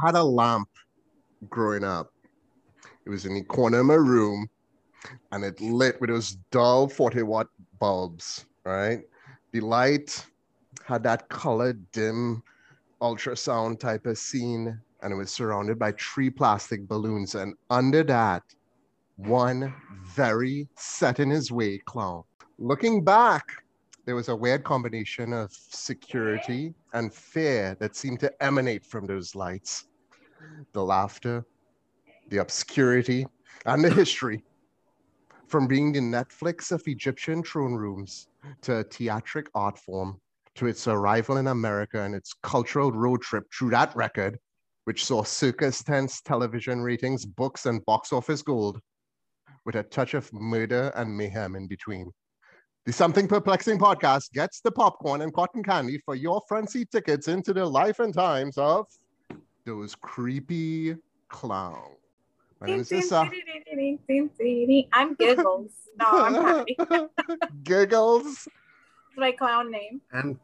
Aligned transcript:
I 0.00 0.06
had 0.06 0.14
a 0.14 0.24
lamp 0.24 0.70
growing 1.50 1.84
up. 1.84 2.10
It 3.04 3.10
was 3.10 3.26
in 3.26 3.34
the 3.34 3.42
corner 3.42 3.80
of 3.80 3.86
my 3.86 3.94
room 3.94 4.48
and 5.30 5.44
it 5.44 5.60
lit 5.60 6.00
with 6.00 6.08
those 6.08 6.38
dull 6.50 6.88
40 6.88 7.22
watt 7.24 7.48
bulbs, 7.78 8.46
right? 8.64 9.00
The 9.52 9.60
light 9.60 10.24
had 10.86 11.02
that 11.02 11.28
color 11.28 11.74
dim 11.92 12.42
ultrasound 13.02 13.78
type 13.78 14.06
of 14.06 14.16
scene 14.16 14.80
and 15.02 15.12
it 15.12 15.16
was 15.16 15.30
surrounded 15.30 15.78
by 15.78 15.92
three 15.92 16.30
plastic 16.30 16.88
balloons. 16.88 17.34
And 17.34 17.54
under 17.68 18.02
that, 18.04 18.42
one 19.16 19.74
very 20.02 20.66
set 20.76 21.20
in 21.20 21.28
his 21.28 21.52
way 21.52 21.76
clown. 21.76 22.24
Looking 22.58 23.04
back, 23.04 23.50
there 24.06 24.14
was 24.14 24.30
a 24.30 24.36
weird 24.36 24.64
combination 24.64 25.34
of 25.34 25.52
security 25.52 26.72
and 26.94 27.12
fear 27.12 27.76
that 27.80 27.96
seemed 27.96 28.20
to 28.20 28.42
emanate 28.42 28.86
from 28.86 29.06
those 29.06 29.34
lights. 29.34 29.88
The 30.72 30.84
laughter, 30.84 31.44
the 32.28 32.38
obscurity, 32.38 33.26
and 33.66 33.84
the 33.84 33.90
history. 33.90 34.44
From 35.48 35.66
being 35.66 35.92
the 35.92 36.00
Netflix 36.00 36.70
of 36.70 36.82
Egyptian 36.86 37.42
throne 37.42 37.74
rooms 37.74 38.28
to 38.62 38.76
a 38.76 38.84
theatric 38.84 39.48
art 39.54 39.78
form, 39.78 40.20
to 40.56 40.66
its 40.66 40.86
arrival 40.86 41.38
in 41.38 41.48
America 41.48 42.02
and 42.02 42.14
its 42.14 42.32
cultural 42.42 42.92
road 42.92 43.22
trip 43.22 43.44
through 43.52 43.70
that 43.70 43.94
record, 43.96 44.38
which 44.84 45.04
saw 45.04 45.22
circus 45.22 45.82
tents, 45.82 46.20
television 46.22 46.80
ratings, 46.82 47.24
books, 47.24 47.66
and 47.66 47.84
box 47.84 48.12
office 48.12 48.42
gold, 48.42 48.80
with 49.64 49.74
a 49.74 49.82
touch 49.82 50.14
of 50.14 50.32
murder 50.32 50.92
and 50.96 51.16
mayhem 51.16 51.56
in 51.56 51.66
between. 51.66 52.10
The 52.86 52.92
Something 52.92 53.28
Perplexing 53.28 53.78
podcast 53.78 54.32
gets 54.32 54.60
the 54.60 54.72
popcorn 54.72 55.22
and 55.22 55.32
cotton 55.34 55.62
candy 55.62 56.00
for 56.04 56.14
your 56.14 56.40
front 56.48 56.70
seat 56.70 56.90
tickets 56.90 57.28
into 57.28 57.52
the 57.52 57.64
life 57.66 57.98
and 58.00 58.14
times 58.14 58.56
of 58.56 58.86
those 59.70 59.94
creepy 59.94 60.96
clowns. 61.28 61.96
My 62.60 62.66
name 62.66 62.80
is 62.80 62.90
Issa. 62.90 63.30
I'm 64.92 65.14
Giggles. 65.14 65.70
No, 65.96 66.06
I'm 66.06 66.34
happy. 66.34 66.76
Giggles. 67.62 68.24
That's 68.24 69.16
my 69.16 69.32
clown 69.32 69.70
name. 69.70 70.00
I'm 70.12 70.40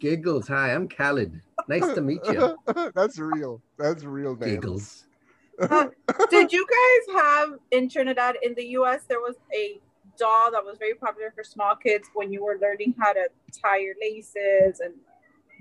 Giggles. 0.00 0.48
Hi, 0.48 0.74
I'm 0.74 0.88
Khaled. 0.88 1.40
Nice 1.68 1.94
to 1.94 2.00
meet 2.00 2.20
you. 2.26 2.56
That's 2.94 3.18
real. 3.20 3.62
That's 3.78 4.02
real 4.02 4.34
name. 4.36 4.56
Giggles. 4.56 5.04
Uh, 5.60 5.88
did 6.30 6.52
you 6.52 6.64
guys 6.64 7.16
have 7.20 7.54
in 7.72 7.88
Trinidad 7.88 8.36
in 8.44 8.54
the 8.54 8.64
US 8.78 9.02
there 9.08 9.18
was 9.18 9.34
a 9.52 9.80
doll 10.16 10.52
that 10.52 10.64
was 10.64 10.78
very 10.78 10.94
popular 10.94 11.32
for 11.34 11.42
small 11.42 11.74
kids 11.74 12.08
when 12.14 12.32
you 12.32 12.44
were 12.44 12.60
learning 12.62 12.94
how 12.96 13.12
to 13.12 13.26
tie 13.60 13.78
your 13.78 13.96
laces 14.00 14.78
and 14.78 14.94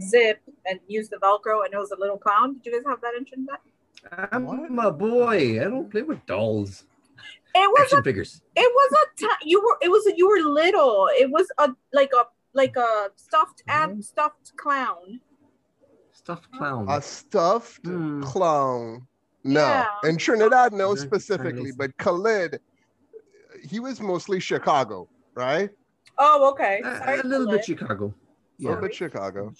zip 0.02 0.40
and 0.66 0.80
use 0.88 1.10
the 1.10 1.18
velcro 1.18 1.66
and 1.66 1.74
it 1.74 1.78
was 1.78 1.92
a 1.92 2.00
little 2.00 2.18
clown. 2.18 2.54
Did 2.56 2.66
you 2.66 2.72
guys 2.74 2.84
have 2.88 3.02
that 3.02 3.14
in 3.18 3.26
Trinidad? 3.26 3.58
I'm 4.32 4.46
What? 4.46 4.86
a 4.88 4.92
boy. 4.92 5.60
I 5.62 5.64
don't 5.66 5.90
play 5.90 6.02
with 6.04 6.26
dolls. 6.26 6.86
It 7.56 7.70
was 7.72 7.82
Action 7.82 8.00
a 8.00 8.04
figures. 8.04 8.42
it 8.56 8.72
was 8.80 8.92
a 9.24 9.28
you 9.46 9.60
were 9.62 9.78
it 9.82 9.90
was 9.90 10.06
a, 10.08 10.16
you 10.16 10.28
were 10.28 10.40
little. 10.50 11.08
It 11.14 11.30
was 11.32 11.48
a 11.58 11.70
like 11.94 12.12
a 12.14 12.26
like 12.54 12.76
a 12.76 13.10
stuffed 13.16 13.64
Mm-hmm. 13.68 13.92
and 13.94 14.06
stuffed 14.06 14.56
clown. 14.58 15.20
Stuffed 16.12 16.52
clown. 16.52 16.86
A 16.90 17.02
stuffed 17.02 17.86
Hmm. 17.86 18.22
clown. 18.22 19.08
No. 19.44 19.60
Yeah. 19.62 19.86
In 20.10 20.18
Trinidad, 20.18 20.74
no 20.74 20.94
specifically, 20.96 21.72
but 21.76 21.96
Khalid, 21.98 22.60
he 23.68 23.80
was 23.80 24.02
mostly 24.02 24.40
Chicago, 24.40 25.08
right? 25.36 25.70
Oh, 26.18 26.50
okay. 26.52 26.82
A- 26.84 26.98
Sorry, 26.98 27.20
a 27.20 27.24
little 27.24 27.46
Khalid. 27.46 27.58
bit 27.60 27.66
Chicago. 27.66 28.06
A 28.08 28.14
Yeah. 28.58 28.70
little 28.70 28.70
bit 28.70 28.70
A 28.70 28.70
little 28.70 28.82
bit 28.90 28.96
Chicago. 28.96 29.54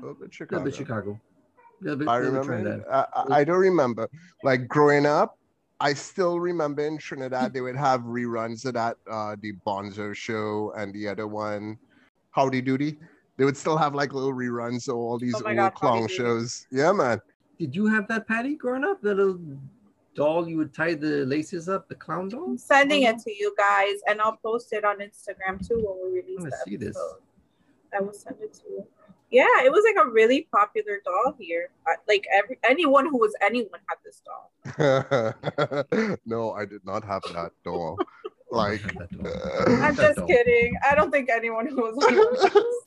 Little 0.00 0.14
bit 0.14 0.32
Chicago. 0.32 0.60
A 0.60 1.84
little 1.84 1.98
bit, 1.98 2.08
I 2.08 2.18
little 2.18 2.40
bit 2.40 2.48
remember. 2.48 2.92
I, 2.92 3.06
I, 3.14 3.40
I 3.40 3.44
don't 3.44 3.60
remember. 3.60 4.08
Like 4.42 4.68
growing 4.68 5.06
up, 5.06 5.38
I 5.80 5.94
still 5.94 6.38
remember 6.38 6.86
in 6.86 6.98
Trinidad 6.98 7.54
they 7.54 7.62
would 7.62 7.76
have 7.76 8.02
reruns 8.02 8.66
of 8.66 8.74
that, 8.74 8.96
uh, 9.10 9.36
the 9.40 9.54
Bonzo 9.66 10.14
show 10.14 10.72
and 10.76 10.92
the 10.92 11.08
other 11.08 11.26
one, 11.26 11.78
Howdy 12.32 12.60
Doody. 12.60 12.98
They 13.38 13.44
would 13.46 13.56
still 13.56 13.78
have 13.78 13.94
like 13.94 14.12
little 14.12 14.34
reruns 14.34 14.88
of 14.88 14.96
all 14.96 15.18
these 15.18 15.34
Oh 15.34 15.38
old 15.38 15.56
God, 15.56 15.62
Howdy 15.62 15.76
clown 15.76 16.00
Doody. 16.02 16.14
shows. 16.14 16.66
Yeah, 16.70 16.92
man. 16.92 17.20
Did 17.58 17.74
you 17.74 17.86
have 17.86 18.08
that, 18.08 18.28
Patty, 18.28 18.56
growing 18.56 18.84
up? 18.84 19.00
That 19.00 19.14
little 19.14 19.40
doll 20.14 20.46
you 20.48 20.58
would 20.58 20.74
tie 20.74 20.94
the 20.94 21.24
laces 21.24 21.68
up, 21.68 21.88
the 21.88 21.94
clown 21.94 22.28
doll? 22.28 22.44
I'm 22.44 22.58
sending 22.58 23.04
it 23.04 23.18
to 23.20 23.32
you 23.32 23.54
guys, 23.56 23.94
and 24.08 24.20
I'll 24.20 24.36
post 24.36 24.72
it 24.72 24.84
on 24.84 24.98
Instagram 24.98 25.66
too 25.66 25.82
when 25.82 26.12
we 26.12 26.20
release 26.20 26.38
wanna 26.40 26.50
the 26.50 26.56
see 26.64 26.76
this. 26.76 26.98
I 27.96 28.00
will 28.00 28.12
send 28.12 28.36
it 28.40 28.52
to 28.54 28.62
you. 28.68 28.86
Yeah, 29.30 29.46
it 29.64 29.70
was 29.70 29.84
like 29.84 30.04
a 30.04 30.08
really 30.10 30.48
popular 30.52 31.00
doll 31.04 31.34
here. 31.38 31.70
Uh, 31.88 31.94
Like 32.08 32.26
every 32.32 32.58
anyone 32.68 33.06
who 33.06 33.18
was 33.18 33.32
anyone 33.40 33.80
had 33.88 33.98
this 34.04 34.22
doll. 34.26 36.16
no, 36.26 36.52
I 36.52 36.64
did 36.64 36.84
not 36.84 37.04
have 37.04 37.22
that 37.34 37.52
doll. 37.64 37.98
Like, 38.52 38.82
that 38.82 39.10
doll. 39.12 39.78
uh, 39.78 39.80
I'm 39.86 39.94
just 39.94 40.16
doll. 40.18 40.26
kidding. 40.26 40.74
I 40.84 40.96
don't 40.96 41.12
think 41.12 41.30
anyone 41.30 41.68
who 41.68 41.76
was 41.76 42.04
anyone 42.04 42.34
had 42.34 42.52
this. 42.52 42.84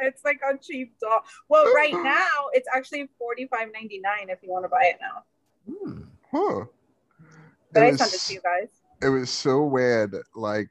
It's 0.00 0.24
like 0.24 0.40
a 0.42 0.56
cheap 0.56 0.98
doll. 0.98 1.20
Well, 1.50 1.70
right 1.74 1.92
now 2.02 2.48
it's 2.54 2.66
actually 2.74 3.10
forty 3.18 3.46
five 3.46 3.68
ninety 3.74 3.98
nine 4.00 4.30
if 4.30 4.38
you 4.42 4.48
want 4.50 4.64
to 4.64 4.70
buy 4.70 4.84
it 4.94 4.98
now. 4.98 5.24
Hmm. 5.70 6.00
huh. 6.32 6.64
But 7.72 7.82
I 7.82 7.90
was- 7.90 7.98
sent 7.98 8.14
it 8.14 8.20
to 8.20 8.32
you 8.32 8.40
guys. 8.40 8.68
it 9.02 9.10
was 9.10 9.28
so 9.28 9.64
weird. 9.64 10.16
Like, 10.34 10.70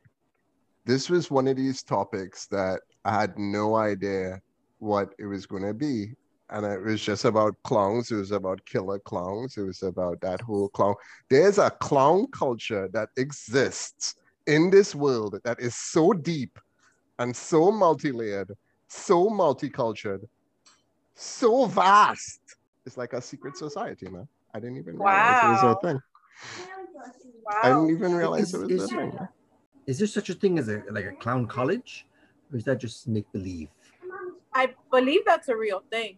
this 0.85 1.07
was 1.07 1.29
one 1.29 1.47
of 1.47 1.55
these 1.55 1.83
topics 1.83 2.47
that 2.47 2.79
I 3.05 3.11
had 3.21 3.37
no 3.37 3.75
idea 3.75 4.41
what 4.85 5.13
it 5.17 5.25
was 5.25 5.45
going 5.45 5.63
to 5.63 5.73
be. 5.73 6.13
And 6.51 6.63
it 6.65 6.81
was 6.81 7.01
just 7.01 7.25
about 7.25 7.55
clowns. 7.63 8.11
It 8.11 8.17
was 8.17 8.31
about 8.31 8.63
killer 8.65 8.99
clowns. 8.99 9.57
It 9.57 9.63
was 9.63 9.81
about 9.81 10.21
that 10.21 10.41
whole 10.41 10.69
clown. 10.69 10.93
There's 11.27 11.57
a 11.57 11.71
clown 11.71 12.27
culture 12.27 12.87
that 12.93 13.09
exists 13.17 14.15
in 14.45 14.69
this 14.69 14.93
world 14.93 15.39
that 15.43 15.59
is 15.59 15.75
so 15.75 16.13
deep 16.13 16.59
and 17.17 17.35
so 17.35 17.71
multi 17.71 18.11
layered, 18.11 18.51
so 18.87 19.27
multicultural, 19.27 20.21
so 21.15 21.65
vast. 21.65 22.41
It's 22.85 22.97
like 22.97 23.13
a 23.13 23.21
secret 23.21 23.57
society, 23.57 24.07
man. 24.07 24.27
I 24.53 24.59
didn't 24.59 24.77
even 24.77 24.97
realize 24.97 25.43
it 25.43 25.65
was 25.65 25.77
a 25.77 25.87
thing. 25.87 25.99
Wow. 27.47 27.59
I 27.63 27.69
didn't 27.69 27.89
even 27.89 28.13
realize 28.13 28.53
it 28.53 28.57
Is- 28.57 28.63
was 28.63 28.71
is- 28.71 28.91
a 28.91 28.95
thing. 28.95 29.19
Is 29.87 29.97
there 29.99 30.07
such 30.07 30.29
a 30.29 30.33
thing 30.33 30.59
as 30.59 30.67
a 30.67 30.83
like 30.91 31.05
a 31.05 31.11
clown 31.11 31.47
college? 31.47 32.05
Or 32.51 32.57
is 32.57 32.63
that 32.65 32.79
just 32.79 33.07
make 33.07 33.31
believe? 33.31 33.69
I 34.55 34.73
believe 34.89 35.21
that's 35.25 35.49
a 35.49 35.55
real 35.55 35.83
thing. 35.91 36.17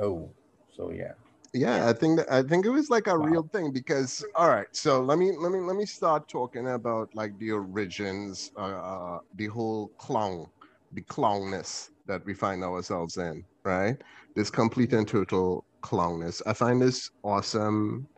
Oh, 0.00 0.30
so 0.74 0.90
yeah. 0.90 1.12
Yeah, 1.54 1.86
I 1.86 1.92
think 1.92 2.18
that, 2.18 2.32
I 2.32 2.42
think 2.42 2.64
it 2.64 2.70
was 2.70 2.88
like 2.88 3.06
a 3.08 3.18
Wow. 3.18 3.26
real 3.26 3.48
thing 3.52 3.72
because 3.72 4.24
all 4.36 4.48
right, 4.48 4.66
so 4.72 5.02
let 5.02 5.18
me 5.18 5.32
let 5.38 5.52
me 5.52 5.60
let 5.60 5.76
me 5.76 5.84
start 5.84 6.26
talking 6.26 6.68
about 6.68 7.10
like 7.14 7.38
the 7.38 7.52
origins, 7.52 8.50
uh, 8.56 8.60
uh 8.62 9.18
the 9.36 9.48
whole 9.48 9.88
clown, 9.98 10.46
the 10.92 11.02
clownness 11.02 11.90
that 12.06 12.24
we 12.24 12.32
find 12.32 12.64
ourselves 12.64 13.18
in, 13.18 13.44
right? 13.66 13.96
This 14.34 14.50
complete 14.50 14.94
and 14.94 15.06
total 15.06 15.66
clownness. 15.84 16.40
I 16.46 16.54
find 16.54 16.80
this 16.80 17.10
awesome 17.22 18.08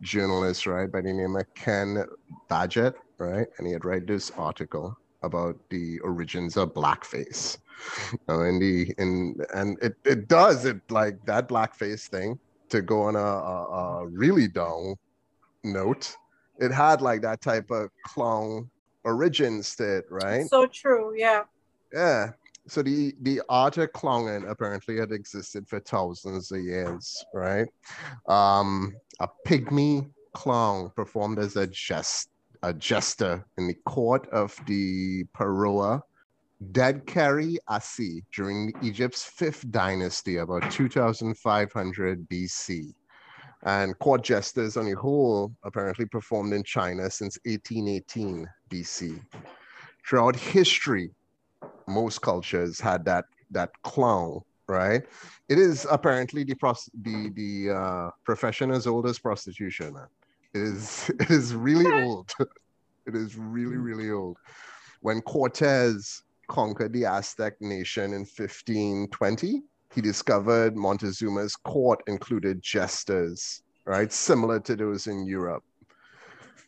journalist, 0.00 0.66
right, 0.68 0.90
by 0.90 1.00
the 1.00 1.12
name 1.12 1.34
of 1.34 1.46
Ken 1.56 2.04
Badgett, 2.48 2.94
right? 3.18 3.48
And 3.58 3.66
he 3.66 3.72
had 3.72 3.84
write 3.84 4.06
this 4.06 4.30
article 4.38 4.94
about 5.24 5.56
the 5.70 5.98
origins 6.00 6.56
of 6.56 6.74
blackface. 6.74 7.58
And 8.28 8.60
the 8.60 8.94
in 8.98 9.36
and 9.54 9.78
it, 9.82 9.96
it 10.04 10.28
does 10.28 10.64
it 10.64 10.80
like 10.90 11.24
that 11.26 11.48
blackface 11.48 12.08
thing 12.08 12.38
to 12.70 12.82
go 12.82 13.02
on 13.02 13.16
a, 13.16 13.18
a, 13.18 14.02
a 14.02 14.06
really 14.08 14.48
down 14.48 14.96
note. 15.64 16.14
It 16.58 16.72
had 16.72 17.00
like 17.00 17.22
that 17.22 17.40
type 17.40 17.70
of 17.70 17.90
clown 18.04 18.70
origins 19.04 19.76
to 19.76 19.98
it, 19.98 20.04
right? 20.10 20.46
So 20.46 20.66
true. 20.66 21.14
Yeah. 21.16 21.44
Yeah. 21.92 22.30
So 22.66 22.82
the 22.82 23.14
the 23.22 23.40
art 23.48 23.78
of 23.78 23.92
clowning 23.92 24.46
apparently 24.48 24.98
had 24.98 25.12
existed 25.12 25.66
for 25.68 25.80
thousands 25.80 26.52
of 26.52 26.60
years, 26.60 27.24
right? 27.32 27.66
Um, 28.28 28.94
a 29.20 29.28
pygmy 29.46 30.10
clown 30.34 30.92
performed 30.94 31.38
as 31.38 31.56
a 31.56 31.66
jest 31.66 32.28
a 32.62 32.74
jester 32.74 33.46
in 33.56 33.68
the 33.68 33.74
court 33.86 34.28
of 34.30 34.54
the 34.66 35.24
Pharaoh 36.58 36.72
Dadkeri 36.72 37.56
Assi 37.68 38.22
during 38.34 38.72
Egypt's 38.82 39.24
fifth 39.24 39.70
dynasty, 39.70 40.36
about 40.36 40.70
2500 40.70 42.28
BC. 42.28 42.92
And 43.64 43.98
court 43.98 44.22
jesters 44.22 44.76
on 44.76 44.86
the 44.86 44.96
whole 44.96 45.52
apparently 45.64 46.06
performed 46.06 46.52
in 46.52 46.62
China 46.62 47.10
since 47.10 47.38
1818 47.44 48.46
BC. 48.70 49.20
Throughout 50.08 50.36
history, 50.36 51.10
most 51.88 52.20
cultures 52.22 52.80
had 52.80 53.04
that 53.04 53.24
that 53.50 53.70
clown, 53.82 54.40
right? 54.68 55.02
It 55.48 55.58
is 55.58 55.86
apparently 55.90 56.44
the 56.44 56.54
pros- 56.54 56.90
the 57.02 57.30
the 57.34 57.74
uh, 57.74 58.10
profession 58.24 58.70
as 58.70 58.86
old 58.86 59.06
as 59.06 59.18
prostitution. 59.18 59.96
It 60.54 60.62
is 60.62 61.10
it 61.20 61.30
is 61.30 61.54
really 61.54 61.90
old. 62.04 62.30
it 63.06 63.14
is 63.16 63.36
really 63.36 63.76
really 63.76 64.10
old. 64.10 64.36
When 65.00 65.20
Cortez 65.22 66.22
conquered 66.48 66.92
the 66.92 67.04
Aztec 67.04 67.60
nation 67.60 68.12
in 68.12 68.20
1520, 68.20 69.62
he 69.94 70.00
discovered 70.00 70.76
Montezuma's 70.76 71.56
court 71.56 72.02
included 72.06 72.62
jesters, 72.62 73.62
right? 73.84 74.12
Similar 74.12 74.60
to 74.60 74.76
those 74.76 75.06
in 75.06 75.26
Europe. 75.26 75.64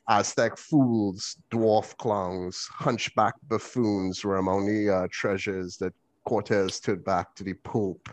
Aztec 0.09 0.57
fools, 0.57 1.37
dwarf 1.53 1.97
clowns, 1.99 2.67
hunchback 2.73 3.35
buffoons 3.49 4.25
were 4.25 4.37
among 4.37 4.67
the 4.67 4.91
uh, 4.91 5.07
treasures 5.11 5.77
that 5.77 5.93
Cortez 6.25 6.81
took 6.81 7.05
back 7.05 7.35
to 7.37 7.45
the 7.45 7.55
Pope. 7.55 8.09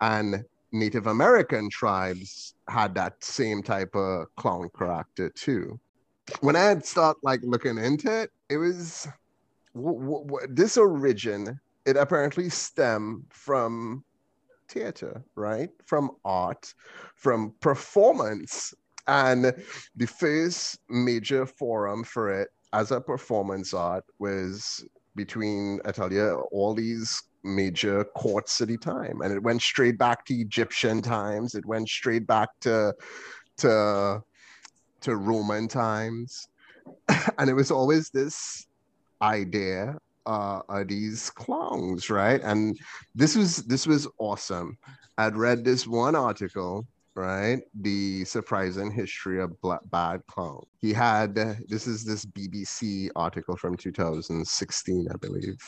And 0.00 0.44
Native 0.72 1.06
American 1.06 1.68
tribes 1.70 2.54
had 2.68 2.94
that 2.94 3.22
same 3.22 3.62
type 3.62 3.94
of 3.94 4.26
clown 4.36 4.68
character 4.76 5.30
too. 5.30 5.78
When 6.40 6.56
I 6.56 6.60
had 6.60 6.84
start 6.84 7.16
like 7.22 7.40
looking 7.42 7.78
into 7.78 8.22
it, 8.22 8.30
it 8.48 8.58
was 8.58 9.08
w- 9.74 10.24
w- 10.26 10.46
this 10.50 10.76
origin. 10.76 11.58
It 11.86 11.96
apparently 11.96 12.50
stemmed 12.50 13.24
from 13.30 14.04
theater, 14.68 15.22
right? 15.34 15.70
From 15.86 16.10
art, 16.24 16.74
from 17.16 17.54
performance. 17.60 18.74
And 19.06 19.54
the 19.96 20.06
first 20.06 20.78
major 20.90 21.46
forum 21.46 22.04
for 22.04 22.30
it 22.30 22.48
as 22.74 22.90
a 22.90 23.00
performance 23.00 23.72
art 23.72 24.04
was 24.18 24.84
between, 25.16 25.80
I 25.86 25.92
tell 25.92 26.12
you, 26.12 26.46
all 26.52 26.74
these 26.74 27.22
major 27.42 28.04
courts 28.04 28.60
at 28.60 28.68
the 28.68 28.76
time. 28.76 29.20
And 29.22 29.32
it 29.32 29.42
went 29.42 29.62
straight 29.62 29.98
back 29.98 30.24
to 30.26 30.34
Egyptian 30.34 31.00
times. 31.00 31.54
It 31.54 31.64
went 31.64 31.88
straight 31.88 32.26
back 32.26 32.48
to 32.60 32.94
to 33.58 34.22
to 35.00 35.16
Roman 35.16 35.68
times. 35.68 36.48
and 37.38 37.48
it 37.48 37.54
was 37.54 37.70
always 37.70 38.10
this 38.10 38.67
idea 39.22 39.98
uh, 40.26 40.60
are 40.68 40.84
these 40.84 41.30
clowns, 41.30 42.10
right? 42.10 42.40
And 42.42 42.78
this 43.14 43.34
was 43.34 43.64
this 43.64 43.86
was 43.86 44.06
awesome. 44.18 44.76
I'd 45.16 45.36
read 45.36 45.64
this 45.64 45.86
one 45.86 46.14
article, 46.14 46.86
right? 47.14 47.60
The 47.80 48.24
surprising 48.24 48.90
history 48.90 49.40
of 49.40 49.60
black, 49.60 49.80
bad 49.90 50.24
clown. 50.26 50.64
He 50.78 50.92
had 50.92 51.34
this 51.34 51.86
is 51.86 52.04
this 52.04 52.26
BBC 52.26 53.10
article 53.16 53.56
from 53.56 53.76
2016, 53.76 55.08
I 55.10 55.16
believe. 55.16 55.58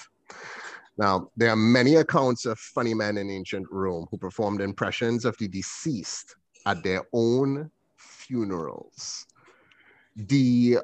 Now, 0.99 1.31
there 1.37 1.51
are 1.51 1.57
many 1.57 1.97
accounts 1.97 2.45
of 2.45 2.59
funny 2.59 2.93
men 2.93 3.17
in 3.17 3.31
ancient 3.31 3.67
Rome 3.71 4.07
who 4.11 4.19
performed 4.19 4.61
impressions 4.61 5.25
of 5.25 5.37
the 5.39 5.49
deceased 5.49 6.37
at 6.67 6.83
their 6.83 7.03
own 7.15 7.71
funerals. 7.97 9.27
The 10.15 10.79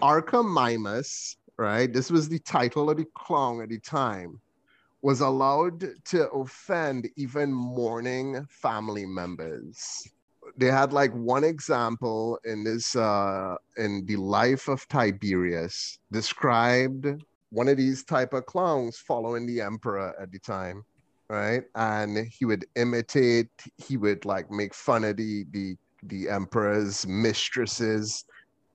Archimime 0.00 1.04
right? 1.58 1.92
This 1.92 2.10
was 2.10 2.28
the 2.28 2.38
title 2.40 2.90
of 2.90 2.98
the 2.98 3.06
clown 3.14 3.62
at 3.62 3.68
the 3.68 3.78
time, 3.78 4.40
was 5.02 5.20
allowed 5.20 5.84
to 6.06 6.28
offend 6.30 7.08
even 7.16 7.52
mourning 7.52 8.46
family 8.50 9.06
members. 9.06 10.06
They 10.56 10.66
had 10.66 10.92
like 10.92 11.12
one 11.12 11.44
example 11.44 12.38
in 12.44 12.62
this 12.62 12.94
uh 12.94 13.56
in 13.76 14.06
the 14.06 14.16
life 14.16 14.68
of 14.68 14.86
Tiberius 14.88 15.98
described 16.12 17.06
one 17.50 17.68
of 17.68 17.76
these 17.76 18.04
type 18.04 18.32
of 18.32 18.46
clowns 18.46 18.98
following 18.98 19.46
the 19.46 19.60
emperor 19.60 20.14
at 20.20 20.30
the 20.30 20.38
time 20.38 20.84
right 21.28 21.64
and 21.74 22.28
he 22.28 22.44
would 22.44 22.64
imitate 22.76 23.48
he 23.76 23.96
would 23.96 24.24
like 24.24 24.50
make 24.50 24.72
fun 24.72 25.02
of 25.02 25.16
the 25.16 25.44
the 25.50 25.76
the 26.04 26.28
emperor's 26.28 27.06
mistresses 27.06 28.24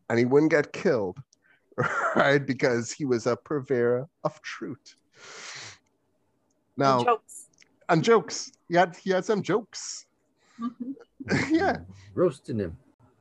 and 0.10 0.19
he 0.19 0.25
wouldn't 0.25 0.51
get 0.51 0.74
killed 0.74 1.18
right? 2.15 2.45
Because 2.45 2.91
he 2.91 3.06
was 3.06 3.27
a 3.27 3.35
purveyor 3.35 4.07
of 4.23 4.41
truth. 4.41 4.95
Now, 6.77 6.97
And 6.97 7.06
jokes. 7.06 7.47
and 7.89 8.03
jokes. 8.03 8.51
He 8.69 8.75
had 8.75 8.95
he 8.95 9.12
had 9.12 9.25
some 9.25 9.41
jokes. 9.41 10.06
Mhm. 10.59 10.95
yeah. 11.51 11.77
Roasting 12.13 12.59
him. 12.59 12.77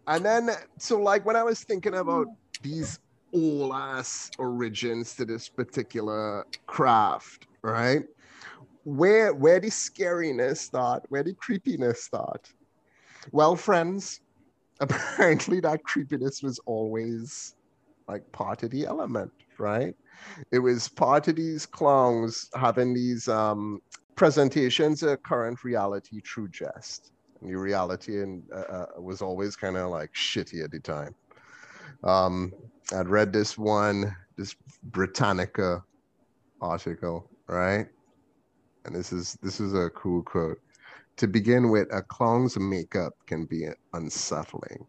And 0.06 0.24
then 0.24 0.50
so 0.78 1.00
like 1.00 1.24
when 1.26 1.36
I 1.36 1.42
was 1.42 1.62
thinking 1.62 1.94
about 1.94 2.26
these 2.62 2.98
old 3.32 3.72
ass 3.72 4.30
origins 4.38 5.14
to 5.16 5.24
this 5.24 5.48
particular 5.48 6.44
craft, 6.66 7.46
right? 7.62 8.04
Where 8.84 9.34
where 9.34 9.60
did 9.60 9.72
scariness 9.72 10.58
start, 10.58 11.04
where 11.08 11.22
did 11.22 11.36
creepiness 11.36 12.02
start. 12.04 12.52
Well, 13.32 13.54
friends, 13.54 14.20
apparently 14.80 15.60
that 15.60 15.84
creepiness 15.84 16.42
was 16.42 16.58
always 16.64 17.54
like 18.10 18.30
part 18.32 18.62
of 18.62 18.70
the 18.70 18.86
element, 18.86 19.30
right? 19.58 19.94
It 20.50 20.58
was 20.58 20.88
part 20.88 21.28
of 21.28 21.36
these 21.36 21.64
clowns 21.64 22.50
having 22.54 22.92
these 22.92 23.28
um, 23.28 23.80
presentations 24.16 25.02
of 25.02 25.22
current 25.22 25.62
reality 25.64 26.20
through 26.20 26.48
jest. 26.48 27.12
The 27.42 27.54
reality 27.54 28.20
and 28.22 28.42
uh, 28.54 28.58
uh, 28.58 28.86
was 28.98 29.22
always 29.22 29.56
kind 29.56 29.76
of 29.76 29.90
like 29.90 30.12
shitty 30.12 30.62
at 30.62 30.72
the 30.72 30.80
time. 30.80 31.14
Um, 32.04 32.52
I'd 32.94 33.08
read 33.08 33.32
this 33.32 33.56
one, 33.56 34.14
this 34.36 34.56
Britannica 34.82 35.82
article, 36.60 37.30
right? 37.46 37.86
And 38.84 38.94
this 38.94 39.12
is 39.12 39.38
this 39.42 39.60
is 39.60 39.72
a 39.72 39.88
cool 39.90 40.22
quote. 40.22 40.60
To 41.16 41.26
begin 41.28 41.70
with, 41.70 41.88
a 41.92 42.02
clown's 42.02 42.58
makeup 42.58 43.14
can 43.26 43.44
be 43.44 43.68
unsettling. 43.92 44.86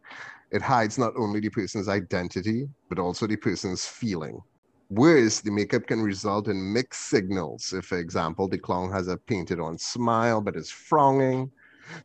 It 0.51 0.61
hides 0.61 0.97
not 0.97 1.13
only 1.15 1.39
the 1.39 1.49
person's 1.49 1.87
identity, 1.87 2.69
but 2.89 2.99
also 2.99 3.25
the 3.25 3.37
person's 3.37 3.85
feeling. 3.85 4.41
Worse, 4.89 5.39
the 5.39 5.51
makeup 5.51 5.87
can 5.87 6.01
result 6.01 6.49
in 6.49 6.73
mixed 6.73 7.09
signals. 7.09 7.71
If, 7.71 7.85
for 7.85 7.97
example, 7.97 8.49
the 8.49 8.57
clown 8.57 8.91
has 8.91 9.07
a 9.07 9.15
painted 9.15 9.61
on 9.61 9.77
smile 9.77 10.41
but 10.41 10.57
is 10.57 10.69
frowning, 10.69 11.49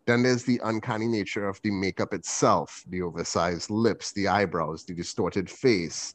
then 0.07 0.23
there's 0.23 0.45
the 0.45 0.61
uncanny 0.65 1.09
nature 1.09 1.49
of 1.49 1.61
the 1.63 1.71
makeup 1.73 2.15
itself 2.15 2.85
the 2.89 3.03
oversized 3.03 3.71
lips, 3.71 4.13
the 4.13 4.29
eyebrows, 4.29 4.85
the 4.85 4.95
distorted 4.95 5.51
face 5.51 6.15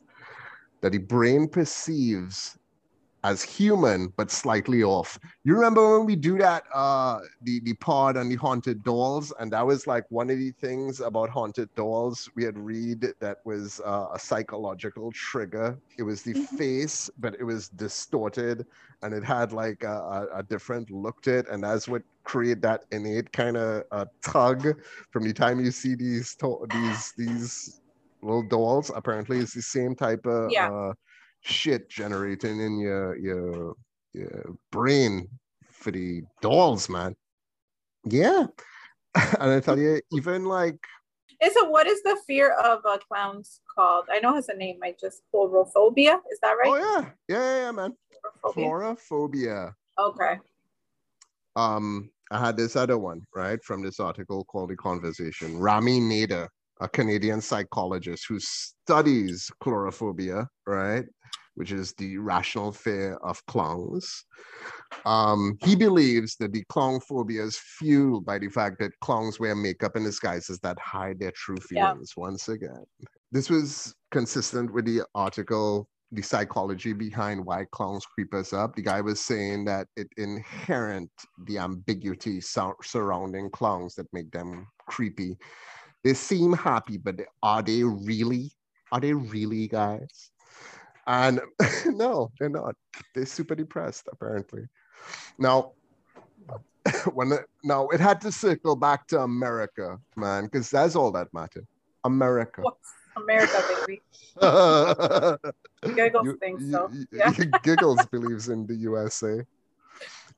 that 0.80 0.94
the 0.94 0.98
brain 0.98 1.48
perceives 1.48 2.58
as 3.24 3.44
human 3.44 4.12
but 4.18 4.32
slightly 4.32 4.84
off. 4.84 5.20
You 5.44 5.54
remember 5.54 5.98
when 5.98 6.06
we 6.08 6.16
do 6.16 6.38
that 6.40 6.64
uh 6.74 7.20
the 7.44 7.60
the 7.62 7.74
pod 7.76 8.18
on 8.18 8.30
the 8.30 8.36
haunted 8.36 8.84
dolls 8.84 9.32
and 9.40 9.52
that 9.52 9.66
was 9.66 9.86
like 9.86 10.06
one 10.10 10.30
of 10.30 10.38
the 10.40 10.52
things 10.60 11.00
about 11.02 11.30
haunted 11.30 11.70
dolls 11.76 12.30
we 12.36 12.44
had 12.44 12.58
read 12.58 13.06
that 13.20 13.38
was 13.46 13.80
uh, 13.86 14.08
a 14.14 14.20
psychological 14.20 15.12
trigger. 15.12 15.78
It 16.00 16.04
was 16.04 16.24
the 16.24 16.34
Mhm. 16.34 16.48
face 16.58 17.10
but 17.20 17.36
it 17.40 17.44
was 17.44 17.70
distorted 17.70 18.66
and 19.04 19.14
it 19.14 19.24
had 19.24 19.52
like 19.54 19.84
a, 19.84 19.98
a, 20.32 20.40
a 20.40 20.44
different 20.44 20.90
look 20.92 21.22
to 21.24 21.40
it 21.40 21.48
and 21.50 21.64
that's 21.64 21.88
what 21.88 22.02
create 22.24 22.62
that 22.62 22.86
innate 22.92 23.32
kind 23.34 23.58
of 23.58 23.84
uh, 23.92 24.06
tug 24.24 24.68
from 25.12 25.24
the 25.24 25.34
time 25.34 25.60
you 25.64 25.72
see 25.72 25.96
these 25.96 26.36
to- 26.36 26.66
these 26.72 27.14
these 27.18 27.82
little 28.22 28.44
dolls 28.48 28.92
apparently 28.96 29.40
it's 29.40 29.54
the 29.54 29.62
same 29.62 29.96
type 29.96 30.26
of 30.26 30.52
Yeah. 30.52 30.70
uh, 30.72 30.94
shit 31.42 31.90
generating 31.90 32.60
in 32.60 32.80
your 32.80 33.18
your 33.18 33.76
your 34.14 34.56
brain 34.72 35.28
for 35.70 35.92
the 35.92 36.22
dolls, 36.42 36.90
man. 36.90 37.16
Yeah. 38.06 38.46
and 39.40 39.52
I 39.52 39.60
tell 39.60 39.78
you, 39.78 40.02
even 40.12 40.46
like 40.46 40.80
And 41.42 41.52
so, 41.52 41.70
what 41.70 41.88
is 41.88 42.02
the 42.04 42.18
fear 42.28 42.54
of 42.54 42.80
uh, 42.86 42.98
clowns 43.00 43.60
called? 43.76 44.06
I 44.12 44.20
know 44.20 44.34
has 44.34 44.50
a 44.50 44.56
name. 44.56 44.80
I 44.84 44.96
just 45.00 45.22
coulrophobia. 45.34 46.20
Is 46.32 46.40
that 46.42 46.54
right? 46.54 46.68
oh 46.68 46.76
yeah, 46.76 47.10
yeah, 47.28 47.40
yeah, 47.40 47.62
yeah, 47.66 47.72
man. 47.72 47.96
Coulrophobia. 48.44 49.74
Okay. 50.00 50.40
Um, 51.56 52.10
I 52.32 52.40
had 52.40 52.56
this 52.56 52.76
other 52.76 52.98
one, 52.98 53.22
right, 53.36 53.62
from 53.64 53.84
this 53.84 54.00
article 54.00 54.46
called 54.46 54.70
The 54.70 54.78
Conversation. 54.78 55.58
Rami 55.58 56.00
Nader, 56.00 56.48
a 56.80 56.88
Canadian 56.88 57.42
psychologist 57.42 58.26
who 58.30 58.40
studies 58.40 59.52
coulrophobia, 59.62 60.48
right, 60.66 61.06
which 61.56 61.72
is 61.72 61.94
the 61.94 62.18
rational 62.18 62.72
fear 62.72 63.16
of 63.24 63.46
clowns. 63.46 64.26
Um, 65.06 65.58
he 65.64 65.76
believes 65.76 66.36
that 66.38 66.54
the 66.54 66.64
clown 66.70 67.00
phobia 67.00 67.44
is 67.44 67.58
fueled 67.58 68.26
by 68.26 68.40
the 68.40 68.50
fact 68.50 68.80
that 68.80 68.92
clowns 69.02 69.40
wear 69.40 69.56
makeup 69.56 69.96
and 69.96 70.06
disguises 70.06 70.60
that 70.60 70.78
hide 70.80 71.20
their 71.20 71.32
true 71.32 71.58
Yeah. 71.72 71.92
feelings 71.92 72.14
once 72.18 72.50
again. 72.50 72.86
This 73.32 73.50
was 73.50 73.94
consistent 74.12 74.74
with 74.74 74.86
the 74.86 75.04
article 75.16 75.88
the 76.14 76.22
psychology 76.22 76.92
behind 76.92 77.46
why 77.46 77.66
clowns 77.72 78.06
creep 78.06 78.34
us 78.34 78.52
up. 78.52 78.76
The 78.76 78.82
guy 78.82 79.00
was 79.00 79.22
saying 79.22 79.64
that 79.66 79.88
it 79.96 80.10
inherent 80.18 81.10
the 81.46 81.58
ambiguity 81.58 82.42
sur- 82.42 82.76
surrounding 82.84 83.50
clowns 83.50 83.96
that 83.96 84.08
make 84.12 84.30
them 84.32 84.68
creepy. 84.90 85.38
They 86.04 86.14
seem 86.14 86.52
happy, 86.52 86.98
but 86.98 87.22
are 87.44 87.62
they 87.62 87.84
really? 87.84 88.52
Are 88.92 89.00
they 89.00 89.14
really 89.14 89.70
guys? 89.70 90.32
And 91.08 91.42
no, 91.88 92.32
they're 92.40 92.50
not. 92.50 92.76
They're 93.16 93.26
super 93.26 93.56
depressed, 93.56 94.08
apparently. 94.12 94.64
Now, 95.38 95.72
when 97.14 97.30
the, 97.30 97.46
now 97.64 97.88
it 97.90 98.00
had 98.00 98.22
to 98.22 98.32
circle 98.32 98.76
back 98.76 99.08
to 99.08 99.20
America, 99.22 100.00
man, 100.16 100.46
because 100.46 100.70
that's 100.70 100.96
all 100.96 101.12
that 101.14 101.28
mattered. 101.34 101.68
America. 102.04 102.62
What's 102.62 102.94
America, 103.18 103.64
baby? 103.86 104.02
Giggles 105.96 106.26
You- 106.26 106.38
thinks 106.38 106.64
you- 106.64 106.72
so. 106.72 106.90
Yeah. 107.12 107.32
Giggles 107.64 108.06
believes 108.08 108.50
in 108.50 108.66
the 108.68 108.76
USA. 108.76 109.42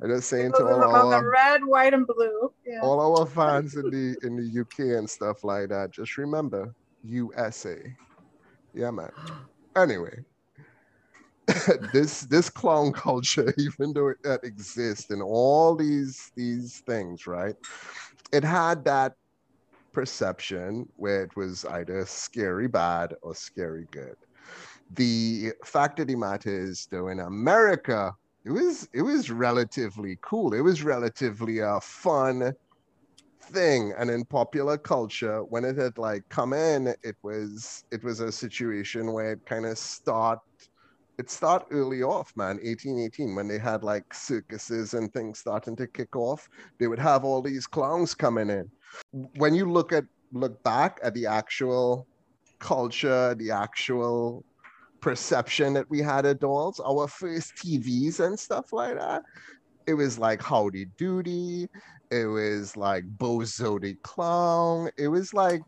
I'm 0.01 0.09
just 0.09 0.27
saying 0.27 0.47
It 0.47 0.55
to 0.57 0.63
all 0.65 0.81
about 0.81 1.09
the 1.09 1.15
our, 1.17 1.29
red, 1.29 1.63
white, 1.63 1.93
and 1.93 2.05
blue. 2.07 2.51
Yeah. 2.65 2.79
all 2.81 3.19
our 3.19 3.25
fans 3.27 3.75
in 3.75 3.89
the 3.91 4.17
in 4.23 4.35
the 4.35 4.61
UK 4.61 4.97
and 4.97 5.09
stuff 5.09 5.43
like 5.43 5.69
that, 5.69 5.91
just 5.91 6.17
remember 6.17 6.73
USA. 7.03 7.77
Yeah, 8.73 8.91
man. 8.91 9.11
Anyway, 9.77 10.25
this 11.93 12.21
this 12.21 12.49
clown 12.49 12.91
culture, 13.07 13.53
even 13.57 13.93
though 13.93 14.09
it 14.09 14.43
exists 14.43 15.09
and 15.09 15.21
all 15.21 15.75
these 15.75 16.31
these 16.35 16.81
things, 16.85 17.27
right? 17.27 17.55
It 18.31 18.43
had 18.43 18.85
that 18.85 19.13
perception 19.91 20.89
where 20.95 21.23
it 21.23 21.35
was 21.35 21.65
either 21.65 22.05
scary 22.05 22.67
bad 22.67 23.13
or 23.21 23.35
scary 23.35 23.87
good. 23.91 24.15
The 24.95 25.53
fact 25.63 25.99
of 25.99 26.07
the 26.07 26.15
matter 26.15 26.49
is, 26.49 26.87
though, 26.91 27.07
in 27.07 27.19
America, 27.19 28.13
it 28.45 28.51
was 28.51 28.87
it 28.93 29.01
was 29.01 29.29
relatively 29.29 30.17
cool. 30.21 30.53
It 30.53 30.61
was 30.61 30.83
relatively 30.83 31.59
a 31.59 31.79
fun 31.81 32.53
thing, 33.41 33.93
and 33.97 34.09
in 34.09 34.25
popular 34.25 34.77
culture, 34.77 35.43
when 35.43 35.63
it 35.65 35.77
had 35.77 35.97
like 35.97 36.23
come 36.29 36.53
in, 36.53 36.87
it 37.03 37.15
was 37.23 37.83
it 37.91 38.03
was 38.03 38.19
a 38.19 38.31
situation 38.31 39.13
where 39.13 39.33
it 39.33 39.45
kind 39.45 39.65
of 39.65 39.77
start 39.77 40.39
it 41.17 41.29
start 41.29 41.67
early 41.71 42.01
off, 42.01 42.33
man. 42.35 42.57
1818, 42.57 43.35
when 43.35 43.47
they 43.47 43.59
had 43.59 43.83
like 43.83 44.13
circuses 44.13 44.93
and 44.93 45.11
things 45.13 45.39
starting 45.39 45.75
to 45.75 45.87
kick 45.87 46.15
off, 46.15 46.49
they 46.79 46.87
would 46.87 46.99
have 46.99 47.23
all 47.23 47.41
these 47.41 47.67
clowns 47.67 48.15
coming 48.15 48.49
in. 48.49 48.69
When 49.37 49.53
you 49.53 49.71
look 49.71 49.93
at 49.93 50.05
look 50.31 50.61
back 50.63 50.99
at 51.03 51.13
the 51.13 51.27
actual 51.27 52.07
culture, 52.59 53.35
the 53.35 53.51
actual 53.51 54.43
perception 55.01 55.73
that 55.73 55.89
we 55.89 55.99
had 55.99 56.25
of 56.25 56.39
dolls, 56.39 56.79
our 56.79 57.07
first 57.07 57.55
TVs 57.55 58.19
and 58.19 58.39
stuff 58.39 58.73
like 58.73 58.97
that, 58.97 59.21
it 59.85 59.93
was 59.93 60.17
like 60.17 60.41
Howdy 60.41 60.85
Doody, 60.97 61.67
it 62.09 62.25
was 62.25 62.75
like 62.77 63.03
Bozo 63.17 63.79
the 63.79 63.95
Clown, 64.03 64.89
it 64.97 65.09
was 65.09 65.33
like 65.33 65.61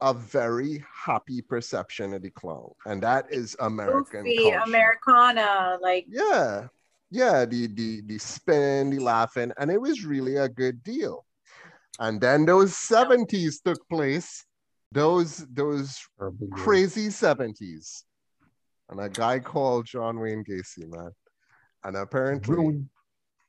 a 0.00 0.14
very 0.14 0.84
happy 0.92 1.42
perception 1.42 2.14
of 2.14 2.22
the 2.22 2.30
clown, 2.30 2.70
and 2.86 3.02
that 3.02 3.26
is 3.30 3.56
American 3.60 4.24
Goofy, 4.24 4.36
culture. 4.38 4.60
Americana, 4.64 5.78
like 5.80 6.06
Yeah, 6.08 6.68
yeah, 7.10 7.44
the 7.44 7.66
the 7.66 8.02
the 8.02 8.18
spin, 8.18 8.90
the 8.90 8.98
laughing, 8.98 9.52
and 9.58 9.70
it 9.70 9.80
was 9.80 10.04
really 10.04 10.36
a 10.36 10.48
good 10.48 10.82
deal. 10.82 11.24
And 12.00 12.20
then 12.20 12.46
those 12.46 12.72
70s 12.72 13.62
took 13.64 13.78
place, 13.88 14.44
those 14.92 15.44
those 15.52 15.98
Terrible 16.18 16.48
crazy 16.52 17.08
70s. 17.08 18.04
And 18.90 19.00
a 19.00 19.08
guy 19.08 19.38
called 19.38 19.86
John 19.86 20.18
Wayne 20.18 20.44
Gacy, 20.44 20.88
man. 20.88 21.10
And 21.84 21.96
apparently 21.96 22.56
Ruined. 22.56 22.88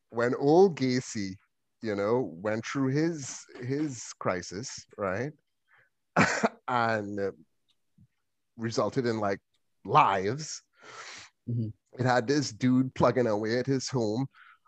when 0.10 0.36
old 0.36 0.78
Gacy, 0.78 1.36
you 1.82 1.96
know, 1.96 2.32
went 2.42 2.66
through 2.66 2.88
his 2.88 3.46
his 3.62 4.04
crisis, 4.20 4.86
right? 4.98 5.32
and 6.68 7.20
resulted 8.58 9.06
in 9.06 9.20
like 9.20 9.40
lives. 9.86 10.62
Mhm. 11.50 11.72
It 11.98 12.06
had 12.06 12.28
this 12.28 12.52
dude 12.52 12.94
plugging 12.94 13.28
away 13.28 13.58
at 13.60 13.66
his 13.66 13.90
home, 13.90 14.28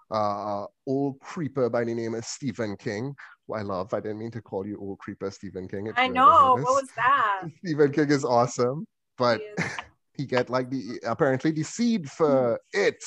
uh, 0.10 0.65
old 0.88 1.20
creeper 1.20 1.70
by 1.70 1.84
the 1.84 1.93
name 1.93 2.15
of 2.15 2.25
Stephen 2.25 2.75
King, 2.75 3.13
who 3.48 3.53
I 3.53 3.62
love. 3.62 3.93
I 3.93 4.00
didn't 4.00 4.20
mean 4.20 4.31
to 4.31 4.41
call 4.41 4.65
you 4.65 4.77
old 4.79 5.00
creeper 5.00 5.29
Stephen 5.29 5.67
King. 5.67 5.88
if 5.88 5.98
I 5.98 6.08
know 6.08 6.53
what 6.55 6.63
was 6.63 6.89
that? 6.96 7.41
Stephen 7.63 7.91
King 7.91 8.10
is 8.10 8.25
awesome, 8.25 8.86
but 9.17 9.39
He 9.39 9.46
is- 9.46 9.70
he 10.17 10.25
get 10.25 10.50
like 10.50 10.70
the 10.70 11.00
apparently 11.05 11.51
the 11.51 11.63
seed 11.63 12.10
for 12.10 12.60
it 12.74 13.01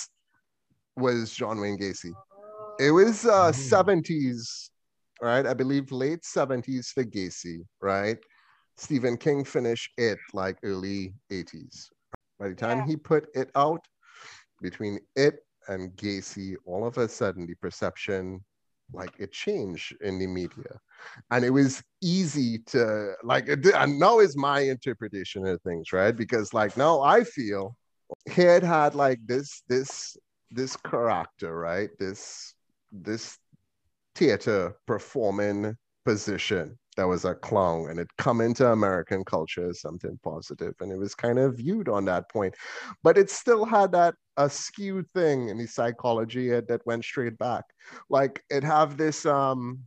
was 0.97 1.35
John 1.35 1.61
Wayne 1.61 1.79
Gacy. 1.79 2.13
It 2.79 2.91
was 2.91 3.25
uh 3.25 3.53
Mm. 3.53 3.55
70s, 3.55 4.71
right? 5.21 5.47
I 5.47 5.55
believe 5.55 5.93
late 5.93 6.25
70s 6.25 6.89
for 6.91 7.05
Gacy, 7.05 7.59
right? 7.81 8.19
Stephen 8.76 9.16
King 9.16 9.45
finished 9.45 9.93
it 9.97 10.19
like 10.33 10.59
early 10.62 11.14
80s. 11.31 11.90
By 12.38 12.49
the 12.49 12.54
time 12.54 12.78
Yeah. 12.81 12.87
he 12.87 12.97
put 12.97 13.28
it 13.35 13.50
out, 13.54 13.87
between 14.61 14.99
it 15.16 15.45
and 15.69 15.95
Gacy, 15.97 16.57
all 16.64 16.87
of 16.87 16.99
a 16.99 17.09
sudden 17.09 17.47
the 17.47 17.54
perception 17.57 18.45
like 18.93 19.14
it 19.19 19.33
changed 19.33 19.97
in 20.00 20.19
the 20.19 20.26
media. 20.26 20.78
And 21.31 21.45
it 21.45 21.50
was 21.50 21.83
easy 22.00 22.59
to 22.66 23.14
like 23.23 23.49
it- 23.49 23.66
and 23.66 23.99
now 23.99 24.21
is 24.21 24.37
my 24.37 24.61
interpretation 24.61 25.47
of 25.47 25.61
things, 25.62 25.93
right? 25.93 26.14
Because 26.16 26.52
like 26.54 26.76
now 26.76 27.00
I 27.00 27.25
feel 27.25 27.76
he 28.31 28.43
had 28.43 28.62
had 28.62 28.95
like 28.95 29.21
this 29.26 29.62
this 29.69 30.16
this 30.50 30.76
character, 30.76 31.57
right? 31.59 31.90
This 31.99 32.54
this 32.93 33.38
theater 34.14 34.76
performing 34.87 35.76
position 36.04 36.78
that 36.97 37.07
was 37.07 37.25
a 37.25 37.35
clown 37.35 37.91
and 37.91 37.99
it 37.99 38.09
come 38.19 38.41
into 38.41 38.71
American 38.71 39.25
culture 39.25 39.69
as 39.69 39.81
something 39.81 40.19
positive 40.23 40.75
and 40.81 40.93
it 40.93 40.99
was 40.99 41.15
kind 41.15 41.39
of 41.39 41.57
viewed 41.57 41.89
on 41.89 42.05
that 42.05 42.31
point. 42.31 42.55
But 43.03 43.19
it 43.19 43.31
still 43.31 43.65
had 43.65 43.93
that 43.93 44.15
a 44.37 44.51
skewed 44.51 45.09
thing 45.13 45.49
in 45.49 45.59
the 45.59 45.67
psychology 45.67 46.51
that 46.51 46.69
that 46.69 46.87
went 46.87 47.05
straight 47.05 47.39
back. 47.39 47.65
Like 48.11 48.43
it 48.51 48.65
have 48.65 48.97
this 48.97 49.27
um 49.27 49.81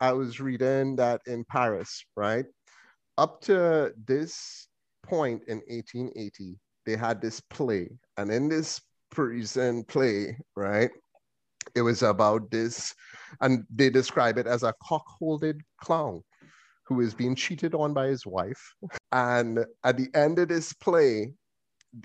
I 0.00 0.12
was 0.12 0.40
reading 0.40 0.96
that 0.96 1.22
in 1.26 1.44
Paris, 1.44 2.04
right? 2.16 2.44
Up 3.16 3.40
to 3.42 3.92
this 4.06 4.68
point 5.02 5.42
in 5.46 5.58
1880, 5.68 6.58
they 6.84 6.96
had 6.96 7.20
this 7.20 7.40
play, 7.40 7.88
and 8.16 8.30
in 8.30 8.48
this 8.48 8.80
Parisian 9.10 9.84
play, 9.84 10.36
right? 10.56 10.90
It 11.74 11.82
was 11.82 12.02
about 12.02 12.50
this, 12.50 12.94
and 13.40 13.64
they 13.74 13.88
describe 13.88 14.36
it 14.36 14.46
as 14.46 14.62
a 14.62 14.74
cock-holded 14.82 15.62
clown 15.80 16.22
who 16.86 17.00
is 17.00 17.14
being 17.14 17.34
cheated 17.34 17.74
on 17.74 17.94
by 17.94 18.08
his 18.08 18.26
wife. 18.26 18.74
And 19.12 19.64
at 19.84 19.96
the 19.96 20.08
end 20.14 20.38
of 20.38 20.48
this 20.48 20.72
play, 20.72 21.32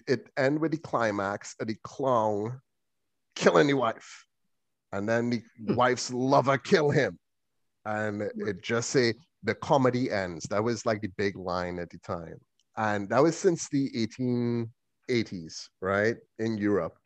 it 0.08 0.30
end 0.38 0.60
with 0.60 0.72
the 0.72 0.78
climax 0.78 1.56
of 1.60 1.68
the 1.68 1.76
clown 1.84 2.60
killing 3.36 3.68
the 3.68 3.74
wife. 3.74 4.26
And 4.92 5.08
then 5.08 5.30
the 5.30 5.42
hmm. 5.66 5.76
wife's 5.76 6.12
lover 6.12 6.58
kill 6.58 6.90
him. 6.90 7.18
And 7.86 8.22
hmm. 8.22 8.48
it 8.48 8.62
just 8.62 8.90
say 8.90 9.14
the 9.44 9.56
comedy 9.56 10.12
ends. 10.12 10.46
That 10.50 10.64
was 10.64 10.86
like 10.86 11.02
the 11.02 11.12
big 11.18 11.36
line 11.36 11.80
at 11.80 11.90
the 11.90 12.00
time. 12.00 12.40
And 12.78 13.10
that 13.10 13.22
was 13.22 13.38
since 13.38 13.68
the 13.70 13.90
1880s, 13.92 15.68
right? 15.82 16.16
In 16.40 16.58
Europe. 16.58 16.98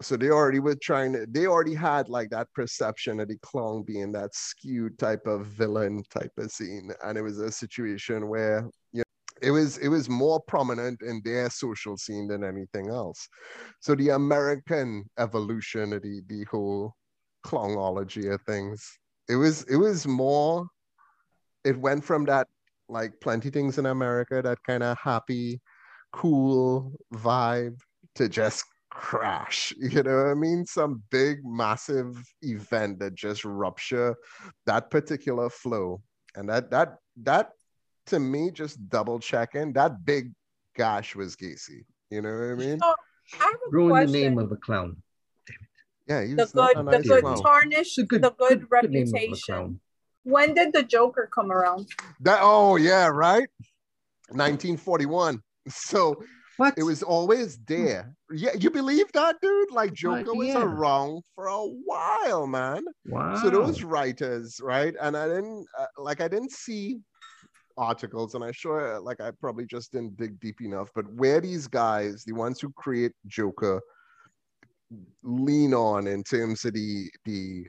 So 0.00 0.16
they 0.16 0.30
already 0.30 0.58
were 0.58 0.74
trying 0.74 1.12
to, 1.12 1.26
they 1.28 1.46
already 1.46 1.74
had 1.74 2.08
like 2.08 2.30
that 2.30 2.52
perception 2.52 3.20
of 3.20 3.28
the 3.28 3.36
clown 3.42 3.84
being 3.86 4.10
that 4.12 4.34
skewed 4.34 4.98
type 4.98 5.26
of 5.26 5.46
villain 5.46 6.02
type 6.10 6.32
of 6.36 6.50
scene. 6.50 6.90
And 7.04 7.16
it 7.16 7.22
was 7.22 7.38
a 7.38 7.50
situation 7.50 8.28
where, 8.28 8.68
you 8.92 8.98
know, 8.98 9.04
it 9.42 9.50
was 9.50 9.78
it 9.78 9.88
was 9.88 10.08
more 10.08 10.40
prominent 10.40 11.02
in 11.02 11.20
their 11.24 11.50
social 11.50 11.96
scene 11.96 12.26
than 12.26 12.44
anything 12.44 12.88
else. 12.88 13.28
So 13.80 13.94
the 13.94 14.10
American 14.10 15.04
evolution 15.18 15.92
of 15.92 16.02
the, 16.02 16.22
the 16.28 16.44
whole 16.50 16.94
clownology 17.46 18.32
of 18.32 18.40
things, 18.42 18.98
it 19.28 19.36
was 19.36 19.62
it 19.64 19.76
was 19.76 20.06
more 20.06 20.66
it 21.64 21.78
went 21.78 22.04
from 22.04 22.24
that 22.26 22.48
like 22.88 23.12
plenty 23.20 23.50
things 23.50 23.78
in 23.78 23.86
America, 23.86 24.42
that 24.42 24.62
kind 24.64 24.82
of 24.82 24.98
happy, 24.98 25.60
cool 26.12 26.92
vibe 27.14 27.78
to 28.14 28.28
just 28.28 28.64
crash. 28.94 29.72
You 29.78 30.02
know 30.02 30.16
what 30.16 30.26
I 30.28 30.34
mean? 30.34 30.64
Some 30.64 31.02
big, 31.10 31.44
massive 31.44 32.16
event 32.42 33.00
that 33.00 33.14
just 33.14 33.44
rupture 33.44 34.16
that 34.66 34.90
particular 34.90 35.50
flow. 35.50 36.00
And 36.36 36.48
that 36.48 36.70
that 36.70 36.96
that 37.22 37.50
to 38.06 38.18
me, 38.18 38.50
just 38.50 38.88
double 38.88 39.18
checking, 39.18 39.72
that 39.74 40.04
big 40.04 40.32
gash 40.76 41.14
was 41.14 41.36
Gacy. 41.36 41.84
You 42.10 42.22
know 42.22 42.32
what 42.32 42.50
I 42.50 42.54
mean? 42.54 42.78
So, 42.80 42.94
I 43.40 43.44
have 43.44 43.54
a 43.54 43.70
Ruin 43.70 43.90
question. 43.90 44.12
the 44.12 44.20
name 44.20 44.38
of 44.38 44.52
a 44.52 44.56
clown. 44.56 45.02
Yeah, 46.06 46.22
he's 46.24 46.36
the 46.36 46.50
not 46.54 46.74
good, 46.74 46.88
a 46.88 46.98
the 46.98 47.08
good 47.08 47.22
clown. 47.22 47.42
tarnish, 47.42 47.78
It's 47.78 47.98
a 47.98 48.02
good, 48.04 48.22
the 48.22 48.30
good, 48.30 48.68
good 48.68 48.90
name 48.90 49.04
of 49.04 49.08
a 49.08 49.12
reputation. 49.16 49.54
clown. 49.54 49.80
when 50.24 50.54
did 50.54 50.72
the 50.72 50.82
Joker 50.82 51.28
come 51.34 51.50
around? 51.50 51.88
That 52.20 52.40
oh 52.42 52.76
yeah, 52.76 53.06
right? 53.08 53.48
1941. 54.28 55.40
So 55.70 56.22
What? 56.56 56.74
it 56.76 56.82
was 56.82 57.02
always 57.02 57.58
there. 57.66 58.14
Yeah, 58.30 58.50
you 58.58 58.70
believe 58.70 59.10
that, 59.12 59.36
dude? 59.42 59.72
Like 59.72 59.92
Joker 59.92 60.34
was 60.34 60.48
yeah. 60.48 60.62
around 60.62 61.22
for 61.34 61.46
a 61.46 61.60
while, 61.60 62.46
man. 62.46 62.84
wow. 63.06 63.36
So 63.36 63.50
those 63.50 63.82
writers, 63.82 64.60
right? 64.62 64.94
And 65.00 65.16
I 65.16 65.26
didn't 65.26 65.66
uh, 65.78 65.86
like 65.98 66.20
I 66.20 66.28
didn't 66.28 66.52
see 66.52 66.98
articles, 67.76 68.34
and 68.34 68.44
I 68.44 68.52
sure 68.52 69.00
like 69.00 69.20
I 69.20 69.30
probably 69.32 69.66
just 69.66 69.92
didn't 69.92 70.16
dig 70.16 70.38
deep 70.40 70.60
enough. 70.60 70.90
But 70.94 71.12
where 71.14 71.40
these 71.40 71.66
guys, 71.66 72.24
the 72.24 72.34
ones 72.34 72.60
who 72.60 72.70
create 72.72 73.12
Joker, 73.26 73.80
lean 75.22 75.74
on 75.74 76.06
in 76.06 76.22
terms 76.22 76.64
of 76.64 76.72
the 76.74 77.10
the 77.24 77.64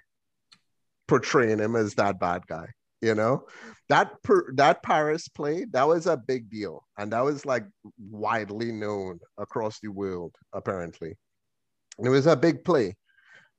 portraying 1.07 1.59
him 1.59 1.75
as 1.75 1.93
that 1.95 2.19
bad 2.19 2.45
guy, 2.47 2.67
you 3.05 3.15
know, 3.15 3.45
that 3.89 4.11
per, 4.23 4.53
that 4.55 4.83
Paris 4.83 5.29
play 5.29 5.65
that 5.73 5.87
was 5.87 6.07
a 6.07 6.17
big 6.17 6.49
deal, 6.49 6.83
and 6.97 7.13
that 7.13 7.21
was 7.23 7.45
like 7.45 7.65
widely 7.99 8.71
known 8.73 9.19
across 9.37 9.79
the 9.81 9.89
world 9.89 10.35
apparently. 10.53 11.15
And 11.97 12.07
it 12.07 12.11
was 12.11 12.27
a 12.27 12.35
big 12.37 12.65
play 12.65 12.95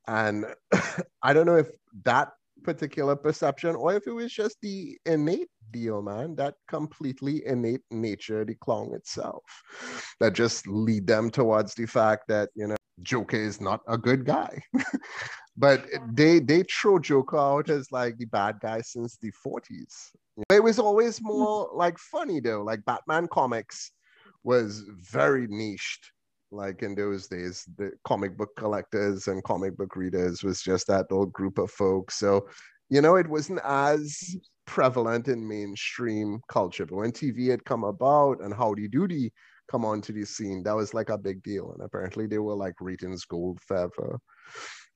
And 0.07 0.45
I 1.23 1.33
don't 1.33 1.47
know 1.47 1.57
if 1.57 1.69
that 2.05 2.29
particular 2.63 3.15
perception 3.15 3.75
or 3.75 3.95
if 3.95 4.07
it 4.07 4.11
was 4.13 4.33
just 4.33 4.57
the 4.61 4.97
innate 5.05 5.49
deal, 5.71 6.01
man, 6.01 6.35
that 6.37 6.55
completely 6.69 7.45
innate 7.45 7.83
nature, 7.91 8.45
the 8.45 8.55
clown 8.55 8.93
itself, 8.95 9.43
that 10.19 10.33
just 10.33 10.67
lead 10.67 11.07
them 11.07 11.29
towards 11.31 11.75
the 11.75 11.87
fact 11.87 12.25
that, 12.29 12.49
you 12.55 12.67
know, 12.67 12.75
Joker 13.03 13.37
is 13.37 13.61
not 13.61 13.81
a 13.87 13.97
good 13.97 14.25
guy. 14.25 14.61
but 15.57 15.85
they 16.13 16.39
they 16.39 16.63
throw 16.63 16.99
Joker 16.99 17.37
out 17.37 17.69
as 17.69 17.91
like 17.91 18.17
the 18.17 18.25
bad 18.25 18.59
guy 18.61 18.81
since 18.81 19.17
the 19.17 19.31
40s. 19.45 20.11
It 20.51 20.63
was 20.63 20.77
always 20.77 21.17
hmm. 21.17 21.27
more 21.27 21.69
like 21.73 21.97
funny 21.97 22.39
though. 22.39 22.61
Like 22.61 22.85
Batman 22.85 23.27
comics 23.27 23.91
was 24.43 24.83
very 25.11 25.47
niched. 25.47 26.11
Like 26.49 26.81
in 26.81 26.95
those 26.95 27.27
days, 27.27 27.67
the 27.77 27.91
comic 28.05 28.37
book 28.37 28.55
collectors 28.55 29.27
and 29.27 29.43
comic 29.43 29.75
book 29.75 29.97
readers 29.97 30.43
was 30.43 30.61
just 30.61 30.87
that 30.87 31.07
old 31.11 31.33
group 31.33 31.57
of 31.57 31.69
folks. 31.69 32.15
So, 32.17 32.47
you 32.89 33.01
know, 33.01 33.17
it 33.17 33.27
wasn't 33.27 33.59
as 33.65 34.37
prevalent 34.65 35.27
in 35.27 35.45
mainstream 35.45 36.39
culture. 36.47 36.85
But 36.85 36.95
when 36.95 37.11
TV 37.11 37.49
had 37.49 37.65
come 37.65 37.83
about 37.83 38.41
and 38.41 38.53
Howdy 38.53 38.87
Doody 38.87 39.33
come 39.69 39.83
onto 39.83 40.13
the 40.13 40.23
scene, 40.23 40.63
that 40.63 40.75
was 40.75 40.93
like 40.93 41.09
a 41.09 41.17
big 41.17 41.43
deal. 41.43 41.73
And 41.73 41.81
apparently 41.83 42.27
they 42.27 42.39
were 42.39 42.55
like 42.55 42.75
ratings 42.79 43.25
gold 43.25 43.59
forever. 43.59 44.17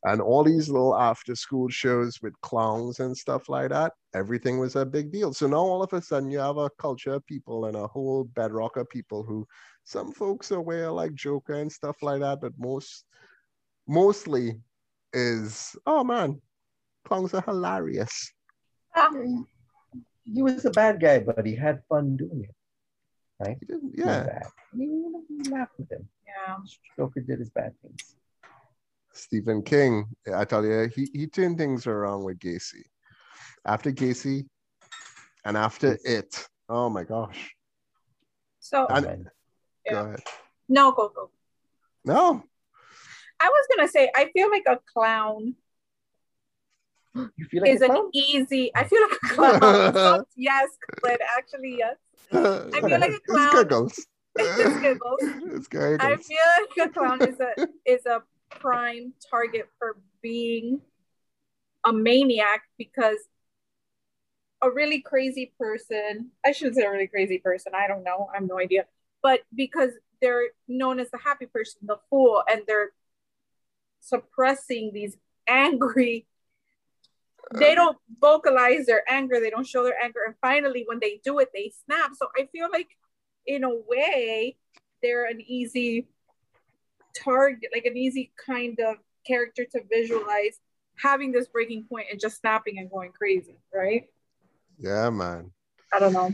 And 0.03 0.19
all 0.19 0.43
these 0.43 0.67
little 0.67 0.95
after 0.95 1.35
school 1.35 1.69
shows 1.69 2.19
with 2.23 2.33
clowns 2.41 2.99
and 2.99 3.15
stuff 3.15 3.49
like 3.49 3.69
that, 3.69 3.93
everything 4.15 4.57
was 4.57 4.75
a 4.75 4.85
big 4.85 5.11
deal. 5.11 5.31
So 5.31 5.45
now 5.47 5.57
all 5.57 5.83
of 5.83 5.93
a 5.93 6.01
sudden 6.01 6.31
you 6.31 6.39
have 6.39 6.57
a 6.57 6.71
culture 6.79 7.13
of 7.13 7.25
people 7.27 7.65
and 7.65 7.75
a 7.77 7.85
whole 7.87 8.23
bedrock 8.23 8.77
of 8.77 8.89
people 8.89 9.23
who 9.23 9.45
some 9.83 10.11
folks 10.11 10.51
are 10.51 10.61
wear 10.61 10.89
like 10.91 11.13
Joker 11.13 11.53
and 11.53 11.71
stuff 11.71 11.97
like 12.01 12.21
that, 12.21 12.41
but 12.41 12.53
most 12.57 13.05
mostly 13.87 14.59
is 15.13 15.75
oh 15.85 16.03
man, 16.03 16.41
clowns 17.05 17.33
are 17.33 17.41
hilarious. 17.41 18.31
Ah, 18.95 19.09
he 20.23 20.41
was 20.41 20.65
a 20.65 20.71
bad 20.71 20.99
guy, 20.99 21.19
but 21.19 21.45
he 21.45 21.55
had 21.55 21.81
fun 21.89 22.17
doing 22.17 22.43
it. 22.43 22.55
Right? 23.39 23.57
He 23.59 23.65
didn't- 23.65 23.95
He 23.95 24.01
was 24.03 24.15
yeah. 24.15 24.23
bad. 24.23 24.43
You 24.73 25.25
laughed 25.49 25.73
with 25.77 25.91
him. 25.91 26.07
Yeah. 26.25 26.57
Joker 26.95 27.21
did 27.21 27.39
his 27.39 27.49
bad 27.49 27.73
things. 27.81 28.15
Stephen 29.13 29.61
King, 29.61 30.05
I 30.33 30.45
tell 30.45 30.65
you, 30.65 30.89
he, 30.95 31.09
he 31.13 31.27
turned 31.27 31.57
things 31.57 31.87
around 31.87 32.23
with 32.23 32.39
Gacy. 32.39 32.83
After 33.65 33.91
Gacy 33.91 34.47
and 35.45 35.57
after 35.57 35.97
it, 36.03 36.47
oh 36.69 36.89
my 36.89 37.03
gosh. 37.03 37.53
So 38.59 38.87
And- 38.87 39.05
Amen. 39.05 39.29
Go 39.89 39.97
ahead. 40.05 40.19
no, 40.69 40.91
go 40.91 41.09
go. 41.09 41.31
No, 42.05 42.43
I 43.39 43.47
was 43.49 43.67
gonna 43.75 43.87
say 43.87 44.11
I 44.15 44.29
feel 44.31 44.49
like 44.51 44.63
a 44.67 44.79
clown 44.93 45.55
You 47.15 47.29
feel 47.49 47.61
like 47.63 47.71
is 47.71 47.81
a 47.81 47.91
an 47.91 48.09
easy. 48.13 48.71
I 48.75 48.83
feel 48.83 49.01
like 49.01 49.11
a 49.23 49.27
clown. 49.27 49.93
So, 49.93 50.25
yes, 50.35 50.69
but 51.01 51.19
actually 51.37 51.77
yes. 51.79 51.95
I 52.31 52.79
feel 52.81 52.99
like 52.99 53.11
a 53.11 53.19
clown. 53.21 53.47
It's 53.47 53.55
giggles. 53.55 54.05
It's 54.35 54.81
giggles. 54.81 55.19
It's 55.55 55.67
giggles. 55.67 55.99
I 55.99 56.15
feel 56.17 56.47
like 56.59 56.89
a 56.89 56.93
clown 56.93 57.21
is 57.27 57.39
a 57.39 57.67
is 57.85 58.05
a 58.05 58.21
prime 58.59 59.13
target 59.29 59.69
for 59.79 59.97
being 60.21 60.81
a 61.83 61.91
maniac 61.91 62.63
because 62.77 63.17
a 64.61 64.69
really 64.69 65.01
crazy 65.01 65.51
person, 65.59 66.29
I 66.45 66.51
shouldn't 66.51 66.75
say 66.75 66.83
a 66.83 66.91
really 66.91 67.07
crazy 67.07 67.39
person, 67.39 67.73
I 67.75 67.87
don't 67.87 68.03
know, 68.03 68.29
I 68.31 68.37
have 68.37 68.47
no 68.47 68.59
idea. 68.59 68.85
But 69.23 69.41
because 69.55 69.91
they're 70.21 70.49
known 70.67 70.99
as 70.99 71.09
the 71.09 71.17
happy 71.17 71.47
person, 71.47 71.81
the 71.83 71.97
fool, 72.09 72.43
and 72.49 72.61
they're 72.67 72.91
suppressing 74.01 74.91
these 74.93 75.17
angry 75.47 76.27
they 77.53 77.75
don't 77.75 77.97
vocalize 78.19 78.85
their 78.85 79.03
anger, 79.09 79.39
they 79.39 79.49
don't 79.49 79.67
show 79.67 79.83
their 79.83 80.01
anger, 80.01 80.19
and 80.25 80.35
finally 80.41 80.83
when 80.87 80.99
they 80.99 81.19
do 81.23 81.39
it, 81.39 81.49
they 81.53 81.71
snap. 81.85 82.11
So 82.15 82.27
I 82.37 82.47
feel 82.51 82.69
like 82.71 82.89
in 83.45 83.63
a 83.63 83.75
way, 83.75 84.57
they're 85.01 85.25
an 85.25 85.41
easy 85.41 86.07
target, 87.13 87.69
like 87.73 87.85
an 87.85 87.97
easy 87.97 88.31
kind 88.45 88.79
of 88.79 88.97
character 89.25 89.65
to 89.71 89.81
visualize 89.89 90.59
having 90.97 91.31
this 91.31 91.47
breaking 91.47 91.85
point 91.85 92.07
and 92.11 92.19
just 92.19 92.39
snapping 92.39 92.77
and 92.79 92.89
going 92.89 93.11
crazy, 93.11 93.57
right? 93.73 94.05
Yeah, 94.77 95.09
man. 95.09 95.51
I 95.93 95.99
don't 95.99 96.13
know. 96.13 96.33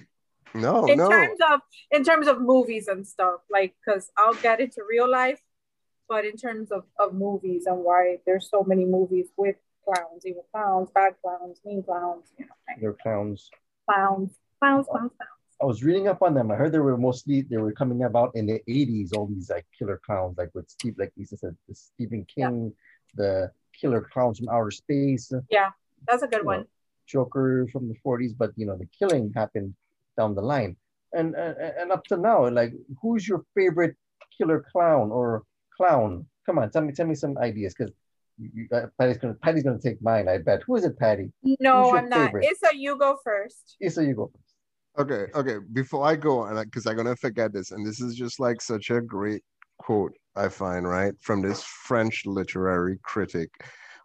No, 0.54 0.86
in 0.86 0.98
no. 0.98 1.10
terms 1.10 1.40
of 1.52 1.60
in 1.92 2.04
terms 2.04 2.28
of 2.28 2.42
movies 2.42 2.88
and 2.88 3.06
stuff, 3.06 3.42
like 3.52 3.76
because 3.86 4.10
I'll 4.18 4.34
get 4.36 4.60
into 4.60 4.82
real 4.90 5.10
life, 5.10 5.42
but 6.08 6.26
in 6.26 6.38
terms 6.38 6.72
of, 6.72 6.86
of 6.98 7.13
movies 7.13 7.66
and 7.66 7.84
why 7.84 8.18
there's 8.26 8.50
so 8.50 8.63
many 8.63 8.86
movies 8.86 9.28
with 9.38 9.58
clowns, 9.84 10.26
evil 10.26 10.46
clowns, 10.52 10.90
bad 10.94 11.16
clowns, 11.22 11.60
mean 11.66 11.84
clowns, 11.84 12.32
you 12.38 12.46
know, 12.46 12.52
like 12.68 12.80
They're 12.82 12.94
clowns. 12.94 13.50
clowns, 13.90 14.32
clowns, 14.60 14.88
clowns, 14.88 15.12
clowns. 15.18 15.37
I 15.62 15.65
was 15.65 15.84
reading 15.84 16.08
up 16.08 16.22
on 16.22 16.34
them. 16.36 16.52
I 16.52 16.56
heard 16.56 16.72
they 16.72 16.80
were 16.80 16.98
mostly 16.98 17.41
they 17.41 17.58
were 17.58 17.72
coming 17.72 18.04
about 18.04 18.36
in 18.36 18.46
the 18.46 18.62
80s, 18.70 19.15
all 19.15 19.26
these 19.26 19.50
like 19.50 19.65
killer 19.78 20.00
clowns, 20.06 20.38
like 20.38 20.52
with 20.54 20.70
Steve, 20.70 20.96
like 20.98 21.12
Lisa 21.17 21.38
said, 21.38 21.56
the 21.67 21.74
Stephen 21.74 22.26
King, 22.26 22.74
the 23.15 23.52
killer 23.80 24.08
clowns 24.13 24.38
from 24.38 24.50
outer 24.50 24.72
space, 24.72 25.32
Yeah, 25.50 25.70
That's 26.08 26.24
a 26.24 26.28
good 26.28 26.46
one. 26.46 26.60
know, 26.62 26.67
Joker 27.08 27.67
from 27.72 27.88
the 27.88 27.96
40s, 28.06 28.38
but 28.38 28.52
you 28.56 28.67
know, 28.67 28.78
the 28.78 28.88
killing 28.98 29.32
happened 29.36 29.74
down 30.15 30.36
the 30.36 30.41
line. 30.41 30.76
And 31.13 31.36
and, 31.36 31.58
and 31.58 31.91
up 31.91 32.04
to 32.06 32.17
now, 32.17 32.48
like 32.50 32.74
who's 33.02 33.28
your 33.28 33.43
favorite 33.56 33.96
killer 34.38 34.63
clown 34.72 35.12
or 35.12 35.43
clown? 35.76 36.28
Come 36.46 36.60
on, 36.60 36.70
tell 36.70 36.84
me, 36.84 36.93
tell 36.93 37.08
me 37.08 37.15
some 37.15 37.38
ideas 37.39 37.74
because 37.74 37.93
uh, 38.72 38.88
Patty's 39.00 39.17
gonna 39.17 39.34
Patty's 39.34 39.63
gonna 39.63 39.80
take 39.80 40.02
mine, 40.04 40.28
I 40.28 40.38
bet. 40.38 40.62
Who 40.67 40.76
is 40.76 40.86
it, 40.86 41.00
Patty? 41.00 41.32
No, 41.60 41.96
I'm 41.96 42.10
not. 42.10 42.28
favorite? 42.28 42.46
Issa, 42.52 42.76
you 42.76 42.98
go 42.98 43.17
first. 43.24 43.78
Issa, 43.82 44.06
you 44.06 44.13
go 44.13 44.30
first. 44.32 44.46
Okay, 44.97 45.27
okay. 45.36 45.57
Before 45.73 46.05
I 46.05 46.15
go, 46.15 46.39
on, 46.41 46.63
because 46.63 46.88
I'm 46.88 46.95
gonna 46.97 47.15
forget 47.15 47.53
this, 47.53 47.71
and 47.71 47.86
this 47.86 48.01
is 48.01 48.15
just 48.15 48.39
like 48.39 48.62
such 48.62 48.89
a 48.89 48.99
great 49.01 49.43
quote 49.77 50.13
I 50.36 50.49
find 50.49 50.88
right 50.88 51.13
from 51.21 51.41
this 51.41 51.63
French 51.63 52.23
literary 52.25 52.97
critic. 53.03 53.49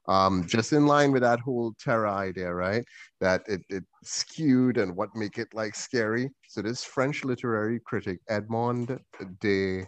Um, 0.09 0.47
just 0.47 0.73
in 0.73 0.87
line 0.87 1.13
with 1.13 1.23
that 1.23 1.41
whole 1.41 1.75
terror 1.81 2.09
idea, 2.09 2.53
right? 2.53 2.85
That 3.21 3.43
it, 3.47 3.63
it 3.71 3.85
skewed 4.05 4.77
and 4.77 4.95
what 4.97 5.11
make 5.15 5.39
it 5.39 5.49
like 5.55 5.75
scary. 5.75 6.29
So 6.49 6.61
this 6.61 6.85
French 6.85 7.25
literary 7.25 7.81
critic 7.87 8.19
Edmond 8.29 8.99
de 9.41 9.87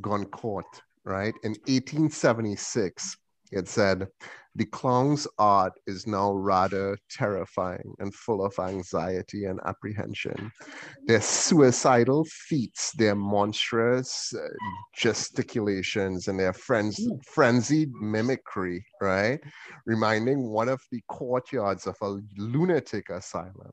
Goncourt, 0.00 0.82
right, 1.04 1.34
in 1.44 1.56
1876, 1.66 3.16
it 3.50 3.68
said, 3.68 4.06
the 4.56 4.64
clown's 4.64 5.28
art 5.38 5.72
is 5.86 6.06
now 6.06 6.32
rather 6.32 6.98
terrifying 7.08 7.94
and 7.98 8.12
full 8.14 8.44
of 8.44 8.58
anxiety 8.58 9.44
and 9.44 9.60
apprehension. 9.64 10.50
Their 11.06 11.20
suicidal 11.20 12.24
feats, 12.24 12.92
their 12.92 13.14
monstrous 13.14 14.32
uh, 14.34 14.48
gesticulations, 14.96 16.26
and 16.26 16.38
their 16.38 16.52
frenz- 16.52 17.08
frenzied 17.24 17.92
mimicry, 18.00 18.84
right? 19.00 19.40
Reminding 19.86 20.48
one 20.48 20.68
of 20.68 20.80
the 20.90 21.00
courtyards 21.08 21.86
of 21.86 21.96
a 22.02 22.18
lunatic 22.36 23.08
asylum. 23.08 23.72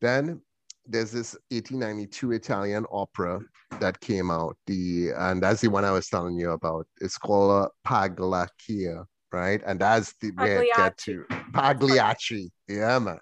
Then 0.00 0.40
there's 0.86 1.12
this 1.12 1.34
1892 1.50 2.32
Italian 2.32 2.84
opera 2.90 3.40
that 3.82 4.00
came 4.00 4.30
out. 4.30 4.56
The 4.66 5.10
and 5.16 5.42
that's 5.42 5.60
the 5.60 5.68
one 5.68 5.84
I 5.84 5.90
was 5.90 6.08
telling 6.08 6.38
you 6.38 6.50
about. 6.52 6.86
It's 7.00 7.18
called 7.18 7.50
uh, 7.64 7.68
Pagliaccia, 7.86 9.04
right? 9.32 9.60
And 9.66 9.78
that's 9.80 10.14
the 10.20 10.30
where 10.30 10.62
it 10.62 10.70
get 10.76 10.96
to 11.06 11.24
Pagliacci. 11.52 12.50
Yeah, 12.68 12.98
man. 12.98 13.18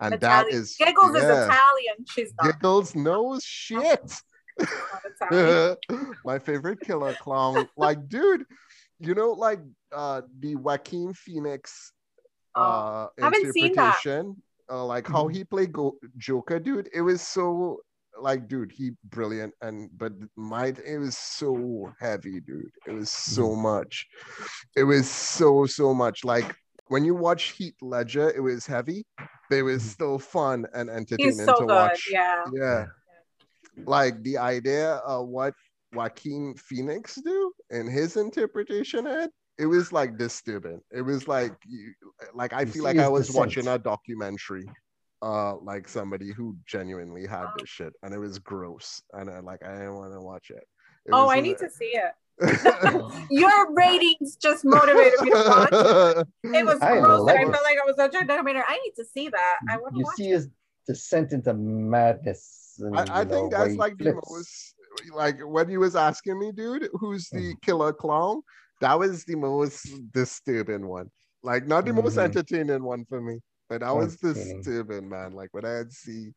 And 0.00 0.12
that 0.20 0.46
Italian. 0.46 0.62
is 0.62 0.76
Giggles 0.78 1.16
is. 1.16 1.22
Italian. 1.24 1.96
She's 2.10 2.32
not, 2.40 2.46
Giggles 2.52 2.94
knows 2.94 3.42
shit. 3.44 4.12
My 6.24 6.38
favorite 6.38 6.80
killer 6.80 7.14
clown. 7.14 7.68
Like, 7.76 8.08
dude, 8.08 8.44
you 9.00 9.14
know, 9.14 9.30
like 9.32 9.60
uh 9.92 10.22
the 10.40 10.56
Joaquin 10.56 11.12
Phoenix 11.14 11.92
Oh, 12.56 12.62
uh 12.62 13.08
haven't 13.20 13.52
seen 13.52 13.74
that. 13.74 13.96
interpretation. 14.04 14.42
Uh, 14.70 14.84
like 14.84 15.06
how 15.06 15.28
he 15.28 15.44
played 15.44 15.72
Go- 15.72 15.98
Joker, 16.16 16.58
dude. 16.58 16.88
It 16.94 17.02
was 17.02 17.20
so 17.20 17.80
like, 18.20 18.48
dude, 18.48 18.72
he 18.72 18.92
brilliant, 19.04 19.54
and 19.60 19.90
but 19.96 20.12
my 20.36 20.66
it 20.84 20.98
was 20.98 21.16
so 21.16 21.92
heavy, 21.98 22.40
dude. 22.40 22.70
It 22.86 22.92
was 22.92 23.10
so 23.10 23.54
much. 23.54 24.06
It 24.76 24.84
was 24.84 25.10
so 25.10 25.66
so 25.66 25.92
much. 25.94 26.24
Like 26.24 26.54
when 26.88 27.04
you 27.04 27.14
watch 27.14 27.52
Heath 27.52 27.76
Ledger, 27.82 28.30
it 28.30 28.40
was 28.40 28.66
heavy, 28.66 29.04
but 29.48 29.56
it 29.56 29.62
was 29.62 29.82
Mhm. 29.82 29.88
still 29.88 30.18
fun 30.18 30.66
and 30.74 30.88
entertaining 30.90 31.38
He's 31.38 31.44
so 31.44 31.54
to 31.54 31.66
good. 31.66 31.74
watch. 31.74 32.08
Yeah. 32.10 32.44
Yeah. 32.52 32.86
Like 33.86 34.22
the 34.22 34.38
idea 34.38 34.94
of 34.96 35.28
what 35.28 35.54
Joaquin 35.92 36.54
Phoenix 36.54 37.16
do 37.16 37.52
in 37.70 37.88
his 37.88 38.16
interpretation 38.16 39.06
of 39.06 39.16
it, 39.24 39.30
it 39.58 39.66
was 39.66 39.92
like 39.92 40.16
disturbing. 40.18 40.80
It 40.90 41.02
was 41.02 41.26
like 41.26 41.54
you, 41.66 41.92
like 42.34 42.52
I 42.52 42.62
You 42.62 42.66
feel 42.72 42.84
like 42.84 42.98
I 42.98 43.08
was 43.08 43.26
descent. 43.26 43.38
watching 43.38 43.68
a 43.68 43.78
documentary 43.78 44.68
uh 45.24 45.52
like 45.70 45.88
somebody 45.88 46.30
who 46.36 46.46
genuinely 46.74 47.24
had 47.26 47.48
this 47.56 47.68
shit 47.76 47.92
and 48.02 48.10
it 48.16 48.18
was 48.26 48.38
gross 48.38 49.00
and 49.14 49.30
I 49.30 49.38
like 49.40 49.62
I 49.64 49.72
didn't 49.78 49.94
want 50.00 50.12
to 50.12 50.20
watch 50.20 50.48
it. 50.50 50.64
It 51.06 51.12
Oh, 51.14 51.24
was 51.26 51.34
I 51.34 51.38
a- 51.38 51.42
need 51.46 51.58
to 51.58 51.70
see 51.78 51.92
it. 52.04 52.12
Your 53.30 53.72
ratings 53.74 54.36
just 54.36 54.64
motivated 54.64 55.20
me 55.22 55.30
to 55.30 55.36
watch 55.36 55.68
it. 55.72 56.28
It 56.58 56.64
was 56.66 56.78
I 56.82 56.98
gross, 57.00 57.28
and 57.30 57.38
I 57.38 57.42
felt 57.54 57.64
like 57.70 57.78
I 57.82 57.86
was 57.86 57.96
watching 57.96 58.22
a 58.22 58.26
documentary. 58.26 58.62
I 58.66 58.78
need 58.84 58.94
to 58.96 59.04
see 59.14 59.28
that. 59.28 59.56
I 59.70 59.76
want 59.78 59.94
to 59.94 59.98
you 60.00 60.04
watch 60.04 60.16
see 60.16 60.30
it. 60.30 60.34
his 60.34 60.48
descent 60.86 61.32
into 61.32 61.54
madness. 61.54 62.76
And, 62.80 62.96
I, 62.98 63.02
I 63.02 63.20
you 63.20 63.24
know, 63.26 63.34
think 63.34 63.52
that's 63.52 63.72
he 63.72 63.78
like 63.78 63.96
the 63.98 64.14
most 64.14 64.74
like 65.14 65.38
when 65.44 65.68
you 65.70 65.80
was 65.80 65.94
asking 65.96 66.38
me, 66.38 66.52
dude, 66.52 66.88
who's 66.94 67.28
the 67.30 67.54
killer 67.62 67.92
clown? 67.92 68.42
That 68.80 68.98
was 68.98 69.24
the 69.24 69.36
most 69.36 69.88
disturbing 70.12 70.86
one. 70.86 71.08
Like 71.42 71.66
not 71.66 71.84
the 71.86 71.92
most 71.92 72.16
Mhm. 72.16 72.24
entertaining 72.24 72.82
one 72.82 73.04
for 73.08 73.20
me, 73.20 73.40
but 73.68 73.80
that 73.80 73.90
was 73.94 74.16
Entertaining. 74.22 74.58
disturbing, 74.62 75.08
man. 75.08 75.32
Like 75.32 75.48
when 75.52 75.64
I 75.64 75.70
had 75.70 75.92
see 75.92 76.32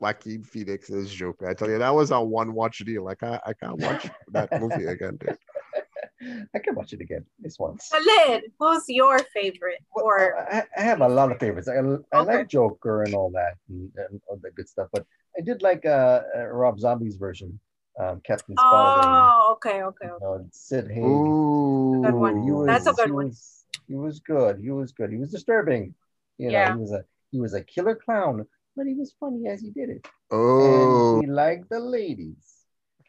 Joaquin 0.00 0.44
Phoenix's 0.44 1.12
Joker, 1.12 1.48
I 1.48 1.54
tell 1.54 1.68
you 1.70 1.78
that 1.78 1.94
was 1.94 2.10
a 2.10 2.20
one 2.20 2.52
watch 2.54 2.78
deal. 2.78 3.04
Like 3.04 3.22
I, 3.22 3.40
I 3.46 3.52
can't 3.54 3.78
watch 3.78 4.06
that 4.32 4.58
movie 4.60 4.86
again, 4.86 5.18
dude. 5.20 5.36
I 6.54 6.58
can 6.58 6.74
watch 6.74 6.92
it 6.92 7.00
again 7.00 7.24
this 7.38 7.58
once. 7.58 7.90
Lynn, 7.92 8.42
who's 8.58 8.84
your 8.88 9.18
favorite? 9.34 9.78
Or 9.94 10.38
I, 10.38 10.64
I 10.76 10.82
have 10.82 11.00
a 11.00 11.08
lot 11.08 11.32
of 11.32 11.38
favorites. 11.38 11.68
I, 11.68 11.76
I 11.76 11.78
Okay. 11.80 12.04
like 12.12 12.48
Joker 12.48 13.04
and 13.04 13.14
all 13.14 13.30
that 13.30 13.54
and, 13.68 13.90
and 13.96 14.20
all 14.28 14.38
the 14.42 14.50
good 14.50 14.68
stuff, 14.68 14.88
but 14.92 15.04
I 15.38 15.40
did 15.42 15.62
like 15.62 15.86
uh, 15.86 16.22
uh 16.36 16.44
Rob 16.46 16.78
Zombie's 16.78 17.16
version, 17.16 17.58
um, 17.98 18.20
Captain 18.24 18.56
Spaulding. 18.56 19.02
oh, 19.02 19.52
okay, 19.52 19.82
okay, 19.82 20.06
You 20.06 20.10
okay. 20.10 20.18
know, 20.20 20.46
Sid 20.52 20.90
Haig. 20.90 21.04
Ooh, 21.04 22.02
Good 22.02 22.14
one. 22.14 22.42
He 22.42 22.50
was, 22.50 22.66
That's 22.66 22.86
a 22.86 22.92
good 22.92 23.06
he 23.06 23.12
one. 23.12 23.26
Was, 23.26 23.64
he 23.88 23.94
was 23.96 24.20
good. 24.20 24.58
He 24.60 24.70
was 24.70 24.92
good. 24.92 25.10
He 25.10 25.16
was 25.16 25.30
disturbing. 25.30 25.94
You 26.40 26.46
know, 26.46 26.52
Yeah. 26.52 26.72
he 26.74 26.80
was 26.80 26.92
a 26.92 27.02
he 27.32 27.38
was 27.40 27.54
a 27.54 27.62
killer 27.62 27.94
clown, 27.94 28.44
but 28.76 28.86
he 28.86 28.94
was 28.94 29.14
funny 29.20 29.46
as 29.48 29.60
he 29.60 29.70
did 29.70 29.88
it. 29.90 30.08
Oh, 30.30 31.14
And 31.16 31.24
he 31.24 31.30
liked 31.30 31.68
the 31.70 31.80
ladies. 31.80 32.44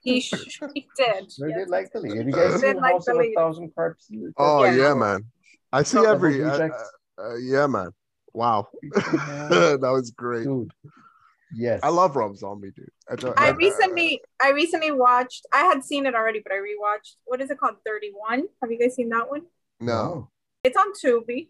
He, 0.04 0.20
sh- 0.28 0.60
he 0.74 0.88
did. 0.98 1.32
Sure 1.32 1.50
Yes. 1.50 1.58
did 1.60 1.70
like 1.70 1.92
the 1.94 2.00
ladies. 2.02 2.18
Have 2.20 2.28
you 2.28 2.34
guys 2.34 2.60
seen 2.62 2.76
like 2.78 2.94
House 2.94 3.06
the 3.06 3.14
of 3.16 3.22
a. 3.22 3.34
Thousand 3.34 3.70
Corpses? 3.76 4.34
oh 4.38 4.64
Yeah. 4.66 4.76
yeah, 4.76 4.94
man. 4.94 5.26
I 5.72 5.84
see 5.84 5.98
Double 5.98 6.10
every. 6.12 6.44
Uh, 6.44 6.70
uh, 7.24 7.36
yeah, 7.38 7.68
man. 7.68 7.92
Wow, 8.34 8.68
Yeah. 8.84 9.78
that 9.82 9.92
was 9.98 10.12
great. 10.12 10.44
Dude. 10.46 10.72
Yes. 11.54 11.82
I 11.84 11.90
love 11.90 12.16
Rob 12.16 12.38
Zombie, 12.38 12.72
dude. 12.76 12.90
I, 13.10 13.16
don't- 13.16 13.38
I 13.40 13.50
uh, 13.50 13.56
recently, 13.56 14.22
I 14.42 14.52
recently 14.52 14.92
watched. 14.92 15.46
I 15.54 15.64
had 15.66 15.84
seen 15.84 16.06
it 16.06 16.16
already, 16.16 16.40
but 16.40 16.52
I 16.54 16.56
rewatched. 16.56 17.16
What 17.26 17.42
is 17.42 17.50
it 17.52 17.60
called? 17.60 17.76
Thirty 17.86 18.12
One. 18.30 18.44
Have 18.62 18.72
you 18.72 18.80
guys 18.80 18.96
seen 18.96 19.10
that 19.10 19.30
one? 19.30 19.42
no. 19.80 20.30
It's 20.64 20.78
on 20.78 20.94
Tubi. 20.94 21.48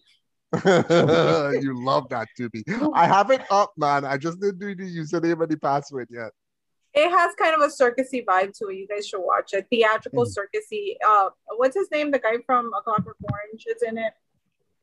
you 0.66 1.74
love 1.84 2.10
that 2.10 2.28
Tubi. 2.38 2.64
I 2.94 3.08
have 3.08 3.32
it 3.32 3.42
up, 3.50 3.72
man. 3.78 4.06
I 4.06 4.18
just 4.18 4.40
didn't 4.40 4.60
do 4.60 4.76
the 4.76 4.84
username 4.84 5.42
and 5.42 5.50
the 5.52 5.58
password 5.58 6.08
yet. 6.12 6.32
It 6.94 7.10
has 7.10 7.34
kind 7.36 7.56
of 7.56 7.62
a 7.62 7.68
circusy 7.72 8.26
vibe 8.26 8.58
to 8.58 8.68
it. 8.68 8.76
You 8.76 8.88
guys 8.88 9.08
should 9.08 9.22
watch 9.22 9.54
it. 9.54 9.66
Theatrical 9.70 10.26
Mm. 10.26 10.36
circusy. 10.38 10.96
Uh, 11.08 11.30
what's 11.56 11.76
his 11.76 11.90
name? 11.90 12.12
The 12.12 12.20
guy 12.20 12.36
from 12.46 12.72
A 12.78 12.82
Clockwork 12.82 13.16
Orange 13.32 13.66
is 13.74 13.82
in 13.82 13.98
it. 13.98 14.12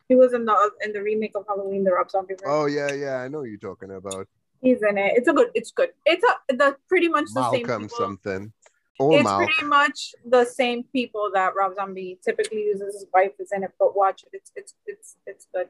He 0.08 0.14
was 0.14 0.32
in 0.32 0.46
the 0.46 0.70
in 0.82 0.92
the 0.94 1.02
remake 1.02 1.32
of 1.36 1.44
Halloween, 1.46 1.84
the 1.84 1.92
Rob 1.92 2.10
Zombie. 2.10 2.32
version. 2.34 2.46
Oh 2.46 2.64
yeah, 2.64 2.92
yeah. 2.92 3.16
I 3.20 3.28
know 3.28 3.42
you're 3.42 3.58
talking 3.58 3.90
about. 3.90 4.26
He's 4.62 4.82
in 4.82 4.96
it. 4.96 5.12
It's 5.16 5.28
a 5.28 5.34
good. 5.34 5.50
It's 5.54 5.70
good. 5.70 5.90
It's 6.06 6.24
a 6.24 6.54
the 6.56 6.76
pretty 6.88 7.08
much 7.08 7.26
the 7.34 7.50
same 7.52 7.66
Malcolm 7.66 7.88
something. 7.90 8.52
It's 9.00 9.32
pretty 9.32 9.64
much 9.64 10.14
the 10.24 10.44
same 10.44 10.82
people 10.84 11.30
that 11.34 11.54
Rob 11.56 11.74
Zombie 11.76 12.18
typically 12.24 12.64
uses. 12.64 12.94
His 12.94 13.06
wife 13.14 13.32
is 13.38 13.52
in 13.52 13.62
it, 13.62 13.70
but 13.78 13.96
watch 13.96 14.24
it. 14.24 14.30
It's 14.32 14.52
it's 14.56 14.74
it's 14.86 15.16
it's 15.26 15.46
good. 15.54 15.68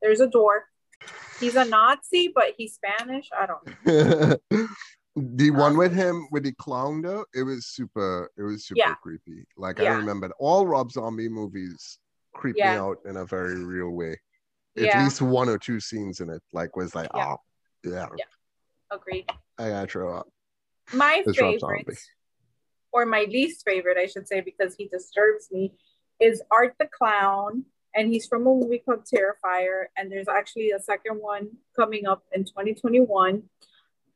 There's 0.00 0.20
a 0.20 0.26
door. 0.26 0.64
He's 1.38 1.56
a 1.56 1.64
Nazi, 1.64 2.32
but 2.34 2.54
he's 2.56 2.74
Spanish. 2.74 3.28
I 3.38 3.46
don't 3.46 4.36
know. 4.50 4.66
the 5.16 5.50
one 5.50 5.72
um, 5.72 5.76
with 5.78 5.94
him 5.94 6.28
with 6.30 6.44
the 6.44 6.52
clown 6.52 7.02
though, 7.02 7.26
it 7.34 7.42
was 7.42 7.66
super. 7.66 8.30
It 8.38 8.42
was 8.42 8.66
super 8.66 8.78
Yeah. 8.78 8.94
creepy. 8.94 9.44
Like 9.56 9.78
Yeah. 9.78 9.92
I 9.92 9.96
remember 9.96 10.30
all 10.38 10.66
Rob 10.66 10.90
Zombie 10.92 11.28
movies 11.28 11.98
creep 12.34 12.56
me 12.56 12.62
out 12.62 12.98
in 13.04 13.16
a 13.18 13.26
very 13.26 13.62
real 13.64 13.90
way. 13.90 14.18
At 14.78 14.84
Yeah. 14.84 15.02
least 15.02 15.20
one 15.22 15.48
or 15.48 15.58
two 15.58 15.80
scenes 15.80 16.20
in 16.20 16.30
it, 16.30 16.42
like 16.52 16.76
was 16.76 16.94
like, 16.94 17.10
Yeah. 17.14 17.34
oh, 17.34 17.36
yeah, 17.84 18.06
Yeah. 18.16 18.24
Agreed. 18.90 19.30
I 19.58 19.70
gotta 19.70 19.86
throw 19.86 20.16
up. 20.16 20.28
My 20.92 21.22
favorite. 21.26 21.98
Or 22.96 23.04
my 23.04 23.26
least 23.28 23.62
favorite, 23.62 23.98
I 23.98 24.06
should 24.06 24.26
say, 24.26 24.40
because 24.40 24.74
he 24.74 24.88
disturbs 24.88 25.48
me, 25.52 25.74
is 26.18 26.42
Art 26.50 26.76
the 26.78 26.86
Clown. 26.86 27.66
And 27.94 28.10
he's 28.10 28.26
from 28.26 28.42
a 28.42 28.44
movie 28.44 28.78
called 28.78 29.04
Terrifier. 29.04 29.84
And 29.98 30.10
there's 30.10 30.28
actually 30.28 30.70
a 30.70 30.80
second 30.80 31.18
one 31.20 31.48
coming 31.78 32.06
up 32.06 32.24
in 32.32 32.44
2021. 32.44 33.42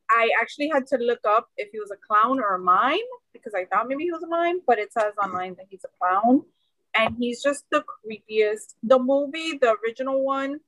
I 0.09 0.29
actually 0.41 0.69
had 0.69 0.87
to 0.87 0.97
look 0.97 1.19
up 1.27 1.49
if 1.57 1.69
he 1.71 1.79
was 1.79 1.91
a 1.91 1.95
clown 2.07 2.39
or 2.39 2.55
a 2.55 2.59
mime 2.59 2.97
because 3.33 3.53
I 3.53 3.65
thought 3.65 3.87
maybe 3.87 4.03
he 4.03 4.11
was 4.11 4.23
a 4.23 4.27
mime, 4.27 4.61
but 4.65 4.79
it 4.79 4.91
says 4.91 5.13
online 5.23 5.55
that 5.57 5.67
he's 5.69 5.85
a 5.85 5.93
clown. 5.99 6.41
And 6.95 7.15
he's 7.19 7.43
just 7.43 7.65
the 7.71 7.83
creepiest. 7.83 8.73
The 8.81 8.97
movie, 8.97 9.59
the 9.61 9.75
original 9.85 10.25
one, 10.25 10.59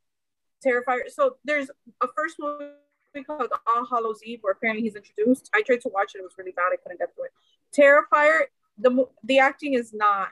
Terrifier. 0.64 1.10
So 1.10 1.38
there's 1.44 1.72
a 2.02 2.08
first 2.16 2.36
movie 2.40 3.24
called 3.26 3.52
All 3.68 3.86
Hallows 3.88 4.22
Eve 4.24 4.40
where 4.42 4.54
apparently 4.54 4.84
he's 4.84 4.96
introduced. 4.96 5.50
I 5.54 5.64
tried 5.64 5.82
to 5.82 5.90
watch 5.90 6.14
it, 6.14 6.20
it 6.20 6.24
was 6.24 6.34
really 6.38 6.52
bad. 6.52 6.70
I 6.74 6.78
couldn't 6.78 7.00
get 7.00 7.14
through 7.16 7.26
it. 7.26 7.32
Terrifier, 7.78 8.44
the 8.78 9.06
the 9.24 9.40
acting 9.40 9.74
is 9.74 9.94
not 9.94 10.30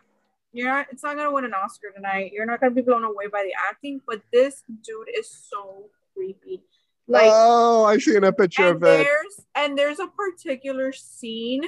you're 0.54 0.67
not 0.67 0.88
it's 0.91 1.04
not 1.04 1.15
gonna 1.15 1.32
win 1.32 1.45
an 1.45 1.54
Oscar 1.54 1.91
tonight. 1.95 2.32
You're 2.34 2.45
not 2.45 2.60
gonna 2.60 2.75
be 2.75 2.82
blown 2.82 3.04
away 3.04 3.27
by 3.32 3.43
the 3.43 3.54
acting, 3.69 4.01
but 4.08 4.21
this 4.32 4.63
dude 4.84 5.08
is 5.17 5.30
so 5.30 5.86
creepy. 6.13 6.63
Like 7.08 7.32
oh, 7.34 7.86
I 7.86 7.97
seen 7.97 8.23
a 8.23 8.32
picture 8.32 8.67
of 8.67 8.84
it. 8.84 9.06
there's 9.06 9.45
and 9.56 9.77
there's 9.77 9.99
a 9.99 10.08
particular 10.08 10.91
scene. 10.91 11.63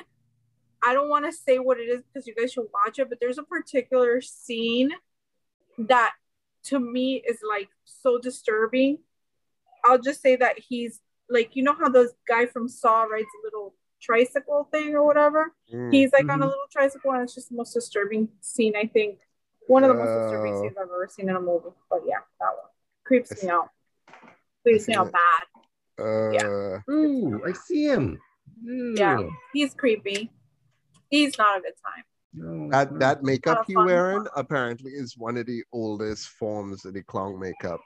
I 0.85 0.93
don't 0.93 1.09
want 1.09 1.25
to 1.25 1.31
say 1.31 1.59
what 1.59 1.79
it 1.79 1.83
is 1.83 2.01
because 2.01 2.27
you 2.27 2.35
guys 2.35 2.51
should 2.51 2.67
watch 2.73 2.99
it, 2.99 3.07
but 3.07 3.19
there's 3.21 3.37
a 3.37 3.43
particular 3.43 4.19
scene 4.19 4.91
that 5.77 6.13
to 6.65 6.79
me 6.79 7.23
is 7.27 7.39
like 7.47 7.69
so 7.85 8.19
disturbing. 8.19 8.99
I'll 9.85 9.99
just 9.99 10.21
say 10.21 10.35
that 10.35 10.59
he's 10.59 10.99
like, 11.29 11.55
you 11.55 11.63
know 11.63 11.73
how 11.73 11.89
those 11.89 12.11
guy 12.27 12.45
from 12.45 12.67
Saw 12.67 13.03
rides 13.03 13.27
a 13.41 13.45
little 13.45 13.73
tricycle 14.03 14.65
thing 14.71 14.93
or 14.95 15.03
whatever? 15.05 15.53
Mm. 15.73 15.93
He's 15.93 16.11
like 16.11 16.29
on 16.29 16.41
a 16.41 16.45
Mhm. 16.45 16.49
little 16.49 16.67
tricycle, 16.71 17.11
and 17.11 17.23
it's 17.23 17.33
just 17.33 17.49
the 17.49 17.55
most 17.55 17.73
disturbing 17.73 18.29
scene, 18.41 18.75
I 18.75 18.85
think. 18.87 19.19
One 19.67 19.83
of 19.83 19.87
the 19.87 19.95
most 19.95 20.09
disturbing 20.13 20.53
Oh. 20.55 20.61
scenes 20.61 20.77
I've 20.77 20.83
ever 20.83 21.07
seen 21.09 21.29
in 21.29 21.35
a 21.37 21.39
movie. 21.39 21.69
But 21.89 22.01
yeah, 22.05 22.19
that 22.39 22.49
one 22.57 22.69
creeps 23.05 23.31
I 23.31 23.35
me 23.35 23.41
see- 23.41 23.49
out. 23.49 23.69
Creeps 24.63 24.87
me 24.89 24.95
out 24.95 25.07
it. 25.07 25.13
bad. 25.13 25.43
Uh, 25.99 26.79
Ooh, 26.91 27.41
I 27.45 27.53
see 27.53 27.85
him. 27.87 28.19
Yeah. 28.63 29.27
He's 29.53 29.73
creepy. 29.73 30.31
He's 31.09 31.37
not 31.37 31.59
a 31.59 31.61
good 31.61 31.73
time. 31.85 32.03
No, 32.33 32.69
that 32.71 32.91
no. 32.91 32.97
that 32.99 33.23
makeup 33.23 33.59
a 33.61 33.63
he 33.65 33.75
wearing 33.75 34.23
one. 34.23 34.27
apparently 34.35 34.91
is 34.91 35.17
one 35.17 35.37
of 35.37 35.45
the 35.45 35.63
oldest 35.71 36.29
forms 36.29 36.83
of 36.85 36.93
the 36.95 37.03
clown 37.03 37.39
makeup. 37.39 37.79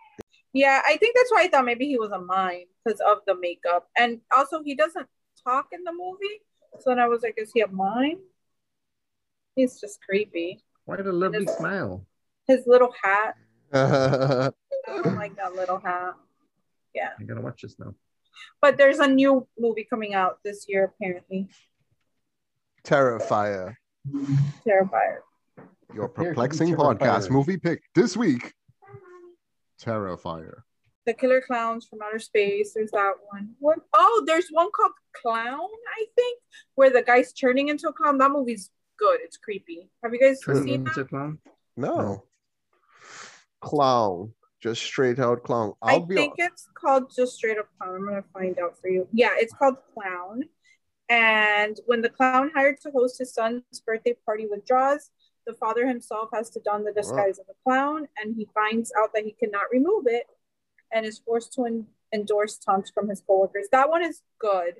Yeah, 0.54 0.82
I 0.86 0.96
think 0.98 1.16
that's 1.16 1.32
why 1.32 1.44
I 1.44 1.48
thought 1.50 1.66
maybe 1.66 1.86
he 1.88 1.98
was 2.00 2.12
a 2.12 2.20
mime 2.20 2.64
because 2.86 3.00
of 3.02 3.20
the 3.28 3.36
makeup. 3.36 3.90
And 3.98 4.22
also, 4.36 4.64
he 4.64 4.74
doesn't 4.74 5.08
talk 5.48 5.68
in 5.72 5.84
the 5.84 5.92
movie. 5.94 6.42
So 6.80 6.90
then 6.92 7.00
I 7.00 7.08
was 7.08 7.22
like, 7.24 7.36
is 7.38 7.52
he 7.54 7.62
a 7.62 7.68
mime? 7.68 8.20
He's 9.56 9.80
just 9.80 10.00
creepy. 10.08 10.64
Why 10.86 10.98
the 10.98 11.12
lovely 11.12 11.44
It's- 11.44 11.58
smile? 11.58 12.06
His 12.48 12.64
little 12.66 12.94
hat. 13.04 13.36
I 13.74 14.52
don't 15.04 15.16
like 15.18 15.36
that 15.36 15.54
little 15.54 15.80
hat. 15.80 16.14
Yeah. 16.96 17.10
I 17.20 17.24
gotta 17.24 17.42
watch 17.42 17.62
this 17.62 17.76
now. 17.78 17.94
But 18.62 18.78
there's 18.78 19.00
a 19.00 19.08
new 19.08 19.48
movie 19.60 19.84
coming 19.90 20.14
out 20.14 20.40
this 20.46 20.66
year, 20.70 20.86
apparently. 20.86 21.50
Terrifier. 22.84 23.76
Terrifier. 24.66 25.18
Your 25.94 26.08
Prepare 26.08 26.08
to 26.08 26.14
be 26.16 26.26
perplexing 26.30 26.76
podcast 26.76 27.30
movie 27.30 27.58
pick 27.58 27.82
this 27.96 28.16
week. 28.16 28.54
Terrifier. 29.84 30.62
The 31.08 31.14
Killer 31.14 31.40
Clowns 31.40 31.88
from 31.88 32.00
Outer 32.04 32.20
Space. 32.20 32.74
There's 32.74 32.92
that 32.92 33.14
one. 33.32 33.56
What? 33.60 33.80
Oh, 33.94 34.24
there's 34.28 34.50
one 34.50 34.70
called 34.76 34.92
Clown, 35.14 35.70
I 35.98 36.06
think, 36.16 36.42
where 36.76 36.90
the 36.90 37.02
guy's 37.02 37.32
turning 37.32 37.70
into 37.70 37.88
a 37.88 37.94
clown. 37.94 38.18
That 38.18 38.32
movie's 38.32 38.70
good. 38.98 39.22
It's 39.24 39.38
creepy. 39.38 39.90
Have 40.04 40.14
you 40.14 40.20
guys 40.20 40.42
Turn 40.42 40.64
seen 40.64 40.82
into 40.82 40.92
that? 40.96 41.02
a 41.02 41.06
clown. 41.06 41.40
No. 41.78 41.96
No. 41.96 42.24
Clown. 43.62 44.34
Just 44.62 44.82
straight 44.84 45.18
out 45.18 45.44
clown. 45.44 45.76
I 45.82 45.94
I'll 45.94 46.06
be 46.06 46.16
think 46.16 46.34
it's 46.40 46.68
called 46.74 47.10
just 47.16 47.36
straight 47.36 47.58
up 47.58 47.68
clown. 47.80 47.96
I'm 47.96 48.06
gonna 48.06 48.24
find 48.34 48.60
out 48.60 48.78
for 48.82 48.90
you. 48.90 49.08
Yeah, 49.14 49.32
it's 49.38 49.54
called 49.54 49.78
Clown. 49.94 50.44
And 51.08 51.80
when 51.86 52.02
the 52.02 52.10
clown 52.10 52.52
hired 52.54 52.82
to 52.82 52.92
host 52.92 53.20
his 53.20 53.34
son's 53.34 53.64
birthday 53.86 54.16
party 54.26 54.46
withdraws, 54.46 55.10
the 55.46 55.54
father 55.54 55.88
himself 55.88 56.30
has 56.34 56.50
to 56.50 56.60
don 56.60 56.84
the 56.84 56.92
disguise 56.92 57.40
of 57.40 57.46
a 57.50 57.54
clown, 57.64 58.10
and 58.22 58.36
he 58.36 58.50
finds 58.54 58.92
out 59.00 59.14
that 59.14 59.24
he 59.24 59.32
cannot 59.32 59.72
remove 59.72 60.06
it, 60.08 60.26
and 60.94 61.06
is 61.06 61.20
forced 61.20 61.54
to 61.54 61.66
en- 61.66 61.88
endorse 62.14 62.58
taunts 62.58 62.90
from 62.90 63.10
his 63.10 63.22
coworkers. 63.22 63.68
That 63.72 63.90
one 63.90 64.04
is 64.04 64.22
good. 64.40 64.76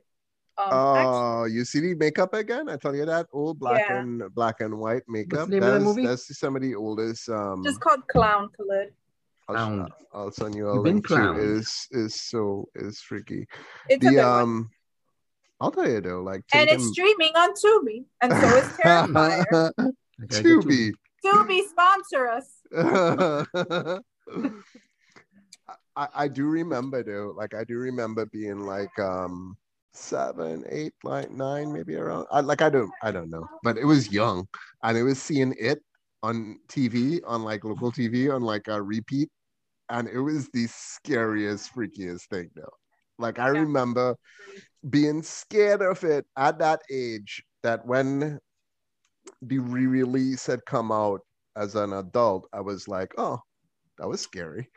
Um, 0.58 0.66
actually, 0.72 1.06
Oh, 1.06 1.44
you 1.46 1.66
see 1.66 1.80
the 1.82 1.94
makeup 1.96 2.34
again? 2.34 2.68
I 2.70 2.78
tell 2.78 2.96
you 2.96 3.06
that 3.06 3.28
old 3.32 3.60
black 3.60 3.84
Yeah. 3.88 4.00
and 4.02 4.34
black 4.34 4.60
and 4.62 4.78
white 4.80 5.04
makeup. 5.08 5.50
the 5.50 5.60
name 5.60 5.64
of 5.64 5.68
the 5.68 5.72
that's, 5.74 5.84
movie? 5.86 6.06
that's 6.08 6.40
some 6.40 6.56
of 6.56 6.62
the 6.64 6.74
oldest. 6.76 7.30
Um, 7.30 7.64
just 7.64 7.80
called 7.80 8.08
Clown, 8.08 8.50
Khalid. 8.58 8.92
I'll, 9.50 9.56
Clown. 9.56 9.92
I'll 10.14 10.32
send 10.32 10.56
you 10.56 10.68
a 10.70 10.76
You've 10.76 10.84
been 10.84 10.96
link 10.96 11.08
to. 11.10 11.38
Is 11.38 11.88
is 11.92 12.16
so 12.16 12.68
is 12.76 13.00
freaky. 13.02 13.48
It's 13.88 14.04
a 14.04 14.10
the 14.10 14.16
good 14.16 14.24
one. 14.24 14.42
um, 14.42 14.70
I'll 15.62 15.72
tell 15.72 15.88
you 15.90 16.02
though, 16.02 16.22
like 16.22 16.44
and 16.54 16.70
it's 16.70 16.92
taking- 16.92 16.94
streaming 16.94 17.34
on 17.36 17.54
Tubi, 17.54 18.06
and 18.22 18.32
so 18.34 18.58
is 18.58 18.64
Terrifier. 18.84 19.16
I 19.16 19.46
gotta 19.52 19.94
get 20.22 20.30
to 20.44 20.60
Tubi. 20.62 20.92
Tubi 21.24 21.62
sponsor 21.70 22.28
us. 22.28 22.64
I, 25.98 26.08
I 26.16 26.30
do 26.30 26.48
remember 26.48 27.04
though, 27.04 27.34
like 27.38 27.56
I 27.56 27.66
do 27.66 27.78
remember 27.80 28.26
being 28.28 28.62
like 28.62 28.98
um 29.00 29.58
seven, 29.94 30.64
eight, 30.70 30.94
like 31.04 31.32
nine, 31.32 31.74
maybe 31.74 31.96
around. 31.96 32.28
I, 32.32 32.42
like 32.42 32.62
I 32.62 32.70
don't, 32.70 32.92
I 33.04 33.12
don't 33.12 33.32
know, 33.32 33.48
but 33.64 33.78
it 33.78 33.86
was 33.86 34.12
young, 34.12 34.48
and 34.84 34.98
it 34.98 35.04
was 35.04 35.22
seeing 35.22 35.56
it 35.60 35.80
on 36.24 36.60
TV, 36.70 37.22
on 37.26 37.44
like 37.44 37.66
local 37.66 37.92
TV, 37.92 38.30
on 38.30 38.44
like 38.44 38.68
a 38.70 38.82
repeat, 38.82 39.30
and 39.90 40.08
it 40.10 40.22
was 40.22 40.50
the 40.54 40.68
scariest, 40.68 41.74
freakiest 41.76 42.28
thing 42.30 42.50
though. 42.56 42.74
Like 43.20 43.40
I 43.40 43.52
Yeah. 43.54 43.62
remember 43.62 44.16
being 44.90 45.24
scared 45.24 45.82
of 45.84 46.04
it 46.04 46.26
at 46.38 46.60
that 46.60 46.82
age. 46.92 47.44
That 47.64 47.86
when 47.86 48.40
the 49.42 49.60
re-release 49.60 50.46
had 50.46 50.66
come 50.66 50.92
out 50.92 51.22
as 51.56 51.76
an 51.76 51.94
adult, 51.94 52.48
I 52.54 52.62
was 52.62 52.88
like, 52.88 53.14
oh, 53.18 53.40
that 53.98 54.08
was 54.08 54.22
scary. 54.22 54.70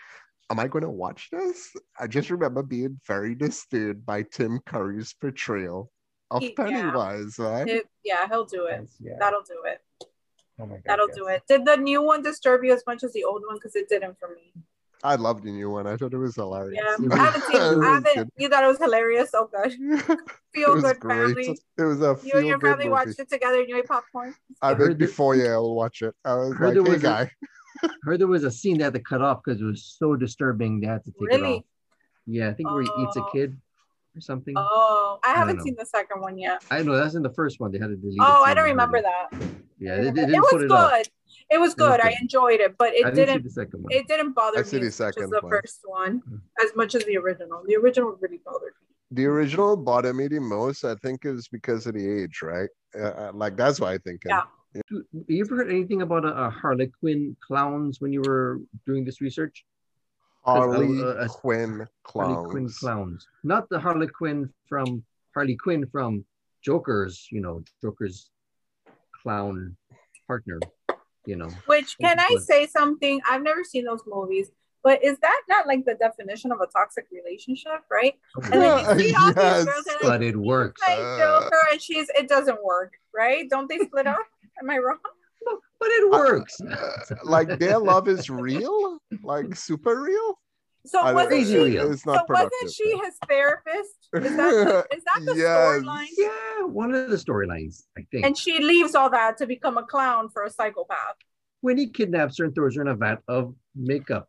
Am 0.50 0.58
I 0.58 0.66
going 0.66 0.82
to 0.82 0.90
watch 0.90 1.28
this? 1.30 1.70
I 1.98 2.06
just 2.06 2.28
remember 2.30 2.62
being 2.62 3.00
very 3.06 3.34
disturbed 3.34 4.04
by 4.04 4.22
Tim 4.22 4.58
Curry's 4.66 5.12
portrayal 5.14 5.90
of 6.30 6.42
He- 6.42 6.48
yeah. 6.58 6.64
Pennywise, 6.64 7.36
right? 7.38 7.68
It- 7.68 7.88
yeah, 8.04 8.26
he'll 8.28 8.44
do 8.44 8.66
it. 8.66 8.88
Yeah. 9.00 9.14
That'll 9.18 9.42
do 9.42 9.62
it. 9.66 9.80
Oh 10.58 10.66
my 10.66 10.74
God, 10.74 10.82
That'll 10.86 11.08
yes. 11.08 11.16
do 11.16 11.26
it. 11.28 11.42
Did 11.48 11.64
the 11.64 11.76
new 11.76 12.02
one 12.02 12.22
disturb 12.22 12.64
you 12.64 12.72
as 12.74 12.82
much 12.86 13.02
as 13.04 13.12
the 13.12 13.24
old 13.24 13.42
one? 13.46 13.56
Because 13.56 13.76
it 13.76 13.88
didn't 13.88 14.18
for 14.18 14.28
me. 14.34 14.52
I 15.02 15.14
loved 15.14 15.44
the 15.44 15.50
new 15.50 15.70
one. 15.70 15.86
I 15.86 15.96
thought 15.96 16.12
it 16.12 16.18
was 16.18 16.34
hilarious. 16.34 16.78
Yeah, 17.00 17.06
I 17.10 17.16
haven't 17.16 17.44
seen. 17.44 17.56
It 17.62 17.78
I 17.82 17.94
haven't. 17.94 18.32
You 18.36 18.48
thought 18.50 18.64
it 18.64 18.66
was 18.66 18.76
hilarious? 18.78 19.30
Oh 19.32 19.48
gosh, 19.50 19.72
feel 20.52 20.78
good 20.78 21.00
great. 21.00 21.16
family. 21.34 21.58
It 21.78 21.82
was 21.82 22.02
a 22.02 22.18
You 22.22 22.32
and 22.34 22.46
your 22.46 22.58
feel-good 22.58 22.60
family 22.60 22.84
movie. 22.84 22.88
watched 22.90 23.18
it 23.18 23.30
together 23.30 23.60
and 23.60 23.68
you 23.70 23.78
ate 23.78 23.86
popcorn. 23.86 24.34
I 24.60 24.72
I 24.72 24.74
think 24.74 24.98
before 24.98 25.36
yeah, 25.36 25.52
I'll 25.52 25.74
watch 25.74 26.02
it. 26.02 26.14
I 26.26 26.34
was 26.34 26.52
heard 26.54 26.66
like, 26.66 26.74
there 26.74 26.84
hey 26.84 26.90
was 26.90 27.00
a- 27.04 27.06
guy. 27.06 27.30
Heard 28.02 28.20
there 28.20 28.26
was 28.26 28.44
a 28.44 28.50
scene 28.50 28.78
that 28.78 28.92
they 28.92 28.98
had 28.98 29.04
to 29.04 29.08
cut 29.10 29.22
off 29.22 29.40
because 29.44 29.60
it 29.60 29.64
was 29.64 29.82
so 29.98 30.16
disturbing 30.16 30.80
they 30.80 30.86
had 30.86 31.04
to 31.04 31.10
take 31.12 31.22
it 31.22 31.40
Really? 31.40 31.56
off. 31.58 31.64
Yeah, 32.26 32.48
I 32.48 32.52
think 32.54 32.70
where 32.70 32.82
he 32.82 32.88
eats 32.98 33.16
a 33.16 33.22
Oh. 33.22 33.30
kid 33.32 33.56
or 34.16 34.20
something. 34.20 34.54
Oh, 34.56 35.18
I 35.22 35.28
don't 35.28 35.36
haven't 35.38 35.56
know. 35.58 35.64
seen 35.64 35.76
the 35.78 35.86
second 35.86 36.20
one 36.20 36.36
yet. 36.38 36.64
I 36.70 36.82
know 36.82 36.96
that's 36.96 37.14
in 37.14 37.22
the 37.22 37.32
first 37.32 37.60
one. 37.60 37.72
They 37.72 37.78
had 37.78 37.88
to 37.88 37.96
delete. 37.96 38.18
Oh, 38.20 38.42
I 38.44 38.54
don't 38.54 38.64
remember 38.64 38.98
the- 39.00 39.08
that. 39.30 39.48
Yeah, 39.78 39.96
they, 39.96 40.02
they 40.02 40.08
it 40.08 40.14
didn't 40.26 40.40
was 40.42 40.50
put 40.52 40.62
it 40.62 40.70
up. 40.70 40.90
good. 40.90 41.00
It 41.00 41.06
was 41.06 41.08
It 41.50 41.58
was 41.60 41.74
good. 41.74 42.00
I 42.00 42.14
enjoyed 42.20 42.60
it, 42.60 42.76
but 42.76 42.88
I 42.88 42.90
it 42.90 42.94
didn't 42.96 43.14
didn't. 43.14 43.36
see 43.42 43.48
the 43.48 43.50
second 43.50 43.82
one. 43.82 43.92
It 43.92 44.06
didn't 44.08 44.32
bother 44.34 44.58
I 44.58 44.62
me 44.62 44.68
the 44.68 44.76
as 44.76 44.82
much 44.82 44.86
as 44.86 44.94
second 44.96 45.30
the 45.30 45.40
one. 45.40 45.50
first 45.50 45.80
one, 45.84 46.22
Mm. 46.30 46.40
as 46.64 46.76
much 46.76 46.94
as 46.94 47.04
the 47.04 47.16
original. 47.16 47.62
The 47.66 47.76
original 47.76 48.16
really 48.20 48.40
bothered 48.44 48.74
me. 48.82 48.86
The 49.12 49.26
original 49.26 49.76
bothered 49.76 50.14
me 50.14 50.28
the 50.28 50.38
most, 50.40 50.84
I 50.84 50.94
think, 50.96 51.24
is 51.24 51.48
because 51.48 51.86
of 51.86 51.94
the 51.94 52.06
age, 52.22 52.40
right? 52.42 52.68
Uh, 52.94 53.02
uh, 53.02 53.30
like 53.34 53.56
that's 53.56 53.80
why 53.80 53.94
I 53.94 53.98
think. 53.98 54.20
Yeah. 54.26 54.42
Dude, 54.88 55.04
you 55.26 55.44
ever 55.44 55.56
heard 55.56 55.70
anything 55.70 56.02
about 56.02 56.24
a, 56.24 56.28
a 56.46 56.50
Harlequin 56.50 57.36
clowns 57.40 58.00
when 58.00 58.12
you 58.12 58.22
were 58.22 58.60
doing 58.86 59.04
this 59.04 59.20
research? 59.20 59.64
Harley 60.44 61.02
uh, 61.02 61.06
uh, 61.06 61.28
Quinn 61.28 61.86
clowns. 62.02 62.34
Harlequin 62.36 62.68
clowns, 62.78 63.26
not 63.44 63.68
the 63.68 63.78
Harlequin 63.78 64.48
from 64.68 65.02
Harley 65.34 65.56
Quinn 65.56 65.86
from 65.86 66.24
Joker's, 66.62 67.26
you 67.30 67.40
know, 67.40 67.62
Joker's 67.82 68.30
clown 69.22 69.76
partner, 70.26 70.60
you 71.26 71.36
know. 71.36 71.50
Which 71.66 71.98
can 71.98 72.18
I 72.18 72.36
say 72.40 72.66
something? 72.66 73.20
I've 73.28 73.42
never 73.42 73.64
seen 73.64 73.84
those 73.84 74.02
movies, 74.06 74.50
but 74.82 75.04
is 75.04 75.18
that 75.18 75.42
not 75.48 75.66
like 75.66 75.84
the 75.84 75.94
definition 75.94 76.52
of 76.52 76.60
a 76.60 76.66
toxic 76.66 77.06
relationship, 77.12 77.82
right? 77.90 78.14
And 78.44 78.62
then 78.62 78.78
you 78.78 78.84
see 78.98 79.14
all 79.14 79.32
Yes. 79.36 79.56
these 79.58 79.64
girls 79.66 79.86
and 79.88 79.96
But 80.02 80.22
it 80.22 80.36
works. 80.36 80.80
like 80.86 80.98
Uh. 80.98 81.18
Joker, 81.18 81.58
and 81.72 81.82
she's 81.82 82.08
it 82.16 82.28
doesn't 82.28 82.64
work, 82.64 82.94
right? 83.14 83.48
Don't 83.50 83.68
they 83.68 83.78
split 83.78 84.06
up? 84.06 84.16
Am 84.62 84.70
I 84.70 84.78
wrong? 84.78 84.98
But 85.80 85.88
it 85.88 86.10
works. 86.10 86.60
Uh, 86.60 87.16
like 87.24 87.58
their 87.58 87.78
love 87.90 88.06
is 88.06 88.28
real, 88.28 88.98
like 89.22 89.56
super 89.56 90.02
real. 90.02 90.38
So 90.84 91.00
I 91.00 91.14
wasn't 91.14 91.30
Crazy 91.30 91.54
she? 91.54 91.58
real. 91.64 91.90
It's 91.92 92.02
So 92.04 92.12
not 92.12 92.28
wasn't 92.28 92.50
productive. 92.52 92.70
she 92.70 92.98
his 93.02 93.14
therapist? 93.26 93.96
Is 94.14 94.36
that 94.36 94.50
the, 94.50 94.86
is 94.96 95.04
that 95.04 95.20
the 95.24 95.34
Yes. 95.36 95.82
storyline? 95.82 96.06
yeah, 96.18 96.64
one 96.66 96.94
of 96.94 97.08
the 97.08 97.16
storylines, 97.16 97.84
I 97.96 98.02
think. 98.10 98.26
And 98.26 98.36
she 98.36 98.62
leaves 98.62 98.94
all 98.94 99.08
that 99.10 99.38
to 99.38 99.46
become 99.46 99.78
a 99.78 99.84
clown 99.84 100.28
for 100.28 100.42
a 100.44 100.50
psychopath. 100.50 101.16
when 101.62 101.78
he 101.78 101.88
kidnaps 101.88 102.36
her 102.38 102.44
and 102.44 102.54
throws 102.54 102.76
her 102.76 102.82
in 102.82 102.88
a 102.88 102.94
vat 102.94 103.22
of 103.26 103.54
makeup, 103.74 104.28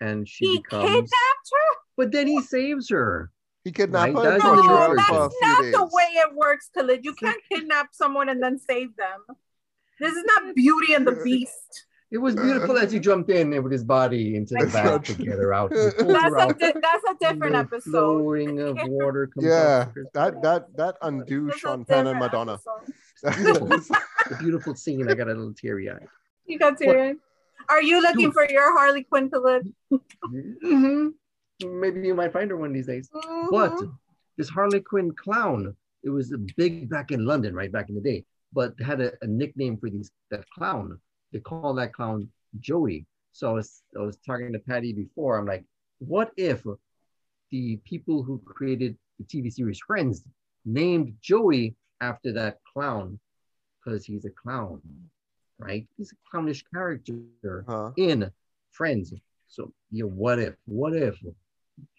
and 0.00 0.28
she 0.28 0.46
He 0.46 0.56
becomes. 0.58 0.84
kidnapped 0.84 1.48
her. 1.52 1.68
But 1.96 2.12
then 2.12 2.28
he 2.28 2.40
saves 2.40 2.88
her. 2.90 3.30
He 3.64 3.70
kidnapped 3.72 4.14
Right, 4.14 4.24
her 4.24 4.32
and 4.32 4.32
that's 4.32 4.44
No, 4.44 4.50
what 4.50 4.56
tortured 4.56 4.68
you're 4.70 4.88
her 4.88 4.96
that's 4.96 5.08
for 5.08 5.14
a 5.14 5.18
version. 5.18 5.30
few 5.40 5.48
not 5.48 5.62
days. 5.62 5.72
the 5.74 5.84
way 5.84 6.08
it 6.16 6.34
works, 6.34 6.70
Khalid. 6.74 7.04
You 7.04 7.14
can't 7.14 7.40
kidnap 7.52 7.88
someone 7.92 8.28
and 8.28 8.42
then 8.42 8.58
save 8.58 8.96
them. 8.96 9.36
This 10.00 10.14
is 10.14 10.24
not 10.24 10.54
Beauty 10.54 10.94
and 10.94 11.06
the 11.06 11.20
Beast. 11.24 11.86
It 12.10 12.18
was 12.18 12.34
beautiful 12.34 12.76
as 12.76 12.92
he 12.92 12.98
jumped 12.98 13.30
in 13.30 13.50
with 13.62 13.72
his 13.72 13.84
body 13.84 14.36
into 14.36 14.52
the 14.54 14.60
That's 14.66 14.72
vat 14.72 14.84
not 14.84 15.04
to 15.06 15.14
get 15.14 15.38
her 15.38 15.54
out. 15.54 15.70
That's 15.74 15.94
her 16.02 16.36
a 16.36 16.40
out, 16.42 16.58
di- 16.58 16.72
that's 16.74 17.04
a 17.08 17.14
different 17.18 17.52
the 17.54 17.58
episode. 17.60 17.90
Flowing 17.90 18.60
of 18.60 18.76
water 18.84 19.30
Yeah, 19.38 19.86
that 20.12 20.42
that 20.42 20.76
that 20.76 20.96
undo 21.00 21.46
That's 21.46 21.58
Sean 21.60 21.86
Penn 21.86 22.06
and 22.08 22.18
Madonna. 22.18 22.58
episode. 23.24 23.80
The 24.28 24.36
beautiful 24.40 24.74
scene. 24.74 25.08
I 25.08 25.14
got 25.14 25.28
a 25.28 25.32
little 25.34 25.54
teary 25.54 25.88
eye. 25.88 26.04
You 26.44 26.58
got 26.58 26.76
to 26.78 26.84
it. 26.90 27.16
Are 27.70 27.80
you 27.82 28.02
looking 28.02 28.26
Dude. 28.26 28.34
for 28.34 28.46
your 28.50 28.76
Harley 28.76 29.04
Quinn 29.04 29.30
Khalid? 29.30 29.72
hmm 30.30 31.08
Maybe 31.62 32.06
you 32.06 32.14
might 32.14 32.32
find 32.32 32.50
her 32.50 32.56
one 32.56 32.70
of 32.70 32.74
these 32.74 32.86
days. 32.86 33.10
But 33.50 33.74
Mhm. 33.76 33.98
this 34.36 34.48
Harley 34.48 34.80
Quinn 34.80 35.12
clown, 35.14 35.76
it 36.02 36.10
was 36.10 36.32
a 36.32 36.38
big 36.38 36.88
back 36.88 37.10
in 37.12 37.24
London, 37.24 37.54
right 37.54 37.70
back 37.70 37.88
in 37.88 37.94
the 37.94 38.00
day, 38.00 38.24
but 38.52 38.78
had 38.80 39.00
a, 39.00 39.12
a 39.22 39.26
nickname 39.26 39.76
for 39.78 39.88
these 39.90 40.10
that 40.30 40.48
clown. 40.50 41.00
They 41.32 41.40
call 41.40 41.74
that 41.74 41.92
clown 41.94 42.30
Joey. 42.60 43.06
So 43.32 43.50
I 43.50 43.52
was 43.52 43.82
I 43.96 44.00
was 44.02 44.16
talking 44.18 44.52
to 44.52 44.58
Patty 44.58 44.92
before. 44.92 45.38
I'm 45.38 45.46
like, 45.46 45.64
what 45.98 46.32
if 46.36 46.64
the 47.50 47.76
people 47.84 48.22
who 48.22 48.38
created 48.44 48.96
the 49.18 49.24
TV 49.24 49.50
series 49.52 49.78
Friends 49.80 50.24
named 50.64 51.16
Joey 51.20 51.74
after 52.00 52.32
that 52.32 52.58
clown 52.72 53.18
because 53.84 54.04
he's 54.04 54.24
a 54.24 54.30
clown, 54.30 54.80
right? 55.58 55.86
He's 55.96 56.12
a 56.12 56.16
clownish 56.30 56.64
character 56.74 57.64
Huh? 57.68 57.92
in 57.96 58.30
Friends. 58.70 59.12
So 59.48 59.72
yeah, 59.90 60.04
what 60.04 60.38
if? 60.38 60.54
What 60.66 60.94
if? 60.94 61.18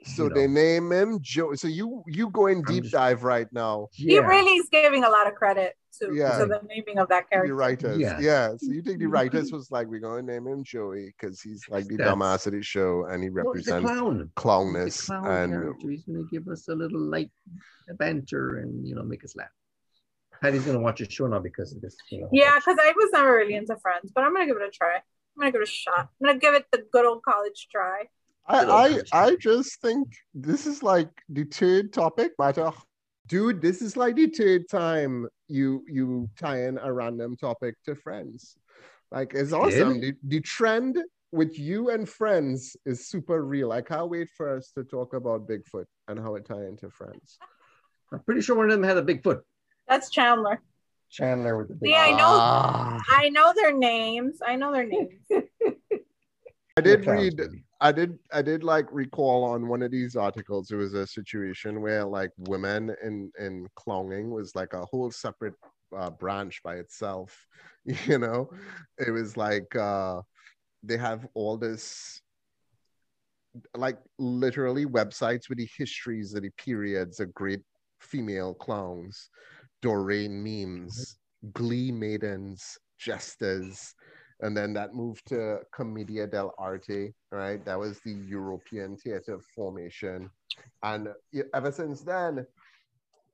So 0.05 0.23
you 0.25 0.29
they 0.33 0.47
name 0.47 0.91
him 0.91 1.19
Joe. 1.21 1.53
So 1.55 1.67
you 1.67 2.03
you 2.07 2.29
going 2.29 2.57
I'm 2.59 2.63
deep 2.63 2.83
just- 2.83 2.93
dive 2.93 3.23
right 3.23 3.47
now. 3.51 3.87
He 3.93 4.19
really 4.19 4.53
is 4.57 4.67
giving 4.71 5.03
a 5.03 5.09
lot 5.09 5.27
of 5.27 5.35
credit 5.35 5.75
to, 5.99 6.13
Yeah. 6.13 6.39
to 6.39 6.45
the 6.47 6.59
naming 6.67 6.97
of 6.99 7.07
that 7.09 7.25
The 7.29 7.35
character. 7.35 7.55
writers, 7.55 7.97
Yes. 7.99 8.21
yeah. 8.21 8.49
So 8.57 8.71
you 8.71 8.81
think 8.81 8.99
the 8.99 9.05
writers 9.05 9.51
was 9.53 9.69
like, 9.71 9.87
we're 9.87 9.99
going 9.99 10.25
to 10.25 10.33
name 10.33 10.47
him 10.47 10.63
Joey 10.63 11.13
because 11.17 11.39
he's 11.39 11.63
like 11.69 11.85
the 11.87 11.97
That's- 11.97 12.15
dumbass 12.15 12.47
of 12.47 12.53
the 12.53 12.63
show 12.63 13.05
and 13.05 13.21
he 13.23 13.29
Well, 13.29 13.45
represents 13.45 13.85
clown. 13.85 14.31
Clownness 14.35 15.03
a 15.03 15.05
clown 15.05 15.27
and 15.27 15.53
character. 15.53 15.89
He's 15.89 16.03
gonna 16.03 16.23
give 16.31 16.47
us 16.47 16.67
a 16.67 16.73
little 16.75 16.99
light 16.99 17.31
banter 17.97 18.57
and 18.57 18.87
you 18.87 18.95
know 18.95 19.03
make 19.03 19.23
us 19.23 19.35
laugh. 19.35 19.49
Patty's 20.41 20.65
gonna 20.65 20.79
watch 20.79 20.99
a 21.01 21.09
show 21.09 21.27
now 21.27 21.39
because 21.39 21.73
of 21.75 21.81
this. 21.81 21.95
You 22.11 22.21
know, 22.21 22.29
Yeah, 22.31 22.55
because 22.57 22.77
I 22.81 22.91
was 22.95 23.09
never 23.13 23.33
really 23.35 23.55
into 23.55 23.75
Friends, 23.77 24.11
but 24.13 24.23
I'm 24.23 24.33
gonna 24.33 24.47
give 24.47 24.57
it 24.57 24.63
a 24.67 24.71
try. 24.71 24.95
I'm 24.95 25.01
gonna 25.39 25.51
give 25.51 25.61
it 25.61 25.67
a 25.67 25.71
shot. 25.71 26.09
I'm 26.21 26.27
gonna 26.27 26.39
give 26.39 26.53
it 26.55 26.65
the 26.71 26.85
good 26.91 27.05
old 27.05 27.23
college 27.23 27.67
try. 27.71 28.09
I, 28.45 28.65
I. 28.65 29.01
I 29.25 29.35
just 29.37 29.81
think 29.81 30.07
this 30.33 30.65
is 30.65 30.83
like 30.83 31.09
the 31.29 31.45
third 31.45 31.93
topic 31.93 32.33
matter. 32.37 32.71
Dude, 33.27 33.61
this 33.61 33.81
is 33.81 33.95
like 33.95 34.15
the 34.15 34.27
third 34.27 34.67
time 34.69 35.27
you 35.47 35.83
you 35.87 36.29
tie 36.37 36.63
in 36.63 36.77
a 36.77 36.91
random 36.91 37.37
topic 37.37 37.75
to 37.85 37.95
friends. 37.95 38.57
Like 39.11 39.33
it's 39.33 39.53
awesome. 39.53 40.01
The, 40.01 40.13
the 40.23 40.41
trend 40.41 40.97
with 41.31 41.57
you 41.57 41.89
and 41.89 42.07
friends 42.07 42.75
is 42.85 43.07
super 43.07 43.43
real. 43.43 43.71
I 43.71 43.81
can't 43.81 44.09
wait 44.09 44.29
for 44.35 44.55
us 44.55 44.71
to 44.75 44.83
talk 44.83 45.13
about 45.13 45.47
Bigfoot 45.47 45.85
and 46.07 46.19
how 46.19 46.35
it 46.35 46.45
tie 46.45 46.65
into 46.65 46.89
friends. 46.89 47.37
I'm 48.11 48.19
pretty 48.19 48.41
sure 48.41 48.55
one 48.55 48.65
of 48.65 48.71
them 48.71 48.83
had 48.83 48.97
a 48.97 49.01
big 49.01 49.23
foot. 49.23 49.41
That's 49.87 50.09
Chandler. 50.09 50.61
Chandler 51.09 51.57
with 51.57 51.69
the 51.69 51.75
big. 51.75 51.91
Yeah, 51.91 52.01
I 52.01 52.11
know. 52.11 52.17
Ah. 52.27 53.01
I 53.07 53.29
know 53.29 53.53
their 53.55 53.71
names. 53.71 54.39
I 54.45 54.55
know 54.55 54.71
their 54.71 54.85
names. 54.85 55.21
I 56.75 56.81
did 56.81 57.05
read 57.05 57.37
baby. 57.37 57.63
I 57.83 57.91
did 57.91 58.17
I 58.31 58.41
did 58.41 58.63
like 58.63 58.87
recall 58.93 59.43
on 59.43 59.67
one 59.67 59.81
of 59.81 59.91
these 59.91 60.15
articles 60.15 60.71
it 60.71 60.77
was 60.77 60.93
a 60.93 61.05
situation 61.05 61.81
where 61.81 62.05
like 62.05 62.31
women 62.37 62.95
in 63.03 63.29
in 63.37 63.67
clowning 63.75 64.31
was 64.31 64.55
like 64.55 64.71
a 64.71 64.85
whole 64.85 65.11
separate 65.11 65.55
uh, 65.95 66.09
branch 66.09 66.63
by 66.63 66.75
itself 66.75 67.45
you 68.07 68.17
know? 68.17 68.49
It 68.97 69.11
was 69.11 69.35
like 69.35 69.75
uh 69.75 70.21
they 70.81 70.95
have 70.95 71.27
all 71.33 71.57
this 71.57 72.21
like 73.75 73.97
literally 74.17 74.85
websites 74.85 75.49
with 75.49 75.57
the 75.57 75.69
histories 75.77 76.33
of 76.33 76.43
the 76.43 76.51
periods 76.51 77.19
of 77.19 77.33
great 77.33 77.63
female 77.99 78.53
clowns 78.53 79.29
Dorian 79.81 80.41
memes 80.41 81.17
glee 81.51 81.91
maidens 81.91 82.77
jesters 82.97 83.93
and 84.43 84.55
then 84.55 84.73
that 84.73 84.93
moved 84.93 85.25
to 85.29 85.59
Commedia 85.73 86.27
dell'arte, 86.27 87.13
right? 87.31 87.63
That 87.65 87.79
was 87.79 87.99
the 88.05 88.13
European 88.29 88.97
theater 88.97 89.39
formation, 89.55 90.29
and 90.83 91.09
ever 91.53 91.71
since 91.71 92.03
then, 92.03 92.45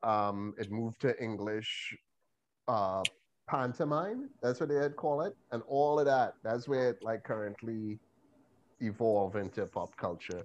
Um, 0.02 0.56
it 0.58 0.72
moved 0.72 1.02
to 1.02 1.12
English 1.20 1.72
uh, 2.72 3.04
pantomime. 3.52 4.30
That's 4.42 4.62
what 4.62 4.70
they'd 4.70 4.96
call 4.96 5.28
it, 5.28 5.36
and 5.52 5.62
all 5.68 6.00
of 6.00 6.06
that. 6.08 6.36
That's 6.40 6.72
where 6.72 6.92
it 6.92 7.04
like 7.04 7.28
currently 7.28 8.00
evolve 8.80 9.36
into 9.36 9.68
pop 9.68 9.92
culture, 10.00 10.44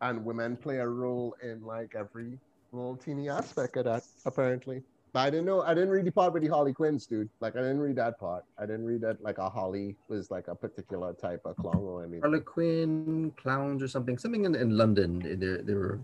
and 0.00 0.24
women 0.24 0.56
play 0.56 0.78
a 0.80 0.88
role 0.88 1.36
in 1.42 1.60
like 1.60 1.92
every 1.94 2.40
little 2.72 2.96
teeny 2.96 3.28
aspect 3.28 3.76
of 3.76 3.84
that. 3.84 4.04
Apparently, 4.24 4.78
but 5.16 5.22
I 5.22 5.30
didn't 5.30 5.46
know. 5.46 5.62
I 5.62 5.72
didn't 5.72 5.88
read 5.88 6.04
the 6.04 6.12
part 6.12 6.34
with 6.34 6.42
the 6.42 6.50
Harley 6.50 6.74
Quinns, 6.74 7.06
dude. 7.06 7.30
Like 7.40 7.56
I 7.56 7.60
didn't 7.60 7.80
read 7.80 7.96
that 7.96 8.20
part. 8.20 8.44
I 8.58 8.66
didn't 8.66 8.84
read 8.84 9.00
that 9.00 9.22
like 9.22 9.38
a 9.38 9.48
Holly 9.48 9.96
was 10.08 10.30
like 10.30 10.48
a 10.48 10.54
particular 10.54 11.14
type 11.14 11.40
of 11.46 11.56
clown 11.56 11.76
or 11.76 12.02
anything. 12.02 12.20
Harlequin 12.20 13.32
clowns 13.38 13.82
or 13.82 13.88
something. 13.88 14.18
Something 14.18 14.44
in, 14.44 14.54
in 14.54 14.76
London. 14.76 15.20
They 15.20 15.62
they 15.62 15.72
were 15.72 16.00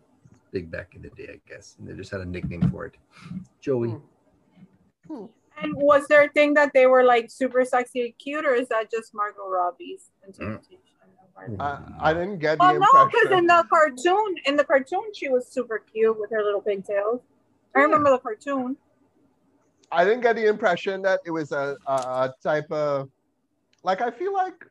big 0.51 0.70
back 0.70 0.94
in 0.94 1.03
the 1.03 1.11
day, 1.11 1.29
I 1.35 1.40
guess, 1.46 1.77
and 1.79 1.87
they 1.87 1.92
just 1.92 2.11
had 2.11 2.22
a 2.22 2.25
nickname 2.25 2.70
for 2.70 2.87
it. 2.87 2.94
Joey. 3.61 3.90
Hmm. 3.90 5.14
hmm. 5.14 5.27
And 5.62 5.77
was 5.77 6.09
there 6.09 6.25
a 6.25 6.31
thing 6.31 6.55
that 6.55 6.72
they 6.72 6.87
were 6.87 7.05
like 7.05 7.31
super 7.31 7.66
sexy 7.66 8.01
and 8.07 8.16
cute, 8.16 8.46
or 8.46 8.55
is 8.55 8.68
that 8.68 8.90
just 8.90 9.12
Margot 9.14 9.46
Robbie's 9.46 10.09
hmm. 10.22 10.29
interpretation? 10.31 10.79
of 11.03 11.35
Margot? 11.37 11.57
Hmm. 11.57 11.61
I, 12.01 12.09
I 12.09 12.14
didn't 12.14 12.38
get 12.38 12.57
the 12.57 12.64
Well, 12.64 12.81
no, 12.81 13.11
because 13.11 13.31
in 13.31 13.46
the 13.46 13.62
cartoon, 13.68 14.37
in 14.46 14.57
the 14.57 14.64
cartoon, 14.64 15.12
she 15.12 15.29
was 15.29 15.48
super 15.48 15.81
cute 15.81 16.18
with 16.18 16.31
her 16.31 16.42
little 16.42 16.62
pigtails. 16.62 17.20
I 17.75 17.81
remember 17.81 18.11
the 18.11 18.18
cartoon. 18.18 18.79
I 19.92 20.05
didn't 20.05 20.22
get 20.22 20.37
the 20.37 20.48
impression 20.48 21.02
that 21.02 21.20
it 21.26 21.31
was 21.31 21.52
a, 21.52 21.76
a, 21.87 22.33
type 22.42 22.70
of 22.72 23.11
like 23.85 24.00
I 24.00 24.11
feel 24.11 24.33
like 24.33 24.66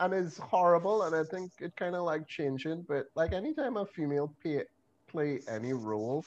and 0.00 0.12
it's 0.12 0.36
horrible 0.36 1.04
and 1.04 1.14
I 1.14 1.22
think 1.22 1.52
it 1.60 1.74
kind 1.76 1.94
of 1.94 2.02
like 2.02 2.26
changing 2.26 2.84
but 2.88 3.06
like 3.14 3.32
anytime 3.32 3.76
a 3.76 3.86
female 3.86 4.34
pay, 4.42 4.64
play 5.06 5.40
any 5.48 5.72
role 5.72 6.24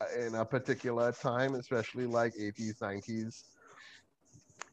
uh, 0.00 0.20
in 0.20 0.36
a 0.36 0.44
particular 0.44 1.10
time 1.10 1.56
especially 1.56 2.06
like 2.06 2.32
80s 2.34 2.78
90s 2.78 3.44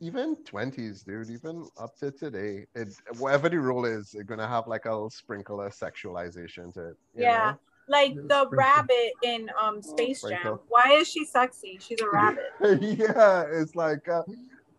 even 0.02 0.36
20s 0.43 1.04
dude 1.06 1.30
even 1.32 1.67
up 1.80 1.95
to 1.98 2.12
today 2.12 2.65
it 2.76 2.89
whatever 3.17 3.50
the 3.50 3.58
role 3.58 3.86
is 3.86 4.13
it's 4.13 4.24
gonna 4.26 4.48
have 4.48 4.67
like 4.67 4.86
a 4.86 4.91
little 4.91 5.10
sprinkle 5.10 5.62
of 5.62 5.74
sexualization 5.74 6.74
to 6.74 6.89
it 6.89 6.98
Yeah. 7.15 7.52
know? 7.52 7.60
Like 7.88 8.15
the 8.15 8.48
rabbit 8.52 9.13
in 9.24 9.50
um 9.62 9.82
Space 9.82 10.24
Jam. 10.24 10.60
Why 10.69 10.93
is 10.93 11.08
she 11.08 11.26
sexy? 11.26 11.78
She's 11.80 12.02
a 12.02 12.10
rabbit. 12.10 12.52
yeah, 12.82 13.43
it's 13.52 13.76
like 13.76 14.08
uh, 14.08 14.24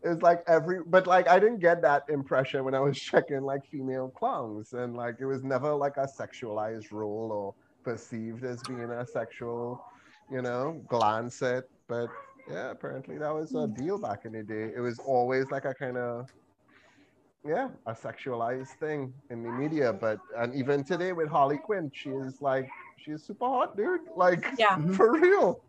it's 0.03 0.23
like 0.23 0.43
every 0.47 0.81
but 0.87 1.07
like 1.07 1.29
I 1.29 1.39
didn't 1.39 1.61
get 1.61 1.83
that 1.83 2.05
impression 2.09 2.65
when 2.65 2.75
I 2.75 2.81
was 2.81 2.99
checking 3.11 3.43
like 3.43 3.65
female 3.71 4.09
clowns 4.09 4.73
and 4.73 4.97
like 4.97 5.17
it 5.21 5.27
was 5.27 5.45
never 5.45 5.73
like 5.75 5.97
a 5.97 6.07
sexualized 6.07 6.93
role 6.93 7.31
or 7.33 7.55
perceived 7.85 8.45
as 8.45 8.63
being 8.65 8.91
a 8.91 9.07
sexual, 9.07 9.85
you 10.31 10.43
know, 10.43 10.83
glance 10.89 11.43
at. 11.43 11.65
But 11.89 12.09
yeah, 12.51 12.71
apparently 12.71 13.19
that 13.19 13.33
was 13.33 13.55
a 13.55 13.69
deal 13.69 13.99
back 13.99 14.25
in 14.25 14.33
the 14.33 14.43
day. 14.43 14.73
It 14.77 14.81
was 14.81 14.99
always 14.99 15.51
like 15.51 15.65
a 15.65 15.75
kind 15.75 15.97
of 15.97 16.29
yeah, 17.47 17.69
a 17.87 17.93
sexualized 17.93 18.77
thing 18.81 19.13
in 19.31 19.43
the 19.43 19.51
media. 19.51 19.93
But 19.93 20.19
and 20.37 20.55
even 20.55 20.85
today 20.85 21.13
with 21.13 21.29
Harley 21.29 21.59
Quinn, 21.59 21.91
she 21.95 22.11
is 22.11 22.41
like 22.41 22.69
she's 22.97 23.23
super 23.23 23.47
hot, 23.47 23.77
dude. 23.77 24.01
Like 24.15 24.45
Yeah. 24.59 24.77
Mhm. 24.79 24.95
for 24.97 25.13
real. 25.13 25.61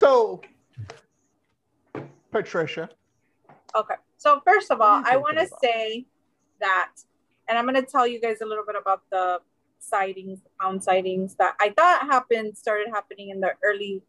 So 0.00 0.40
Patricia. 2.30 2.88
Okay. 3.74 3.94
So 4.16 4.40
first 4.46 4.70
of 4.70 4.80
all, 4.80 4.98
What 5.00 5.06
are 5.08 5.12
you 5.12 5.18
I 5.18 5.20
want 5.20 5.38
to 5.38 5.48
say 5.62 6.06
that, 6.60 6.92
and 7.48 7.58
I'm 7.58 7.64
going 7.64 7.74
to 7.76 7.82
tell 7.90 8.06
you 8.06 8.20
guys 8.20 8.40
a 8.40 8.46
little 8.46 8.64
bit 8.64 8.76
about 8.80 9.02
the 9.10 9.40
sightings, 9.78 10.40
the 10.42 10.48
clown 10.58 10.80
sightings 10.80 11.34
that 11.36 11.54
I 11.60 11.70
thought 11.70 12.02
happened, 12.06 12.56
started 12.56 12.88
happening 12.92 13.28
in 13.30 13.40
the 13.40 13.52
early 13.62 14.02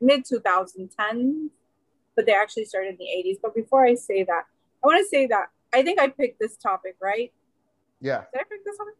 mid 0.00 0.24
2010s, 0.24 1.50
but 2.16 2.26
they 2.26 2.32
actually 2.34 2.64
started 2.64 2.90
in 2.90 2.96
the 2.98 3.04
80s. 3.04 3.38
But 3.42 3.54
before 3.54 3.84
I 3.84 3.94
say 3.94 4.24
that, 4.24 4.44
I 4.82 4.86
want 4.86 4.98
to 4.98 5.08
say 5.08 5.26
that 5.28 5.46
I 5.72 5.82
think 5.82 6.00
I 6.00 6.08
picked 6.08 6.40
this 6.40 6.56
topic, 6.56 6.96
right? 7.00 7.32
Yeah, 8.00 8.24
Did 8.32 8.40
I 8.40 8.44
pick 8.44 8.64
this 8.64 8.76
topic? 8.76 8.94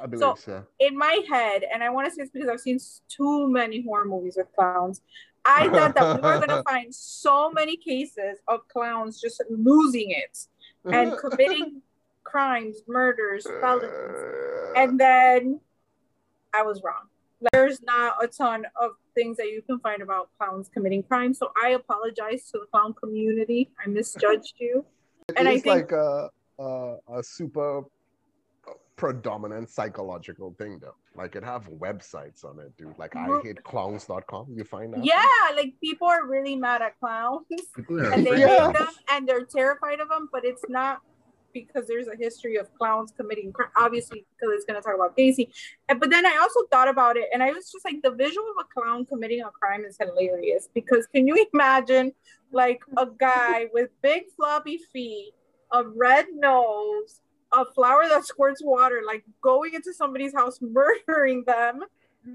I 0.00 0.06
believe 0.06 0.20
So- 0.20 0.34
so. 0.34 0.64
in 0.78 0.96
my 0.96 1.20
head, 1.28 1.64
and 1.72 1.82
I 1.82 1.90
want 1.90 2.08
to 2.08 2.14
say 2.14 2.22
it's 2.22 2.30
because 2.30 2.48
I've 2.48 2.60
seen 2.60 2.78
too 3.08 3.48
many 3.48 3.82
horror 3.82 4.04
movies 4.04 4.36
with 4.36 4.48
clowns. 4.54 5.02
I 5.44 5.68
thought 5.68 5.94
that 5.94 6.16
we 6.16 6.22
were 6.28 6.44
gonna 6.44 6.62
find 6.68 6.92
so 6.94 7.50
many 7.50 7.76
cases 7.76 8.38
of 8.48 8.66
clowns 8.68 9.20
just 9.20 9.42
losing 9.48 10.10
it 10.10 10.38
and 10.84 11.16
committing 11.22 11.82
crimes, 12.24 12.82
murders, 12.88 13.46
felonies, 13.60 13.90
uh. 13.90 14.72
and 14.76 14.98
then 14.98 15.60
I 16.52 16.62
was 16.62 16.82
wrong. 16.82 17.06
There's 17.52 17.80
not 17.82 18.16
a 18.22 18.26
ton 18.26 18.66
of 18.80 18.92
things 19.14 19.36
that 19.36 19.46
you 19.46 19.62
can 19.62 19.78
find 19.80 20.02
about 20.02 20.30
clowns 20.38 20.68
committing 20.68 21.02
crimes. 21.02 21.38
So 21.38 21.52
I 21.62 21.70
apologize 21.70 22.50
to 22.50 22.58
the 22.58 22.66
clown 22.66 22.94
community. 22.94 23.70
I 23.84 23.88
misjudged 23.88 24.54
you. 24.58 24.84
It 25.28 25.34
and 25.38 25.48
I 25.48 25.58
think- 25.58 25.66
like 25.66 25.92
a, 25.92 26.30
a 26.60 26.96
a 27.18 27.22
super 27.22 27.82
predominant 28.96 29.68
psychological 29.68 30.54
thing 30.58 30.78
though. 30.80 30.94
Like 31.14 31.36
it 31.36 31.44
have 31.44 31.68
websites 31.68 32.44
on 32.44 32.58
it, 32.58 32.76
dude. 32.76 32.98
Like 32.98 33.14
I 33.14 33.26
Ru- 33.26 33.42
hate 33.42 33.62
clowns.com. 33.62 34.48
You 34.54 34.64
find 34.64 34.92
that? 34.94 35.04
Yeah, 35.04 35.24
like 35.54 35.74
people 35.82 36.08
are 36.08 36.26
really 36.26 36.56
mad 36.56 36.82
at 36.82 36.98
clowns. 36.98 37.46
And 37.88 38.26
they. 38.26 38.40
Yeah. 38.40 38.66
hate 38.66 38.78
them 38.78 38.88
and 39.10 39.28
they're 39.28 39.44
terrified 39.44 40.00
of 40.00 40.08
them, 40.08 40.28
but 40.32 40.44
it's 40.44 40.64
not 40.68 41.00
because 41.52 41.86
there's 41.88 42.06
a 42.06 42.16
history 42.18 42.56
of 42.56 42.72
clowns 42.74 43.12
committing 43.16 43.52
crime. 43.52 43.70
Obviously, 43.76 44.26
because 44.34 44.54
it's 44.54 44.64
going 44.66 44.80
to 44.80 44.84
talk 44.84 44.94
about 44.94 45.16
Gacy. 45.16 45.48
And, 45.88 45.98
but 45.98 46.10
then 46.10 46.26
I 46.26 46.36
also 46.40 46.60
thought 46.70 46.88
about 46.88 47.16
it, 47.16 47.28
and 47.32 47.42
I 47.42 47.50
was 47.50 47.70
just 47.72 47.84
like, 47.84 48.02
the 48.02 48.10
visual 48.10 48.46
of 48.50 48.66
a 48.66 48.80
clown 48.80 49.06
committing 49.06 49.42
a 49.42 49.50
crime 49.50 49.84
is 49.84 49.96
hilarious 49.98 50.68
because 50.74 51.06
can 51.06 51.26
you 51.26 51.46
imagine 51.54 52.12
like 52.52 52.80
a 52.98 53.06
guy 53.18 53.66
with 53.72 53.88
big 54.02 54.24
floppy 54.36 54.78
feet, 54.92 55.32
a 55.72 55.82
red 55.82 56.26
nose, 56.34 57.20
a 57.56 57.64
flower 57.74 58.08
that 58.08 58.24
squirts 58.26 58.62
water, 58.62 59.02
like 59.06 59.24
going 59.40 59.74
into 59.74 59.92
somebody's 59.92 60.34
house, 60.34 60.58
murdering 60.60 61.44
them, 61.44 61.80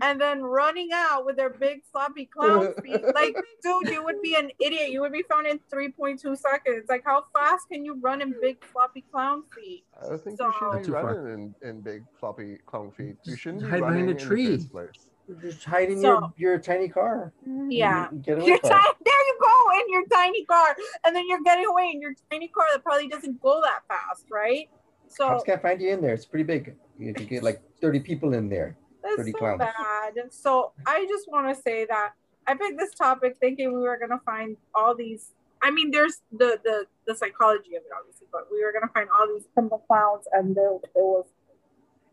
and 0.02 0.22
then 0.22 0.42
running 0.42 0.90
out 0.94 1.26
with 1.26 1.36
their 1.36 1.50
big 1.50 1.84
floppy 1.92 2.26
clown 2.26 2.74
feet. 2.84 3.02
Like, 3.14 3.36
dude, 3.62 3.90
you 3.90 4.04
would 4.04 4.22
be 4.22 4.36
an 4.36 4.50
idiot. 4.60 4.90
You 4.90 5.02
would 5.02 5.12
be 5.12 5.24
found 5.30 5.48
in 5.48 5.60
3.2 5.72 6.38
seconds. 6.38 6.86
Like, 6.88 7.04
how 7.06 7.26
fast 7.36 7.68
can 7.70 7.84
you 7.84 7.96
run 8.00 8.22
in 8.22 8.34
big 8.42 8.64
floppy 8.64 9.04
clown 9.12 9.44
feet? 9.54 9.84
I 10.02 10.08
don't 10.08 10.24
think 10.24 10.38
So- 10.38 10.48
you 10.48 10.54
should 10.60 10.80
be 10.80 10.86
too 10.86 10.92
far. 10.94 11.16
running 11.16 11.54
in, 11.62 11.70
in 11.70 11.82
big 11.82 12.04
floppy 12.20 12.58
clown 12.66 12.92
feet. 12.92 13.18
You 13.26 13.36
shouldn't 13.36 13.64
hide 13.64 13.82
behind 13.82 14.10
a 14.10 14.14
tree. 14.14 14.48
first 14.56 14.72
place. 14.72 15.08
Just 15.42 15.64
hide 15.66 15.90
in 15.90 16.02
So- 16.02 16.32
your, 16.38 16.54
your 16.54 16.60
tiny 16.60 16.88
car. 16.90 17.34
Mm-hmm. 17.48 17.72
Yeah. 17.72 18.08
Get 18.22 18.38
away 18.38 18.48
Your 18.48 18.58
from 18.60 18.70
ti- 18.70 18.76
there 19.06 19.22
you 19.28 19.38
go 19.42 19.80
in 19.82 19.94
your 19.94 20.06
tiny 20.08 20.46
car, 20.46 20.76
and 21.06 21.14
then 21.16 21.26
you're 21.28 21.42
getting 21.44 21.66
away 21.66 21.92
in 21.94 22.02
your 22.02 22.14
tiny 22.30 22.48
car 22.48 22.66
that 22.74 22.82
probably 22.84 23.08
doesn't 23.10 23.42
go 23.42 23.62
that 23.62 23.82
fast, 23.90 24.26
right? 24.32 24.70
So 25.12 25.28
Cops 25.28 25.44
can't 25.44 25.62
find 25.62 25.82
you 25.82 25.92
in 25.92 26.02
there. 26.02 26.14
It's 26.14 26.26
pretty 26.26 26.44
big. 26.44 26.76
You 26.98 27.14
can 27.14 27.26
get 27.26 27.44
like 27.44 27.62
30 27.82 28.00
people 28.00 28.34
in 28.34 28.50
there. 28.50 28.78
That's 29.04 29.18
30 29.18 29.32
so 29.32 29.38
clowns. 29.38 29.60
bad. 29.60 30.32
So 30.32 30.72
I 30.86 31.06
just 31.10 31.30
want 31.30 31.54
to 31.54 31.62
say 31.62 31.86
that 31.86 32.12
I 32.48 32.56
picked 32.56 32.80
this 32.80 32.94
topic 32.94 33.38
thinking 33.40 33.74
we 33.74 33.82
were 33.82 33.98
gonna 33.98 34.22
find 34.26 34.58
all 34.74 34.96
these. 34.96 35.32
I 35.62 35.72
mean, 35.72 35.92
there's 35.92 36.22
the 36.32 36.60
the 36.64 36.86
the 37.08 37.16
psychology 37.16 37.76
of 37.76 37.84
it, 37.84 37.92
obviously, 37.98 38.28
but 38.32 38.48
we 38.52 38.64
were 38.64 38.72
gonna 38.72 38.92
find 38.94 39.10
all 39.10 39.28
these 39.28 39.48
criminal 39.54 39.80
clowns, 39.88 40.26
and 40.34 40.56
there 40.56 40.78
there 40.96 41.04
was 41.04 41.26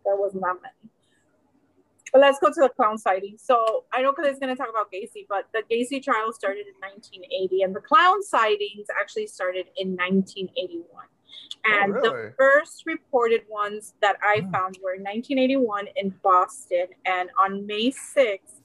there 0.04 0.16
was 0.16 0.34
not 0.34 0.60
many. 0.62 0.92
But 2.12 2.22
let's 2.22 2.38
go 2.38 2.48
to 2.48 2.60
the 2.60 2.70
clown 2.70 2.98
sighting. 2.98 3.36
So 3.38 3.84
I 3.92 4.02
know 4.02 4.12
because 4.12 4.30
it's 4.30 4.38
gonna 4.38 4.56
talk 4.56 4.70
about 4.70 4.92
Gacy, 4.92 5.26
but 5.28 5.48
the 5.52 5.62
Gacy 5.70 6.02
trial 6.02 6.32
started 6.32 6.66
in 6.66 6.74
1980, 6.80 7.62
and 7.62 7.74
the 7.74 7.80
clown 7.80 8.22
sightings 8.22 8.86
actually 8.98 9.26
started 9.26 9.66
in 9.76 9.96
1981. 9.96 11.06
And 11.64 11.94
the 11.94 12.12
really? 12.12 12.30
first 12.38 12.84
reported 12.86 13.42
ones 13.48 13.94
that 14.00 14.16
I 14.22 14.42
Oh. 14.46 14.50
found 14.52 14.78
were 14.82 14.94
in 14.94 15.02
1981 15.02 15.88
in 15.96 16.10
Boston. 16.22 16.86
And 17.04 17.30
on 17.38 17.66
May 17.66 17.90
6th, 17.90 18.60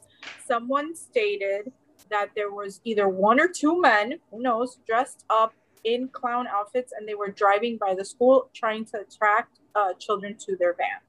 someone 0.46 0.96
stated 0.96 1.72
that 2.10 2.30
there 2.36 2.52
was 2.52 2.80
either 2.84 3.08
one 3.10 3.40
or 3.40 3.48
two 3.48 3.80
men, 3.82 4.20
who 4.32 4.42
knows, 4.42 4.78
dressed 4.88 5.26
up 5.30 5.54
in 5.84 6.08
clown 6.10 6.48
outfits, 6.48 6.94
and 6.96 7.08
they 7.08 7.16
were 7.16 7.30
driving 7.30 7.78
by 7.78 7.94
the 7.96 8.06
school 8.06 8.50
trying 8.54 8.86
to 8.86 9.00
attract 9.02 9.60
uh, 9.76 9.94
children 10.00 10.36
to 10.38 10.56
their 10.56 10.74
van. 10.74 11.02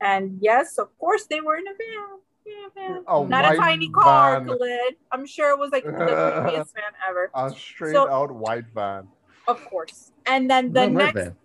And 0.00 0.38
yes, 0.40 0.78
of 0.78 0.96
course, 0.98 1.26
they 1.26 1.40
were 1.40 1.56
in 1.56 1.66
a 1.66 1.72
van. 1.72 2.18
Yeah, 2.46 2.98
Not 3.28 3.52
a 3.52 3.56
tiny 3.56 3.90
car, 3.90 4.38
van. 4.38 4.46
Khalid. 4.48 4.96
I'm 5.12 5.26
sure 5.26 5.50
it 5.50 5.58
was 5.58 5.70
like 5.72 5.84
the 5.84 5.90
creepiest 5.92 6.72
van 6.74 6.92
ever. 7.08 7.30
A 7.34 7.50
straight 7.50 7.92
So- 7.92 8.08
out 8.08 8.30
white 8.32 8.64
van. 8.74 9.08
Of 9.50 9.64
course. 9.64 10.12
And 10.26 10.50
then 10.50 10.72
the 10.72 10.86
Not 10.86 11.14
next 11.14 11.14
van. 11.14 11.36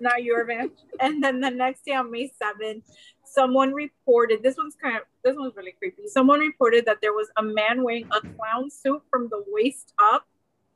not 0.00 0.22
your 0.22 0.44
van. 0.44 0.70
And 1.00 1.22
then 1.22 1.40
the 1.40 1.50
next 1.50 1.84
day 1.84 1.92
on 1.92 2.10
May 2.10 2.30
7th, 2.42 2.82
someone 3.24 3.72
reported 3.72 4.42
this 4.42 4.56
one's 4.56 4.76
kind 4.82 4.96
of 4.96 5.02
this 5.24 5.36
one's 5.36 5.54
really 5.56 5.72
creepy. 5.80 6.04
Someone 6.08 6.40
reported 6.40 6.86
that 6.86 6.98
there 7.02 7.12
was 7.12 7.28
a 7.36 7.42
man 7.42 7.82
wearing 7.82 8.06
a 8.12 8.20
clown 8.34 8.70
suit 8.70 9.02
from 9.10 9.28
the 9.28 9.44
waist 9.48 9.92
up, 10.12 10.24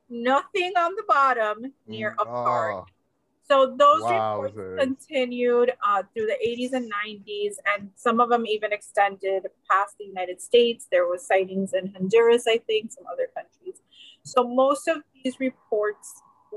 nothing 0.09 0.73
on 0.77 0.91
the 0.95 1.03
bottom 1.07 1.73
near 1.87 2.15
a 2.19 2.25
park. 2.25 2.75
Oh, 2.75 2.85
So 3.49 3.75
those 3.77 4.03
Wow, 4.03 4.41
reports 4.41 4.55
sir. 4.55 4.77
continued 4.79 5.69
uh, 5.87 6.03
through 6.13 6.27
the 6.27 6.37
80s 6.45 6.73
and 6.73 6.91
90s, 6.91 7.55
and 7.71 7.89
some 7.95 8.19
of 8.19 8.29
them 8.29 8.45
even 8.45 8.71
extended 8.71 9.43
past 9.69 9.97
the 9.99 10.05
United 10.05 10.39
States. 10.41 10.87
There 10.91 11.07
was 11.07 11.25
sightings 11.25 11.73
in 11.73 11.93
Honduras, 11.93 12.45
I 12.47 12.59
think, 12.69 12.91
some 12.91 13.05
other 13.11 13.27
countries. 13.35 13.77
So 14.23 14.43
most 14.47 14.87
of 14.87 14.97
these 15.23 15.39
reports 15.39 16.07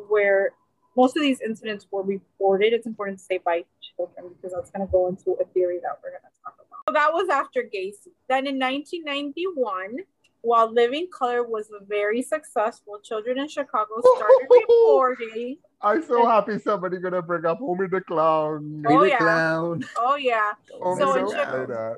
were, 0.08 0.52
most 0.96 1.16
of 1.16 1.22
these 1.22 1.40
incidents 1.40 1.86
were 1.90 2.02
reported. 2.02 2.72
It's 2.72 2.86
important 2.86 3.18
to 3.18 3.24
say 3.24 3.38
by 3.44 3.64
children 3.96 4.30
because 4.36 4.52
that's 4.54 4.70
going 4.70 4.86
to 4.86 4.90
go 4.90 5.08
into 5.08 5.32
a 5.40 5.44
theory 5.52 5.78
that 5.82 5.98
we're 6.02 6.10
going 6.10 6.22
to 6.22 6.40
talk 6.42 6.54
about. 6.54 6.80
So 6.88 6.92
that 6.92 7.12
was 7.12 7.28
after 7.30 7.62
Gacy. 7.62 8.12
Then 8.28 8.46
in 8.46 8.58
1991, 8.58 9.98
while 10.42 10.70
Living 10.72 11.08
Color 11.12 11.44
was 11.44 11.70
very 11.88 12.20
successful, 12.22 12.98
children 13.02 13.38
in 13.38 13.48
Chicago 13.48 13.94
started 14.16 14.46
reporting. 14.50 15.56
I'm 15.80 16.02
so 16.02 16.26
happy 16.26 16.58
somebody 16.58 16.98
gonna 16.98 17.22
bring 17.22 17.44
up 17.46 17.60
Homie 17.60 17.90
the 17.90 18.00
Clown. 18.02 18.84
Oh, 18.86 18.98
Baby 19.00 19.10
yeah. 19.10 19.18
clown. 19.18 19.84
Oh 19.98 20.16
yeah. 20.16 20.52
Oh, 20.74 20.94
Homie, 20.94 20.98
So 20.98 21.12
in 21.14 21.18
don't 21.24 21.30
Chicago- 21.30 21.96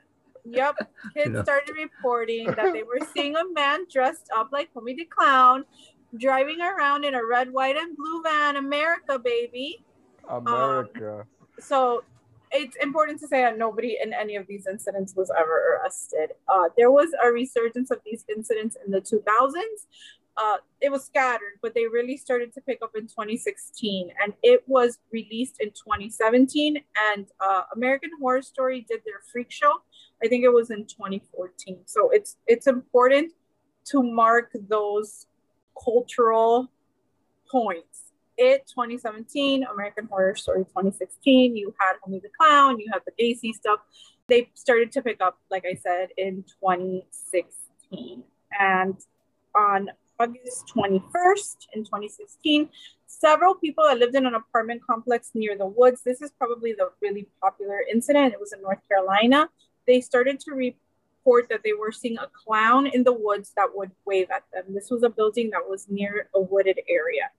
Yep. 0.49 0.77
Kids 1.15 1.31
Yeah. 1.35 1.43
started 1.43 1.75
reporting 1.77 2.47
that 2.47 2.73
they 2.73 2.85
were 2.85 3.01
seeing 3.13 3.35
a 3.35 3.43
man 3.53 3.81
dressed 3.93 4.29
up 4.37 4.51
like 4.53 4.73
Homie 4.75 4.97
the 4.97 5.05
Clown, 5.07 5.65
driving 6.19 6.61
around 6.61 7.05
in 7.05 7.15
a 7.15 7.25
red, 7.25 7.53
white, 7.53 7.77
and 7.77 7.97
blue 7.97 8.23
van. 8.23 8.57
America, 8.57 9.19
baby. 9.19 9.85
America. 10.29 11.27
So 11.59 12.03
it's 12.53 12.77
important 12.77 13.21
to 13.21 13.29
say 13.29 13.43
that 13.43 13.59
nobody 13.59 13.99
in 14.03 14.13
any 14.13 14.37
of 14.37 14.47
these 14.47 14.67
incidents 14.67 15.15
was 15.17 15.31
ever 15.37 15.81
arrested. 15.81 16.31
Uh, 16.49 16.69
there 16.77 16.91
was 16.91 17.11
a 17.23 17.31
resurgence 17.31 17.91
of 17.91 17.99
these 18.05 18.25
incidents 18.35 18.77
in 18.85 18.91
the 18.93 19.01
2000s. 19.01 19.63
Uh, 20.39 20.57
it 20.83 20.93
was 20.93 21.05
scattered, 21.05 21.59
but 21.63 21.75
they 21.75 21.87
really 21.87 22.17
started 22.17 22.53
to 22.53 22.61
pick 22.61 22.79
up 22.83 22.91
in 22.95 23.03
2016, 23.03 24.11
and 24.23 24.35
it 24.43 24.63
was 24.67 24.99
released 25.11 25.57
in 25.61 25.69
2017. 25.71 26.77
And 27.15 27.27
uh, 27.41 27.63
American 27.75 28.11
Horror 28.21 28.43
Story 28.43 28.85
did 28.87 29.01
their 29.07 29.23
freak 29.33 29.51
show. 29.51 29.73
I 30.23 30.29
think 30.29 30.45
it 30.45 30.53
was 30.53 30.71
in 30.71 30.87
2014. 30.87 31.79
So 31.87 32.11
it's 32.11 32.37
it's 32.47 32.67
important 32.67 33.33
to 33.87 34.03
mark 34.03 34.51
those 34.69 35.27
cultural 35.83 36.71
points. 37.51 38.13
It 38.39 38.67
2017 38.67 39.65
american 39.65 40.07
horror 40.07 40.37
story 40.37 40.65
2016 40.65 41.57
you 41.57 41.75
had 41.81 41.95
homie 42.07 42.21
the 42.21 42.29
clown 42.39 42.79
you 42.79 42.87
had 42.93 43.01
the 43.07 43.13
gacy 43.13 43.55
stuff. 43.55 43.81
They 44.29 44.51
started 44.55 44.93
to 44.93 45.03
pick 45.03 45.21
up 45.23 45.39
like 45.51 45.65
i 45.65 45.75
said 45.75 46.09
in 46.19 46.45
2016 46.61 48.23
and 48.59 48.97
on 49.55 49.89
august 50.21 50.71
21st 50.75 51.57
in 51.75 51.85
2016 51.85 52.69
several 53.07 53.55
people 53.55 53.85
that 53.85 53.99
lived 53.99 54.15
in 54.15 54.27
an 54.27 54.35
apartment 54.35 54.83
complex 54.85 55.31
near 55.35 55.57
the 55.57 55.67
woods 55.67 56.03
this 56.03 56.21
is 56.21 56.31
probably 56.33 56.73
the 56.73 56.91
really 57.01 57.27
popular 57.41 57.81
incident 57.91 58.35
it 58.35 58.41
was 58.41 58.53
in 58.53 58.61
north 58.61 58.81
carolina 58.89 59.49
they 59.87 60.01
started 60.01 60.39
to 60.41 60.53
report 61.27 61.49
that 61.49 61.63
they 61.65 61.73
were 61.73 61.93
seeing 61.93 62.19
a 62.19 62.29
clown 62.45 62.87
in 62.87 63.03
the 63.03 63.13
woods 63.13 63.53
that 63.57 63.69
would 63.75 63.91
wave 64.05 64.29
at 64.31 64.45
them 64.53 64.65
this 64.75 64.91
was 64.91 65.03
a 65.03 65.11
building 65.11 65.51
that 65.51 65.63
was 65.69 65.87
near 65.89 66.29
a 66.35 66.41
wooded 66.41 66.79
area 66.89 67.31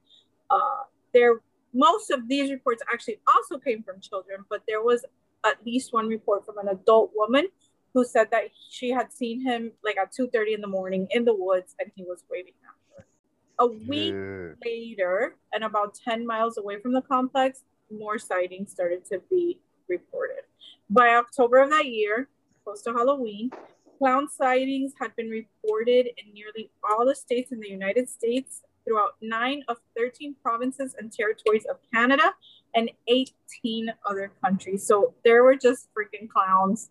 uh, 0.49 0.83
there 1.13 1.41
most 1.73 2.09
of 2.11 2.27
these 2.27 2.49
reports 2.51 2.81
actually 2.91 3.19
also 3.27 3.57
came 3.57 3.83
from 3.83 3.99
children, 3.99 4.43
but 4.49 4.63
there 4.67 4.81
was 4.81 5.05
at 5.45 5.57
least 5.65 5.93
one 5.93 6.07
report 6.07 6.45
from 6.45 6.57
an 6.57 6.69
adult 6.69 7.11
woman 7.15 7.47
who 7.93 8.03
said 8.03 8.27
that 8.31 8.45
she 8.69 8.89
had 8.89 9.11
seen 9.13 9.41
him 9.41 9.71
like 9.83 9.97
at 9.97 10.11
2:30 10.11 10.53
in 10.53 10.61
the 10.61 10.67
morning 10.67 11.07
in 11.11 11.25
the 11.25 11.33
woods 11.33 11.75
and 11.79 11.91
he 11.95 12.03
was 12.03 12.23
waving 12.31 12.53
at 12.63 12.95
her. 12.95 13.05
A 13.59 13.67
week 13.67 14.13
Yeah. 14.15 14.53
later, 14.65 15.35
and 15.53 15.63
about 15.63 15.93
10 15.93 16.25
miles 16.25 16.57
away 16.57 16.79
from 16.79 16.93
the 16.93 17.01
complex, 17.01 17.63
more 17.91 18.17
sightings 18.17 18.71
started 18.71 19.05
to 19.05 19.19
be 19.29 19.59
reported. 19.87 20.43
By 20.89 21.09
October 21.15 21.59
of 21.59 21.69
that 21.69 21.85
year, 21.85 22.29
close 22.63 22.81
to 22.83 22.93
Halloween, 22.93 23.51
clown 23.97 24.27
sightings 24.29 24.93
had 24.99 25.15
been 25.15 25.29
reported 25.29 26.07
in 26.17 26.33
nearly 26.33 26.69
all 26.89 27.05
the 27.05 27.15
states 27.15 27.51
in 27.51 27.59
the 27.59 27.69
United 27.69 28.09
States, 28.09 28.61
throughout 28.85 29.11
nine 29.21 29.63
of 29.67 29.77
13 29.97 30.35
provinces 30.41 30.95
and 30.97 31.11
territories 31.11 31.65
of 31.69 31.77
Canada, 31.93 32.33
and 32.73 32.89
18 33.07 33.91
other 34.05 34.31
countries. 34.43 34.85
So 34.87 35.13
there 35.25 35.43
were 35.43 35.55
just 35.55 35.89
freaking 35.93 36.29
clowns 36.29 36.89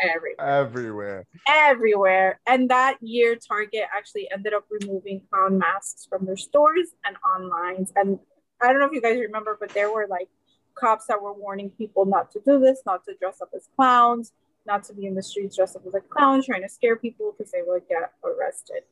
everywhere 0.00 0.34
Everywhere. 0.40 1.26
everywhere. 1.48 2.40
And 2.46 2.68
that 2.70 2.96
year, 3.00 3.36
Target 3.36 3.84
actually 3.96 4.28
ended 4.32 4.54
up 4.54 4.64
removing 4.70 5.22
clown 5.30 5.58
masks 5.58 6.06
from 6.08 6.26
their 6.26 6.36
stores 6.36 6.88
and 7.04 7.16
online. 7.36 7.86
And 7.94 8.18
I 8.60 8.72
don't 8.72 8.80
know 8.80 8.86
if 8.86 8.92
you 8.92 9.00
guys 9.02 9.18
remember, 9.20 9.56
but 9.58 9.70
there 9.70 9.92
were 9.92 10.06
like 10.08 10.28
cops 10.74 11.06
that 11.06 11.22
were 11.22 11.32
warning 11.32 11.70
people 11.70 12.04
not 12.06 12.32
to 12.32 12.40
do 12.44 12.58
this, 12.58 12.82
not 12.84 13.04
to 13.04 13.14
dress 13.20 13.40
up 13.40 13.50
as 13.54 13.68
clowns, 13.76 14.32
not 14.66 14.84
to 14.84 14.94
be 14.94 15.06
in 15.06 15.14
the 15.14 15.22
streets 15.22 15.56
dressed 15.56 15.76
up 15.76 15.86
as 15.86 15.94
a 15.94 16.00
clown, 16.00 16.42
trying 16.42 16.62
to 16.62 16.68
scare 16.68 16.96
people 16.96 17.34
because 17.36 17.52
they 17.52 17.62
would 17.66 17.82
get 17.88 18.12
arrested. 18.24 18.82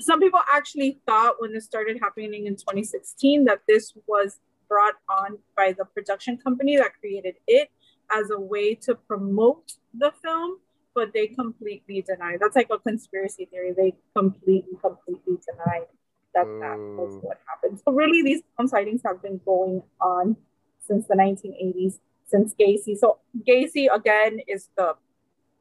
Some 0.00 0.20
people 0.20 0.40
actually 0.52 1.00
thought 1.06 1.36
when 1.38 1.52
this 1.52 1.64
started 1.64 1.98
happening 2.00 2.46
in 2.46 2.54
2016 2.54 3.44
that 3.44 3.60
this 3.66 3.92
was 4.06 4.40
brought 4.68 4.94
on 5.08 5.38
by 5.56 5.72
the 5.72 5.84
production 5.84 6.36
company 6.36 6.76
that 6.76 6.92
created 7.00 7.36
it 7.46 7.70
as 8.10 8.30
a 8.30 8.38
way 8.38 8.74
to 8.74 8.94
promote 8.94 9.72
the 9.94 10.12
film 10.22 10.58
but 10.98 11.12
they 11.14 11.28
completely 11.28 12.02
denied. 12.02 12.38
That's 12.40 12.56
like 12.56 12.70
a 12.72 12.78
conspiracy 12.78 13.44
theory. 13.44 13.72
They 13.72 13.94
completely, 14.16 14.76
completely 14.82 15.38
denied 15.48 15.86
that 16.34 16.46
that 16.60 16.76
was 16.76 17.22
what 17.22 17.38
happened. 17.46 17.80
So 17.84 17.92
really, 17.92 18.22
these 18.22 18.42
clown 18.56 18.66
sightings 18.66 19.02
have 19.06 19.22
been 19.22 19.40
going 19.44 19.82
on 20.00 20.36
since 20.84 21.06
the 21.06 21.14
1980s, 21.14 22.00
since 22.26 22.52
Gacy. 22.52 22.96
So 22.98 23.18
Gacy 23.48 23.86
again 23.94 24.40
is 24.48 24.70
the 24.76 24.94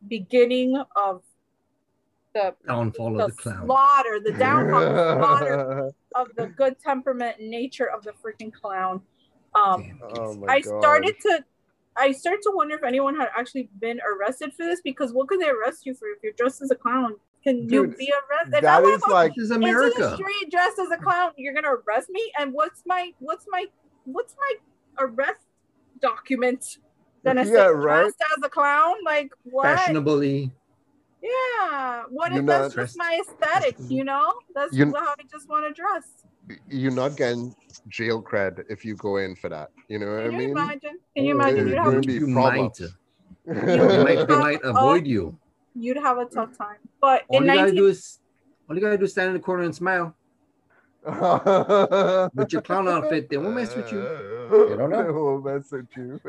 beginning 0.08 0.82
of 0.96 1.24
the 2.34 2.56
Downfall 2.68 3.18
the 3.18 3.26
of 3.26 3.36
the 3.36 3.42
clown. 3.42 3.66
slaughter, 3.66 4.20
the 4.20 4.32
downfall, 4.34 4.82
the 4.82 5.18
slaughter 5.20 5.94
of 6.16 6.28
the 6.36 6.48
good 6.48 6.80
temperament 6.80 7.38
and 7.40 7.50
nature 7.50 7.90
of 7.90 8.04
the 8.04 8.12
freaking 8.12 8.54
clown. 8.54 9.02
Um, 9.56 10.00
oh 10.04 10.36
Gacy. 10.36 10.40
my 10.40 10.54
I 10.54 10.60
god. 10.62 10.82
started 10.82 11.16
to 11.22 11.44
I 11.98 12.12
started 12.12 12.42
to 12.44 12.52
wonder 12.54 12.76
if 12.76 12.84
anyone 12.84 13.16
had 13.16 13.30
actually 13.36 13.70
been 13.80 14.00
arrested 14.02 14.54
for 14.54 14.66
this 14.66 14.82
because 14.82 15.14
what 15.14 15.28
could 15.28 15.40
they 15.40 15.50
arrest 15.50 15.86
you 15.86 15.96
for 15.96 16.08
if 16.10 16.20
you're 16.22 16.34
dressed 16.34 16.62
as 16.62 16.70
a 16.70 16.76
clown? 16.76 17.16
Can 17.44 17.68
you 17.70 17.88
be 17.88 18.14
arrested? 18.30 18.64
That 18.64 18.84
I 18.84 18.88
is 18.88 19.02
like 19.10 19.34
This 19.36 19.46
is 19.46 19.52
into 19.52 19.94
the 19.98 20.16
street 20.16 20.52
dressed 20.52 20.80
as 20.80 20.92
a 20.92 20.98
clown. 20.98 21.32
You're 21.38 21.54
gonna 21.54 21.74
arrest 21.88 22.10
me? 22.10 22.32
And 22.40 22.54
what's 22.54 22.84
my 22.86 23.12
what's 23.20 23.46
my 23.50 23.66
what's 24.06 24.36
my 24.38 25.06
arrest 25.06 25.40
document? 26.02 26.78
Gonna 27.28 27.46
say 27.46 27.52
Yeah, 27.54 27.68
right. 27.68 28.02
dressed 28.02 28.22
as 28.38 28.44
a 28.44 28.50
clown? 28.50 28.96
Like 29.06 29.32
what? 29.44 29.64
Fashionably. 29.78 30.52
Yeah. 31.22 32.04
What 32.10 32.32
You're 32.32 32.42
if 32.42 32.46
that's 32.48 32.76
not- 32.76 32.84
just 32.84 32.98
my 32.98 33.20
aesthetic? 33.22 33.76
You 33.88 34.04
know, 34.04 34.34
that's 34.54 34.74
You- 34.74 34.94
how 34.96 35.14
I 35.18 35.24
just 35.32 35.50
want 35.50 35.66
to 35.68 35.74
dress. 35.74 36.06
you're 36.70 36.92
not 36.92 37.18
getting 37.18 37.54
jail 37.90 38.22
cred 38.24 38.64
if 38.70 38.86
you 38.86 38.96
go 38.96 39.18
in 39.18 39.36
for 39.36 39.50
that. 39.50 39.72
You 39.90 40.00
know 40.00 40.08
what 40.14 40.24
Can 40.26 40.30
I 40.30 40.32
you 40.34 40.38
mean? 40.40 40.50
imagine? 40.52 41.00
Can 41.16 41.26
you 41.26 41.32
imagine? 41.36 41.60
it's 41.60 41.70
You'd 41.70 41.76
gonna 41.76 41.96
have 41.96 42.06
you 42.06 42.34
problems. 42.34 42.80
might. 42.82 43.56
They 43.66 44.04
might, 44.16 44.28
they 44.28 44.36
might 44.38 44.60
avoid 44.64 45.08
you. 45.08 45.38
you'd 45.76 45.98
have 45.98 46.18
a 46.18 46.26
tough 46.26 46.58
time. 46.58 46.78
But 47.02 47.24
All 47.30 47.38
in 47.42 47.46
you 47.48 47.54
gotta 47.54 47.72
do 47.74 47.88
is 47.88 48.20
all 48.70 48.76
you 48.76 48.82
gotta 48.82 48.98
do 48.98 49.06
is 49.06 49.12
stand 49.12 49.28
in 49.30 49.34
the 49.34 49.40
corner 49.40 49.64
and 49.64 49.74
smile. 49.76 50.16
With 51.08 52.52
your 52.54 52.62
clown 52.62 52.88
outfit, 52.88 53.30
they 53.30 53.38
won't 53.38 53.56
mess 53.56 53.76
with 53.76 53.92
you. 53.92 54.02
They 54.02 54.76
don't 54.76 54.90
know. 54.90 55.04
They 55.04 55.12
won't 55.12 55.46
mess 55.46 55.72
with 55.72 55.88
you. 55.96 56.20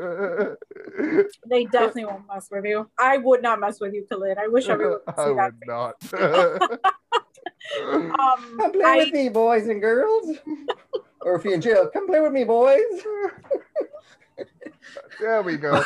They 1.47 1.65
definitely 1.65 2.05
won't 2.05 2.27
mess 2.27 2.47
with 2.51 2.65
you. 2.65 2.89
I 2.97 3.17
would 3.17 3.41
not 3.41 3.59
mess 3.59 3.79
with 3.79 3.93
you, 3.93 4.05
Khalid. 4.09 4.37
I 4.37 4.47
wish 4.47 4.67
everyone 4.69 4.99
could 5.05 5.13
I 5.17 5.25
see 5.25 5.33
that. 5.35 5.53
would 5.53 5.67
not. 5.67 6.79
Um, 7.81 8.57
Come 8.59 8.71
play 8.71 8.81
I- 8.83 8.97
with 8.97 9.13
me, 9.13 9.29
boys 9.29 9.67
and 9.67 9.79
girls. 9.81 10.37
or 11.21 11.35
if 11.35 11.43
you're 11.43 11.53
in 11.53 11.61
jail, 11.61 11.89
come 11.93 12.07
play 12.07 12.19
with 12.21 12.31
me, 12.31 12.43
boys. 12.43 12.79
There 15.19 15.41
we 15.41 15.57
go. 15.57 15.81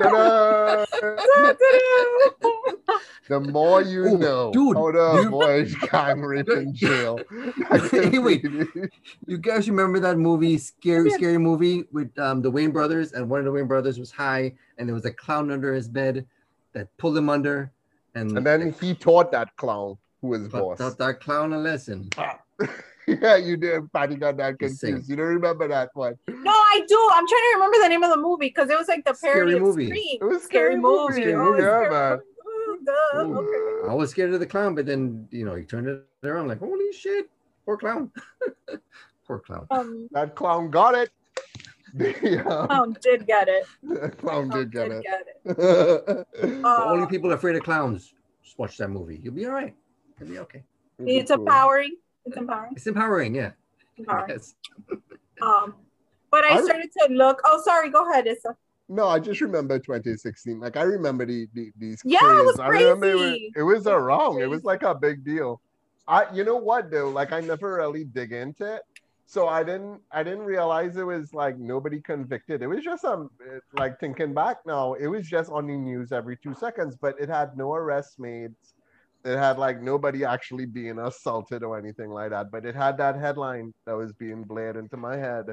Ta-da! 0.00 0.84
The 3.28 3.40
more 3.40 3.82
you 3.82 4.06
Oh, 4.10 4.16
know. 4.16 4.52
dude, 4.52 4.76
Oh 4.76 4.90
no, 4.90 5.20
you- 5.20 5.30
boys 5.30 5.74
gang 5.90 6.20
rape 6.22 6.48
in 6.48 6.72
jail. 6.74 7.18
Hey, 7.90 8.18
wait. 8.20 8.44
You 9.26 9.38
guys 9.38 9.68
remember 9.68 9.98
that 10.00 10.16
movie, 10.18 10.56
scary, 10.58 11.10
scary 11.10 11.38
movie 11.38 11.84
with 11.92 12.16
um, 12.18 12.40
the 12.42 12.50
Wayne 12.50 12.70
brothers, 12.70 13.12
and 13.12 13.28
one 13.28 13.40
of 13.40 13.44
the 13.44 13.50
Wayne 13.52 13.66
brothers 13.66 13.98
was 13.98 14.12
high, 14.12 14.52
and 14.78 14.88
there 14.88 14.94
was 14.94 15.04
a 15.04 15.10
clown 15.12 15.50
under 15.50 15.74
his 15.74 15.88
bed 15.88 16.24
that 16.72 16.96
pulled 16.98 17.16
him 17.18 17.28
under, 17.28 17.72
and, 18.14 18.36
And 18.38 18.46
then 18.46 18.72
he 18.80 18.94
taught 18.94 19.32
that 19.32 19.56
clown 19.56 19.98
who 20.20 20.28
was 20.28 20.48
taught, 20.48 20.60
boss. 20.60 20.78
taught 20.78 20.98
that 20.98 21.20
clown 21.20 21.52
a 21.52 21.58
lesson. 21.58 22.08
yeah, 23.22 23.36
you 23.36 23.56
did. 23.56 23.92
Patty 23.92 24.16
got 24.16 24.36
that 24.38 24.58
confused. 24.58 25.08
You 25.08 25.16
don't 25.16 25.26
remember 25.26 25.68
that 25.68 25.90
one. 25.94 26.14
no, 26.28 26.50
I 26.50 26.82
do. 26.88 27.08
I'm 27.12 27.26
trying 27.26 27.40
to 27.40 27.52
remember 27.54 27.78
the 27.82 27.88
name 27.88 28.02
of 28.02 28.10
the 28.10 28.16
movie 28.16 28.46
because 28.48 28.68
it 28.70 28.78
was 28.78 28.88
like 28.88 29.04
the 29.04 29.14
parody 29.14 29.52
Scary 29.52 29.54
of 29.54 29.62
movie. 29.62 29.86
Scream. 29.86 30.18
It 30.20 30.24
was 30.24 30.42
Scary 30.42 30.72
scary 30.72 30.76
movie. 30.76 31.08
movie. 31.10 31.22
Scary 31.22 31.34
Oh. 31.34 31.54
Yeah, 31.56 31.60
scary 31.86 31.90
man. 31.90 32.10
movie. 32.10 32.22
Ooh, 32.48 32.78
duh. 32.84 33.18
Okay. 33.40 33.90
I 33.90 33.94
was 33.94 34.10
scared 34.10 34.34
of 34.34 34.40
the 34.40 34.46
clown, 34.46 34.74
but 34.74 34.86
then 34.86 35.26
you 35.30 35.44
know 35.44 35.54
he 35.54 35.64
turned 35.64 35.86
it 35.88 36.04
around 36.24 36.48
like, 36.48 36.58
holy 36.58 36.92
shit, 36.92 37.28
poor 37.64 37.76
clown, 37.76 38.10
poor 39.26 39.38
clown. 39.40 39.66
Um, 39.70 40.08
That 40.12 40.34
clown 40.34 40.70
got 40.70 40.94
it. 40.94 41.10
The, 41.94 42.40
um, 42.40 42.66
Clown 42.68 42.96
did 43.00 43.26
get 43.26 43.48
it. 43.48 44.18
clown 44.18 44.50
did 44.50 44.70
get 44.70 44.88
Did 44.90 44.98
it. 44.98 45.04
get 45.04 46.26
it. 46.44 46.64
Uh, 46.64 46.84
only 46.88 47.06
people 47.06 47.32
afraid 47.32 47.56
of 47.56 47.62
clowns, 47.62 48.12
just 48.44 48.58
watch 48.58 48.76
that 48.78 48.88
movie. 48.90 49.18
You'll 49.22 49.32
be 49.32 49.46
all 49.46 49.52
right. 49.52 49.74
You'll 50.20 50.28
be 50.28 50.38
okay. 50.40 50.62
it's 50.98 51.30
Cool. 51.30 51.40
empowering. 51.40 51.96
It's 52.26 52.36
empowering. 52.36 52.72
It's 52.76 52.86
empowering, 52.86 53.34
yeah. 53.34 53.50
empowering. 53.98 54.30
Yes. 54.30 54.54
Um, 55.42 55.74
but 56.30 56.44
I 56.44 56.54
I- 56.56 56.62
started 56.64 56.90
to 56.98 57.12
look. 57.12 57.42
Oh, 57.44 57.60
sorry. 57.62 57.90
Go 57.90 58.10
ahead, 58.10 58.26
Issa. 58.26 58.56
No, 58.88 59.06
I 59.06 59.18
just 59.18 59.42
remember 59.42 59.78
2016. 59.78 60.60
Like 60.60 60.78
I 60.78 60.82
remember 60.82 61.26
the, 61.26 61.46
the 61.52 61.72
these. 61.76 62.00
Yeah, 62.06 62.20
it 62.40 62.46
was 62.46 62.56
craze. 62.56 62.60
I 62.60 62.68
remember 62.68 63.06
it 63.10 63.14
was, 63.16 63.22
crazy. 63.32 63.52
it 63.54 63.62
was 63.62 63.86
around. 63.86 64.40
It 64.40 64.46
was 64.48 64.64
like 64.64 64.82
a 64.82 64.94
big 64.94 65.24
deal. 65.26 65.60
I, 66.08 66.24
you 66.32 66.42
know 66.42 66.56
what 66.56 66.90
though? 66.90 67.10
Like 67.10 67.32
I 67.32 67.40
never 67.40 67.74
really 67.74 68.04
dig 68.04 68.32
into 68.32 68.76
it, 68.76 68.82
so 69.26 69.46
I 69.48 69.62
didn't. 69.62 70.00
I 70.10 70.22
didn't 70.22 70.44
realize 70.44 70.96
it 70.96 71.02
was 71.04 71.34
like 71.34 71.58
nobody 71.58 72.00
convicted. 72.00 72.62
It 72.62 72.68
was 72.68 72.82
just 72.82 73.04
um, 73.04 73.28
it- 73.44 73.62
like 73.78 74.00
thinking 74.00 74.32
back 74.32 74.64
now, 74.64 74.94
it 74.94 75.08
was 75.08 75.26
just 75.28 75.50
on 75.50 75.66
the 75.66 75.76
news 75.76 76.12
every 76.12 76.38
two 76.38 76.54
seconds, 76.54 76.96
but 76.98 77.14
it 77.20 77.28
had 77.28 77.58
no 77.58 77.74
arrests 77.74 78.18
made. 78.18 78.52
It 79.26 79.36
had 79.36 79.58
like 79.58 79.82
nobody 79.82 80.24
actually 80.24 80.66
being 80.66 80.98
assaulted 81.00 81.64
or 81.64 81.76
anything 81.76 82.10
like 82.10 82.30
that, 82.30 82.50
but 82.52 82.64
it 82.64 82.76
had 82.76 82.96
that 82.98 83.16
headline 83.16 83.74
that 83.84 83.96
was 83.96 84.12
being 84.12 84.44
blared 84.44 84.76
into 84.76 84.96
my 84.96 85.16
head 85.16 85.46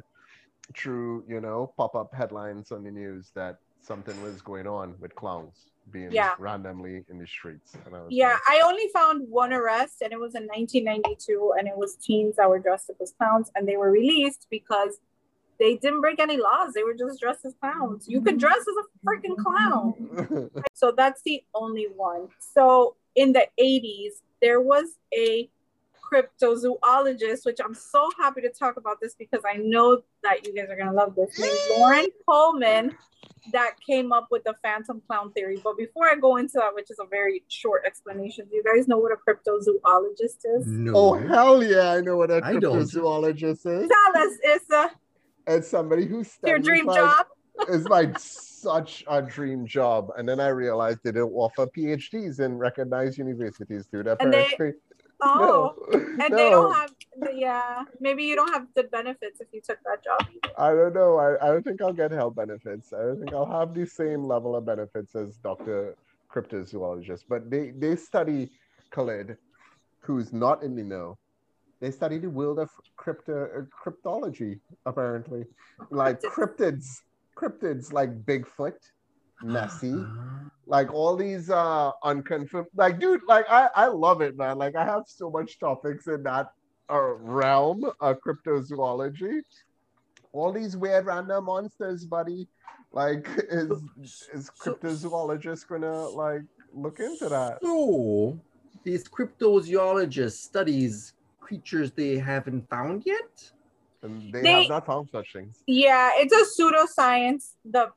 through, 0.78 1.26
you 1.28 1.42
know, 1.42 1.74
pop-up 1.76 2.14
headlines 2.14 2.72
on 2.72 2.84
the 2.84 2.92
news 2.92 3.32
that 3.36 3.58
something 3.82 4.22
was 4.22 4.42
going 4.42 4.68
on 4.68 4.96
with 5.00 5.14
clowns 5.16 5.58
being 5.92 6.14
Yeah. 6.14 6.36
randomly 6.38 7.04
in 7.10 7.18
the 7.18 7.28
streets. 7.28 7.74
And 7.86 7.96
I 7.96 8.02
was 8.02 8.08
Yeah, 8.12 8.34
like, 8.34 8.48
I 8.48 8.62
only 8.62 8.88
found 8.94 9.28
one 9.30 9.52
arrest, 9.54 10.02
and 10.04 10.14
it 10.14 10.20
was 10.20 10.36
in 10.36 10.46
1992, 10.48 11.54
and 11.58 11.68
it 11.68 11.76
was 11.76 11.96
teens 11.96 12.36
that 12.38 12.48
were 12.48 12.60
dressed 12.60 12.90
up 12.92 12.98
as 13.02 13.14
clowns, 13.18 13.52
and 13.56 13.68
they 13.68 13.76
were 13.76 13.92
released 13.92 14.48
because 14.50 15.00
they 15.60 15.76
didn't 15.78 16.02
break 16.02 16.20
any 16.20 16.38
laws. 16.38 16.74
They 16.74 16.84
were 16.84 16.94
just 16.94 17.20
dressed 17.20 17.46
as 17.46 17.56
clowns. 17.60 18.08
You 18.08 18.22
could 18.22 18.38
dress 18.38 18.60
as 18.60 18.78
a 18.84 18.86
freaking 19.06 19.38
clown. 19.38 20.50
So 20.76 20.92
that's 20.92 21.22
the 21.24 21.44
only 21.54 21.88
one. 21.96 22.28
So 22.40 22.96
in 23.16 23.34
the 23.34 23.48
80s, 23.60 24.22
there 24.42 24.62
was 24.62 24.98
a 25.14 25.50
cryptozoologist, 26.14 27.46
which 27.46 27.60
I'm 27.64 27.74
so 27.74 28.10
happy 28.18 28.42
to 28.42 28.50
talk 28.50 28.78
about 28.78 29.00
this 29.02 29.16
because 29.16 29.42
I 29.48 29.58
know 29.58 30.02
that 30.24 30.46
you 30.46 30.54
guys 30.54 30.70
are 30.70 30.76
gonna 30.76 30.94
love 30.94 31.16
this. 31.16 31.40
Named 31.40 31.58
Loren 31.78 32.06
Coleman 32.28 32.96
that 33.52 33.76
came 33.86 34.12
up 34.12 34.28
with 34.32 34.44
the 34.44 34.54
phantom 34.62 35.02
clown 35.08 35.32
theory. 35.34 35.60
But 35.64 35.78
before 35.78 36.10
I 36.10 36.16
go 36.16 36.38
into 36.38 36.54
that, 36.56 36.74
which 36.74 36.90
is 36.90 36.98
a 37.00 37.06
very 37.06 37.44
short 37.48 37.84
explanation, 37.86 38.46
do 38.50 38.56
you 38.56 38.64
guys 38.64 38.88
know 38.88 38.98
what 38.98 39.12
a 39.12 39.16
cryptozoologist 39.16 40.46
is? 40.58 40.68
No. 40.68 40.94
oh 40.96 41.14
hell 41.28 41.64
yeah, 41.64 41.92
I 41.92 42.02
know 42.02 42.18
what 42.18 42.32
a 42.32 42.42
I 42.44 42.54
don't. 42.54 42.62
cryptozoologist 42.62 43.66
is. 43.66 43.90
Tell 43.90 44.24
us, 44.24 44.34
Issa, 44.46 44.92
It's 45.48 45.68
somebody 45.68 46.06
who 46.06 46.24
studies 46.24 46.50
your 46.50 46.60
dream 46.60 46.86
like, 46.86 46.98
job. 46.98 47.26
It's 47.70 47.86
like 47.86 48.18
such 48.64 49.04
a 49.08 49.22
dream 49.22 49.66
job. 49.66 50.12
And 50.18 50.28
then 50.28 50.40
I 50.40 50.48
realized 50.48 51.00
they 51.04 51.12
don't 51.12 51.32
offer 51.34 51.68
PhDs 51.68 52.40
in 52.40 52.58
recognized 52.58 53.18
universities, 53.18 53.86
dude. 53.86 54.08
Apparently. 54.08 54.74
Oh, 55.26 55.76
no, 55.90 56.00
and 56.00 56.18
no. 56.18 56.36
they 56.36 56.50
don't 56.50 56.76
have, 56.76 56.94
the, 57.18 57.34
yeah, 57.34 57.84
maybe 58.02 58.24
you 58.24 58.36
don't 58.36 58.52
have 58.52 58.68
the 58.76 58.84
benefits 58.84 59.40
if 59.40 59.48
you 59.54 59.62
took 59.62 59.78
that 59.86 60.04
job. 60.04 60.28
I 60.58 60.72
don't 60.72 60.94
know. 60.94 61.18
I, 61.18 61.42
I 61.42 61.48
don't 61.52 61.64
think 61.64 61.82
I'll 61.82 61.94
get 61.94 62.12
health 62.12 62.36
benefits. 62.36 62.92
I 62.92 63.04
don't 63.04 63.20
think 63.20 63.34
I'll 63.34 63.46
have 63.46 63.74
the 63.74 63.86
same 63.86 64.26
level 64.26 64.56
of 64.56 64.66
benefits 64.66 65.16
as 65.16 65.38
Dr. 65.38 65.96
Cryptozoologist. 66.34 67.24
But 67.30 67.50
they, 67.50 67.70
they 67.70 67.96
study 67.96 68.50
Khalid, 68.92 69.38
who's 70.02 70.34
not 70.34 70.62
in 70.62 70.76
the 70.76 70.84
know. 70.84 71.18
They 71.80 71.92
study 71.92 72.18
the 72.18 72.30
world 72.30 72.60
of 72.60 72.70
crypto 72.96 73.46
uh, 73.46 73.62
cryptology, 73.72 74.60
apparently. 74.86 75.46
Like 75.90 76.22
cryptids, 76.22 77.02
cryptids 77.36 77.92
like 77.92 78.24
Bigfoot, 78.26 78.76
Nessie, 79.42 79.96
Ah. 79.98 80.50
like 80.66 80.94
all 80.94 81.16
these 81.16 81.50
uh 81.50 81.92
unconfirmed 82.04 82.68
like 82.76 83.00
dude 83.00 83.22
like 83.28 83.46
i 83.50 83.68
i 83.76 83.88
love 83.88 84.22
it 84.22 84.38
man 84.38 84.58
like 84.58 84.76
i 84.76 84.86
have 84.86 85.04
so 85.08 85.30
much 85.30 85.60
topics 85.60 86.08
in 86.08 86.24
that 86.24 86.48
uh, 86.90 87.14
realm 87.20 87.84
of 88.00 88.18
cryptozoology 88.26 89.42
all 90.32 90.52
these 90.54 90.78
weird 90.78 91.06
random 91.06 91.46
monsters 91.46 92.06
buddy 92.06 92.48
like 92.94 93.28
is 93.50 93.72
is 94.34 94.50
cryptozoologist 94.62 95.68
gonna 95.68 96.08
like 96.10 96.42
look 96.74 97.00
into 97.00 97.28
that 97.30 97.58
So, 97.62 98.40
this 98.86 99.04
cryptozoologist 99.08 100.38
studies 100.50 101.14
creatures 101.40 101.92
they 101.92 102.18
haven't 102.18 102.70
found 102.70 103.04
yet? 103.06 103.52
And 104.04 104.32
they, 104.34 104.42
They- 104.42 104.62
have 104.64 104.70
not 104.70 104.86
found 104.86 105.10
such 105.10 105.32
things 105.34 105.64
Yeah, 105.68 106.12
it's 106.16 106.34
a 106.34 106.62
pseudoscience. 106.62 107.54
The 107.66 107.92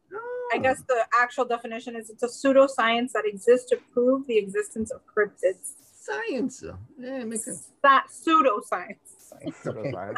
I 0.55 0.59
guess 0.59 0.81
the 0.87 1.05
actual 1.21 1.45
definition 1.45 1.97
is 1.97 2.09
it's 2.09 2.23
a 2.23 2.29
pseudoscience 2.29 3.11
that 3.13 3.25
exists 3.27 3.69
to 3.71 3.77
prove 3.93 4.29
the 4.29 4.39
existence 4.39 4.93
of 4.93 5.01
cryptids. 5.13 5.73
Science. 6.09 6.63
Yeah, 6.65 7.23
it 7.23 7.27
makes 7.27 7.47
sense. 7.47 7.73
That 7.83 8.07
pseudoscience. 8.09 9.01
Science. 9.19 9.57
Sort 9.65 9.79
Okay. 9.79 9.91
like, 9.91 10.17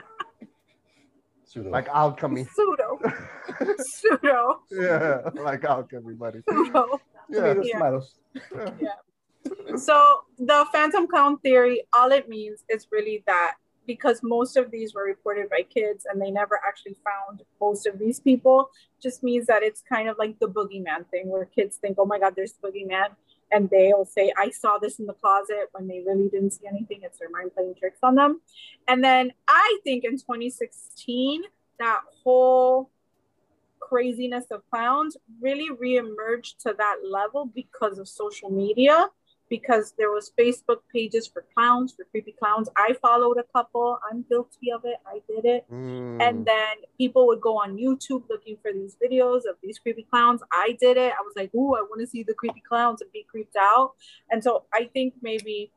Pseudo. 1.45 1.71
like 1.71 1.89
alchemy 1.89 2.45
Pseudo. 2.55 2.99
Pseudo. 3.79 4.61
yeah 4.71 5.21
like 5.35 5.65
alchemy 5.65 6.13
buddy 6.13 6.43
Pseudo. 6.47 7.01
yeah 7.31 7.55
Tomatoes, 7.55 7.67
Yeah. 7.67 7.79
tomatoes. 7.79 8.15
So 9.87 10.21
the 10.39 10.67
phantom 10.73 11.07
clown 11.07 11.39
theory, 11.39 11.83
all 11.95 12.11
it 12.13 12.29
means 12.29 12.65
is 12.69 12.87
really 12.93 13.23
that 13.27 13.55
because 13.89 14.21
most 14.23 14.59
of 14.59 14.71
these 14.71 14.95
were 14.95 15.03
reported 15.03 15.49
by 15.49 15.63
kids 15.63 16.07
and 16.09 16.21
they 16.21 16.31
never 16.31 16.61
actually 16.65 16.97
found 17.03 17.43
most 17.59 17.87
of 17.87 17.99
these 17.99 18.21
people, 18.21 18.71
just 19.03 19.25
means 19.25 19.47
that 19.47 19.63
it's 19.63 19.81
kind 19.81 20.09
of 20.11 20.19
like 20.19 20.39
the 20.39 20.47
boogeyman 20.47 21.09
thing 21.11 21.29
where 21.29 21.47
kids 21.47 21.77
think, 21.79 21.97
oh 21.99 22.05
my 22.05 22.19
God, 22.21 22.35
there's 22.37 22.53
the 22.53 22.69
boogeyman. 22.69 23.09
And 23.51 23.71
they'll 23.71 24.05
say, 24.05 24.31
I 24.37 24.51
saw 24.51 24.77
this 24.77 24.99
in 24.99 25.07
the 25.07 25.15
closet 25.15 25.71
when 25.73 25.89
they 25.89 26.03
really 26.07 26.29
didn't 26.29 26.51
see 26.51 26.67
anything. 26.69 27.01
It's 27.03 27.19
their 27.19 27.31
mind 27.31 27.55
playing 27.55 27.77
tricks 27.79 28.01
on 28.03 28.15
them. 28.15 28.43
And 28.87 29.03
then 29.03 29.33
I 29.49 29.79
think 29.85 30.05
in 30.05 30.19
2016, 30.19 31.45
that 31.79 32.01
whole 32.23 32.91
craziness 33.81 34.45
of 34.51 34.69
clowns 34.69 35.17
really 35.41 35.71
reemerged 35.75 36.59
to 36.65 36.75
that 36.77 36.97
level 37.11 37.47
because 37.47 37.99
of 37.99 38.07
social 38.07 38.51
media 38.51 39.09
because 39.49 39.95
there 39.99 40.11
was 40.11 40.33
Facebook 40.39 40.81
pages 40.93 41.27
for 41.27 41.45
clowns, 41.55 41.93
for 41.93 42.05
creepy 42.05 42.35
clowns. 42.39 42.69
I 42.77 42.95
followed 43.01 43.39
a 43.39 43.45
couple. 43.53 43.99
I'm 44.11 44.25
guilty 44.29 44.71
of 44.73 44.85
it. 44.85 44.97
I 45.07 45.21
did 45.29 45.45
it. 45.45 45.67
Mm. 45.73 46.21
And 46.23 46.45
then 46.45 46.77
people 46.97 47.27
would 47.27 47.41
go 47.41 47.57
on 47.57 47.77
YouTube 47.77 48.25
looking 48.29 48.57
for 48.63 48.73
these 48.73 48.97
videos 49.03 49.39
of 49.49 49.57
these 49.63 49.79
creepy 49.79 50.07
clowns. 50.11 50.43
I 50.53 50.77
did 50.81 50.97
it. 50.97 51.13
I 51.13 51.23
was 51.23 51.33
like, 51.37 51.55
ooh, 51.55 51.75
I 51.75 51.83
want 51.83 52.01
to 52.01 52.07
see 52.07 52.23
the 52.23 52.35
creepy 52.35 52.63
clowns 52.67 53.01
and 53.01 53.11
be 53.13 53.27
creeped 53.29 53.57
out. 53.57 53.93
And 54.31 54.43
so 54.43 54.65
I 54.73 54.91
think 54.93 55.15
maybe 55.23 55.73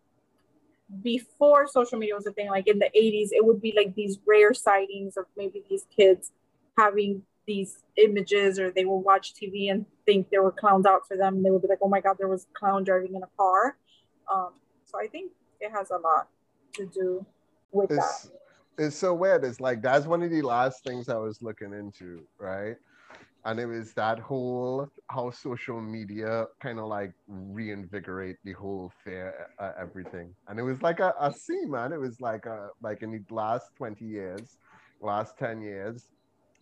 before 1.02 1.68
social 1.68 1.98
media 1.98 2.16
was 2.16 2.28
a 2.28 2.34
thing, 2.34 2.50
like 2.50 2.68
in 2.68 2.80
the 2.80 2.90
80s, 2.96 3.30
it 3.32 3.46
would 3.46 3.62
be 3.62 3.74
like 3.76 3.96
these 3.96 4.20
rare 4.28 4.54
sightings 4.54 5.16
of 5.16 5.26
maybe 5.38 5.64
these 5.70 5.86
kids 5.96 6.32
having 6.78 7.24
these 7.48 7.84
images 7.98 8.60
or 8.60 8.72
they 8.72 8.86
will 8.86 9.02
watch 9.02 9.34
TV 9.34 9.72
and 9.72 9.86
think 10.06 10.30
there 10.30 10.44
were 10.44 10.52
clowns 10.52 10.86
out 10.86 11.02
for 11.08 11.18
them. 11.18 11.44
They 11.44 11.52
would 11.52 11.62
be 11.62 11.68
like, 11.68 11.80
oh 11.82 11.90
my 11.90 12.02
God, 12.02 12.18
there 12.18 12.28
was 12.28 12.44
a 12.44 12.60
clown 12.60 12.84
driving 12.84 13.16
in 13.16 13.24
a 13.24 13.30
car. 13.38 13.78
Um, 14.32 14.52
so 14.86 15.00
I 15.00 15.08
think 15.08 15.32
it 15.60 15.72
has 15.72 15.92
a 15.92 15.98
lot 15.98 16.28
to 16.76 16.86
do 16.86 17.26
with 17.72 17.90
that. 17.90 17.98
it's 17.98 18.32
it's 18.78 18.96
so 18.96 19.14
weird. 19.14 19.44
It's 19.44 19.60
like 19.60 19.82
that's 19.82 20.06
one 20.06 20.24
of 20.24 20.32
the 20.32 20.42
last 20.42 20.84
things 20.84 21.10
I 21.10 21.18
was 21.18 21.42
looking 21.42 21.74
into, 21.74 22.26
right? 22.38 22.76
And 23.44 23.60
it 23.60 23.66
was 23.66 23.94
that 23.94 24.20
whole 24.20 24.88
how 25.10 25.32
social 25.32 25.82
media 25.82 26.46
kind 26.60 26.80
of 26.80 26.86
like 26.86 27.14
reinvigorate 27.28 28.38
the 28.44 28.54
whole 28.54 28.92
fear, 29.04 29.48
uh, 29.60 29.72
everything. 29.80 30.34
And 30.48 30.60
it 30.60 30.64
was 30.64 30.82
like 30.82 31.00
a, 31.00 31.14
a 31.20 31.34
scene, 31.34 31.72
man. 31.72 31.92
It 31.92 32.00
was 32.00 32.22
like 32.22 32.46
a 32.46 32.70
like 32.82 33.02
in 33.02 33.12
the 33.12 33.36
last 33.36 33.72
twenty 33.76 34.06
years, 34.06 34.58
last 35.02 35.38
ten 35.38 35.62
years. 35.62 36.08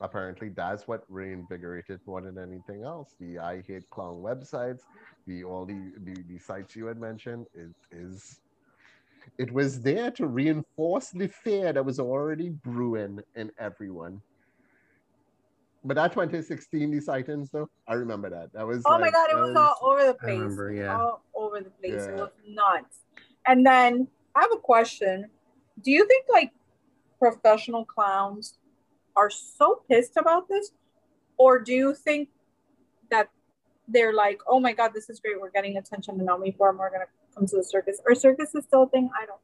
Apparently, 0.01 0.49
that's 0.49 0.87
what 0.87 1.03
reinvigorated 1.09 1.99
more 2.05 2.21
than 2.21 2.37
anything 2.37 2.83
else. 2.83 3.15
The 3.19 3.39
I 3.39 3.61
hate 3.61 3.89
clown 3.89 4.21
websites, 4.21 4.81
the 5.27 5.43
all 5.43 5.65
the 5.65 5.91
the, 6.03 6.23
the 6.29 6.37
sites 6.37 6.75
you 6.75 6.85
had 6.85 6.99
mentioned 6.99 7.47
is 7.53 7.73
is 7.91 8.39
it 9.37 9.51
was 9.51 9.81
there 9.81 10.11
to 10.11 10.27
reinforce 10.27 11.09
the 11.09 11.27
fear 11.27 11.73
that 11.73 11.83
was 11.83 11.99
already 11.99 12.49
brewing 12.49 13.19
in 13.35 13.51
everyone. 13.59 14.21
But 15.83 15.95
that 15.95 16.11
2016, 16.11 16.91
these 16.91 17.07
items 17.07 17.49
though, 17.51 17.69
I 17.87 17.93
remember 17.93 18.29
that. 18.29 18.51
That 18.53 18.67
was. 18.67 18.83
Oh 18.85 18.97
my 18.97 19.09
god, 19.09 19.29
it 19.29 19.35
that 19.35 19.41
was 19.41 19.55
all 19.55 19.91
over 19.91 20.05
the 20.05 20.13
place. 20.13 20.39
remember, 20.39 20.71
yeah. 20.73 20.97
All 20.97 21.23
over 21.33 21.61
the 21.61 21.69
place. 21.69 22.03
It 22.03 22.15
was 22.15 22.31
nuts. 22.47 22.99
And 23.47 23.65
then 23.65 24.07
I 24.35 24.41
have 24.41 24.51
a 24.53 24.59
question. 24.59 25.29
Do 25.81 25.91
you 25.91 26.05
think 26.07 26.25
like 26.29 26.51
professional 27.17 27.85
clowns 27.85 28.58
are 29.15 29.29
so 29.29 29.83
pissed 29.89 30.17
about 30.17 30.47
this? 30.49 30.71
Or 31.37 31.59
do 31.59 31.73
you 31.73 31.93
think 31.93 32.29
that 33.09 33.29
they're 33.87 34.13
like, 34.13 34.41
oh 34.47 34.59
my 34.59 34.73
god, 34.73 34.91
this 34.93 35.09
is 35.09 35.19
great, 35.19 35.39
we're 35.39 35.51
getting 35.51 35.77
attention 35.77 36.15
and 36.15 36.25
now 36.25 36.37
people 36.37 36.65
are 36.65 36.73
more 36.73 36.89
gonna 36.89 37.05
come 37.35 37.45
to 37.47 37.55
the 37.57 37.63
circus? 37.63 37.99
Or 38.05 38.15
circus 38.15 38.53
is 38.55 38.65
still 38.65 38.83
a 38.83 38.89
thing? 38.89 39.09
I 39.19 39.25
don't 39.25 39.39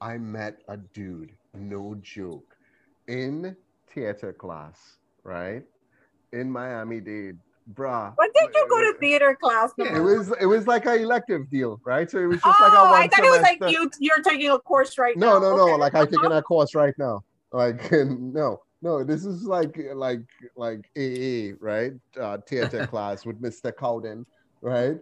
I 0.00 0.18
met 0.18 0.60
a 0.68 0.76
dude, 0.76 1.32
no 1.54 1.96
joke, 2.02 2.56
in 3.06 3.56
theater 3.88 4.32
class 4.32 4.98
right? 5.24 5.62
In 6.32 6.50
Miami 6.50 7.00
Dade, 7.00 7.38
bruh. 7.72 8.12
When 8.16 8.28
did 8.34 8.50
you 8.54 8.66
go 8.68 8.80
to 8.80 8.98
theater 8.98 9.36
class? 9.40 9.72
Yeah, 9.76 9.96
it 9.96 10.00
was 10.00 10.32
it 10.40 10.46
was 10.46 10.66
like 10.66 10.86
an 10.86 11.00
elective 11.00 11.50
deal, 11.50 11.80
right? 11.84 12.08
So 12.08 12.18
it 12.18 12.26
was 12.26 12.40
just 12.40 12.60
oh, 12.60 12.64
like 12.64 12.72
a 12.72 12.90
one 12.90 13.02
I 13.02 13.08
thought 13.08 13.24
it 13.24 13.30
was 13.30 13.42
like 13.42 13.72
you. 13.72 13.90
You're 13.98 14.22
taking 14.22 14.50
a 14.50 14.58
course 14.58 14.98
right 14.98 15.16
No, 15.16 15.34
now. 15.34 15.50
no, 15.50 15.56
no. 15.56 15.62
Okay. 15.64 15.80
Like 15.80 15.94
I'm 15.94 16.06
taking 16.06 16.26
uh-huh. 16.26 16.38
a 16.38 16.42
course 16.42 16.74
right 16.74 16.94
now. 16.98 17.24
Like 17.54 17.92
no, 17.92 18.60
no. 18.82 19.04
This 19.04 19.24
is 19.24 19.44
like 19.44 19.78
like 19.94 20.26
like 20.56 20.90
AA, 20.98 21.54
right? 21.60 21.92
Uh, 22.20 22.38
theater 22.48 22.84
class 22.90 23.24
with 23.24 23.40
Mr. 23.40 23.72
Cowden, 23.74 24.26
right? 24.60 24.98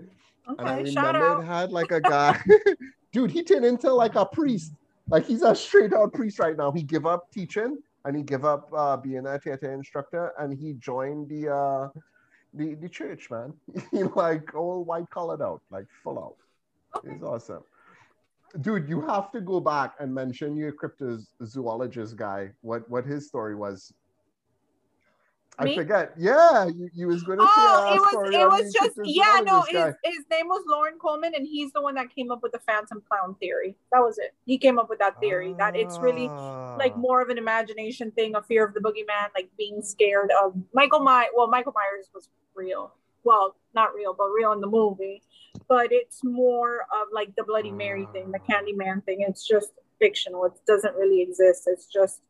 And 0.47 0.69
I 0.69 0.81
remember 0.81 1.41
it 1.41 1.47
had 1.47 1.73
like 1.73 1.93
a 1.93 2.01
guy, 2.01 2.39
dude. 3.13 3.31
He 3.31 3.43
turned 3.43 3.65
into 3.65 3.91
like 3.91 4.17
a 4.17 4.27
priest. 4.27 4.73
Like 5.09 5.27
he's 5.27 5.41
a 5.41 5.55
straight 5.55 5.95
out 5.95 6.13
priest 6.13 6.39
right 6.39 6.57
now. 6.57 6.71
He 6.71 6.83
give 6.83 7.07
up 7.07 7.33
teaching 7.33 7.79
and 8.05 8.15
he 8.15 8.23
give 8.23 8.45
up 8.45 8.69
uh, 8.77 8.99
being 8.99 9.27
a 9.27 9.39
theater 9.39 9.73
instructor 9.73 10.33
and 10.39 10.53
he 10.53 10.75
joined 10.75 11.31
the 11.31 11.55
uh 11.55 11.89
the 12.53 12.75
the 12.75 12.89
church, 12.89 13.31
man. 13.31 13.55
he 13.91 14.03
like 14.03 14.55
all 14.55 14.85
white 14.85 15.09
collared 15.09 15.41
out, 15.41 15.63
like 15.71 15.87
full 16.05 16.19
out. 16.19 16.37
Okay. 16.99 17.15
It's 17.15 17.23
awesome. 17.23 17.63
Dude, 18.61 18.89
you 18.89 19.01
have 19.03 19.33
to 19.33 19.41
go 19.41 19.61
back 19.61 19.95
and 19.99 20.15
mention 20.15 20.57
your 20.57 20.73
cryptozoologist 20.73 22.17
guy. 22.17 22.51
What 22.61 22.89
what 22.91 23.05
his 23.05 23.27
story 23.27 23.55
was. 23.55 23.93
I 25.59 25.75
forget. 25.75 26.13
Yeah, 26.17 26.67
you, 26.67 26.89
you 26.95 27.07
was 27.09 27.23
going 27.23 27.39
to 27.39 27.45
Oh, 27.47 27.99
say 28.25 28.37
a 28.37 28.43
it 28.43 28.47
was 28.49 28.59
it 28.59 28.65
was 28.65 28.73
just 28.73 28.99
yeah 29.05 29.41
no 29.45 29.61
his, 29.63 29.95
his 30.03 30.25
name 30.31 30.49
was 30.49 30.65
Loren 30.67 30.99
Coleman 30.99 31.35
and 31.35 31.47
he's 31.47 31.71
the 31.73 31.83
one 31.83 31.95
that 31.97 32.13
came 32.15 32.31
up 32.33 32.43
with 32.43 32.53
the 32.53 32.59
phantom 32.61 33.03
clown 33.07 33.37
theory. 33.39 33.77
That 33.93 34.01
was 34.01 34.17
it. 34.19 34.35
He 34.47 34.57
came 34.57 34.79
up 34.79 34.89
with 34.89 34.99
that 35.01 35.21
theory 35.21 35.55
that 35.59 35.77
it's 35.77 35.99
really 35.99 36.27
like 36.27 36.95
Ah. 36.95 36.99
more 36.99 37.21
of 37.21 37.29
an 37.29 37.37
imagination 37.37 38.11
thing, 38.13 38.35
a 38.35 38.43
fear 38.43 38.65
of 38.67 38.73
the 38.73 38.81
boogeyman, 38.81 39.29
like 39.37 39.51
being 39.59 39.83
scared 39.83 40.31
of 40.43 40.55
Michael 40.73 41.01
Myers. 41.01 41.29
Well, 41.37 41.49
Michael 41.49 41.73
Myers 41.75 42.09
was 42.15 42.31
real. 42.55 42.95
Well, 43.23 43.55
not 43.75 43.95
real, 43.95 44.15
but 44.15 44.29
real 44.31 44.53
in 44.53 44.61
the 44.61 44.67
movie. 44.67 45.23
But 45.73 45.89
it's 45.91 46.23
more 46.23 46.83
of 46.99 47.09
like 47.15 47.35
the 47.35 47.45
Bloody 47.45 47.71
Mary 47.71 48.07
thing, 48.13 48.31
the 48.31 48.39
Candyman 48.41 49.03
thing. 49.07 49.25
It's 49.27 49.49
just 49.49 49.71
fictional. 49.99 50.45
It 50.45 50.53
doesn't 50.67 50.95
really 50.97 51.23
exist. 51.23 51.63
It's 51.67 51.87
just 51.87 52.21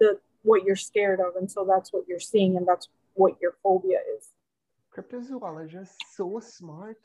the 0.00 0.18
what 0.42 0.64
you're 0.64 0.74
scared 0.90 1.20
of, 1.20 1.36
and 1.36 1.48
so 1.48 1.64
that's 1.64 1.92
what 1.92 2.02
you're 2.08 2.26
seeing, 2.32 2.56
and 2.56 2.66
that's 2.66 2.88
what 3.12 3.34
your 3.40 3.54
phobia 3.62 4.00
is. 4.16 4.30
cryptozoologist 4.92 5.94
so 6.16 6.40
smart. 6.40 6.96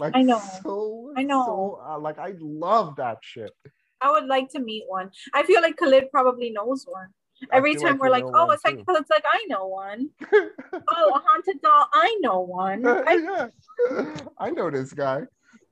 Like 0.00 0.16
I 0.16 0.22
know. 0.22 0.42
So 0.64 1.12
I 1.16 1.22
know. 1.22 1.44
So, 1.46 1.80
uh, 1.88 2.00
like 2.00 2.18
I 2.18 2.32
love 2.40 2.96
that 2.96 3.18
shit. 3.22 3.52
I 4.00 4.10
would 4.10 4.26
like 4.26 4.48
to 4.54 4.58
meet 4.58 4.82
one. 4.88 5.12
I 5.32 5.44
feel 5.44 5.62
like 5.62 5.76
Khalid 5.76 6.10
probably 6.10 6.50
knows 6.50 6.86
one. 6.88 7.10
I 7.52 7.56
Every 7.56 7.74
time 7.74 7.92
like 7.92 8.00
we're 8.00 8.10
like, 8.10 8.24
know 8.24 8.32
oh, 8.34 8.46
one 8.46 8.54
it's 8.54 8.64
like 8.64 8.76
too. 8.78 8.84
Khalid's 8.84 9.10
like, 9.10 9.24
I 9.30 9.44
know 9.48 9.66
one. 9.66 10.10
oh, 10.32 11.12
a 11.14 11.22
haunted 11.26 11.60
doll, 11.62 11.86
I 11.92 12.16
know 12.20 12.40
one. 12.40 12.86
I, 12.86 13.48
yeah, 13.90 14.14
I 14.38 14.50
know 14.50 14.70
this 14.70 14.92
guy. 14.92 15.22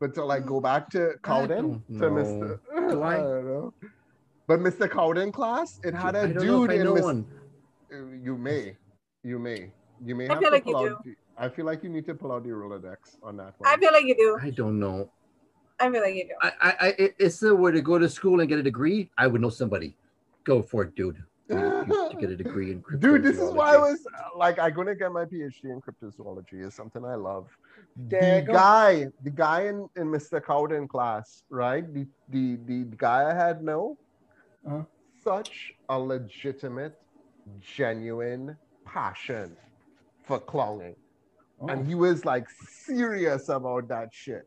But 0.01 0.15
to 0.15 0.25
like 0.25 0.45
go 0.47 0.61
back 0.61 0.91
to 0.91 1.15
Cowden, 1.23 1.83
to. 1.89 2.11
Mr. 2.11 2.59
Do 2.91 3.03
I? 3.03 3.17
don't 3.19 3.47
know. 3.47 3.75
But 4.49 4.61
Mr. 4.61 4.91
Cowden 4.91 5.31
class, 5.33 5.79
it 5.85 5.95
had 5.95 6.17
a 6.17 6.23
I 6.23 6.27
don't 6.27 6.35
know 6.35 6.67
dude 6.67 6.71
if 6.71 6.77
I 6.77 6.81
in 6.81 6.85
know 6.85 6.95
Miss- 6.95 7.05
one. 7.05 7.27
Uh, 7.93 7.97
You 8.23 8.37
may, 8.37 8.77
you 9.23 9.39
may, 9.39 9.71
you 10.05 10.15
may 10.17 10.27
I 10.29 10.33
have 10.33 10.39
feel 10.41 10.49
to 10.51 10.55
like 10.57 10.67
you 10.67 10.73
pull 10.73 10.85
do. 10.85 10.91
out. 10.95 11.05
The, 11.05 11.15
I 11.39 11.49
feel 11.49 11.65
like 11.67 11.83
you 11.83 11.89
need 11.89 12.07
to 12.07 12.15
pull 12.15 12.33
out 12.33 12.43
the 12.43 12.51
Rolodex 12.51 13.17
on 13.23 13.37
that 13.37 13.55
one. 13.59 13.71
I 13.71 13.77
feel 13.77 13.93
like 13.93 14.05
you 14.05 14.17
do. 14.17 14.39
I 14.43 14.51
don't 14.51 14.79
know. 14.81 15.09
I 15.81 15.91
feel 15.91 16.03
like 16.03 16.15
you 16.15 16.25
do. 16.25 16.35
I, 16.43 16.53
I, 16.61 16.75
I 16.89 16.95
it's 17.19 17.39
the 17.41 17.55
way 17.55 17.73
to 17.73 17.81
go 17.81 17.99
to 17.99 18.09
school 18.09 18.41
and 18.41 18.49
get 18.49 18.59
a 18.59 18.63
degree. 18.63 19.11
I 19.17 19.27
would 19.27 19.41
know 19.41 19.49
somebody. 19.51 19.97
Go 20.45 20.63
for 20.63 20.83
it, 20.85 20.95
dude. 20.97 21.23
You- 21.53 21.85
you- 21.89 22.09
to 22.11 22.17
get 22.21 22.31
a 22.31 22.37
degree 22.37 22.73
in 22.73 22.83
Dude, 22.99 23.23
this 23.23 23.39
is 23.39 23.51
why 23.51 23.75
I 23.75 23.79
was 23.79 24.01
uh, 24.19 24.37
like, 24.37 24.59
I'm 24.59 24.73
gonna 24.73 24.95
get 24.95 25.13
my 25.13 25.25
PhD 25.25 25.65
in 25.65 25.81
cryptozoology. 25.81 26.65
is 26.67 26.75
something 26.75 27.05
I 27.05 27.15
love. 27.15 27.47
There 27.97 28.41
the 28.41 28.47
go. 28.47 28.53
guy, 28.53 29.07
the 29.23 29.31
guy 29.31 29.63
in, 29.63 29.89
in 29.97 30.07
Mr. 30.17 30.45
Cowden 30.45 30.89
class, 30.89 31.43
right? 31.51 31.85
The 31.93 32.07
the 32.31 32.57
the 32.67 32.79
guy 32.97 33.31
I 33.31 33.35
had 33.35 33.63
no, 33.63 33.99
Uh-huh. 34.67 34.83
such 35.23 35.73
a 35.89 35.99
legitimate, 35.99 36.95
genuine 37.61 38.57
passion 38.85 39.57
for 40.25 40.39
clowning, 40.39 40.97
Oh. 41.61 41.69
and 41.69 41.87
he 41.87 41.95
was 41.95 42.25
like 42.25 42.47
serious 42.51 43.49
about 43.49 43.89
that 43.89 44.09
shit. 44.13 44.47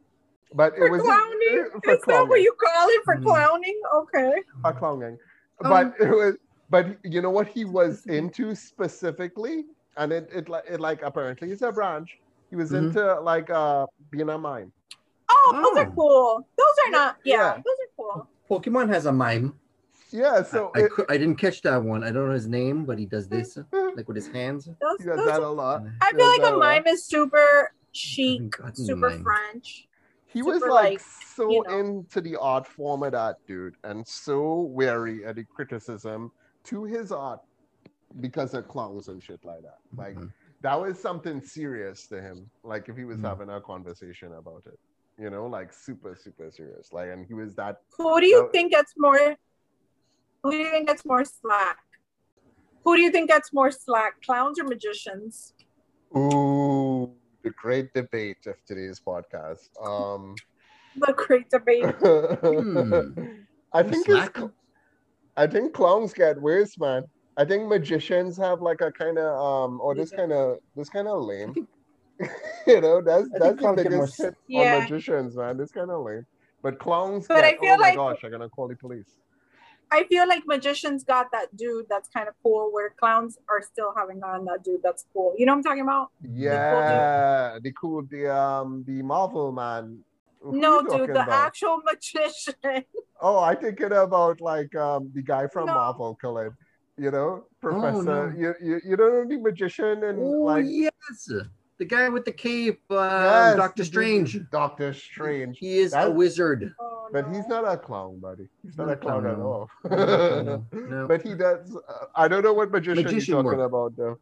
But 0.54 0.74
it 0.78 0.90
was 0.92 1.02
clowning? 1.02 1.70
for 1.84 1.94
Is 1.94 2.02
that 2.08 2.28
what 2.30 2.42
you 2.42 2.54
call 2.66 2.88
it 2.90 3.02
for 3.04 3.16
Mm. 3.18 3.24
clowning? 3.24 3.82
Okay. 3.96 4.34
for 4.62 4.74
clowning. 4.74 5.18
Um, 5.64 5.70
But 5.72 5.86
it 6.00 6.10
was 6.22 6.36
but 6.70 6.98
you 7.04 7.22
know 7.22 7.30
what 7.30 7.48
he 7.48 7.66
was 7.66 8.06
into 8.20 8.56
specifically? 8.56 9.66
And 9.98 10.12
it, 10.12 10.30
it 10.34 10.50
like 10.50 10.64
it 10.70 10.80
like 10.80 11.02
apparently 11.04 11.52
it's 11.52 11.62
a 11.62 11.72
branch. 11.72 12.18
He 12.50 12.56
was 12.56 12.72
Mhm. 12.72 12.78
into 12.88 13.20
like 13.22 13.50
uh 13.50 13.86
being 14.12 14.30
a 14.30 14.38
mime. 14.38 14.72
Oh, 15.30 15.52
those 15.54 15.84
are 15.84 15.90
Oh. 15.90 15.94
cool. 15.96 16.48
Those 16.58 16.76
are 16.88 16.92
not. 16.92 17.18
Yeah, 17.24 17.36
Yeah. 17.36 17.54
those 17.56 17.66
are 17.66 17.92
cool. 17.98 18.28
Pokemon 18.50 18.90
has 18.90 19.06
a 19.06 19.12
mime. 19.12 19.54
Yeah, 20.12 20.44
so 20.44 20.72
I, 20.76 20.80
I, 20.80 20.84
it, 20.84 20.92
cou- 20.92 21.06
I 21.10 21.18
didn't 21.18 21.38
catch 21.38 21.62
that 21.64 21.84
one. 21.84 22.04
I 22.04 22.12
don't 22.12 22.28
know 22.28 22.34
his 22.34 22.48
name, 22.48 22.86
but 22.86 22.98
he 23.00 23.06
does 23.06 23.28
this 23.28 23.58
like 23.96 24.08
with 24.08 24.16
his 24.16 24.28
hands. 24.28 24.66
Those, 24.66 24.76
he 25.00 25.06
does 25.06 25.18
those 25.18 25.26
that 25.28 25.40
are- 25.42 25.44
a 25.44 25.50
lot. 25.50 25.84
I 26.02 26.12
feel 26.14 26.28
like 26.30 26.42
that 26.42 26.54
a 26.54 26.58
lot. 26.58 26.60
mime 26.60 26.88
is 26.88 27.04
super 27.06 27.72
chic, 27.92 28.56
super 28.74 29.10
mime. 29.10 29.24
French. 29.24 29.88
He 30.28 30.42
was 30.42 30.62
like, 30.62 30.70
like, 30.70 31.00
so 31.00 31.50
you 31.50 31.64
know. 31.68 31.80
into 31.80 32.20
the 32.22 32.36
art 32.36 32.68
form 32.68 33.04
of 33.04 33.14
that 33.14 33.38
dude 33.48 33.76
and 33.86 34.06
so 34.06 34.62
wary 34.64 35.26
at 35.26 35.36
the 35.38 35.46
criticism 35.46 36.30
to 36.66 36.84
his 36.84 37.12
art 37.12 37.42
because 38.20 38.54
of 38.54 38.68
clowns 38.68 39.08
and 39.08 39.22
shit 39.22 39.44
like 39.44 39.62
that. 39.62 39.80
Like 39.96 40.16
Mhm. 40.16 40.32
that 40.62 40.76
was 40.80 41.00
something 41.00 41.42
serious 41.42 42.08
to 42.08 42.22
him. 42.22 42.50
Like 42.64 42.90
if 42.90 42.96
he 42.98 43.04
was 43.06 43.18
Mhm. 43.18 43.28
having 43.30 43.50
a 43.50 43.62
conversation 43.62 44.34
about 44.34 44.64
it, 44.66 44.80
you 45.18 45.30
know, 45.30 45.46
like 45.48 45.72
super, 45.74 46.16
super 46.16 46.50
serious. 46.52 46.92
Like, 46.94 47.10
and 47.10 47.26
he 47.26 47.34
was 47.34 47.56
that 47.56 47.82
Who 47.98 48.20
do 48.22 48.28
you 48.28 48.42
That- 48.44 48.52
think 48.52 48.72
gets 48.72 48.94
more? 48.98 49.36
Who 50.44 50.52
do 50.52 50.58
you 50.58 50.70
think 50.70 50.88
gets 50.88 51.04
more 51.06 51.24
slack? 51.26 51.80
Who 52.84 52.96
do 52.96 53.02
you 53.02 53.12
think 53.12 53.30
gets 53.30 53.52
more 53.52 53.72
slack, 53.72 54.22
clowns 54.22 54.60
or 54.60 54.64
magicians? 54.66 55.54
ooh, 56.16 57.12
the 57.44 57.50
great 57.50 57.94
debate 57.94 58.46
of 58.48 58.64
today's 58.66 59.00
podcast. 59.00 59.70
Um, 59.86 60.36
The 60.98 61.12
great 61.12 61.50
debate. 61.50 61.84
I 63.74 63.84
think 63.84 64.08
it's, 64.08 64.16
Slack? 64.16 64.38
I 65.38 65.48
think 65.48 65.74
clowns 65.74 66.14
get 66.14 66.42
worse, 66.42 66.78
man. 66.80 67.04
I 67.38 67.44
think 67.46 67.68
magicians 67.68 68.38
have 68.38 68.62
like 68.62 68.82
a 68.82 68.92
kind 68.92 69.18
of 69.18 69.26
um, 69.40 69.82
or 69.82 69.94
this 69.96 70.12
kind 70.12 70.32
of 70.32 70.58
this 70.76 70.90
kind 70.90 71.08
of 71.08 71.22
lame. 71.24 71.68
you 72.68 72.80
know, 72.82 73.02
that's 73.02 73.28
I 73.36 73.40
that's 73.40 73.56
the 73.56 73.62
clowns 73.62 73.84
get 73.84 73.92
biggest 73.92 74.22
hit 74.22 74.36
Yeah. 74.48 74.76
on 74.76 74.82
magicians, 74.84 75.36
man. 75.36 75.58
This 75.58 75.72
kind 75.72 75.92
of 75.92 76.06
lame. 76.06 76.26
But 76.62 76.80
clowns, 76.80 77.28
But 77.28 77.44
I 77.44 77.58
feel 77.58 77.74
oh 77.74 77.78
my 77.78 77.90
like- 77.90 77.96
gosh, 77.96 78.24
I'm 78.24 78.32
gonna 78.32 78.50
call 78.50 78.68
the 78.68 78.76
police. 78.76 79.20
I 79.92 80.04
feel 80.06 80.28
like 80.28 80.48
magicians 80.48 81.04
got 81.04 81.32
that 81.32 81.56
dude 81.56 81.86
that's 81.88 82.10
kind 82.10 82.28
of 82.28 82.34
cool, 82.42 82.70
where 82.72 82.90
clowns 83.00 83.38
are 83.48 83.62
still 83.62 83.94
having 83.96 84.24
on 84.24 84.44
that 84.46 84.64
dude 84.64 84.82
that's 84.82 85.06
cool. 85.14 85.36
You 85.38 85.46
know 85.46 85.52
what 85.54 85.58
I'm 85.58 85.64
talking 85.64 85.84
about? 85.84 86.10
Yeah, 86.28 87.60
the 87.62 87.72
cool, 87.74 88.02
the 88.10 88.34
um, 88.36 88.84
the 88.88 89.02
Marvel 89.04 89.52
man. 89.52 90.00
Who 90.52 90.60
no, 90.60 90.82
dude, 90.84 91.10
the 91.10 91.24
about? 91.24 91.30
actual 91.48 91.78
magician. 91.84 92.54
Oh, 93.22 93.40
I 93.40 93.56
thinking 93.56 93.94
about 93.94 94.42
like 94.42 94.76
um 94.76 95.10
the 95.16 95.22
guy 95.22 95.48
from 95.48 95.68
No. 95.68 95.74
Marvel, 95.74 96.16
Khalid. 96.22 96.52
You 96.98 97.12
know, 97.12 97.46
Professor. 97.62 98.04
no. 98.04 98.32
You, 98.42 98.54
you 98.62 98.82
you 98.88 98.96
don't 98.98 99.14
know 99.14 99.26
the 99.36 99.42
magician 99.42 100.04
and 100.04 100.20
Oh 100.20 100.44
like 100.52 100.66
yes, 100.68 100.92
the 101.80 101.86
guy 101.86 102.10
with 102.10 102.26
the 102.26 102.32
cape, 102.34 102.82
uh, 102.92 102.96
Yes, 103.56 103.56
Doctor 103.56 103.84
Strange. 103.86 104.38
Doctor 104.52 104.94
Strange. 104.94 105.58
He 105.60 105.80
is 105.80 105.94
a 105.94 106.12
wizard. 106.12 106.74
Oh, 106.80 107.08
But 107.12 107.24
he's 107.34 107.48
not 107.48 107.64
a 107.66 107.78
clown, 107.78 108.20
buddy. 108.20 108.48
He's 108.64 108.78
not, 108.78 108.88
Not 108.88 108.92
a 108.92 109.00
a 109.00 109.04
clown, 109.06 109.22
clown, 109.24 109.34
at 109.36 109.40
all. 109.40 109.70
No, 109.90 110.64
no. 110.74 111.08
But 111.12 111.22
he 111.22 111.34
does. 111.36 111.76
Uh, 111.76 112.06
I 112.16 112.28
don't 112.28 112.44
know 112.44 112.54
what 112.54 112.70
magician, 112.72 113.04
Magician 113.04 113.34
you're 113.36 113.44
talking 113.44 113.60
work. 113.60 113.72
about, 113.72 113.96
though. 113.98 114.16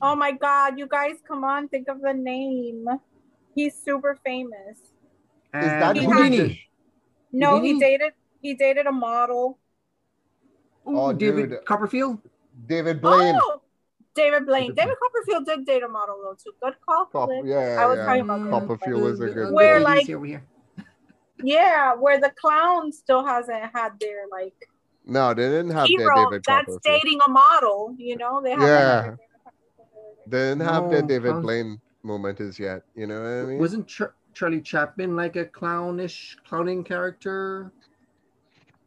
Oh 0.00 0.14
my 0.16 0.32
god, 0.32 0.78
you 0.78 0.86
guys, 0.86 1.16
come 1.26 1.42
on, 1.44 1.68
think 1.68 1.88
of 1.88 2.00
the 2.00 2.14
name. 2.14 2.86
He's 3.54 3.74
super 3.76 4.16
famous. 4.24 4.78
Is 5.60 5.70
that 5.70 5.88
And 5.90 5.98
He 5.98 6.04
Houdini? 6.04 6.36
Houdini? 6.36 6.62
No, 7.32 7.60
he 7.60 7.78
dated 7.78 8.12
he 8.40 8.54
dated 8.54 8.86
a 8.86 8.92
model. 8.92 9.58
Ooh, 10.88 10.98
Oh, 10.98 11.12
David 11.12 11.50
dude. 11.50 11.64
Copperfield. 11.64 12.18
David 12.66 13.00
Blaine. 13.02 13.36
Oh, 13.42 13.60
David 14.14 14.46
Blaine. 14.46 14.72
David 14.74 14.76
David 14.76 14.94
Copperfield 15.02 15.46
did 15.46 15.66
date 15.66 15.82
a 15.82 15.88
model 15.88 16.16
though 16.22 16.34
too. 16.42 16.52
Good 16.62 16.74
call. 16.86 17.06
Cop- 17.06 17.28
Khalid. 17.28 17.46
yeah, 17.46 17.76
I 17.80 17.86
was 17.86 17.98
yeah. 17.98 18.06
talking 18.06 18.22
about 18.22 18.40
mm. 18.40 18.44
David 18.44 18.68
Copperfield 18.68 19.02
was 19.02 19.20
a 19.20 19.26
good. 19.28 19.52
Where, 19.52 19.80
like- 19.80 20.08
over 20.10 20.24
here. 20.26 20.44
Yeah, 21.42 21.94
where 21.94 22.18
the 22.18 22.32
clown 22.40 22.92
still 22.92 23.24
hasn't 23.26 23.62
had 23.74 23.90
their 24.00 24.24
like 24.30 24.54
No, 25.04 25.34
they 25.34 25.42
didn't 25.48 25.70
have 25.72 25.86
their 25.86 25.98
hero 25.98 26.14
David 26.30 26.44
that's 26.46 26.66
Copperfield. 26.66 26.82
dating 26.82 27.18
a 27.26 27.28
model. 27.28 27.94
You 27.98 28.16
know, 28.16 28.40
they 28.42 28.52
haven't. 28.52 28.66
Yeah. 28.66 28.94
had 28.94 29.04
their 29.04 29.10
David 29.10 29.18
Copperfield. 29.44 30.26
They 30.28 30.38
didn't 30.38 30.60
have 30.62 30.90
their 30.90 31.02
No, 31.02 31.08
David 31.08 31.42
Blaine 31.42 31.80
moment 32.02 32.40
as 32.40 32.58
yet. 32.58 32.84
You 32.94 33.06
know 33.06 33.20
what 33.20 33.28
I 33.28 33.42
mean? 33.42 33.58
Wasn't 33.58 33.86
Char- 33.86 34.14
Charlie 34.36 34.60
Chaplin 34.60 35.16
like 35.16 35.36
a 35.36 35.46
clownish 35.46 36.36
clowning 36.46 36.84
character? 36.84 37.72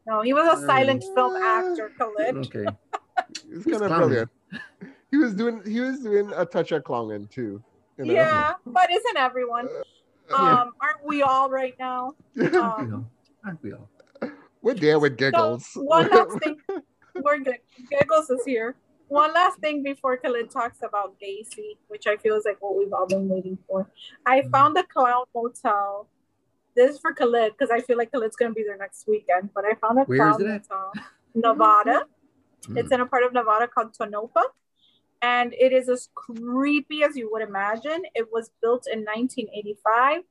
No, 0.05 0.21
he 0.21 0.31
was 0.31 0.45
a 0.61 0.65
silent 0.67 1.03
film 1.15 1.33
Uh, 1.35 1.39
actor, 1.43 1.91
Khalid. 1.97 2.37
Okay. 2.45 2.65
It's 3.31 3.41
He's 3.65 3.65
kind 3.65 3.81
of 3.83 3.97
brilliant. 3.97 4.29
he 5.09 5.17
was 5.17 5.33
doing 5.33 5.63
he 5.65 5.79
was 5.79 6.01
doing 6.01 6.31
a 6.35 6.45
touch 6.45 6.71
of 6.71 6.83
clowning 6.83 7.27
too. 7.27 7.63
You 7.97 8.05
know? 8.05 8.13
Yeah, 8.13 8.53
but 8.67 8.91
isn't 8.91 9.17
everyone? 9.17 9.67
Um, 10.31 10.71
aren't 10.79 11.03
we 11.03 11.23
all 11.23 11.49
right 11.49 11.73
now? 11.79 12.13
We 12.35 12.45
Um, 12.45 12.55
all? 12.93 13.05
Aren't 13.43 13.63
we 13.63 13.73
all? 13.73 13.89
We're 14.61 14.75
there 14.75 14.99
with 14.99 15.13
so 15.13 15.17
giggles. 15.17 15.71
one 15.73 16.09
last 16.11 16.37
thing. 16.43 16.57
We're 17.15 17.39
good. 17.39 17.57
Giggles 17.89 18.29
is 18.29 18.45
here. 18.45 18.75
One 19.09 19.33
last 19.33 19.59
thing 19.59 19.81
before 19.83 20.17
Khalid 20.17 20.51
talks 20.51 20.79
about 20.83 21.19
Gacy, 21.19 21.77
which 21.87 22.05
I 22.05 22.15
feel 22.17 22.35
is 22.35 22.45
like 22.45 22.61
what 22.61 22.75
we've 22.77 22.93
all 22.93 23.07
been 23.07 23.27
waiting 23.27 23.57
for. 23.67 23.89
I 24.25 24.41
Mhm. 24.41 24.51
found 24.51 24.77
a 24.77 24.83
clown 24.83 25.25
motel. 25.33 26.07
This 26.75 26.91
is 26.91 26.99
for 26.99 27.13
Khalid 27.13 27.53
because 27.53 27.71
I 27.71 27.81
feel 27.81 27.97
like 27.97 28.11
Khalid's 28.11 28.35
gonna 28.35 28.53
be 28.53 28.63
there 28.63 28.77
next 28.77 29.07
weekend. 29.07 29.51
But 29.53 29.65
I 29.65 29.73
found 29.73 29.99
a 29.99 30.03
Where 30.03 30.17
clown 30.17 30.47
motel, 30.47 30.93
Nevada. 31.33 32.07
Mm. 32.61 32.77
It's 32.77 32.91
in 32.91 33.01
a 33.01 33.05
part 33.07 33.23
of 33.23 33.33
Nevada 33.33 33.67
called 33.67 33.93
Tonopah. 33.95 34.49
And 35.21 35.53
it 35.55 35.73
is 35.73 35.89
as 35.89 36.09
creepy 36.13 37.03
as 37.03 37.17
you 37.17 37.29
would 37.31 37.41
imagine. 37.41 38.05
It 38.15 38.31
was 38.31 38.51
built 38.61 38.87
in 38.87 39.03
1985 39.03 40.23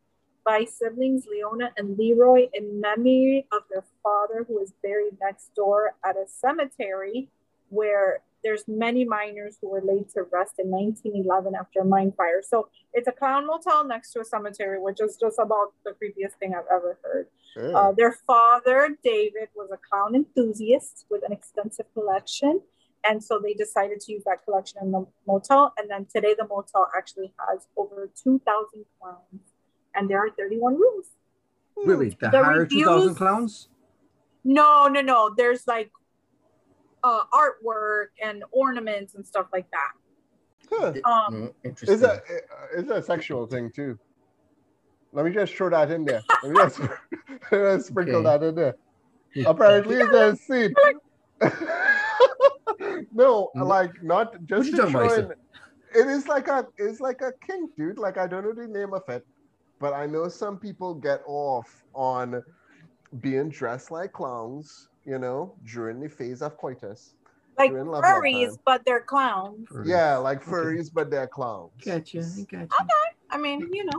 by 0.45 0.65
siblings 0.65 1.27
Leona 1.27 1.75
and 1.77 1.99
Leroy 1.99 2.49
in 2.55 2.81
memory 2.81 3.47
of 3.53 3.65
their 3.69 3.85
father, 4.03 4.45
who 4.45 4.61
is 4.61 4.73
buried 4.73 5.19
next 5.21 5.55
door 5.55 5.95
at 6.05 6.17
a 6.17 6.27
cemetery 6.27 7.29
where 7.69 8.23
there's 8.45 8.65
many 8.69 9.05
miners 9.05 9.59
who 9.61 9.69
were 9.69 9.83
laid 9.83 10.09
to 10.11 10.23
rest 10.33 10.55
in 10.59 10.71
1911 10.71 11.55
after 11.55 11.81
a 11.81 11.85
mine 11.85 12.13
fire. 12.17 12.43
So 12.43 12.69
it's 12.93 13.09
a 13.09 13.13
clown 13.13 13.47
motel 13.47 13.87
next 13.87 14.13
to 14.13 14.21
a 14.21 14.25
cemetery, 14.25 14.81
which 14.81 15.01
is 15.01 15.17
just 15.21 15.39
about 15.39 15.73
the 15.85 15.91
creepiest 15.91 16.35
thing 16.39 16.55
I've 16.55 16.71
ever 16.73 16.99
heard. 17.03 17.27
Yeah. 17.57 17.77
Uh, 17.77 17.93
their 17.93 18.13
father, 18.13 18.97
David, 19.03 19.49
was 19.57 19.71
a 19.73 19.79
clown 19.79 20.15
enthusiast 20.15 21.07
with 21.11 21.23
an 21.25 21.33
extensive 21.33 21.87
collection. 21.95 22.61
And 23.05 23.23
so 23.23 23.41
they 23.43 23.55
decided 23.55 24.01
to 24.01 24.13
use 24.13 24.25
that 24.25 24.45
collection 24.45 24.79
in 24.83 24.93
the 24.93 25.07
motel. 25.27 25.73
And 25.79 25.89
then 25.91 26.07
today, 26.13 26.35
the 26.37 26.47
motel 26.47 26.89
actually 26.97 27.33
has 27.49 27.67
over 27.77 28.11
2,000 28.23 28.85
clowns. 29.01 29.43
And 29.95 30.11
there 30.11 30.19
are 30.19 30.31
31 30.31 30.75
rooms. 30.75 31.07
Wait, 31.77 31.99
wait, 31.99 32.21
the, 32.21 32.31
The 32.31 32.45
higher 32.45 32.67
two 32.67 32.85
thousand 32.85 33.15
clowns? 33.15 33.69
No, 34.45 34.89
no, 34.89 35.01
no. 35.01 35.33
There's 35.37 35.67
like 35.67 35.91
uh, 37.09 37.25
artwork 37.33 38.09
and 38.23 38.45
ornaments 38.53 39.15
and 39.15 39.27
stuff 39.27 39.47
like 39.53 39.67
that. 39.71 39.93
Huh. 40.71 40.93
Um, 41.05 41.35
Mm, 41.35 41.55
interesting. 41.65 41.95
Is 41.95 42.01
that 42.03 42.23
is 42.77 42.87
that 42.89 42.99
a 42.99 43.03
sexual 43.03 43.47
thing 43.47 43.71
too? 43.75 43.99
Let 45.13 45.25
me 45.25 45.33
just 45.33 45.55
throw 45.55 45.71
that 45.71 45.91
in 45.91 46.05
there. 46.05 46.21
Let 46.43 46.53
me 46.53 46.59
just, 46.59 46.81
let 47.53 47.77
me 47.77 47.83
sprinkle 47.83 48.17
Okay. 48.17 48.25
that 48.39 48.43
in 48.49 48.55
there. 48.55 48.75
Apparently, 49.47 49.97
there's 49.97 50.35
a 50.35 50.37
scene. 50.37 50.75
no, 53.13 53.51
No. 53.55 53.65
like 53.65 54.03
not 54.03 54.35
just 54.45 54.71
you 54.71 54.77
to 54.77 54.91
show 54.91 55.05
Issa? 55.05 55.31
It 55.95 56.07
is 56.07 56.29
like 56.29 56.49
a 56.49 56.67
it's 56.77 57.01
like 57.01 57.23
a 57.23 57.33
kink, 57.47 57.71
dude. 57.77 57.99
Like 57.99 58.19
I 58.19 58.27
don't 58.27 58.45
know 58.45 58.53
the 58.53 58.67
name 58.69 58.93
of 58.93 59.03
it, 59.09 59.25
but 59.81 59.95
I 59.95 60.05
know 60.07 60.29
some 60.29 60.59
people 60.59 60.95
get 60.95 61.21
off 61.27 61.67
on 61.95 62.43
being 63.21 63.49
dressed 63.49 63.91
like 63.91 64.13
clowns. 64.13 64.89
You 65.09 65.19
know, 65.19 65.55
during 65.65 66.01
the 66.01 66.09
phase 66.11 66.43
of 66.43 66.59
coitus. 66.59 67.15
like 67.57 67.71
You're 67.71 67.81
in 67.81 67.87
love 67.87 68.05
all 68.05 68.21
furries, 68.21 68.59
but 68.67 68.85
they're 68.85 69.01
clowns. 69.01 69.67
Yeah, 69.87 70.19
like 70.19 70.43
Okay. 70.43 70.51
furries, 70.51 70.91
but 70.93 71.11
they're 71.11 71.27
clowns. 71.27 71.73
Gotcha. 71.83 72.21
I 72.21 72.45
gotcha. 72.51 72.69
I 73.31 73.39
mean, 73.39 73.61
you 73.73 73.87
know, 73.87 73.99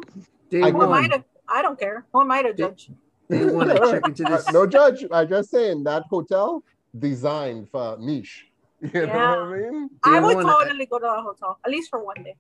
Day 0.52 0.62
I 0.62 0.70
who 0.72 0.84
am 0.84 0.94
I 0.94 1.08
to? 1.08 1.24
I 1.48 1.64
don't 1.64 1.80
care. 1.80 2.06
Who 2.14 2.22
am 2.22 2.30
I 2.30 2.44
to 2.44 2.54
judge? 2.54 2.92
Day 3.28 3.44
one. 3.46 3.72
I 3.72 3.78
check 3.92 4.06
into 4.06 4.24
Uh, 4.24 4.38
this. 4.38 4.54
no 4.54 4.68
judge. 4.68 5.04
I 5.12 5.26
just 5.26 5.50
saying 5.50 5.84
that 5.86 6.04
hotel 6.12 6.64
designed 7.08 7.70
for 7.72 7.98
niche. 8.00 8.46
You 8.94 9.08
know 9.08 9.14
what 9.14 9.40
I 9.40 9.58
mean? 9.58 9.90
I 10.04 10.20
Day 10.20 10.26
would 10.26 10.36
one, 10.36 10.46
I- 10.46 10.54
totally 10.64 10.86
go 10.86 11.00
to 11.00 11.12
a 11.12 11.22
hotel, 11.24 11.58
at 11.66 11.72
least 11.72 11.90
for 11.90 12.04
one 12.04 12.22
day. 12.24 12.36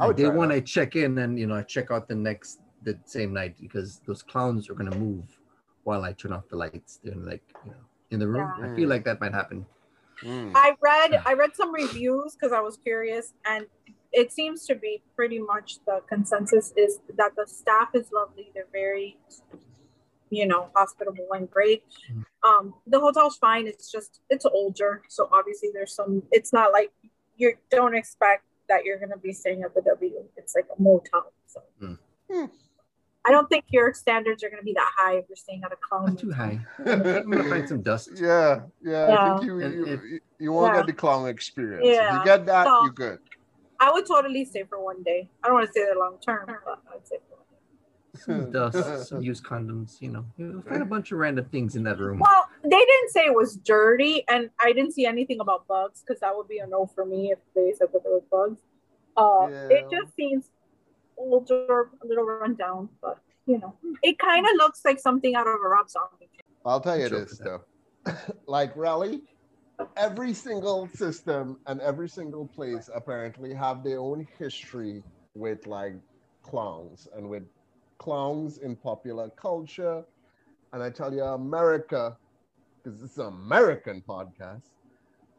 I 0.00 0.08
would 0.08 0.16
day 0.16 0.24
try 0.24 0.34
one, 0.34 0.48
that. 0.48 0.54
I 0.56 0.60
check 0.60 0.96
in 0.96 1.16
and 1.18 1.38
you 1.38 1.46
know 1.46 1.54
I 1.54 1.62
check 1.62 1.92
out 1.92 2.08
the 2.08 2.16
next 2.16 2.58
the 2.82 2.98
same 3.04 3.32
night 3.32 3.54
because 3.60 4.00
those 4.04 4.22
clowns 4.24 4.68
are 4.68 4.74
gonna 4.74 4.96
move 4.96 5.37
while 5.88 6.04
I 6.04 6.12
turn 6.12 6.34
off 6.34 6.46
the 6.50 6.56
lights. 6.56 7.00
They're 7.02 7.14
like 7.32 7.42
you 7.64 7.70
know 7.72 7.84
in 8.10 8.18
the 8.20 8.28
room. 8.28 8.48
Yeah. 8.60 8.66
I 8.66 8.76
feel 8.76 8.88
like 8.90 9.04
that 9.04 9.20
might 9.22 9.32
happen. 9.32 9.64
Mm. 10.22 10.52
I 10.54 10.74
read 10.80 11.22
I 11.24 11.32
read 11.32 11.56
some 11.56 11.72
reviews 11.72 12.34
because 12.34 12.52
I 12.52 12.60
was 12.60 12.76
curious, 12.76 13.32
and 13.46 13.66
it 14.12 14.30
seems 14.30 14.66
to 14.66 14.74
be 14.74 15.02
pretty 15.16 15.38
much 15.38 15.78
the 15.86 16.02
consensus 16.12 16.72
is 16.76 17.00
that 17.16 17.32
the 17.36 17.46
staff 17.46 17.88
is 17.94 18.06
lovely. 18.12 18.50
They're 18.54 18.72
very, 18.72 19.16
you 20.30 20.46
know, 20.46 20.68
hospitable 20.74 21.28
and 21.32 21.50
great. 21.50 21.84
Mm. 22.12 22.24
Um, 22.48 22.74
the 22.86 23.00
hotel's 23.00 23.38
fine. 23.38 23.66
It's 23.66 23.90
just 23.90 24.20
it's 24.28 24.44
older, 24.44 25.02
so 25.08 25.28
obviously 25.32 25.70
there's 25.72 25.94
some. 25.94 26.22
It's 26.30 26.52
not 26.52 26.72
like 26.72 26.92
you 27.36 27.54
don't 27.70 27.94
expect 27.94 28.44
that 28.68 28.84
you're 28.84 28.98
gonna 28.98 29.22
be 29.30 29.32
staying 29.32 29.62
at 29.62 29.74
the 29.74 29.82
W. 29.82 30.22
It's 30.36 30.54
like 30.54 30.66
a 30.76 30.82
motel, 30.82 31.32
so. 31.46 31.62
Mm. 31.82 31.98
I 33.28 33.30
don't 33.30 33.48
think 33.48 33.64
your 33.68 33.92
standards 33.92 34.42
are 34.42 34.48
gonna 34.48 34.62
be 34.62 34.72
that 34.72 34.90
high 34.96 35.16
if 35.16 35.26
you're 35.28 35.36
staying 35.36 35.62
at 35.64 35.70
a 35.72 35.76
clown. 35.76 36.06
Not 36.06 36.18
too 36.18 36.32
high. 36.32 36.58
I'm 36.86 37.02
gonna 37.30 37.44
find 37.44 37.68
some 37.68 37.82
dust. 37.82 38.10
yeah, 38.16 38.60
yeah. 38.82 39.06
I 39.06 39.36
think 39.38 39.46
you 39.46 39.60
you, 39.60 39.86
if- 39.86 40.02
you, 40.02 40.20
you 40.38 40.52
won't 40.52 40.72
Yeah. 40.74 40.80
get 40.80 40.86
the 40.86 40.92
clown 40.94 41.28
experience. 41.28 41.84
If 41.86 41.94
Yeah. 41.94 42.18
you 42.18 42.24
get 42.24 42.46
that, 42.46 42.64
So- 42.66 42.82
you're 42.84 42.92
good. 42.92 43.18
I 43.80 43.92
would 43.92 44.06
totally 44.06 44.44
stay 44.44 44.64
for 44.64 44.82
one 44.82 45.02
day. 45.04 45.30
I 45.42 45.46
don't 45.48 45.54
want 45.56 45.66
to 45.66 45.70
stay 45.72 45.84
there 45.84 45.94
long 45.94 46.16
term, 46.26 46.46
but 46.64 46.80
I'd 46.92 47.06
stay 47.06 47.18
for. 47.28 47.36
Some 48.18 48.50
dust, 48.56 49.08
some 49.08 49.22
used 49.22 49.44
condoms. 49.44 50.00
You 50.00 50.08
know, 50.10 50.24
you'll 50.36 50.62
find 50.62 50.82
a 50.82 50.86
bunch 50.86 51.12
of 51.12 51.18
random 51.18 51.44
things 51.44 51.76
in 51.76 51.82
that 51.84 51.98
room. 52.00 52.18
Well, 52.18 52.48
they 52.64 52.70
didn't 52.90 53.10
say 53.10 53.26
it 53.26 53.34
was 53.34 53.56
dirty, 53.56 54.24
and 54.26 54.50
I 54.58 54.72
didn't 54.72 54.92
see 54.94 55.06
anything 55.06 55.38
about 55.40 55.68
bugs 55.68 56.02
because 56.02 56.18
that 56.20 56.34
would 56.36 56.48
be 56.48 56.58
a 56.58 56.66
no 56.66 56.86
for 56.86 57.04
me 57.04 57.30
if 57.30 57.38
they 57.54 57.72
said 57.78 57.88
that 57.92 58.02
there 58.02 58.12
was 58.14 58.24
bugs. 58.32 58.60
Uh, 59.16 59.46
It 59.70 59.86
just 59.90 60.14
seems 60.16 60.50
older, 61.18 61.90
a 62.02 62.06
little 62.06 62.24
run 62.24 62.54
down, 62.54 62.88
but 63.02 63.18
you 63.46 63.58
know, 63.58 63.74
it 64.02 64.18
kind 64.18 64.44
of 64.46 64.52
looks 64.56 64.84
like 64.84 65.00
something 65.00 65.34
out 65.34 65.46
of 65.46 65.54
a 65.54 65.68
Rob 65.68 65.88
Zombie. 65.88 66.28
I'll 66.64 66.80
tell 66.80 66.98
you 66.98 67.08
Sure 67.08 67.20
this 67.20 67.38
though. 67.38 67.62
like 68.46 68.76
Raleigh, 68.76 69.22
every 69.96 70.34
single 70.34 70.88
system 70.88 71.58
and 71.66 71.80
every 71.80 72.08
single 72.08 72.46
place 72.46 72.90
apparently 72.94 73.54
have 73.54 73.82
their 73.82 74.00
own 74.00 74.26
history 74.38 75.02
with 75.34 75.66
like 75.66 75.94
clowns 76.42 77.08
and 77.16 77.28
with 77.28 77.44
clowns 77.98 78.58
in 78.58 78.76
popular 78.76 79.30
culture. 79.30 80.04
And 80.72 80.82
I 80.82 80.90
tell 80.90 81.12
you, 81.12 81.22
America, 81.22 82.16
because 82.82 83.02
it's 83.02 83.18
an 83.18 83.26
American 83.26 84.02
podcast, 84.06 84.62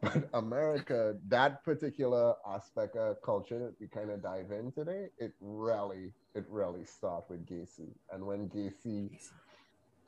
but 0.02 0.28
America, 0.34 1.16
that 1.28 1.64
particular 1.64 2.34
aspect 2.46 2.96
of 2.96 3.20
culture 3.22 3.58
that 3.58 3.74
we 3.80 3.86
kind 3.88 4.10
of 4.10 4.22
dive 4.22 4.50
in 4.50 4.72
today, 4.72 5.06
it 5.18 5.32
really, 5.40 6.12
it 6.34 6.44
really 6.48 6.84
starts 6.84 7.30
with 7.30 7.46
Gacy. 7.46 7.92
And 8.10 8.24
when 8.24 8.48
Gacy 8.48 9.10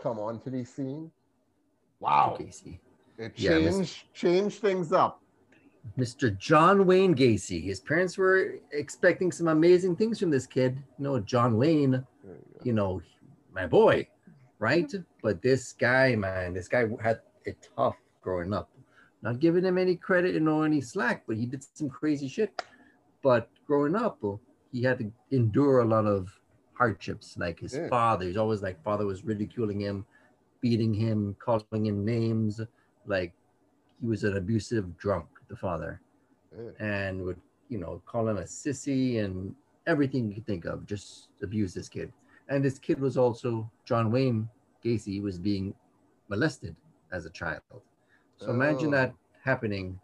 come 0.00 0.18
onto 0.18 0.50
the 0.50 0.64
scene, 0.64 1.10
wow, 2.00 2.36
Gacy. 2.38 2.78
it 3.18 3.36
Yeah, 3.36 3.58
changed 3.58 4.14
changed 4.14 4.60
things 4.60 4.92
up. 4.92 5.20
Mr. 5.98 6.36
John 6.38 6.86
Wayne 6.86 7.14
Gacy. 7.14 7.62
His 7.62 7.80
parents 7.80 8.16
were 8.16 8.54
expecting 8.72 9.32
some 9.32 9.48
amazing 9.48 9.96
things 9.96 10.18
from 10.20 10.30
this 10.30 10.46
kid. 10.46 10.78
You 10.98 11.04
know, 11.04 11.20
John 11.20 11.56
Wayne, 11.56 12.04
you 12.24 12.36
you 12.62 12.72
know, 12.72 13.02
my 13.52 13.66
boy, 13.66 14.08
right? 14.58 14.90
But 15.22 15.42
this 15.42 15.72
guy, 15.72 16.14
man, 16.16 16.54
this 16.54 16.68
guy 16.68 16.86
had 17.02 17.20
it 17.44 17.68
tough 17.76 17.96
growing 18.22 18.52
up. 18.52 18.71
Not 19.22 19.38
giving 19.38 19.64
him 19.64 19.78
any 19.78 19.96
credit 19.96 20.34
and 20.34 20.44
no 20.44 20.62
any 20.62 20.80
slack, 20.80 21.24
but 21.26 21.36
he 21.36 21.46
did 21.46 21.64
some 21.74 21.88
crazy 21.88 22.28
shit. 22.28 22.62
But 23.22 23.48
growing 23.66 23.94
up, 23.94 24.18
well, 24.20 24.40
he 24.72 24.82
had 24.82 24.98
to 24.98 25.12
endure 25.30 25.80
a 25.80 25.84
lot 25.84 26.06
of 26.06 26.28
hardships. 26.74 27.36
Like 27.38 27.60
his 27.60 27.74
Yeah. 27.74 27.88
father, 27.88 28.26
he's 28.26 28.36
always 28.36 28.62
like 28.62 28.82
father 28.82 29.06
was 29.06 29.24
ridiculing 29.24 29.80
him, 29.80 30.04
beating 30.60 30.92
him, 30.92 31.36
calling 31.38 31.86
him 31.86 32.04
names. 32.04 32.60
Like 33.06 33.32
he 34.00 34.06
was 34.08 34.24
an 34.24 34.36
abusive 34.36 34.96
drunk, 34.98 35.26
the 35.48 35.56
father 35.56 36.00
Yeah. 36.56 36.70
and 36.80 37.22
would 37.22 37.40
you 37.68 37.78
know 37.78 38.02
call 38.04 38.28
him 38.28 38.36
a 38.38 38.42
sissy 38.42 39.24
and 39.24 39.54
everything 39.86 40.28
you 40.28 40.34
could 40.34 40.46
think 40.46 40.64
of 40.66 40.84
just 40.84 41.28
abuse 41.42 41.72
this 41.72 41.88
kid 41.88 42.12
and 42.48 42.62
this 42.62 42.78
kid 42.78 43.00
was 43.00 43.16
also 43.16 43.70
john 43.86 44.12
wayne 44.12 44.46
gacy 44.84 45.22
was 45.22 45.38
being 45.38 45.74
molested 46.28 46.76
as 47.12 47.24
a 47.24 47.30
child 47.30 47.62
so 48.44 48.50
imagine 48.52 48.88
Oh. 48.88 48.92
that 48.92 49.14
happening 49.44 49.98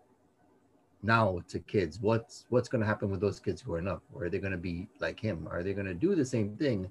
now 1.03 1.41
to 1.49 1.59
kids 1.61 2.01
what's 2.01 2.45
what's 2.51 2.69
going 2.69 2.81
to 2.81 2.87
happen 2.87 3.11
with 3.11 3.21
those 3.21 3.39
kids 3.41 3.63
growing 3.63 3.87
up 3.89 4.03
are 4.17 4.29
they 4.29 4.39
going 4.39 4.53
to 4.53 4.59
be 4.59 4.89
like 5.01 5.19
him 5.21 5.47
are 5.51 5.63
they 5.63 5.73
going 5.73 5.87
to 5.87 5.95
do 5.95 6.15
the 6.15 6.25
same 6.25 6.57
thing 6.57 6.89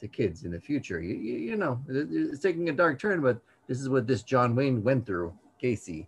to 0.00 0.08
kids 0.08 0.44
in 0.44 0.50
the 0.50 0.60
future 0.60 1.00
you, 1.00 1.14
you, 1.14 1.34
you 1.50 1.56
know 1.56 1.78
it's 1.88 2.40
taking 2.40 2.68
a 2.68 2.72
dark 2.72 2.98
turn 2.98 3.20
but 3.20 3.38
this 3.68 3.80
is 3.80 3.88
what 3.88 4.06
this 4.06 4.22
john 4.22 4.54
wayne 4.56 4.82
went 4.82 5.06
through 5.06 5.32
Gacy. 5.62 6.06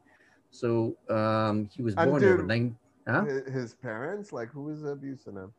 so 0.51 0.97
um 1.09 1.69
he 1.73 1.83
was 1.83 1.95
born 1.95 2.23
with 2.23 2.47
nine 2.47 2.77
Huh? 3.09 3.25
His, 3.25 3.55
his 3.55 3.75
parents, 3.75 4.33
like 4.33 4.49
who 4.51 4.63
was 4.63 4.83
abusing 4.83 5.37
him? 5.37 5.53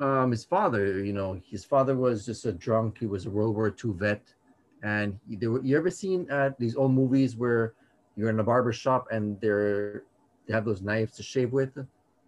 um 0.00 0.32
his 0.32 0.44
father 0.44 0.98
you 1.04 1.12
know 1.12 1.40
his 1.48 1.64
father 1.64 1.94
was 1.94 2.26
just 2.26 2.44
a 2.44 2.52
drunk 2.52 2.98
he 2.98 3.06
was 3.06 3.26
a 3.26 3.30
world 3.30 3.54
war 3.54 3.72
ii 3.84 3.92
vet 3.92 4.34
and 4.82 5.16
there 5.28 5.52
were, 5.52 5.62
you 5.62 5.76
ever 5.76 5.90
seen 5.90 6.28
uh, 6.28 6.50
these 6.58 6.74
old 6.74 6.92
movies 6.92 7.36
where 7.36 7.74
you're 8.16 8.30
in 8.30 8.38
a 8.40 8.44
barber 8.44 8.72
shop 8.72 9.08
and 9.10 9.40
they're 9.40 10.04
they 10.46 10.52
have 10.54 10.64
those 10.64 10.82
knives 10.82 11.16
to 11.16 11.22
shave 11.22 11.52
with 11.52 11.74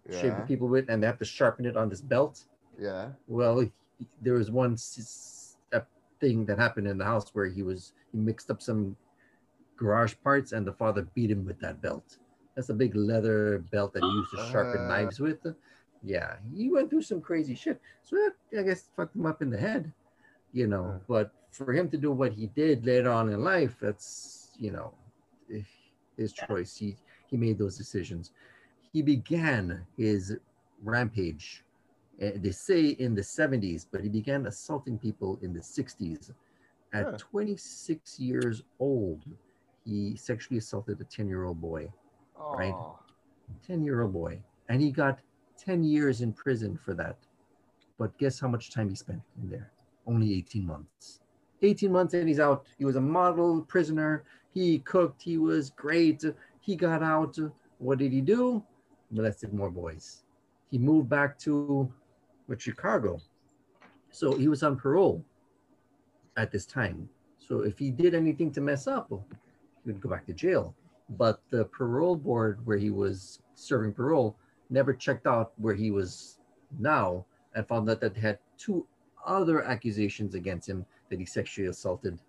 shave 0.09 0.33
Yeah. 0.37 0.39
people 0.41 0.67
with, 0.67 0.87
and 0.89 1.01
they 1.01 1.07
have 1.07 1.17
to 1.19 1.25
sharpen 1.25 1.65
it 1.65 1.75
on 1.75 1.89
this 1.89 2.01
belt. 2.01 2.43
Yeah. 2.79 3.09
Well, 3.27 3.65
there 4.21 4.33
was 4.35 4.51
one 4.51 4.77
thing 6.21 6.45
that 6.45 6.57
happened 6.57 6.87
in 6.87 6.97
the 6.97 7.03
house 7.05 7.29
where 7.33 7.45
he 7.47 7.61
was 7.63 7.93
he 8.11 8.17
mixed 8.17 8.49
up 8.49 8.61
some 8.61 8.95
garage 9.77 10.13
parts, 10.23 10.51
and 10.53 10.65
the 10.65 10.71
father 10.73 11.07
beat 11.13 11.29
him 11.31 11.43
with 11.45 11.59
that 11.59 11.81
belt. 11.81 12.17
That's 12.55 12.69
a 12.69 12.73
big 12.73 12.95
leather 12.95 13.59
belt 13.71 13.93
that 13.93 14.03
he 14.03 14.09
used 14.09 14.31
to 14.31 14.37
sharpen 14.51 14.81
Uh. 14.83 14.87
knives 14.87 15.19
with. 15.19 15.39
Yeah, 16.03 16.35
he 16.53 16.69
went 16.71 16.89
through 16.89 17.01
some 17.01 17.19
crazy 17.19 17.55
shit. 17.55 17.81
So 18.03 18.15
that, 18.15 18.59
I 18.59 18.63
guess 18.63 18.89
fucked 18.95 19.15
him 19.15 19.25
up 19.25 19.41
in 19.41 19.49
the 19.49 19.57
head, 19.57 19.91
you 20.53 20.67
know. 20.67 20.85
Uh. 20.85 20.99
But 21.07 21.31
for 21.51 21.73
him 21.73 21.89
to 21.89 21.97
do 21.97 22.11
what 22.11 22.31
he 22.31 22.47
did 22.47 22.85
later 22.85 23.09
on 23.11 23.29
in 23.29 23.43
life, 23.43 23.75
that's 23.81 24.51
you 24.57 24.71
know 24.71 24.93
his 26.17 26.33
choice. 26.33 26.75
He 26.77 26.97
he 27.29 27.37
made 27.37 27.57
those 27.57 27.77
decisions. 27.77 28.31
He 28.93 29.01
began 29.01 29.85
his 29.97 30.37
rampage 30.83 31.63
uh, 32.21 32.31
they 32.37 32.51
say 32.51 32.89
in 32.89 33.13
the 33.15 33.23
70s, 33.23 33.85
but 33.91 34.01
he 34.01 34.09
began 34.09 34.45
assaulting 34.45 34.97
people 34.97 35.37
in 35.41 35.53
the 35.53 35.61
60s. 35.61 36.31
At 36.93 37.07
Yeah. 37.11 37.17
26 37.17 38.19
years 38.19 38.63
old, 38.79 39.25
he 39.83 40.15
sexually 40.15 40.57
assaulted 40.59 41.01
a 41.01 41.03
10 41.03 41.27
year 41.27 41.43
old 41.43 41.59
boy, 41.59 41.91
Right. 42.53 42.73
10 43.67 43.83
year 43.83 44.01
old 44.03 44.13
boy, 44.13 44.39
and 44.69 44.81
he 44.81 44.91
got 44.91 45.19
10 45.57 45.83
years 45.83 46.21
in 46.21 46.33
prison 46.33 46.77
for 46.77 46.93
that. 46.93 47.17
But 47.97 48.17
guess 48.17 48.39
how 48.39 48.47
much 48.47 48.71
time 48.71 48.89
he 48.89 48.95
spent 48.95 49.21
in 49.41 49.49
there? 49.49 49.71
Only 50.07 50.33
18 50.35 50.65
months. 50.65 51.19
18 51.61 51.91
months 51.91 52.13
and 52.13 52.27
he's 52.27 52.39
out. 52.39 52.65
He 52.77 52.85
was 52.85 52.95
a 52.95 53.01
model 53.01 53.61
prisoner. 53.61 54.23
He 54.53 54.79
cooked. 54.79 55.21
He 55.21 55.37
was 55.37 55.69
great. 55.71 56.23
He 56.59 56.75
got 56.75 57.03
out. 57.03 57.37
What 57.79 57.99
did 57.99 58.11
he 58.11 58.21
do? 58.21 58.63
Molested 59.11 59.53
more 59.53 59.69
boys. 59.69 60.23
He 60.71 60.77
moved 60.77 61.09
back 61.09 61.37
to 61.39 61.91
what, 62.47 62.61
Chicago. 62.61 63.19
So 64.11 64.35
he 64.35 64.47
was 64.47 64.63
on 64.63 64.77
parole 64.77 65.23
at 66.37 66.51
this 66.51 66.65
time. 66.65 67.09
So 67.37 67.59
if 67.61 67.77
he 67.77 67.91
did 67.91 68.15
anything 68.15 68.51
to 68.53 68.61
mess 68.61 68.87
up, 68.87 69.09
he 69.09 69.91
would 69.91 70.01
go 70.01 70.09
back 70.09 70.25
to 70.27 70.33
jail. 70.33 70.75
But 71.09 71.41
the 71.51 71.65
parole 71.65 72.15
board 72.15 72.65
where 72.65 72.77
he 72.77 72.89
was 72.89 73.41
serving 73.53 73.93
parole 73.93 74.35
never 74.69 74.93
checked 74.93 75.27
out 75.27 75.53
where 75.57 75.75
he 75.75 75.91
was 75.91 76.39
now 76.79 77.25
and 77.53 77.67
found 77.67 77.89
out 77.89 78.01
that 78.01 78.15
they 78.15 78.21
had 78.21 78.39
two 78.57 78.87
other 79.25 79.63
accusations 79.63 80.33
against 80.35 80.67
him 80.67 80.85
that 81.09 81.19
he 81.19 81.25
sexually 81.25 81.69
assaulted 81.69 82.19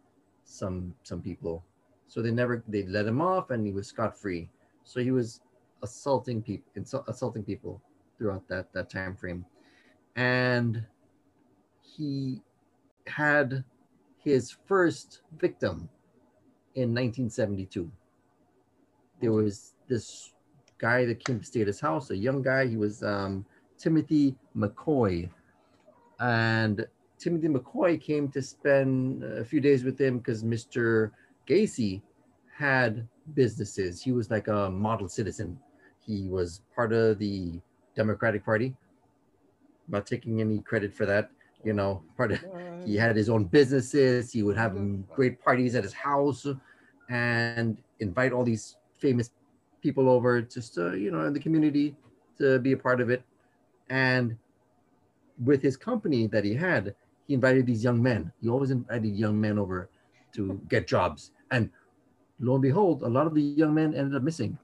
some 0.45 0.95
some 1.03 1.20
people. 1.20 1.64
So 2.09 2.22
they 2.22 2.31
never 2.31 2.62
they 2.68 2.85
let 2.85 3.07
him 3.07 3.20
off 3.20 3.51
and 3.51 3.66
he 3.66 3.72
was 3.72 3.89
scot 3.89 4.18
free. 4.18 4.49
So 4.85 5.01
he 5.01 5.11
was 5.11 5.41
assaulting 5.83 6.43
people 6.43 7.03
assaulting 7.09 7.45
people 7.45 7.83
throughout 8.18 8.49
that 8.49 8.72
that 8.72 8.91
time 8.91 9.16
frame. 9.16 9.45
And 10.14 10.85
he 11.83 12.43
had 13.07 13.64
his 14.22 14.57
first 14.66 15.22
victim 15.39 15.89
in 16.74 16.95
1972. 16.95 17.91
There 19.20 19.33
was 19.33 19.74
this 19.89 20.33
guy 20.79 21.05
that 21.07 21.24
came 21.24 21.41
to 21.41 21.47
stay 21.47 21.62
at 21.62 21.66
his 21.66 21.81
house, 21.81 22.11
a 22.11 22.16
young 22.16 22.43
guy. 22.43 22.66
He 22.66 22.77
was 22.77 23.03
um, 23.03 23.47
Timothy 23.79 24.37
McCoy. 24.57 25.31
And 26.18 26.87
Timothy 27.18 27.48
McCoy 27.48 28.00
came 28.00 28.28
to 28.30 28.42
spend 28.42 29.24
uh, 29.24 29.40
a 29.40 29.44
few 29.44 29.60
days 29.60 29.84
with 29.84 30.00
him 30.00 30.18
because 30.18 30.44
Mr. 30.44 31.10
Gacy 31.48 32.02
had 32.54 33.06
businesses. 33.34 34.02
He 34.02 34.12
was 34.12 34.30
like 34.30 34.48
a 34.48 34.70
model 34.70 35.08
citizen. 35.08 35.58
He 36.00 36.28
was 36.28 36.62
part 36.74 36.92
of 36.92 37.18
the 37.18 37.60
Democratic 37.94 38.44
Party. 38.44 38.74
Not 39.88 40.06
taking 40.06 40.40
any 40.40 40.60
credit 40.60 40.92
for 40.92 41.06
that, 41.06 41.30
you 41.64 41.72
know, 41.72 42.02
part 42.16 42.32
of 42.32 42.40
he 42.84 42.96
had 42.96 43.16
his 43.16 43.28
own 43.28 43.44
businesses 43.44 44.32
he 44.32 44.42
would 44.42 44.56
have 44.56 44.76
great 45.14 45.42
parties 45.42 45.74
at 45.74 45.82
his 45.82 45.92
house 45.92 46.46
and 47.10 47.78
invite 47.98 48.32
all 48.32 48.44
these 48.44 48.76
famous 48.98 49.30
people 49.82 50.08
over 50.08 50.40
just 50.40 50.74
to, 50.74 50.96
you 50.96 51.10
know 51.10 51.22
in 51.26 51.32
the 51.32 51.40
community 51.40 51.96
to 52.38 52.58
be 52.60 52.72
a 52.72 52.76
part 52.76 53.00
of 53.00 53.10
it 53.10 53.22
and 53.90 54.36
with 55.44 55.60
his 55.62 55.76
company 55.76 56.26
that 56.26 56.44
he 56.44 56.54
had 56.54 56.94
he 57.27 57.35
invited 57.35 57.66
these 57.66 57.83
young 57.83 58.03
men. 58.03 58.33
He 58.41 58.49
always 58.49 58.70
invited 58.70 59.16
young 59.16 59.41
men 59.41 59.59
over 59.59 59.89
to 60.35 60.61
get 60.68 60.87
jobs. 60.87 61.33
And 61.51 61.70
lo 62.41 62.55
and 62.55 62.62
behold 62.62 63.03
a 63.03 63.09
lot 63.09 63.27
of 63.27 63.35
the 63.35 63.43
young 63.43 63.74
men 63.74 63.95
ended 63.95 64.14
up 64.16 64.22
missing. 64.22 64.59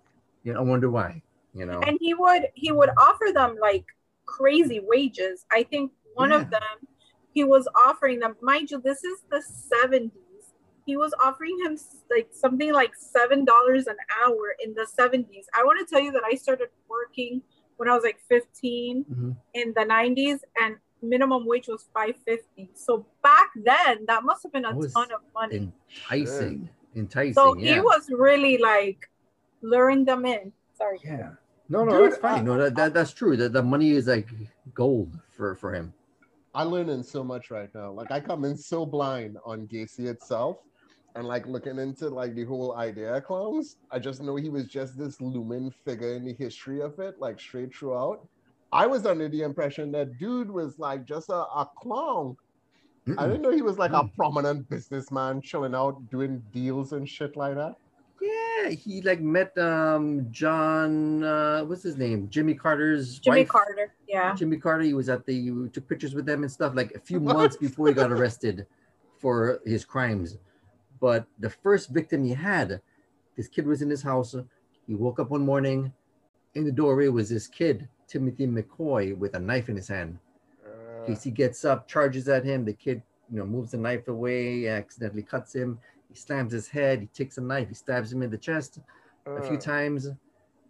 You 0.44 0.52
know 0.54 0.60
i 0.60 0.62
wonder 0.62 0.90
why 0.90 1.22
you 1.54 1.66
know? 1.66 1.80
And 1.86 1.98
he 2.00 2.14
would 2.14 2.48
he 2.54 2.72
would 2.72 2.90
offer 2.98 3.28
them 3.32 3.56
like 3.60 3.84
crazy 4.26 4.80
wages. 4.82 5.44
I 5.52 5.62
think 5.62 5.92
one 6.14 6.30
Yeah. 6.30 6.40
of 6.40 6.50
them 6.50 6.76
he 7.32 7.44
was 7.44 7.68
offering 7.86 8.18
them 8.20 8.36
mind 8.42 8.70
you 8.70 8.80
this 8.80 9.04
is 9.04 9.20
the 9.30 9.42
70s 9.42 10.52
he 10.84 10.96
was 10.96 11.14
offering 11.24 11.56
him 11.64 11.78
like 12.10 12.28
something 12.32 12.72
like 12.72 12.94
seven 12.94 13.44
dollars 13.44 13.86
an 13.86 13.96
hour 14.22 14.54
in 14.64 14.74
the 14.74 14.86
70s 14.86 15.46
i 15.54 15.62
want 15.64 15.78
to 15.80 15.86
tell 15.86 16.02
you 16.02 16.12
that 16.12 16.24
i 16.24 16.34
started 16.34 16.68
working 16.88 17.40
when 17.78 17.88
i 17.88 17.94
was 17.94 18.02
like 18.04 18.20
15 18.28 19.04
Mhm. 19.10 19.36
in 19.54 19.72
the 19.74 19.84
90s 19.84 20.40
and 20.62 20.76
minimum 21.02 21.46
wage 21.46 21.68
was 21.68 21.88
550 21.94 22.70
so 22.74 23.04
back 23.22 23.50
then 23.56 24.04
that 24.06 24.22
must 24.24 24.42
have 24.44 24.52
been 24.52 24.64
a 24.64 24.72
ton 24.72 25.08
of 25.12 25.20
money 25.34 25.72
enticing 26.10 26.68
enticing 26.94 27.34
so 27.34 27.56
yeah 27.58 27.74
he 27.74 27.80
was 27.80 28.08
really 28.10 28.58
like 28.58 29.10
luring 29.62 30.04
them 30.04 30.24
in 30.24 30.52
sorry 30.76 30.98
Yeah. 31.04 31.30
No, 31.68 31.84
no, 31.84 31.92
Dude, 31.92 32.10
that's 32.10 32.20
fine. 32.20 32.40
I- 32.40 32.42
no, 32.42 32.58
that, 32.58 32.74
that 32.74 32.92
that's 32.92 33.12
true. 33.12 33.34
That 33.34 33.54
the 33.54 33.62
money 33.62 33.92
is 33.92 34.06
like 34.06 34.28
gold 34.74 35.18
for 35.30 35.54
for 35.56 35.72
him. 35.72 35.94
I'm 36.54 36.68
learning 36.68 37.02
so 37.02 37.24
much 37.24 37.50
right 37.50 37.70
now. 37.74 37.92
Like 37.92 38.10
I 38.10 38.20
come 38.20 38.44
in 38.44 38.56
so 38.58 38.84
blind 38.84 39.38
on 39.46 39.66
Gacy 39.68 40.06
itself, 40.06 40.58
and 41.14 41.26
like 41.26 41.46
looking 41.46 41.78
into 41.78 42.10
like 42.10 42.34
the 42.34 42.44
whole 42.44 42.76
idea 42.76 43.14
of 43.14 43.24
clowns. 43.24 43.76
I 43.90 44.00
just 44.00 44.20
know 44.22 44.36
he 44.36 44.50
was 44.50 44.66
just 44.66 44.98
this 44.98 45.18
looming 45.20 45.70
figure 45.70 46.12
in 46.14 46.26
the 46.26 46.34
history 46.34 46.82
of 46.82 46.98
it, 46.98 47.18
like 47.18 47.40
straight 47.40 47.74
throughout. 47.74 48.28
I 48.72 48.86
was 48.86 49.06
under 49.06 49.28
the 49.28 49.42
impression 49.42 49.92
that 49.92 50.18
dude 50.18 50.50
was 50.50 50.78
like 50.78 51.04
just 51.04 51.28
a, 51.28 51.34
a 51.34 51.70
clown. 51.78 52.36
I 53.18 53.26
Mm-mm. 53.26 53.28
didn't 53.28 53.42
know 53.42 53.50
he 53.52 53.62
was 53.62 53.78
like 53.78 53.92
a 53.92 54.04
Mm. 54.04 54.14
prominent 54.16 54.68
businessman 54.68 55.42
chilling 55.42 55.74
out 55.74 56.10
doing 56.10 56.42
deals 56.52 56.92
and 56.92 57.08
shit 57.08 57.36
like 57.36 57.54
that. 57.56 57.76
Yeah, 58.20 58.70
he 58.70 59.02
like 59.02 59.20
met 59.20 59.56
um 59.58 60.28
John. 60.30 61.24
Uh, 61.24 61.62
what's 61.64 61.82
his 61.82 61.96
name? 61.96 62.28
Jimmy 62.30 62.54
Carter's 62.54 63.18
jimmy 63.18 63.44
wife. 63.44 63.48
carter 63.48 63.94
yeah 64.08 64.36
Jimmy 64.36 64.56
Carter. 64.56 64.84
He 64.84 64.94
was 64.94 65.08
at 65.08 65.26
the 65.26 65.34
he 65.34 65.68
took 65.72 65.88
pictures 65.88 66.14
with 66.14 66.26
them 66.26 66.42
and 66.42 66.50
stuff 66.52 66.74
like 66.74 66.92
a 66.92 67.00
few 67.00 67.20
months 67.34 67.56
before 67.56 67.88
he 67.88 67.94
got 67.94 68.12
arrested 68.12 68.66
for 69.18 69.60
his 69.66 69.84
crimes. 69.84 70.38
But 71.00 71.26
the 71.38 71.50
first 71.50 71.90
victim 71.90 72.24
he 72.24 72.34
had, 72.34 72.80
this 73.36 73.48
kid 73.48 73.66
was 73.66 73.82
in 73.82 73.90
his 73.90 74.02
house. 74.02 74.34
He 74.86 74.94
woke 74.94 75.18
up 75.18 75.30
one 75.30 75.44
morning. 75.44 75.92
In 76.54 76.64
the 76.64 76.72
doorway 76.72 77.08
was 77.08 77.30
this 77.30 77.46
kid, 77.48 77.88
Timothy 78.12 78.46
McCoy, 78.46 79.16
with 79.16 79.34
a 79.34 79.38
knife 79.38 79.70
in 79.70 79.76
his 79.76 79.88
hand. 79.88 80.18
Uh, 80.66 81.06
Gacy 81.06 81.32
gets 81.32 81.64
up, 81.64 81.88
charges 81.88 82.28
at 82.28 82.44
him. 82.44 82.62
The 82.62 82.74
kid, 82.74 83.02
you 83.30 83.38
know, 83.38 83.46
moves 83.46 83.70
the 83.70 83.78
knife 83.78 84.06
away, 84.08 84.68
accidentally 84.68 85.22
cuts 85.22 85.54
him. 85.54 85.78
He 86.10 86.14
slams 86.14 86.52
his 86.52 86.68
head. 86.68 87.00
He 87.00 87.06
takes 87.06 87.38
a 87.38 87.40
knife. 87.40 87.68
He 87.68 87.74
stabs 87.74 88.12
him 88.12 88.22
in 88.22 88.30
the 88.30 88.36
chest 88.36 88.80
a 89.26 89.40
few 89.40 89.56
uh, 89.56 89.60
times, 89.60 90.10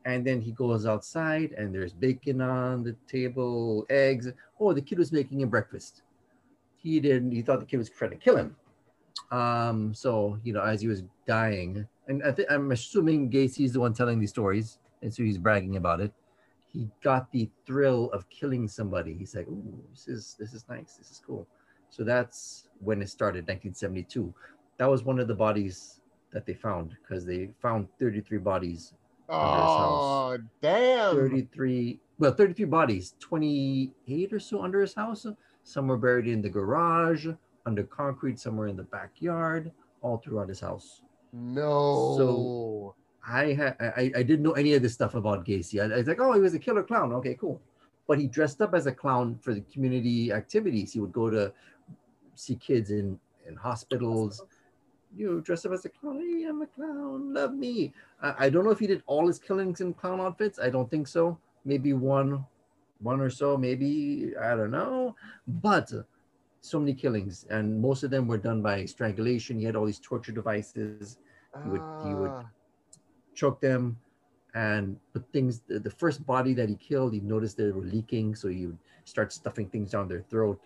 and 0.05 0.25
then 0.25 0.41
he 0.41 0.53
goes 0.53 0.87
outside. 0.87 1.51
And 1.59 1.75
there's 1.75 1.93
bacon 1.93 2.41
on 2.41 2.85
the 2.85 2.95
table, 3.09 3.87
eggs. 3.91 4.29
Oh, 4.61 4.73
the 4.73 4.81
kid 4.81 4.99
was 4.99 5.11
making 5.11 5.41
him 5.41 5.49
breakfast. 5.49 6.03
He 6.77 7.01
didn't. 7.01 7.33
He 7.33 7.43
thought 7.43 7.59
the 7.59 7.67
kid 7.67 7.79
was 7.79 7.91
trying 7.91 8.13
to 8.13 8.17
kill 8.17 8.37
him. 8.37 8.55
Um. 9.33 9.93
So 9.95 10.39
you 10.45 10.53
know, 10.53 10.63
as 10.63 10.81
he 10.81 10.87
was 10.87 11.03
dying, 11.27 11.89
and 12.07 12.23
I 12.23 12.31
think 12.31 12.49
I'm 12.53 12.71
assuming 12.71 13.31
Gacy's 13.31 13.73
the 13.73 13.81
one 13.81 13.95
telling 13.95 14.21
these 14.21 14.31
stories, 14.31 14.79
and 15.03 15.13
so 15.13 15.25
he's 15.25 15.39
bragging 15.39 15.75
about 15.77 16.01
it 16.01 16.13
he 16.73 16.89
got 17.03 17.31
the 17.33 17.51
thrill 17.67 18.11
of 18.13 18.29
killing 18.31 18.67
somebody. 18.67 19.15
He's 19.15 19.35
like, 19.35 19.49
"Ooh, 19.49 19.85
this 19.91 20.09
is 20.09 20.37
this 20.39 20.53
is 20.53 20.65
nice. 20.69 20.95
This 20.95 21.11
is 21.11 21.21
cool." 21.25 21.47
So 21.91 22.05
that's 22.05 22.69
when 22.81 23.03
it 23.03 23.11
started, 23.11 23.47
1972. 23.47 24.33
That 24.79 24.89
was 24.89 25.05
one 25.05 25.19
of 25.19 25.29
the 25.29 25.35
bodies 25.35 26.01
that 26.33 26.47
they 26.47 26.55
found 26.55 26.97
because 27.03 27.27
they 27.27 27.51
found 27.61 27.89
33 27.99 28.39
bodies. 28.39 28.95
Oh 29.29 30.39
damn! 30.61 31.15
33, 31.15 32.01
well, 32.19 32.33
33 32.33 32.65
bodies, 32.65 33.15
28 33.21 34.33
or 34.33 34.41
so 34.41 34.63
under 34.63 34.81
his 34.81 34.95
house. 34.95 35.27
Some 35.65 35.87
were 35.87 35.99
buried 35.99 36.27
in 36.27 36.43
the 36.43 36.51
garage, 36.51 37.27
under 37.67 37.85
concrete, 37.85 38.41
somewhere 38.41 38.67
in 38.69 38.77
the 38.77 38.83
backyard, 38.83 39.71
all 40.01 40.19
throughout 40.19 40.49
his 40.49 40.61
house. 40.61 41.03
No. 41.33 42.95
I 43.33 43.75
I, 43.81 44.13
I 44.21 44.23
didn't 44.23 44.43
know 44.43 44.53
any 44.53 44.75
of 44.75 44.83
this 44.83 44.95
stuff 44.95 45.15
about 45.15 45.45
Gacy. 45.45 45.81
I, 45.81 45.95
I 45.95 45.99
was 45.99 46.07
like, 46.07 46.21
oh, 46.21 46.33
he 46.35 46.41
was 46.41 46.55
a 46.55 46.59
killer 46.59 46.83
clown. 46.83 47.13
Okay, 47.15 47.35
cool. 47.35 47.61
But 48.09 48.19
he 48.19 48.27
dressed 48.27 48.61
up 48.61 48.75
as 48.75 48.87
a 48.87 48.93
clown 48.93 49.39
for 49.41 49.55
the 49.55 49.63
community 49.73 50.33
activities. 50.33 50.93
He 50.93 51.01
would 51.01 51.13
go 51.13 51.31
to 51.31 51.53
see 52.35 52.57
kids 52.57 52.91
in 52.91 53.19
in 53.49 53.57
hospitals. 53.57 54.43
You 55.15 55.27
know, 55.27 55.41
dress 55.41 55.67
up 55.67 55.73
as 55.73 55.85
a 55.85 55.91
clown. 55.91 56.21
Hey, 56.21 56.45
I'm 56.49 56.63
a 56.63 56.67
clown. 56.67 57.35
Love 57.35 57.55
me. 57.55 57.93
I, 58.23 58.47
I 58.47 58.51
don't 58.51 58.65
know 58.65 58.71
if 58.71 58.79
he 58.79 58.87
did 58.87 59.03
all 59.07 59.27
his 59.27 59.39
killings 59.39 59.81
in 59.81 59.93
clown 59.95 60.21
outfits. 60.21 60.59
I 60.59 60.71
don't 60.71 60.91
think 60.91 61.07
so. 61.07 61.39
maybe 61.65 61.93
one, 61.93 62.45
one 63.01 63.21
or 63.21 63.31
so, 63.31 63.57
maybe 63.57 64.33
I 64.41 64.55
don't 64.57 64.71
know, 64.71 65.15
but 65.47 65.91
so 66.61 66.79
many 66.79 66.95
killings, 66.95 67.47
and 67.51 67.81
most 67.81 68.05
of 68.05 68.11
them 68.11 68.27
were 68.29 68.39
done 68.39 68.63
by 68.63 68.85
strangulation. 68.85 69.59
He 69.59 69.65
had 69.65 69.77
all 69.77 69.85
these 69.85 69.99
torture 69.99 70.33
devices. 70.33 71.19
He 71.63 71.69
would 71.69 71.83
he 72.07 72.15
would 72.15 72.31
ah. 72.31 72.45
Ah, 73.41 73.59
choke 73.61 73.61
them 73.61 73.97
and 74.55 74.99
put 75.13 75.25
things 75.33 75.63
the, 75.69 75.79
the 75.79 75.91
first 75.91 76.27
body 76.27 76.55
that 76.55 76.69
he 76.69 76.77
killed 76.77 77.13
he 77.13 77.21
noticed 77.21 77.57
they 77.57 77.71
were 77.71 77.85
leaking 77.85 78.35
so 78.35 78.49
he 78.49 78.67
would 78.67 78.79
start 79.05 79.33
stuffing 79.33 79.69
things 79.69 79.91
down 79.91 80.09
their 80.09 80.23
throat 80.23 80.61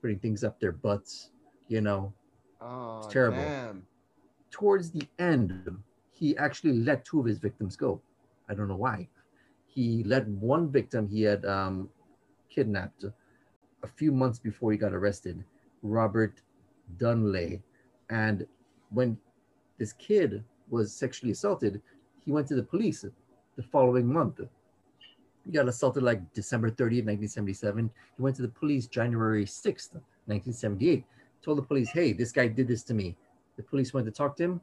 putting 0.00 0.18
things 0.18 0.44
up 0.44 0.60
their 0.60 0.72
butts 0.72 1.30
you 1.68 1.80
know 1.80 2.12
oh, 2.60 3.08
terrible. 3.10 3.38
Damn. 3.38 3.86
towards 4.50 4.90
the 4.90 5.06
end 5.18 5.76
he 6.10 6.36
actually 6.36 6.74
let 6.74 7.04
two 7.04 7.20
of 7.20 7.26
his 7.26 7.38
victims 7.38 7.76
go 7.76 8.00
i 8.48 8.54
don't 8.54 8.68
know 8.68 8.76
why 8.76 9.08
he 9.66 10.02
let 10.04 10.26
one 10.28 10.70
victim 10.70 11.08
he 11.08 11.22
had 11.22 11.44
um, 11.46 11.88
kidnapped 12.50 13.04
a 13.82 13.86
few 13.86 14.12
months 14.12 14.38
before 14.38 14.72
he 14.72 14.78
got 14.78 14.92
arrested 14.92 15.44
robert 15.82 16.42
donnelly 16.98 17.62
and 18.10 18.46
when 18.90 19.16
this 19.78 19.92
kid 19.94 20.44
was 20.70 20.92
sexually 20.92 21.32
assaulted 21.32 21.80
he 22.24 22.32
went 22.32 22.46
to 22.48 22.54
the 22.54 22.62
police 22.62 23.04
the 23.56 23.62
following 23.62 24.10
month. 24.10 24.40
He 25.44 25.50
got 25.50 25.68
assaulted 25.68 26.02
like 26.02 26.20
december 26.32 26.70
30th 26.70 27.04
1977 27.04 27.90
he 28.16 28.22
went 28.22 28.36
to 28.36 28.42
the 28.42 28.48
police 28.48 28.86
january 28.86 29.44
6th 29.44 29.94
1978 30.26 31.04
told 31.42 31.58
the 31.58 31.62
police 31.62 31.90
hey 31.90 32.12
this 32.12 32.32
guy 32.32 32.46
did 32.46 32.68
this 32.68 32.82
to 32.84 32.94
me. 32.94 33.16
The 33.56 33.62
police 33.62 33.92
went 33.92 34.06
to 34.06 34.12
talk 34.12 34.36
to 34.36 34.44
him. 34.44 34.60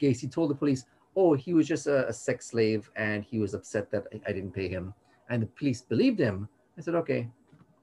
Gacy 0.00 0.30
told 0.30 0.50
the 0.50 0.54
police 0.54 0.86
oh 1.16 1.34
he 1.34 1.52
was 1.52 1.68
just 1.68 1.86
a, 1.86 2.08
a 2.08 2.12
sex 2.12 2.46
slave 2.46 2.90
and 2.96 3.22
he 3.22 3.38
was 3.38 3.54
upset 3.54 3.90
that 3.90 4.06
I, 4.12 4.30
I 4.30 4.32
didn't 4.32 4.52
pay 4.52 4.68
him. 4.68 4.94
And 5.28 5.42
the 5.42 5.46
police 5.46 5.82
believed 5.82 6.18
him. 6.18 6.48
I 6.78 6.80
said 6.80 6.94
okay 6.96 7.28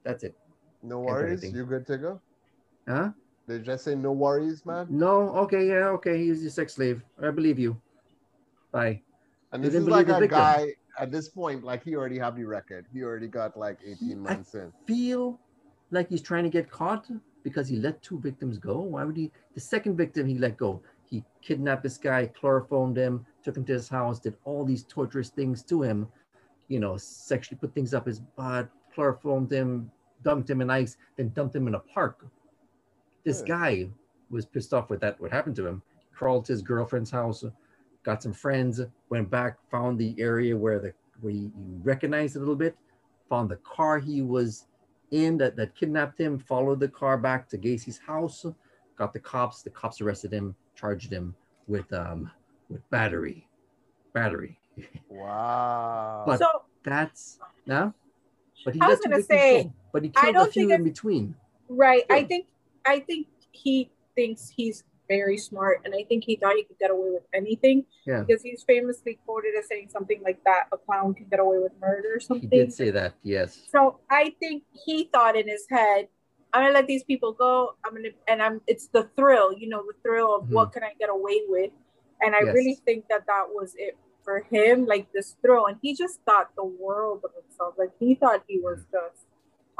that's 0.03 0.23
it. 0.23 0.35
No 0.81 0.99
worries. 0.99 1.43
anything. 1.43 1.55
You 1.55 1.65
good 1.65 1.85
to 1.87 1.97
go? 1.97 2.21
huh 2.87 3.09
They 3.49 3.57
just 3.57 3.83
say 3.83 3.95
no 3.95 4.11
worries, 4.11 4.63
man. 4.63 4.85
no 4.91 5.13
okay 5.43 5.67
yeah 5.67 5.87
okay 5.97 6.15
he's 6.23 6.45
a 6.45 6.51
sex 6.51 6.75
slave 6.75 7.01
i 7.27 7.31
believe 7.31 7.57
you 7.57 7.71
bye 8.71 9.01
And 9.51 9.63
this 9.63 9.73
is 9.73 9.87
like 9.87 10.07
a 10.09 10.19
victim. 10.19 10.37
guy 10.39 10.73
at 11.03 11.09
this 11.15 11.27
point, 11.29 11.63
like 11.63 11.81
he 11.83 11.95
already 11.95 12.19
have 12.19 12.35
the 12.35 12.43
record. 12.43 12.85
He 12.93 12.99
already 13.03 13.27
got 13.27 13.57
like 13.57 13.77
18 13.83 14.11
I- 14.11 14.15
months 14.15 14.53
in. 14.53 14.71
feel 14.85 15.39
like 15.97 16.07
he's 16.09 16.21
trying 16.21 16.43
to 16.43 16.49
get 16.57 16.69
caught 16.69 17.05
because 17.47 17.67
he 17.71 17.77
let 17.77 17.95
two 18.07 18.19
victims 18.19 18.59
go. 18.59 18.75
Why 18.93 19.03
would 19.05 19.17
he? 19.17 19.31
The 19.57 19.61
second 19.61 19.95
victim 20.03 20.27
he 20.27 20.37
let 20.45 20.55
go. 20.57 20.71
He 21.09 21.23
kidnapped 21.41 21.83
this 21.87 21.97
guy, 21.97 22.27
chloroformed 22.39 22.97
him, 22.97 23.25
took 23.43 23.55
him 23.57 23.65
to 23.69 23.73
his 23.79 23.87
house, 23.89 24.19
did 24.19 24.35
all 24.43 24.63
these 24.65 24.83
torturous 24.83 25.29
things 25.39 25.63
to 25.71 25.81
him. 25.81 26.07
You 26.67 26.79
know, 26.83 26.97
sexually 26.97 27.57
put 27.63 27.73
things 27.73 27.93
up 27.97 28.05
his 28.05 28.19
butt, 28.19 28.69
chloroformed 28.93 29.51
him, 29.59 29.89
dumped 30.21 30.49
him 30.49 30.59
in 30.61 30.69
ice, 30.69 30.97
then 31.17 31.29
dumped 31.29 31.55
him 31.55 31.65
in 31.69 31.75
a 31.75 31.83
park. 31.95 32.17
This 33.23 33.41
Yeah. 33.41 33.47
guy 33.47 33.89
was 34.29 34.45
pissed 34.45 34.73
off 34.73 34.89
with 34.89 35.01
that. 35.01 35.19
What 35.19 35.31
happened 35.31 35.55
to 35.57 35.67
him? 35.67 35.81
Crawled 36.13 36.45
to 36.45 36.53
his 36.53 36.61
girlfriend's 36.61 37.11
house, 37.11 37.43
got 38.03 38.21
some 38.23 38.33
friends, 38.33 38.81
went 39.09 39.29
back, 39.29 39.57
found 39.69 39.97
the 39.97 40.15
area 40.19 40.55
where 40.55 40.79
the 40.79 40.93
where 41.21 41.33
he 41.33 41.51
recognized 41.83 42.35
a 42.37 42.39
little 42.39 42.55
bit, 42.55 42.77
found 43.27 43.49
the 43.49 43.57
car 43.57 43.99
he 43.99 44.21
was 44.21 44.67
in 45.11 45.37
that, 45.37 45.55
that 45.57 45.75
kidnapped 45.75 46.17
him, 46.19 46.37
followed 46.39 46.79
the 46.79 46.87
car 46.87 47.17
back 47.17 47.49
to 47.49 47.57
Gacy's 47.57 47.97
house, 47.97 48.45
got 48.95 49.11
the 49.11 49.19
cops. 49.19 49.61
The 49.63 49.69
cops 49.69 49.99
arrested 50.01 50.31
him, 50.31 50.55
charged 50.75 51.11
him 51.11 51.35
with 51.67 51.91
um 51.93 52.31
with 52.69 52.87
battery, 52.89 53.47
battery. 54.13 54.59
Wow. 55.09 56.23
But- 56.25 56.39
So 56.39 56.63
That's 56.83 57.39
no. 57.65 57.93
But 58.65 58.73
he 58.75 58.81
I 58.81 58.87
was 58.87 58.99
let 58.99 59.03
two 59.03 59.09
gonna 59.11 59.23
say, 59.23 59.63
go. 59.65 59.73
but 59.93 60.03
he 60.03 60.09
killed 60.09 60.29
a 60.29 60.33
don't 60.33 60.51
few 60.53 60.67
think 60.67 60.79
in 60.79 60.83
between. 60.83 61.35
right, 61.69 62.03
I 62.09 62.23
think 62.23 62.47
I 62.85 62.99
think 62.99 63.27
he 63.51 63.91
thinks 64.15 64.49
he's 64.49 64.83
very 65.07 65.37
smart, 65.37 65.81
and 65.85 65.93
I 65.93 66.03
think 66.03 66.23
he 66.23 66.35
thought 66.35 66.55
he 66.55 66.63
could 66.63 66.77
get 66.77 66.91
away 66.91 67.09
with 67.09 67.23
anything 67.33 67.85
Yeah, 68.05 68.23
because 68.23 68.43
he's 68.43 68.63
famously 68.63 69.17
quoted 69.25 69.53
as 69.57 69.67
saying 69.67 69.89
something 69.89 70.21
like 70.23 70.43
that: 70.45 70.67
"A 70.71 70.77
clown 70.77 71.13
can 71.13 71.25
get 71.29 71.39
away 71.39 71.57
with 71.57 71.71
murder" 71.81 72.15
or 72.15 72.19
something. 72.19 72.49
he 72.49 72.57
did 72.57 72.73
say 72.73 72.91
that. 72.91 73.15
Yes. 73.23 73.59
So 73.71 73.99
I 74.09 74.35
think 74.39 74.63
he 74.85 75.09
thought 75.11 75.35
in 75.35 75.47
his 75.47 75.65
head, 75.69 76.07
I'm 76.53 76.63
gonna 76.63 76.73
let 76.73 76.87
these 76.87 77.03
people 77.03 77.33
go. 77.33 77.75
I'm 77.85 77.93
gonna 77.93 78.09
and 78.27 78.41
I'm 78.41 78.61
it's 78.67 78.87
the 78.87 79.09
thrill, 79.15 79.53
you 79.53 79.69
know, 79.69 79.83
the 79.85 79.93
thrill 80.03 80.35
of 80.35 80.49
what 80.49 80.69
mm-hmm. 80.69 80.79
can 80.79 80.83
I 80.83 80.93
get 80.99 81.09
away 81.09 81.41
with. 81.47 81.71
And 82.21 82.35
I 82.35 82.39
Yes. 82.43 82.53
really 82.53 82.75
think 82.85 83.05
that 83.09 83.25
that 83.27 83.45
was 83.49 83.75
it 83.77 83.97
for 84.23 84.41
him, 84.51 84.85
like 84.85 85.11
this 85.13 85.37
thrill. 85.41 85.67
And 85.67 85.77
he 85.81 85.95
just 85.95 86.19
thought 86.25 86.49
the 86.55 86.65
world 86.65 87.21
of 87.23 87.31
himself. 87.41 87.75
Like 87.77 87.91
he 87.99 88.15
thought 88.15 88.43
he 88.47 88.59
was 88.59 88.79
mm. 88.79 88.91
just 88.91 89.25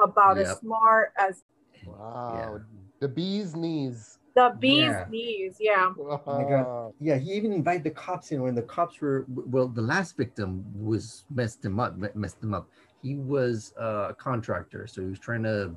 about 0.02 0.38
Yep. 0.38 0.46
as 0.46 0.58
smart 0.58 1.14
as 1.18 1.44
wow. 1.86 2.62
The 3.00 3.08
bee's 3.08 3.56
knees. 3.56 4.18
the 4.36 4.56
bee's 4.60 4.78
Yeah. 4.84 5.06
knees. 5.10 5.58
Yeah. 5.60 5.94
my 5.98 6.44
God. 6.44 6.94
Yeah, 7.00 7.18
he 7.18 7.32
even 7.34 7.52
invited 7.52 7.84
the 7.84 7.92
cops 7.92 8.32
in 8.32 8.42
when 8.42 8.56
the 8.56 8.62
cops 8.62 9.00
were 9.02 9.26
well. 9.28 9.68
The 9.68 9.82
last 9.82 10.16
victim 10.16 10.64
was 10.76 11.26
messed 11.30 11.64
him 11.64 11.80
up. 11.80 11.98
Messed 12.16 12.42
him 12.44 12.54
up. 12.54 12.70
He 13.02 13.16
was 13.16 13.74
uh, 13.80 14.08
a 14.10 14.14
contractor, 14.14 14.86
so 14.88 15.02
he 15.02 15.08
was 15.08 15.20
trying 15.20 15.44
to 15.44 15.76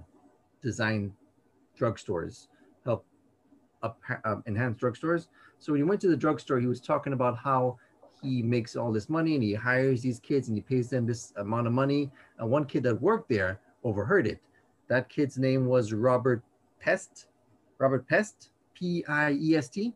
design 0.63 1.13
drugstores, 1.79 2.49
help 2.85 3.05
up 3.83 3.99
um, 4.25 4.43
enhance 4.47 4.79
drugstores. 4.81 5.29
So 5.59 5.73
when 5.73 5.81
he 5.81 5.85
went 5.85 6.01
to 6.03 6.09
the 6.09 6.17
drugstore, 6.17 6.59
he 6.61 6.67
was 6.67 6.81
talking 6.81 7.13
about 7.13 7.39
how 7.39 7.79
he 8.21 8.43
makes 8.43 8.77
all 8.77 8.93
this 8.93 9.09
money 9.09 9.35
and 9.35 9.43
he 9.43 9.55
hires 9.55 10.03
these 10.03 10.21
kids 10.21 10.49
and 10.49 10.57
he 10.57 10.61
pays 10.61 10.89
them 10.91 11.07
this 11.07 11.33
amount 11.37 11.67
of 11.67 11.73
money. 11.73 12.11
And 12.39 12.51
one 12.51 12.65
kid 12.65 12.85
that 12.85 13.01
worked 13.01 13.29
there 13.29 13.61
overheard 13.83 14.27
it. 14.27 14.41
That 14.89 15.09
kid's 15.09 15.39
name 15.39 15.67
was 15.67 15.93
Robert 15.93 16.43
Piest. 16.83 17.27
Robert 17.79 18.07
Piest, 18.07 18.51
P 18.75 19.05
I 19.09 19.33
E 19.33 19.57
S 19.57 19.69
T. 19.69 19.95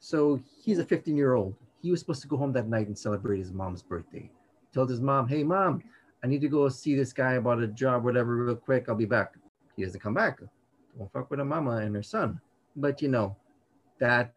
So 0.00 0.40
he's 0.62 0.78
a 0.78 0.84
15 0.84 1.16
year 1.16 1.34
old. 1.34 1.54
He 1.80 1.90
was 1.90 2.00
supposed 2.00 2.22
to 2.22 2.28
go 2.28 2.36
home 2.36 2.52
that 2.52 2.68
night 2.68 2.86
and 2.86 2.98
celebrate 2.98 3.38
his 3.38 3.52
mom's 3.52 3.82
birthday. 3.82 4.30
Told 4.72 4.90
his 4.90 5.00
mom, 5.00 5.28
Hey, 5.28 5.42
mom, 5.42 5.82
I 6.22 6.26
need 6.26 6.40
to 6.40 6.48
go 6.48 6.68
see 6.68 6.94
this 6.94 7.12
guy 7.12 7.34
about 7.34 7.62
a 7.62 7.66
job, 7.66 8.04
whatever, 8.04 8.36
real 8.36 8.56
quick. 8.56 8.88
I'll 8.88 8.94
be 8.94 9.04
back. 9.04 9.34
He 9.76 9.84
doesn't 9.84 10.00
come 10.00 10.14
back. 10.14 10.40
Don't 10.96 11.12
fuck 11.12 11.30
with 11.30 11.40
a 11.40 11.44
mama 11.44 11.76
and 11.78 11.94
her 11.94 12.02
son. 12.02 12.40
But 12.76 13.00
you 13.02 13.08
know, 13.08 13.36
that 13.98 14.32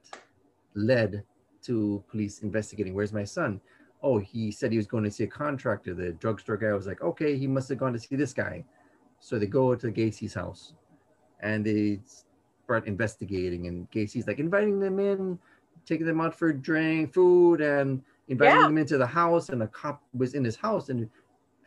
led 0.76 1.24
to 1.64 2.04
police 2.10 2.40
investigating. 2.44 2.94
Where's 2.94 3.14
my 3.14 3.24
son? 3.24 3.62
Oh, 4.04 4.18
he 4.18 4.52
said 4.52 4.72
he 4.72 4.78
was 4.78 4.88
going 4.88 5.04
to 5.04 5.12
see 5.12 5.26
a 5.26 5.28
contractor. 5.28 5.94
The 5.94 6.14
drugstore 6.14 6.58
guy 6.58 6.74
was 6.74 6.88
like, 6.88 7.02
okay, 7.02 7.38
he 7.38 7.46
must 7.48 7.70
have 7.70 7.78
gone 7.78 7.94
to 7.94 8.00
see 8.00 8.16
this 8.16 8.34
guy. 8.34 8.66
So 9.20 9.38
they 9.38 9.46
go 9.46 9.76
to 9.76 9.92
Gacy's 9.92 10.34
house 10.34 10.74
and 11.42 11.66
they 11.66 12.00
start 12.64 12.88
investigating. 12.88 13.68
And 13.68 13.90
Gacy's 13.92 14.28
like 14.28 14.40
inviting 14.40 14.80
them 14.80 15.00
in, 15.00 15.38
taking 15.86 16.06
them 16.06 16.22
out 16.22 16.34
for 16.36 16.54
drink, 16.54 17.14
food, 17.14 17.62
and 17.62 18.02
inviting 18.30 18.56
Yeah. 18.62 18.68
them 18.68 18.78
into 18.78 18.98
the 18.98 19.06
house. 19.08 19.50
And 19.50 19.64
a 19.64 19.68
cop 19.68 20.02
was 20.14 20.34
in 20.34 20.44
his 20.44 20.56
house 20.56 20.90
and 20.90 21.10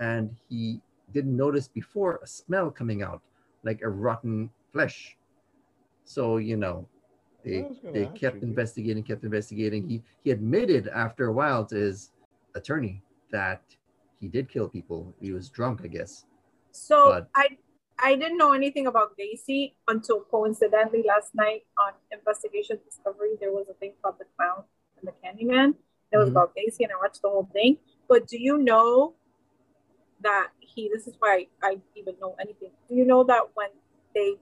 and 0.01 0.35
he 0.49 0.81
didn't 1.13 1.37
notice 1.37 1.69
before 1.69 2.19
a 2.23 2.27
smell 2.27 2.71
coming 2.71 3.03
out 3.03 3.23
like 3.63 3.83
a 3.83 3.89
rotten 3.89 4.51
flesh. 4.73 5.17
So, 6.05 6.39
you 6.39 6.57
know, 6.57 6.89
they 7.45 7.61
I 7.61 7.69
was 7.69 7.79
gonna 7.79 7.93
they 7.93 8.07
kept 8.07 8.37
you. 8.43 8.49
investigating, 8.49 9.03
kept 9.05 9.23
investigating. 9.25 9.89
He 9.89 10.03
he 10.25 10.31
admitted 10.33 10.89
after 10.89 11.27
a 11.29 11.33
while 11.33 11.65
to 11.67 11.77
his 11.77 12.11
attorney 12.55 13.03
that 13.31 13.63
he 14.21 14.29
did 14.29 14.49
kill 14.49 14.69
people. 14.69 15.15
He 15.21 15.33
was 15.33 15.49
drunk, 15.51 15.81
I 15.85 15.89
guess. 15.89 16.27
So 16.73 17.11
But- 17.11 17.29
I 17.37 17.57
I 17.99 18.17
didn't 18.17 18.39
know 18.39 18.53
anything 18.53 18.87
about 18.87 19.17
Gacy 19.17 19.75
until 19.89 20.21
coincidentally 20.21 21.05
last 21.07 21.35
night 21.35 21.63
on 21.79 21.93
Investigation 22.13 22.79
Discovery 22.85 23.37
there 23.41 23.53
was 23.53 23.67
a 23.69 23.75
thing 23.75 23.93
called 24.03 24.17
The 24.19 24.27
Clown 24.37 24.65
and 24.99 25.09
the 25.09 25.13
Candyman. 25.23 25.75
It 26.13 26.19
was 26.19 26.29
Mhm. 26.29 26.33
about 26.33 26.55
Gacy 26.55 26.81
and 26.81 26.93
I 26.93 26.97
watched 26.97 27.23
the 27.23 27.31
whole 27.31 27.49
thing. 27.53 27.79
But 28.09 28.27
do 28.27 28.39
you 28.39 28.59
know 28.59 29.15
that 30.21 30.51
he 30.59 30.89
this 30.89 31.07
is 31.07 31.15
why 31.19 31.49
I 31.63 31.81
even 31.95 32.19
know 32.21 32.35
anything. 32.41 32.73
Do 32.89 32.95
you 32.95 33.05
know 33.05 33.25
that 33.25 33.55
when 33.55 33.71
they 34.15 34.39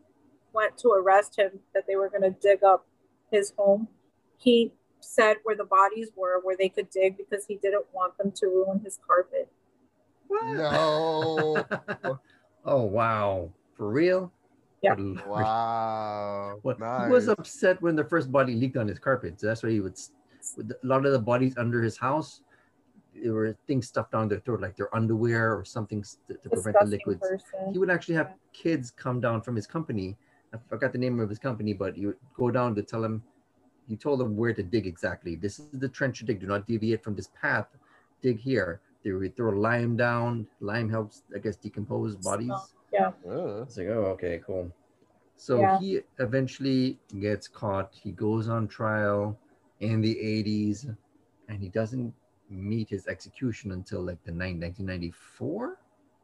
went 0.52 0.78
to 0.78 0.90
arrest 0.90 1.36
him 1.36 1.60
that 1.74 1.86
they 1.86 1.96
were 1.96 2.08
gonna 2.08 2.30
dig 2.30 2.62
up 2.62 2.86
his 3.30 3.52
home, 3.58 3.88
he 4.36 4.72
said 5.00 5.38
where 5.42 5.56
the 5.56 5.64
bodies 5.64 6.10
were, 6.14 6.40
where 6.40 6.56
they 6.56 6.68
could 6.68 6.88
dig 6.90 7.16
because 7.16 7.46
he 7.46 7.56
didn't 7.56 7.86
want 7.92 8.16
them 8.18 8.30
to 8.32 8.46
ruin 8.46 8.78
his 8.80 8.98
carpet. 9.06 9.48
No. 10.30 11.66
oh 12.64 12.82
wow. 12.82 13.50
For 13.76 13.88
real? 13.90 14.32
Yeah. 14.82 14.96
Wow. 15.26 16.58
Well, 16.62 16.76
nice. 16.78 17.06
He 17.06 17.12
was 17.12 17.28
upset 17.28 17.80
when 17.82 17.94
the 17.96 18.04
first 18.04 18.30
body 18.32 18.54
leaked 18.54 18.76
on 18.76 18.88
his 18.88 18.98
carpet. 18.98 19.40
So 19.40 19.46
that's 19.46 19.62
why 19.62 19.70
he 19.70 19.80
would. 19.80 19.96
with 20.56 20.70
A 20.70 20.86
lot 20.86 21.06
of 21.06 21.12
the 21.12 21.18
bodies 21.18 21.54
under 21.56 21.80
his 21.82 21.96
house, 21.96 22.42
there 23.14 23.32
were 23.32 23.56
things 23.66 23.86
stuffed 23.88 24.12
down 24.12 24.28
their 24.28 24.40
throat, 24.40 24.60
like 24.60 24.76
their 24.76 24.94
underwear 24.94 25.54
or 25.56 25.64
something 25.64 26.02
to, 26.28 26.34
to 26.34 26.48
prevent 26.50 26.76
the 26.80 26.86
liquids. 26.86 27.20
person. 27.20 27.72
He 27.72 27.78
would 27.78 27.90
actually 27.90 28.16
have 28.16 28.28
Yeah. 28.30 28.62
kids 28.64 28.90
come 28.90 29.20
down 29.20 29.40
from 29.42 29.54
his 29.56 29.66
company. 29.66 30.16
I 30.52 30.58
forgot 30.68 30.92
the 30.92 30.98
name 30.98 31.20
of 31.20 31.28
his 31.28 31.38
company, 31.38 31.72
but 31.72 31.96
you 31.96 32.08
would 32.08 32.18
go 32.36 32.50
down 32.50 32.74
to 32.74 32.82
tell 32.82 33.04
him. 33.04 33.22
you 33.88 33.96
told 33.96 34.20
them 34.20 34.36
where 34.36 34.54
to 34.54 34.62
dig 34.62 34.86
exactly. 34.86 35.34
This 35.36 35.58
is 35.58 35.78
the 35.84 35.88
trench 35.88 36.18
to 36.20 36.24
dig. 36.24 36.38
Do 36.40 36.46
not 36.46 36.66
deviate 36.66 37.02
from 37.02 37.14
this 37.16 37.28
path. 37.40 37.66
Dig 38.22 38.38
here. 38.38 38.80
They 39.02 39.12
would 39.12 39.36
throw 39.36 39.50
lime 39.50 39.96
down. 39.96 40.46
Lime 40.60 40.88
helps, 40.88 41.22
I 41.34 41.38
guess, 41.38 41.56
decompose 41.56 42.16
bodies. 42.16 42.50
Uh, 42.98 43.62
It's 43.62 43.76
like, 43.78 43.88
oh, 43.88 44.12
okay, 44.14 44.40
cool. 44.46 44.70
So 45.36 45.60
Yeah. 45.60 45.78
he 45.80 46.00
eventually 46.18 46.98
gets 47.20 47.48
caught. 47.48 47.92
He 47.94 48.12
goes 48.12 48.48
on 48.48 48.68
trial 48.68 49.38
in 49.80 50.00
the 50.00 50.14
80s 50.14 50.86
and 51.48 51.58
he 51.58 51.68
doesn't 51.68 52.14
meet 52.50 52.88
his 52.90 53.06
execution 53.08 53.72
until 53.72 54.02
like 54.02 54.22
the 54.24 54.30
nine- 54.30 54.60
1994? 54.60 55.78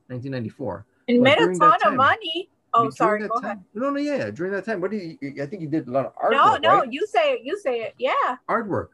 1994. 0.08 0.86
And 1.08 1.20
Well, 1.22 1.24
made 1.24 1.38
a 1.42 1.58
ton 1.58 1.78
time- 1.80 1.92
of 1.92 1.96
money. 1.96 2.50
Oh, 2.74 2.80
During 2.82 2.92
sorry. 2.92 3.18
Go 3.20 3.28
time- 3.40 3.44
ahead. 3.44 3.64
No, 3.74 3.90
no, 3.90 3.98
yeah. 3.98 4.30
During 4.30 4.52
that 4.52 4.64
time, 4.66 4.80
what 4.82 4.90
did 4.90 5.00
he? 5.20 5.40
I 5.40 5.46
think 5.46 5.62
he 5.62 5.66
did 5.66 5.88
a 5.88 5.90
lot 5.90 6.04
of 6.06 6.12
art. 6.18 6.32
No, 6.32 6.56
no, 6.58 6.80
right? 6.80 6.92
you 6.92 7.06
say 7.06 7.32
it. 7.32 7.40
You 7.42 7.58
say 7.58 7.80
it. 7.80 7.94
Yeah, 7.98 8.36
artwork. 8.46 8.88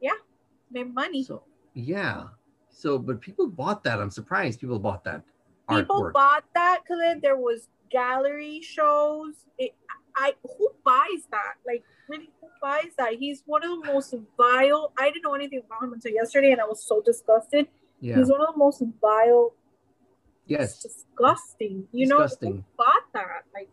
Yeah. 0.00 0.16
Made 0.70 0.92
money. 0.94 1.22
So 1.22 1.42
yeah. 1.74 2.28
So, 2.80 2.98
but 2.98 3.20
people 3.20 3.46
bought 3.46 3.84
that. 3.84 4.00
I'm 4.00 4.10
surprised 4.10 4.60
people 4.60 4.78
bought 4.78 5.04
that 5.04 5.22
People 5.68 6.02
artwork. 6.02 6.12
bought 6.14 6.44
that 6.54 6.80
because 6.82 7.20
there 7.20 7.36
was 7.36 7.68
gallery 7.90 8.60
shows. 8.62 9.34
It, 9.58 9.74
I 10.16 10.32
who 10.42 10.68
buys 10.84 11.22
that? 11.30 11.54
Like 11.66 11.84
really, 12.08 12.30
who 12.40 12.48
buys 12.62 12.92
that? 12.98 13.14
He's 13.14 13.42
one 13.44 13.62
of 13.62 13.70
the 13.82 13.92
most 13.92 14.14
vile. 14.38 14.92
I 14.98 15.10
didn't 15.10 15.24
know 15.24 15.34
anything 15.34 15.60
about 15.66 15.82
him 15.84 15.92
until 15.92 16.12
yesterday, 16.12 16.52
and 16.52 16.60
I 16.60 16.64
was 16.64 16.82
so 16.82 17.02
disgusted. 17.02 17.68
yeah. 18.00 18.16
He's 18.16 18.30
one 18.30 18.40
of 18.40 18.48
the 18.54 18.58
most 18.58 18.82
vile. 19.00 19.52
Yes. 20.46 20.82
Disgusting. 20.82 21.86
You 21.92 22.06
Disgusting. 22.06 22.50
know, 22.50 22.56
who 22.56 22.64
bought 22.78 23.06
that? 23.12 23.44
Like 23.54 23.68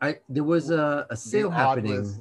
I 0.00 0.18
there 0.30 0.44
was 0.44 0.70
a, 0.70 1.06
a 1.10 1.16
sale 1.16 1.50
happening. 1.50 2.00
was- 2.00 2.20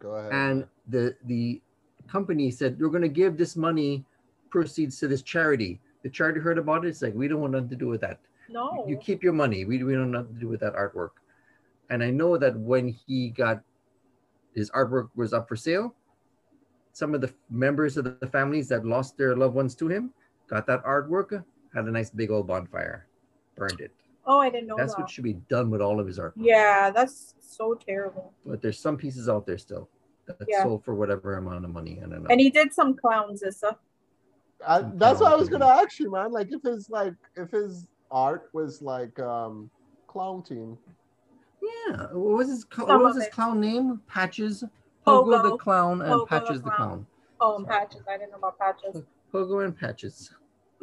Go 0.00 0.12
ahead. 0.12 0.32
and 0.32 0.66
the 0.88 1.14
the 1.26 1.60
company 2.08 2.50
said 2.50 2.80
we're 2.80 2.88
going 2.88 3.02
to 3.02 3.16
give 3.22 3.36
this 3.36 3.54
money 3.54 4.04
proceeds 4.50 4.98
to 4.98 5.08
this 5.08 5.22
charity 5.22 5.80
the 6.02 6.08
charity 6.10 6.40
heard 6.40 6.58
about 6.58 6.84
it 6.84 6.88
it's 6.88 7.02
like 7.02 7.14
we 7.14 7.28
don't 7.28 7.40
want 7.40 7.52
nothing 7.52 7.68
to 7.68 7.76
do 7.76 7.88
with 7.88 8.00
that 8.00 8.18
no. 8.48 8.84
you 8.86 8.96
keep 8.96 9.22
your 9.22 9.32
money 9.32 9.64
we, 9.64 9.82
we 9.82 9.92
don't 9.92 10.12
have 10.12 10.22
nothing 10.24 10.34
to 10.34 10.40
do 10.40 10.48
with 10.48 10.60
that 10.60 10.74
artwork 10.74 11.10
and 11.90 12.02
i 12.02 12.10
know 12.10 12.36
that 12.36 12.56
when 12.58 12.88
he 12.88 13.30
got 13.30 13.60
his 14.54 14.70
artwork 14.70 15.08
was 15.14 15.32
up 15.32 15.48
for 15.48 15.56
sale 15.56 15.94
some 16.92 17.14
of 17.14 17.20
the 17.20 17.32
members 17.50 17.96
of 17.96 18.04
the 18.20 18.26
families 18.26 18.68
that 18.68 18.84
lost 18.84 19.16
their 19.16 19.36
loved 19.36 19.54
ones 19.54 19.74
to 19.74 19.88
him 19.88 20.12
got 20.48 20.66
that 20.66 20.82
artwork 20.84 21.44
had 21.74 21.84
a 21.84 21.90
nice 21.90 22.10
big 22.10 22.30
old 22.30 22.46
bonfire 22.46 23.06
burned 23.56 23.80
it 23.80 23.92
oh, 24.26 24.38
I 24.40 24.50
didn't 24.50 24.66
know 24.66 24.76
that's 24.76 24.94
that. 24.94 25.02
what 25.02 25.10
should 25.10 25.24
be 25.24 25.34
done 25.48 25.70
with 25.70 25.80
all 25.80 26.00
of 26.00 26.06
his 26.06 26.18
artwork 26.18 26.32
yeah, 26.36 26.90
that's 26.90 27.34
so 27.40 27.74
terrible. 27.74 28.32
but 28.44 28.60
there's 28.60 28.78
some 28.78 28.96
pieces 28.96 29.28
out 29.28 29.46
there 29.46 29.58
still 29.58 29.88
that 30.26 30.36
Yeah. 30.48 30.62
sold 30.64 30.84
for 30.84 30.94
whatever 30.94 31.36
amount 31.36 31.64
of 31.64 31.70
money 31.70 31.98
i 31.98 32.00
don't 32.08 32.22
know 32.22 32.28
And 32.28 32.40
he 32.40 32.50
did 32.50 32.72
some 32.72 32.96
clowns, 32.96 33.42
Issa. 33.42 33.76
I, 34.66 34.82
that's 34.94 35.20
what 35.20 35.32
I 35.32 35.36
was 35.36 35.48
gonna 35.48 35.66
ask 35.66 35.98
you, 35.98 36.10
man. 36.10 36.32
Like, 36.32 36.48
if 36.50 36.62
his 36.62 36.88
like, 36.90 37.14
if 37.36 37.50
his 37.50 37.86
art 38.10 38.50
was 38.52 38.82
like 38.82 39.18
um 39.18 39.70
clown 40.06 40.42
team. 40.42 40.76
Yeah, 41.62 42.06
what 42.12 42.38
was 42.38 42.48
his 42.48 42.66
cl- 42.74 42.88
what 42.88 43.02
was 43.02 43.16
his 43.16 43.26
it. 43.26 43.32
clown 43.32 43.60
name? 43.60 44.00
Patches, 44.06 44.64
Pogo, 45.06 45.42
the 45.42 45.56
clown, 45.56 46.02
and 46.02 46.12
Pogo 46.12 46.28
Patches 46.28 46.62
the 46.62 46.70
clown. 46.70 46.76
clown. 46.76 47.06
Oh, 47.40 47.56
and 47.56 47.66
patches. 47.66 48.02
I 48.08 48.18
didn't 48.18 48.32
know 48.32 48.38
about 48.38 48.58
patches. 48.58 49.02
Pogo 49.32 49.64
and 49.64 49.76
Patches. 49.76 50.32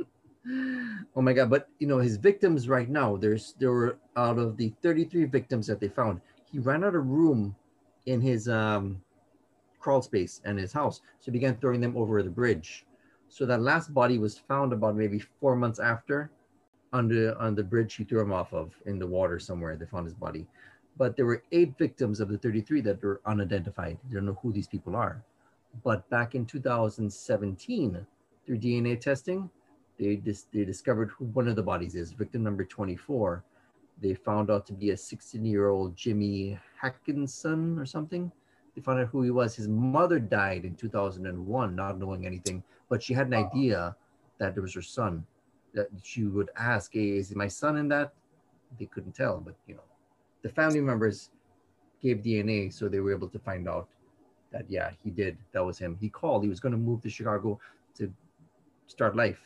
oh 1.15 1.21
my 1.21 1.33
god! 1.33 1.49
But 1.49 1.69
you 1.79 1.87
know 1.87 1.99
his 1.99 2.17
victims 2.17 2.69
right 2.69 2.89
now. 2.89 3.17
There's 3.17 3.53
there 3.59 3.71
were 3.71 3.97
out 4.15 4.39
of 4.39 4.57
the 4.57 4.73
33 4.81 5.25
victims 5.25 5.67
that 5.67 5.79
they 5.79 5.89
found, 5.89 6.21
he 6.51 6.59
ran 6.59 6.83
out 6.83 6.95
of 6.95 7.05
room 7.05 7.55
in 8.05 8.21
his 8.21 8.47
um 8.47 9.01
crawl 9.79 10.01
space 10.01 10.41
and 10.45 10.57
his 10.57 10.73
house, 10.73 11.01
so 11.19 11.25
he 11.25 11.31
began 11.31 11.57
throwing 11.57 11.81
them 11.81 11.95
over 11.95 12.23
the 12.23 12.29
bridge. 12.29 12.85
So 13.29 13.45
that 13.45 13.61
last 13.61 13.93
body 13.93 14.17
was 14.17 14.37
found 14.37 14.73
about 14.73 14.95
maybe 14.95 15.19
four 15.19 15.55
months 15.55 15.79
after, 15.79 16.31
on 16.93 17.07
the 17.07 17.37
on 17.37 17.55
the 17.55 17.63
bridge 17.63 17.95
he 17.95 18.03
threw 18.03 18.21
him 18.21 18.31
off 18.31 18.53
of 18.53 18.73
in 18.85 18.97
the 18.99 19.07
water 19.07 19.39
somewhere. 19.39 19.75
They 19.75 19.85
found 19.85 20.05
his 20.05 20.13
body, 20.13 20.47
but 20.97 21.15
there 21.15 21.25
were 21.25 21.43
eight 21.51 21.77
victims 21.77 22.19
of 22.19 22.29
the 22.29 22.37
33 22.37 22.81
that 22.81 23.03
were 23.03 23.21
unidentified. 23.25 23.97
They 24.07 24.15
don't 24.15 24.25
know 24.25 24.39
who 24.41 24.51
these 24.51 24.67
people 24.67 24.95
are. 24.95 25.21
But 25.83 26.09
back 26.09 26.33
in 26.33 26.45
2017, 26.45 28.05
through 28.45 28.57
DNA 28.57 28.99
testing, 28.99 29.49
they 29.99 30.15
dis- 30.15 30.47
they 30.53 30.63
discovered 30.65 31.09
who 31.11 31.25
one 31.25 31.47
of 31.47 31.55
the 31.55 31.63
bodies 31.63 31.95
is. 31.95 32.13
Victim 32.13 32.43
number 32.43 32.63
24. 32.63 33.43
They 33.99 34.13
found 34.13 34.49
out 34.51 34.65
to 34.67 34.73
be 34.73 34.91
a 34.91 34.97
16 34.97 35.43
year 35.43 35.69
old 35.69 35.95
Jimmy 35.95 36.57
Haakenson 36.81 37.79
or 37.79 37.85
something. 37.85 38.31
They 38.77 38.83
found 38.83 38.99
out 38.99 39.07
who 39.07 39.23
he 39.23 39.31
was. 39.31 39.55
His 39.55 39.67
mother 39.67 40.19
died 40.19 40.63
in 40.63 40.75
2001, 40.75 41.75
not 41.75 41.97
knowing 41.97 42.27
anything, 42.27 42.63
but 42.89 43.01
she 43.01 43.11
had 43.11 43.25
an 43.25 43.33
idea 43.33 43.95
that 44.37 44.55
it 44.55 44.61
was 44.61 44.75
her 44.75 44.83
son. 44.83 45.25
That 45.73 45.87
she 46.03 46.25
would 46.25 46.51
ask, 46.55 46.93
"Hey, 46.93 47.17
is 47.17 47.35
my 47.35 47.47
son 47.47 47.77
in 47.77 47.87
that?" 47.87 48.13
They 48.77 48.85
couldn't 48.85 49.13
tell, 49.13 49.39
but 49.39 49.55
you 49.65 49.73
know, 49.73 49.87
the 50.43 50.49
family 50.49 50.79
members 50.79 51.31
gave 52.03 52.17
DNA, 52.17 52.71
so 52.71 52.87
they 52.87 52.99
were 52.99 53.11
able 53.11 53.27
to 53.29 53.39
find 53.39 53.67
out 53.67 53.89
that 54.51 54.69
yeah, 54.69 54.91
he 55.03 55.09
did. 55.09 55.39
That 55.53 55.65
was 55.65 55.79
him. 55.79 55.97
He 55.99 56.07
called. 56.07 56.43
He 56.43 56.49
was 56.49 56.59
going 56.59 56.73
to 56.73 56.77
move 56.77 57.01
to 57.01 57.09
Chicago 57.09 57.59
to 57.95 58.13
start 58.85 59.15
life. 59.15 59.41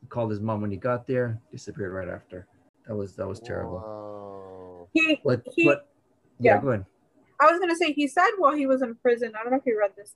He 0.00 0.06
called 0.06 0.30
his 0.30 0.38
mom 0.38 0.60
when 0.60 0.70
he 0.70 0.76
got 0.76 1.04
there. 1.04 1.40
Disappeared 1.50 1.92
right 1.92 2.08
after. 2.08 2.46
That 2.86 2.94
was 2.94 3.16
that 3.16 3.26
was 3.26 3.40
terrible. 3.40 3.82
Wow. 3.82 4.88
He, 4.92 5.18
But 5.24 5.42
he 5.50 5.64
but 5.64 5.88
yeah, 6.38 6.54
yeah. 6.54 6.62
go 6.62 6.68
ahead. 6.68 6.86
I 7.40 7.50
was 7.50 7.58
gonna 7.60 7.76
say 7.76 7.92
he 7.92 8.06
said 8.08 8.30
while 8.38 8.54
he 8.54 8.66
was 8.66 8.82
in 8.82 8.94
prison. 8.96 9.32
I 9.38 9.42
don't 9.42 9.52
know 9.52 9.58
if 9.58 9.66
you 9.66 9.78
read 9.78 9.92
this. 9.96 10.14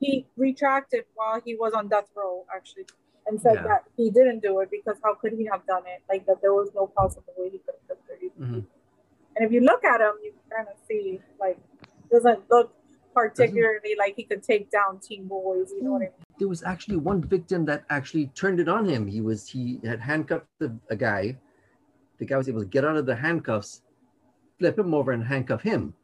He 0.00 0.26
retracted 0.36 1.04
while 1.14 1.40
he 1.44 1.54
was 1.56 1.72
on 1.72 1.88
death 1.88 2.08
row, 2.16 2.44
actually, 2.54 2.86
and 3.26 3.40
said 3.40 3.54
Yeah. 3.56 3.62
that 3.64 3.84
he 3.96 4.10
didn't 4.10 4.40
do 4.40 4.60
it 4.60 4.70
because 4.70 4.96
how 5.02 5.14
could 5.14 5.32
he 5.34 5.44
have 5.46 5.64
done 5.66 5.84
it? 5.86 6.02
Like 6.08 6.26
that 6.26 6.40
there 6.42 6.52
was 6.52 6.70
no 6.74 6.86
possible 6.88 7.32
way 7.36 7.50
he 7.50 7.58
could 7.58 7.74
have 7.88 7.98
done 8.08 8.18
it. 8.20 8.40
Mhm. 8.40 8.66
And 9.36 9.46
if 9.46 9.52
you 9.52 9.60
look 9.60 9.84
at 9.84 10.00
him, 10.00 10.14
you 10.22 10.32
kind 10.50 10.68
of 10.68 10.74
see 10.88 11.20
like 11.40 11.58
doesn't 12.10 12.48
look 12.50 12.72
particularly 13.14 13.94
like 13.96 14.14
he 14.16 14.24
could 14.24 14.42
take 14.42 14.70
down 14.70 14.98
teen 15.00 15.26
boys. 15.28 15.72
You 15.72 15.82
know 15.84 15.92
what 15.92 16.02
I 16.02 16.06
mean? 16.06 16.24
There 16.38 16.48
was 16.48 16.62
actually 16.64 16.96
one 16.96 17.22
victim 17.22 17.64
that 17.66 17.84
actually 17.88 18.26
turned 18.34 18.58
it 18.58 18.68
on 18.68 18.84
him. 18.86 19.06
He 19.06 19.20
was 19.20 19.48
he 19.48 19.80
had 19.84 20.00
handcuffed 20.00 20.48
the, 20.58 20.76
a 20.90 20.96
guy. 20.96 21.38
The 22.18 22.24
guy 22.24 22.36
was 22.36 22.48
able 22.48 22.60
to 22.60 22.66
get 22.66 22.84
out 22.84 22.96
of 22.96 23.06
the 23.06 23.14
handcuffs, 23.14 23.82
flip 24.58 24.78
him 24.78 24.92
over, 24.94 25.12
and 25.12 25.22
handcuff 25.24 25.62
him. 25.62 25.94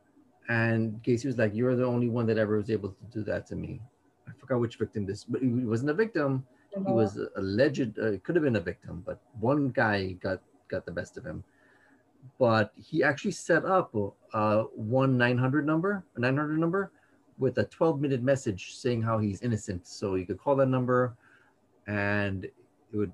And 0.50 1.00
Gacy 1.02 1.26
was 1.26 1.38
like, 1.38 1.54
"You're 1.54 1.76
the 1.76 1.86
only 1.86 2.10
one 2.10 2.26
that 2.26 2.36
ever 2.36 2.56
was 2.58 2.70
able 2.70 2.90
to 2.90 3.04
do 3.16 3.22
that 3.24 3.46
to 3.46 3.56
me." 3.56 3.80
I 4.28 4.32
forgot 4.38 4.60
which 4.60 4.76
victim 4.76 5.06
this, 5.06 5.24
but 5.24 5.40
he 5.40 5.48
wasn't 5.48 5.90
a 5.90 5.94
victim. 5.94 6.44
You 6.76 6.84
he 6.86 6.92
was 6.92 7.18
alleged 7.36 7.98
uh, 7.98 8.18
could 8.22 8.36
have 8.36 8.44
been 8.44 8.56
a 8.56 8.60
victim 8.60 9.02
but 9.04 9.20
one 9.40 9.70
guy 9.70 10.12
got 10.12 10.40
got 10.68 10.86
the 10.86 10.92
best 10.92 11.16
of 11.16 11.24
him 11.24 11.42
but 12.38 12.72
he 12.76 13.02
actually 13.02 13.32
set 13.32 13.64
up 13.64 13.94
a 14.34 14.62
one 14.74 15.16
900 15.16 15.66
number 15.66 16.04
a 16.16 16.20
900 16.20 16.58
number 16.58 16.92
with 17.38 17.58
a 17.58 17.64
12 17.64 18.00
minute 18.00 18.22
message 18.22 18.74
saying 18.74 19.02
how 19.02 19.18
he's 19.18 19.42
innocent 19.42 19.86
so 19.86 20.14
you 20.14 20.26
could 20.26 20.38
call 20.38 20.54
that 20.56 20.68
number 20.68 21.16
and 21.86 22.44
it 22.44 22.52
would 22.92 23.12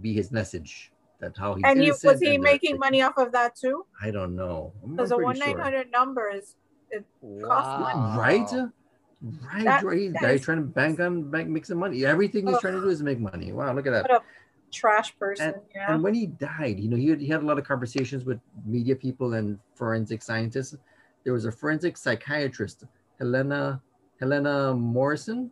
be 0.00 0.12
his 0.12 0.32
message 0.32 0.90
that 1.20 1.36
how 1.36 1.54
he's 1.54 1.64
and 1.64 1.80
he 1.82 1.90
was 1.90 2.20
he 2.20 2.38
making 2.38 2.78
money 2.78 3.02
off 3.02 3.16
of 3.16 3.32
that 3.32 3.54
too? 3.54 3.84
i 4.02 4.10
don't 4.10 4.34
know 4.34 4.72
Because 4.88 5.10
the 5.10 5.18
one 5.18 5.38
nine 5.38 5.56
sure. 5.56 5.84
number 5.92 6.30
is 6.30 6.56
Wow. 7.20 8.16
right 8.18 8.48
right 8.52 9.64
That- 9.64 9.82
right 9.84 9.98
he's 9.98 10.12
that 10.14 10.22
guy 10.22 10.30
is- 10.32 10.42
trying 10.42 10.58
to 10.58 10.64
bank 10.64 11.00
on 11.00 11.30
bank 11.30 11.48
make 11.48 11.66
some 11.66 11.78
money 11.78 12.04
everything 12.06 12.46
he's 12.46 12.56
Ugh. 12.56 12.60
trying 12.60 12.74
to 12.74 12.80
do 12.80 12.88
is 12.88 13.02
make 13.02 13.18
money 13.20 13.52
wow 13.52 13.72
look 13.74 13.86
at 13.86 13.92
that 13.92 14.02
what 14.08 14.22
a 14.22 14.24
trash 14.70 15.16
person. 15.18 15.54
yeah. 15.74 15.94
And 15.94 16.02
when 16.02 16.12
he 16.12 16.26
died, 16.26 16.78
you 16.78 16.90
know, 16.90 16.96
he 16.98 17.08
had, 17.08 17.20
he 17.22 17.26
had 17.28 17.42
a 17.42 17.46
lot 17.46 17.58
of 17.58 17.64
conversations 17.64 18.26
with 18.26 18.38
media 18.66 18.94
people 18.94 19.32
and 19.32 19.58
forensic 19.74 20.20
scientists. 20.20 20.76
There 21.24 21.32
was 21.32 21.46
a 21.46 21.50
forensic 21.52 21.96
psychiatrist, 21.96 22.84
Helena 23.18 23.80
Helena 24.20 24.74
Morrison, 24.74 25.50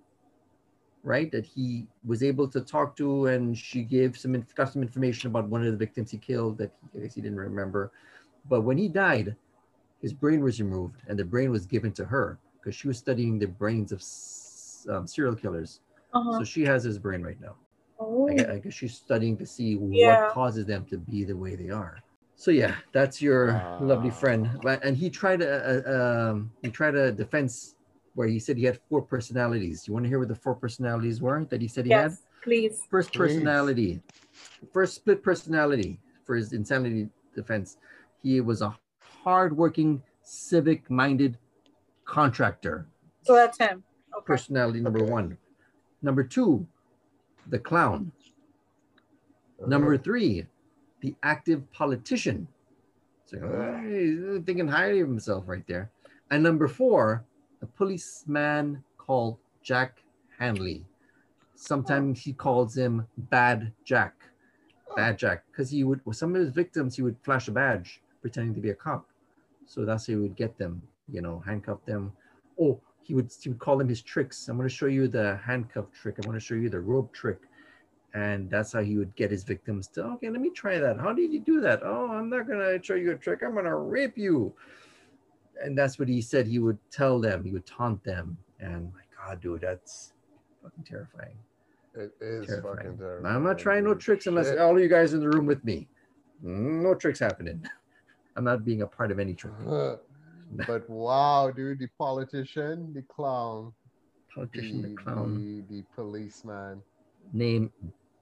right? 1.02 1.32
That 1.32 1.46
he 1.46 1.86
was 2.04 2.22
able 2.22 2.46
to 2.48 2.60
talk 2.60 2.94
to, 2.98 3.26
and 3.28 3.56
she 3.56 3.82
gave 3.84 4.18
some 4.18 4.44
got 4.54 4.70
some 4.70 4.82
information 4.82 5.30
about 5.30 5.48
one 5.48 5.64
of 5.64 5.70
the 5.72 5.78
victims 5.78 6.10
he 6.10 6.18
killed 6.18 6.58
that 6.58 6.72
he, 6.92 6.98
I 6.98 7.02
guess 7.04 7.14
he 7.14 7.22
didn't 7.22 7.38
remember. 7.40 7.92
But 8.50 8.60
when 8.62 8.76
he 8.76 8.86
died, 8.86 9.34
his 10.01 10.12
brain 10.12 10.40
was 10.43 10.60
removed, 10.60 10.97
and 11.09 11.18
the 11.18 11.24
brain 11.24 11.51
was 11.51 11.66
given 11.66 11.93
to 11.93 12.05
her 12.05 12.39
because 12.60 12.74
she 12.74 12.89
was 12.89 12.98
studying 12.98 13.39
the 13.39 13.47
brains 13.47 13.93
of 13.93 13.98
s- 14.01 14.86
um, 14.90 15.06
serial 15.06 15.35
killers. 15.35 15.81
uh-huh. 16.12 16.39
So 16.39 16.44
she 16.44 16.62
has 16.64 16.85
his 16.85 16.98
brain 16.98 17.23
right 17.23 17.40
now. 17.40 17.56
oh. 17.98 18.28
I 18.28 18.35
guess, 18.35 18.48
I 18.51 18.59
guess 18.59 18.74
she's 18.74 18.94
studying 18.97 19.36
to 19.39 19.47
see 19.47 19.78
Yeah. 19.81 20.24
what 20.27 20.32
causes 20.32 20.66
them 20.66 20.85
to 20.90 20.98
be 20.98 21.24
the 21.24 21.36
way 21.36 21.55
they 21.56 21.70
are. 21.70 22.02
So 22.36 22.51
yeah, 22.51 22.74
that's 22.93 23.23
your 23.23 23.62
lovely 23.81 24.10
friend. 24.10 24.60
But- 24.62 24.85
And 24.85 24.97
he 24.97 25.09
tried 25.10 25.40
a, 25.43 25.52
a 25.89 26.31
um, 26.31 26.51
he 26.62 26.70
tried 26.70 26.94
a 26.94 27.10
defense 27.12 27.74
where 28.14 28.28
he 28.28 28.39
said 28.39 28.56
he 28.56 28.64
had 28.64 28.78
four 28.89 29.02
personalities. 29.02 29.86
You 29.86 29.93
want 29.94 30.05
to 30.05 30.09
hear 30.09 30.18
what 30.18 30.28
the 30.28 30.35
four 30.35 30.55
personalities 30.55 31.20
were 31.23 31.44
that 31.51 31.60
he 31.62 31.68
said 31.68 31.86
he 31.86 31.93
had? 31.93 32.10
yes, 32.12 32.23
please. 32.43 32.82
First 32.90 33.12
Please. 33.12 33.18
personality, 33.18 34.01
first 34.73 34.94
split 34.94 35.23
personality 35.23 35.98
for 36.24 36.35
his 36.36 36.52
insanity 36.52 37.09
defense. 37.35 37.77
He 38.23 38.40
was 38.40 38.60
a 38.62 38.74
hardworking, 39.26 40.00
civic-minded 40.22 41.36
contractor. 42.04 42.86
So 43.24 43.34
that's 43.34 43.58
him. 43.58 43.82
Okay. 44.16 44.24
Personality 44.24 44.78
number 44.78 45.02
Okay. 45.02 45.10
one. 45.10 45.36
Number 46.00 46.22
two, 46.22 46.64
the 47.48 47.58
clown. 47.58 48.12
Number 49.66 49.98
three, 49.98 50.46
the 51.00 51.16
active 51.24 51.60
politician. 51.72 52.46
So 53.24 53.38
oh, 53.42 53.82
he's 53.82 54.44
thinking 54.44 54.68
highly 54.68 55.00
of 55.00 55.08
himself 55.08 55.42
right 55.48 55.66
there. 55.66 55.90
And 56.30 56.40
number 56.44 56.68
four, 56.68 57.24
a 57.62 57.66
policeman 57.66 58.84
called 58.96 59.38
Jack 59.60 60.04
Hanley. 60.38 60.84
Sometimes 61.56 62.22
he 62.22 62.32
calls 62.32 62.76
him 62.76 63.08
Bad 63.16 63.72
Jack. 63.84 64.14
Bad 64.94 65.18
Jack, 65.18 65.42
because 65.50 65.68
he 65.68 65.82
would 65.82 66.00
with 66.06 66.16
some 66.16 66.32
of 66.36 66.40
his 66.40 66.50
victims, 66.50 66.94
he 66.94 67.02
would 67.02 67.16
flash 67.24 67.48
a 67.48 67.50
badge 67.50 68.00
pretending 68.22 68.54
to 68.54 68.60
be 68.60 68.70
a 68.70 68.74
cop. 68.74 69.08
So 69.66 69.84
that's 69.84 70.06
how 70.06 70.12
he 70.12 70.16
would 70.16 70.36
get 70.36 70.56
them, 70.59 70.80
you 71.10 71.20
know, 71.20 71.43
handcuff 71.44 71.84
them. 71.84 72.12
Oh, 72.60 72.80
he 73.02 73.14
would 73.14 73.30
he 73.40 73.48
would 73.51 73.59
call 73.59 73.76
them 73.76 73.88
his 73.88 74.02
tricks. 74.02 74.48
I'm 74.48 74.56
going 74.56 74.68
to 74.68 74.74
show 74.74 74.86
you 74.86 75.09
the 75.09 75.36
handcuff 75.44 75.86
trick. 75.93 76.16
I'm 76.18 76.22
going 76.22 76.38
to 76.38 76.44
show 76.44 76.55
you 76.55 76.68
the 76.70 76.80
rope 76.80 77.12
trick. 77.12 77.38
And 78.14 78.48
that's 78.48 78.72
how 78.72 78.80
he 78.82 78.97
would 78.97 79.14
get 79.14 79.30
his 79.30 79.44
victims 79.44 79.88
to, 79.88 80.02
okay, 80.05 80.30
let 80.30 80.40
me 80.40 80.48
try 80.48 80.78
that. 80.78 80.98
How 80.98 81.12
did 81.12 81.30
you 81.32 81.40
do 81.40 81.60
that? 81.60 81.80
Oh, 81.84 82.10
I'm 82.10 82.30
not 82.30 82.47
going 82.47 82.60
to 82.60 82.80
show 82.82 82.94
you 82.94 83.10
a 83.12 83.14
trick. 83.16 83.43
I'm 83.44 83.52
going 83.52 83.66
to 83.66 83.74
rape 83.76 84.16
you. 84.16 84.55
And 85.62 85.76
that's 85.76 85.98
what 85.98 86.09
he 86.09 86.22
said 86.22 86.47
he 86.47 86.59
would 86.59 86.78
tell 86.90 87.20
them. 87.20 87.44
He 87.44 87.51
would 87.52 87.66
taunt 87.66 88.02
them. 88.05 88.38
And 88.59 88.90
my 88.94 89.01
God, 89.18 89.40
dude, 89.43 89.60
that's 89.60 90.14
fucking 90.62 90.84
terrifying. 90.84 91.34
It 91.94 92.12
is 92.22 92.47
Terrifying. 92.47 92.76
fucking 92.76 92.98
terrible. 92.98 93.26
I'm 93.28 93.43
not 93.43 93.59
trying 93.59 93.84
no 93.84 93.94
tricks 93.94 94.26
unless 94.26 94.47
Shit. 94.48 94.59
all 94.59 94.74
of 94.76 94.82
you 94.82 94.88
guys 94.88 95.12
in 95.12 95.20
the 95.20 95.28
room 95.28 95.44
with 95.44 95.62
me. 95.64 95.86
No 96.43 96.94
tricks 96.94 97.18
happening. 97.18 97.62
I'm 98.36 98.44
not 98.44 98.64
being 98.64 98.82
a 98.82 98.86
part 98.86 99.10
of 99.10 99.18
any 99.18 99.34
trick. 99.34 99.52
but 100.66 100.88
wow, 100.88 101.50
dude, 101.50 101.78
the 101.78 101.88
politician, 101.98 102.92
the 102.94 103.02
clown, 103.02 103.72
Politician, 104.34 104.82
the, 104.82 104.88
the 104.88 104.94
clown, 104.96 105.64
the, 105.68 105.76
the 105.76 105.82
policeman. 105.94 106.82
name 107.32 107.72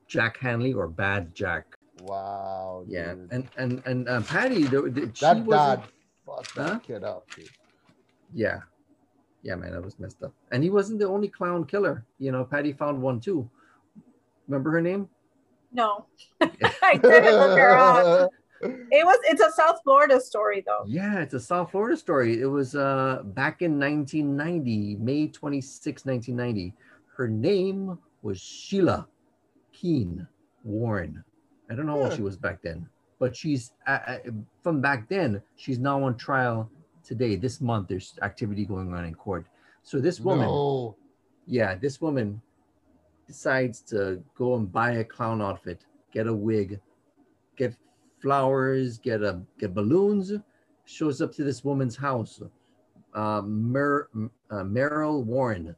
Jack 0.07 0.39
Hanley 0.39 0.73
or 0.73 0.86
Bad 0.89 1.35
Jack. 1.35 1.77
Wow. 2.03 2.85
Yeah, 2.89 3.15
dude. 3.15 3.28
and 3.32 3.49
and 3.57 3.82
and 3.86 4.09
uh, 4.09 4.20
Patty, 4.23 4.62
the, 4.65 4.82
the, 4.82 5.07
that 5.20 5.39
wasn't- 5.45 5.49
dad 5.49 5.82
fucked 6.27 6.55
that 6.57 6.82
kid 6.82 7.05
up, 7.05 7.28
dude. 7.35 7.49
Yeah, 8.32 8.61
yeah, 9.43 9.55
man, 9.57 9.73
that 9.73 9.85
was 9.85 9.99
messed 10.01 10.23
up. 10.23 10.32
And 10.51 10.62
he 10.65 10.70
wasn't 10.70 10.99
the 10.99 11.07
only 11.09 11.28
clown 11.28 11.65
killer. 11.66 12.05
You 12.19 12.32
know, 12.32 12.45
Patty 12.45 12.73
found 12.73 13.01
one 13.01 13.20
too. 13.20 13.49
Remember 14.49 14.70
her 14.73 14.81
name? 14.81 15.09
No, 15.73 16.07
I 16.41 16.47
didn't 17.03 17.36
look 17.36 17.59
her 17.59 17.77
up. 17.77 18.31
It 18.62 19.05
was. 19.05 19.18
It's 19.24 19.43
a 19.43 19.51
South 19.52 19.81
Florida 19.85 20.20
story 20.20 20.62
though. 20.66 20.85
Yeah, 20.86 21.20
it's 21.20 21.35
a 21.35 21.40
South 21.40 21.70
Florida 21.70 21.97
story. 21.97 22.40
It 22.40 22.47
was 22.47 22.74
uh 22.74 23.22
back 23.24 23.62
in 23.62 23.78
1990, 23.78 24.97
May 24.97 25.28
26, 25.28 26.05
1990. 26.06 26.74
Her 27.16 27.28
name 27.28 27.98
was 28.22 28.40
Sheila 28.40 29.06
Keen 29.72 30.26
Warren. 30.64 31.22
I 31.70 31.74
don't 31.74 31.86
know 31.86 31.97
old 31.98 32.10
Huh. 32.10 32.16
she 32.16 32.22
was 32.22 32.36
back 32.36 32.62
then, 32.62 32.89
but 33.18 33.35
she's 33.36 33.72
uh, 33.86 33.98
uh, 34.06 34.18
from 34.62 34.81
back 34.81 35.09
then. 35.09 35.43
She's 35.56 35.78
now 35.78 36.02
on 36.02 36.16
trial 36.16 36.70
today. 37.05 37.36
This 37.36 37.60
month, 37.60 37.89
there's 37.89 38.14
activity 38.22 38.64
going 38.64 38.94
on 38.94 39.05
in 39.05 39.14
court. 39.14 39.47
So 39.82 40.01
this 40.01 40.20
woman, 40.20 40.47
No. 40.47 40.97
yeah, 41.47 41.74
this 41.74 42.01
woman 42.01 42.40
decides 43.26 43.81
to 43.82 44.22
go 44.35 44.55
and 44.56 44.70
buy 44.70 44.93
a 44.93 45.05
clown 45.05 45.40
outfit, 45.43 45.85
get 46.12 46.26
a 46.26 46.32
wig, 46.35 46.81
get 47.56 47.74
flowers, 48.25 48.97
get 48.97 49.23
a 49.23 49.43
get 49.61 49.75
balloons. 49.75 50.33
Shows 50.87 51.21
up 51.21 51.33
to 51.35 51.45
this 51.45 51.63
woman's 51.63 51.97
house, 51.97 52.43
uh, 53.15 53.43
Mer, 53.43 54.09
uh, 54.51 54.65
Meryl 54.79 55.23
Warren. 55.23 55.77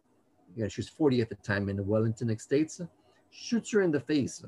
Yeah, 0.54 0.68
she 0.68 0.80
was 0.80 0.88
40 0.88 1.20
at 1.22 1.28
the 1.28 1.34
time 1.36 1.68
in 1.68 1.76
the 1.76 1.82
Wellington 1.82 2.30
Estates. 2.30 2.80
Shoots 3.30 3.72
her 3.72 3.82
in 3.82 3.90
the 3.90 4.00
face, 4.00 4.44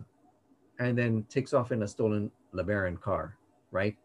and 0.78 0.96
then 0.96 1.24
takes 1.28 1.52
off 1.52 1.72
in 1.72 1.82
a 1.82 1.88
stolen 1.88 2.30
LeBaron 2.54 3.00
car. 3.00 3.36
Right. 3.72 3.96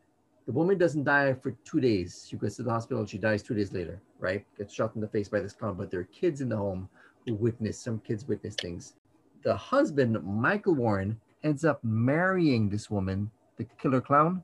The 0.48 0.52
woman 0.52 0.78
doesn't 0.78 1.06
die 1.06 1.34
for 1.34 1.52
two 1.64 1.80
days. 1.80 2.28
She 2.28 2.36
goes 2.36 2.56
to 2.58 2.64
the 2.64 2.72
hospital. 2.72 3.06
She 3.06 3.18
dies 3.18 3.44
two 3.44 3.54
days 3.54 3.72
later. 3.72 4.02
Right. 4.20 4.46
Gets 4.58 4.74
shot 4.74 4.96
in 4.96 5.02
the 5.02 5.08
face 5.08 5.30
by 5.30 5.40
this 5.40 5.54
clown. 5.54 5.76
But 5.78 5.90
there 5.90 6.02
are 6.02 6.10
kids 6.22 6.42
in 6.42 6.50
the 6.50 6.58
home 6.58 6.90
who 7.26 7.36
witness. 7.36 7.80
Some 7.80 8.00
kids 8.00 8.28
witness 8.28 8.56
things. 8.56 8.96
The 9.44 9.56
husband, 9.56 10.22
Michael 10.24 10.76
Warren, 10.76 11.20
ends 11.44 11.64
up 11.64 11.82
marrying 11.84 12.70
this 12.70 12.90
woman, 12.90 13.30
the 13.58 13.66
killer 13.82 14.02
clown 14.02 14.44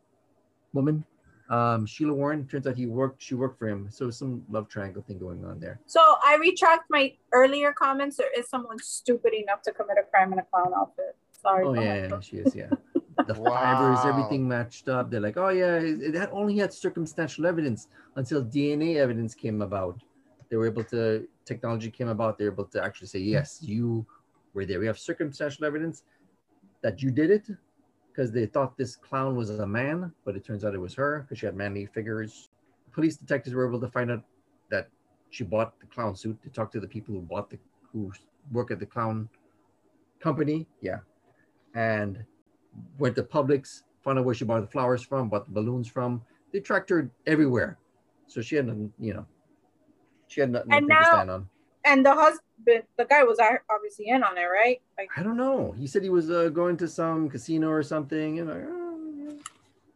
woman, 0.73 1.03
um, 1.49 1.85
Sheila 1.85 2.13
Warren. 2.13 2.47
Turns 2.47 2.67
out 2.67 2.77
he 2.77 2.85
worked. 2.85 3.21
She 3.21 3.35
worked 3.35 3.57
for 3.57 3.67
him. 3.67 3.87
So 3.89 4.09
some 4.11 4.43
love 4.49 4.69
triangle 4.69 5.03
thing 5.07 5.17
going 5.17 5.43
on 5.45 5.59
there. 5.59 5.79
So 5.87 5.99
I 6.23 6.37
retract 6.39 6.85
my 6.89 7.13
earlier 7.31 7.73
comments. 7.73 8.17
There 8.17 8.31
is 8.37 8.47
someone 8.49 8.77
stupid 8.79 9.33
enough 9.33 9.61
to 9.63 9.71
commit 9.71 9.97
a 9.99 10.03
crime 10.03 10.31
in 10.33 10.39
a 10.39 10.43
clown 10.43 10.73
outfit. 10.77 11.15
Sorry. 11.31 11.65
Oh 11.65 11.73
yeah, 11.73 12.07
yeah, 12.09 12.19
she 12.19 12.37
is. 12.37 12.53
Yeah, 12.53 12.69
the 13.27 13.33
fibers, 13.45 13.99
Wow. 14.03 14.09
everything 14.09 14.47
matched 14.47 14.89
up. 14.89 15.09
They're 15.09 15.21
like, 15.21 15.37
oh 15.37 15.49
yeah, 15.49 15.75
it, 15.77 16.01
it 16.01 16.13
had 16.13 16.29
only 16.31 16.57
had 16.57 16.71
circumstantial 16.73 17.45
evidence 17.47 17.87
until 18.15 18.43
DNA 18.43 18.97
evidence 18.97 19.33
came 19.33 19.61
about. 19.61 19.99
They 20.49 20.57
were 20.57 20.67
able 20.67 20.83
to 20.85 21.27
technology 21.45 21.89
came 21.89 22.09
about. 22.09 22.37
They 22.37 22.45
were 22.45 22.51
able 22.51 22.65
to 22.65 22.83
actually 22.83 23.07
say 23.07 23.19
yes, 23.19 23.59
you 23.61 24.05
were 24.53 24.65
there. 24.65 24.79
We 24.79 24.87
have 24.87 24.99
circumstantial 24.99 25.65
evidence 25.65 26.03
that 26.81 27.01
you 27.01 27.09
did 27.11 27.31
it 27.31 27.47
because 28.19 28.33
they 28.33 28.45
thought 28.45 28.77
this 28.77 28.97
clown 28.97 29.33
was 29.33 29.49
a 29.49 29.65
man, 29.65 30.11
but 30.25 30.35
it 30.35 30.43
turns 30.43 30.65
out 30.65 30.75
it 30.75 30.77
was 30.77 30.93
her 30.93 31.21
because 31.21 31.39
she 31.39 31.45
had 31.45 31.55
manly 31.55 31.85
figures. 31.85 32.49
Police 32.91 33.15
detectives 33.15 33.55
were 33.55 33.65
able 33.65 33.79
to 33.79 33.87
find 33.87 34.11
out 34.11 34.23
that 34.69 34.89
she 35.29 35.45
bought 35.45 35.79
the 35.79 35.85
clown 35.85 36.17
suit. 36.17 36.37
They 36.43 36.49
talked 36.49 36.73
to 36.73 36.81
the 36.81 36.87
people 36.87 37.15
who 37.15 37.21
bought 37.21 37.49
the 37.49 37.57
who 37.93 38.11
work 38.51 38.71
at 38.71 38.79
the 38.79 38.85
clown 38.85 39.29
company. 40.19 40.67
Yeah, 40.81 40.99
and 41.75 42.25
went 42.97 43.15
to 43.15 43.23
Publix, 43.23 43.83
found 44.03 44.19
out 44.19 44.25
where 44.25 44.35
she 44.35 44.43
bought 44.43 44.59
the 44.59 44.67
flowers 44.67 45.01
from, 45.01 45.29
bought 45.29 45.45
the 45.45 45.53
balloons 45.53 45.87
from. 45.87 46.21
They 46.51 46.59
tracked 46.59 46.89
her 46.89 47.09
everywhere, 47.25 47.79
so 48.27 48.41
she 48.41 48.57
had 48.57 48.67
nothing, 48.67 48.91
you 48.99 49.13
know, 49.13 49.25
she 50.27 50.41
had 50.41 50.51
nothing, 50.51 50.73
And 50.73 50.87
nothing 50.87 51.05
to 51.05 51.09
stand 51.09 51.31
on. 51.31 51.49
And 51.85 52.05
the 52.05 52.13
husband, 52.13 52.83
the 52.97 53.05
guy 53.05 53.23
was 53.23 53.39
obviously 53.69 54.09
in 54.09 54.23
on 54.23 54.37
it, 54.37 54.43
right? 54.43 54.81
Like 54.97 55.09
I 55.15 55.23
don't 55.23 55.37
know. 55.37 55.71
He 55.77 55.87
said 55.87 56.03
he 56.03 56.09
was 56.09 56.29
uh, 56.29 56.49
going 56.49 56.77
to 56.77 56.87
some 56.87 57.29
casino 57.29 57.69
or 57.69 57.83
something. 57.83 58.35
You 58.37 58.45
know. 58.45 58.65
oh, 58.67 58.99
yeah. 59.27 59.33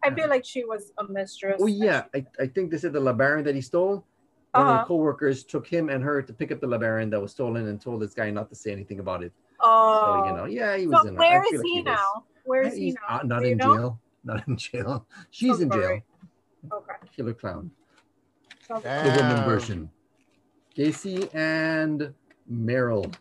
I 0.03 0.13
feel 0.13 0.29
like 0.29 0.45
she 0.45 0.63
was 0.65 0.91
a 0.97 1.03
mistress. 1.05 1.57
Oh 1.61 1.67
yeah, 1.67 2.03
I, 2.15 2.25
I 2.39 2.47
think 2.47 2.71
they 2.71 2.77
said 2.77 2.93
the 2.93 3.01
LeBaron 3.01 3.43
that 3.45 3.55
he 3.55 3.61
stole. 3.61 4.05
One 4.53 4.67
Uh-huh. 4.67 4.77
the 4.79 4.85
co-workers 4.85 5.43
took 5.43 5.65
him 5.67 5.89
and 5.89 6.03
her 6.03 6.21
to 6.21 6.31
pick 6.31 6.51
up 6.51 6.59
the 6.61 6.67
LeBaron 6.67 7.09
that 7.11 7.19
was 7.19 7.31
stolen 7.31 7.67
and 7.67 7.81
told 7.81 8.01
this 8.01 8.13
guy 8.13 8.29
not 8.29 8.49
to 8.49 8.55
say 8.55 8.71
anything 8.71 8.99
about 8.99 9.23
it. 9.23 9.33
Oh. 9.59 10.21
So 10.23 10.29
you 10.29 10.33
know, 10.37 10.45
yeah, 10.45 10.77
he 10.77 10.87
was 10.87 11.01
So 11.01 11.07
in. 11.09 11.15
where 11.15 11.41
I 11.41 11.43
is 11.43 11.49
feel 11.49 11.59
like 11.59 11.65
he 11.67 11.81
was. 11.81 11.85
now? 11.85 12.23
Where 12.45 12.61
is 12.63 12.75
he 12.75 12.91
now? 12.91 13.07
uh, 13.19 13.23
not 13.23 13.39
Do 13.41 13.45
you 13.47 13.51
in 13.53 13.57
know? 13.57 13.75
jail. 13.75 13.99
Not 14.23 14.47
in 14.47 14.55
jail. 14.57 15.05
She's 15.31 15.57
So 15.57 15.63
in 15.63 15.69
jail. 15.71 15.99
Okay. 16.71 16.93
Killer 17.15 17.33
clown. 17.33 17.71
So- 18.67 18.79
The 18.79 19.13
woman 19.19 19.43
version. 19.43 19.89
Gacy 20.75 21.33
and 21.35 22.13
Meryl. 22.51 23.13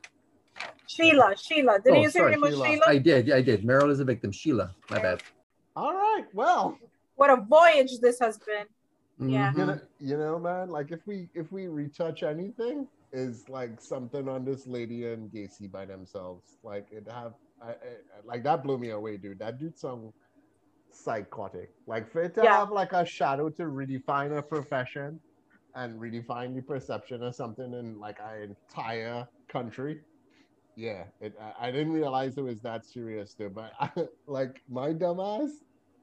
Sheila, 0.86 1.34
Sheila. 1.36 1.78
Did 1.80 1.94
Oh, 1.94 2.00
you 2.02 2.10
say 2.10 2.18
sorry, 2.20 2.34
Sheila. 2.34 2.66
Sheila? 2.66 2.82
I 2.86 2.98
did. 2.98 3.30
I 3.30 3.40
did. 3.42 3.62
Meryl 3.64 3.90
is 3.90 4.00
a 4.00 4.04
victim. 4.04 4.30
Sheila. 4.32 4.74
My 4.90 4.98
bad. 5.00 5.22
All 5.76 5.94
right. 5.94 6.24
Well, 6.34 6.78
What 7.16 7.30
a 7.30 7.36
voyage 7.36 7.98
this 8.00 8.18
has 8.20 8.38
been. 8.38 8.66
Yeah. 9.30 9.52
Mhm. 9.52 9.58
you 9.58 9.66
know, 9.66 9.80
you 10.00 10.18
know, 10.18 10.38
man. 10.38 10.70
Like 10.70 10.90
if 10.90 11.06
we 11.06 11.28
if 11.34 11.52
we 11.52 11.68
retouch 11.68 12.22
anything, 12.22 12.88
is 13.12 13.48
like 13.48 13.80
something 13.80 14.26
on 14.28 14.44
this 14.44 14.66
lady 14.66 15.06
and 15.06 15.30
Gacy 15.30 15.70
by 15.70 15.84
themselves. 15.84 16.56
Like 16.64 16.86
it 16.90 17.06
have, 17.10 17.34
I, 17.62 17.70
I, 17.72 17.74
like 18.24 18.42
that 18.44 18.62
blew 18.64 18.78
me 18.78 18.90
away, 18.90 19.18
dude. 19.18 19.38
That 19.38 19.58
dude 19.58 19.78
some 19.78 20.12
psychotic. 20.90 21.70
Like 21.86 22.10
for 22.10 22.22
it 22.22 22.34
to 22.36 22.42
Yeah. 22.42 22.58
have 22.58 22.70
like 22.70 22.92
a 22.92 23.04
shadow 23.04 23.48
to 23.50 23.62
redefine 23.64 24.36
a 24.36 24.42
profession 24.42 25.20
and 25.74 26.00
redefine 26.00 26.54
the 26.54 26.62
perception 26.62 27.22
of 27.22 27.34
something 27.34 27.72
in 27.72 27.98
like 27.98 28.18
our 28.20 28.42
entire 28.42 29.26
country. 29.48 30.00
Yeah, 30.76 31.04
it. 31.20 31.34
I, 31.40 31.68
I 31.68 31.70
didn't 31.70 31.92
realize 31.92 32.38
it 32.38 32.42
was 32.42 32.60
that 32.62 32.86
serious, 32.86 33.34
though. 33.34 33.50
But 33.50 33.72
like 34.26 34.62
my 34.70 34.92
dumbass 34.92 35.50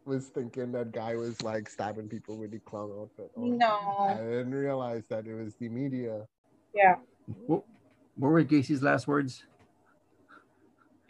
was 0.06 0.28
thinking 0.28 0.72
that 0.74 0.91
guy 0.91 1.16
was 1.16 1.41
like 1.41 1.70
stabbing 1.70 2.08
people 2.08 2.38
with 2.38 2.52
the 2.52 2.60
clown 2.60 2.91
outfit. 3.00 3.32
No, 3.36 3.78
I 4.08 4.16
didn't 4.16 4.54
realize 4.54 5.08
that 5.10 5.28
it 5.28 5.36
was 5.36 5.56
the 5.56 5.70
media. 5.70 6.26
Yeah. 6.74 6.96
What, 7.48 7.64
what 8.16 8.30
were 8.30 8.44
Gacy's 8.44 8.82
last 8.82 9.08
words? 9.08 9.44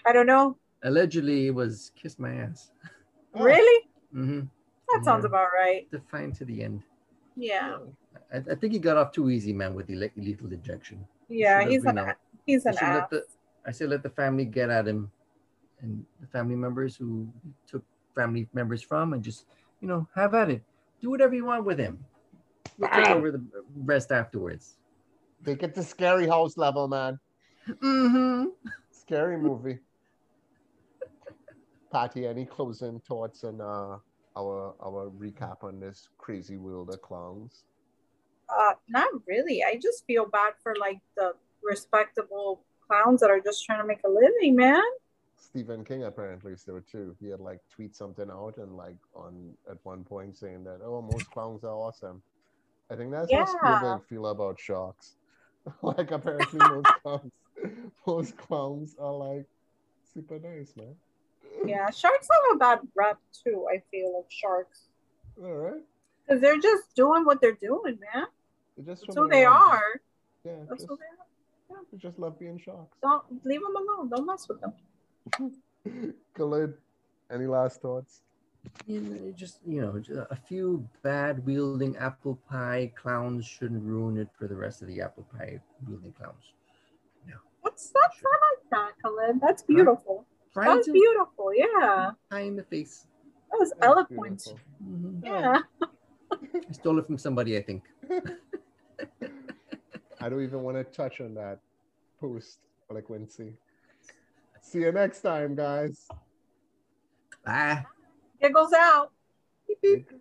I 0.05 0.13
don't 0.13 0.25
know. 0.25 0.57
Allegedly, 0.83 1.47
it 1.47 1.55
was 1.55 1.91
"kiss 1.95 2.17
my 2.17 2.33
ass." 2.33 2.71
Oh, 3.35 3.43
Really? 3.43 3.85
hmm 4.11 4.41
That 4.89 5.03
sounds 5.03 5.25
about 5.25 5.49
right. 5.53 5.89
Defined 5.91 6.35
to 6.35 6.45
the 6.45 6.63
end. 6.63 6.83
Yeah. 7.39 7.77
I, 8.33 8.37
I 8.51 8.55
think 8.55 8.73
he 8.73 8.79
got 8.79 8.97
off 8.97 9.11
too 9.11 9.29
easy, 9.29 9.53
man, 9.53 9.73
with 9.73 9.87
the 9.87 9.95
le- 9.95 10.09
lethal 10.17 10.51
injection. 10.51 11.05
Yeah. 11.29 11.59
Should've, 11.59 11.71
He's 11.71 11.85
an 11.85 11.95
know, 11.95 12.13
he's 12.45 12.65
I 12.65 12.69
an 12.71 12.75
should 12.77 12.83
ass. 12.85 13.09
the 13.09 13.25
I 13.65 13.71
said 13.71 13.89
let 13.89 14.03
the 14.03 14.09
family 14.09 14.45
get 14.45 14.69
at 14.69 14.87
him, 14.87 15.11
and 15.81 16.05
the 16.19 16.27
family 16.27 16.55
members 16.55 16.95
who 16.95 17.27
took 17.65 17.83
family 18.15 18.47
members 18.53 18.81
from, 18.81 19.13
and 19.13 19.23
just 19.23 19.45
you 19.81 19.87
know 19.87 20.07
have 20.15 20.33
at 20.35 20.49
it. 20.49 20.63
Do 21.01 21.09
whatever 21.09 21.33
you 21.35 21.45
want 21.45 21.65
with 21.65 21.79
him. 21.79 22.03
We'll 22.77 22.89
take 22.89 23.09
over 23.09 23.31
the 23.31 23.43
rest 23.75 24.11
afterwards. 24.11 24.77
Take 25.45 25.63
it 25.63 25.73
to 25.75 25.83
scary 25.83 26.27
house 26.27 26.57
level, 26.57 26.87
man. 26.87 27.19
Mm-hmm. 27.69 28.45
Scary 28.91 29.37
movie. 29.37 29.79
Patty, 31.91 32.27
any 32.27 32.45
closing 32.45 32.99
thoughts 32.99 33.43
and 33.43 33.61
uh, 33.61 33.97
our 34.37 34.75
our 34.81 35.09
recap 35.09 35.63
on 35.63 35.79
this 35.79 36.09
crazy 36.17 36.57
world 36.57 36.89
of 36.89 37.01
clowns? 37.01 37.63
Uh, 38.49 38.73
not 38.87 39.09
really. 39.27 39.63
I 39.63 39.77
just 39.81 40.05
feel 40.05 40.25
bad 40.25 40.53
for 40.63 40.75
like 40.79 40.99
the 41.15 41.33
respectable 41.63 42.63
clowns 42.87 43.21
that 43.21 43.29
are 43.29 43.39
just 43.39 43.65
trying 43.65 43.79
to 43.79 43.85
make 43.85 44.01
a 44.05 44.09
living, 44.09 44.55
man. 44.55 44.81
Stephen 45.37 45.85
King 45.85 46.03
apparently 46.03 46.55
so 46.55 46.81
too. 46.91 47.15
He 47.19 47.29
had 47.29 47.39
like 47.39 47.59
tweet 47.73 47.95
something 47.95 48.29
out 48.29 48.57
and 48.57 48.75
like 48.75 48.97
on 49.15 49.53
at 49.69 49.77
one 49.83 50.03
point 50.03 50.37
saying 50.37 50.63
that 50.65 50.79
oh 50.83 51.01
most 51.01 51.29
clowns 51.31 51.63
are 51.63 51.73
awesome. 51.73 52.21
I 52.91 52.95
think 52.95 53.11
that's 53.11 53.31
Yeah. 53.31 53.45
how 53.45 53.77
Spielberg 53.77 54.03
feel 54.07 54.27
about 54.27 54.59
sharks. 54.59 55.15
like 55.81 56.11
apparently 56.11 56.59
most 56.59 56.87
clowns 57.03 57.31
most 58.07 58.37
clowns 58.37 58.95
are 58.99 59.13
like 59.13 59.45
super 60.13 60.39
nice, 60.39 60.73
man. 60.75 60.95
Yeah, 61.65 61.89
sharks 61.89 62.27
have 62.31 62.55
a 62.55 62.57
bad 62.57 62.79
rep 62.95 63.17
too. 63.43 63.67
I 63.71 63.81
feel 63.91 64.15
like 64.15 64.25
sharks 64.29 64.87
All 65.41 65.51
right. 65.53 65.81
because 66.25 66.41
they're 66.41 66.59
just 66.59 66.95
doing 66.95 67.25
what 67.25 67.41
they're 67.41 67.57
doing, 67.59 67.99
man. 68.13 68.25
They 68.77 68.83
just 68.83 69.05
That's 69.05 69.15
who 69.17 69.27
they 69.27 69.43
around. 69.45 69.71
are. 69.71 70.01
Yeah, 70.45 70.51
That's 70.69 70.81
just, 70.81 70.89
who 70.89 70.97
they 70.97 71.75
are. 71.75 71.81
they 71.91 71.97
just 71.97 72.17
love 72.19 72.39
being 72.39 72.57
sharks. 72.59 72.97
Don't 73.01 73.23
leave 73.45 73.61
them 73.61 73.75
alone. 73.75 74.09
Don't 74.09 74.25
mess 74.25 74.47
with 74.47 74.61
them. 74.61 74.73
Khalid, 76.35 76.73
any 77.31 77.45
last 77.45 77.81
thoughts? 77.81 78.21
You 78.87 79.33
just 79.37 79.59
you 79.65 79.81
know, 79.81 79.99
ju- 79.99 80.25
a 80.29 80.35
few 80.35 80.87
bad 81.01 81.45
wielding 81.45 81.95
apple 81.97 82.37
pie 82.49 82.91
clowns 83.01 83.45
shouldn't 83.45 83.83
ruin 83.83 84.17
it 84.17 84.27
for 84.37 84.47
the 84.47 84.55
rest 84.55 84.81
of 84.81 84.87
the 84.89 85.01
apple 85.01 85.25
pie 85.37 85.59
wielding 85.87 86.11
clowns. 86.13 86.43
That's 87.63 87.89
that's 87.89 88.17
I 88.23 88.37
like 88.49 88.69
that, 88.71 88.91
Khalid. 89.03 89.41
That's 89.41 89.63
beautiful. 89.63 90.25
Trying 90.53 90.75
That's 90.75 90.87
to 90.87 90.93
beautiful. 90.93 91.53
Yeah, 91.53 92.11
pie 92.31 92.41
in 92.41 92.55
the 92.55 92.63
face. 92.63 93.05
that 93.51 93.57
was 93.59 93.69
That's 93.71 93.83
eloquent. 93.85 94.43
beautiful. 94.43 94.59
Mhm. 94.83 95.23
Yeah. 95.25 95.59
I 96.31 96.71
stole 96.71 96.99
it 96.99 97.05
from 97.05 97.17
somebody, 97.17 97.57
I 97.57 97.61
think. 97.61 97.83
I 100.21 100.27
don't 100.29 100.43
even 100.43 100.63
want 100.63 100.77
to 100.77 100.83
touch 100.83 101.21
on 101.21 101.33
that 101.35 101.59
post 102.19 102.59
eloquency. 102.91 103.53
See 104.61 104.79
you 104.79 104.91
next 104.91 105.21
time, 105.21 105.55
guys. 105.55 106.07
Bye. 107.45 107.85
Giggles 108.41 108.73
out. 108.73 109.11
Beep, 109.67 109.81
beep. 109.81 110.11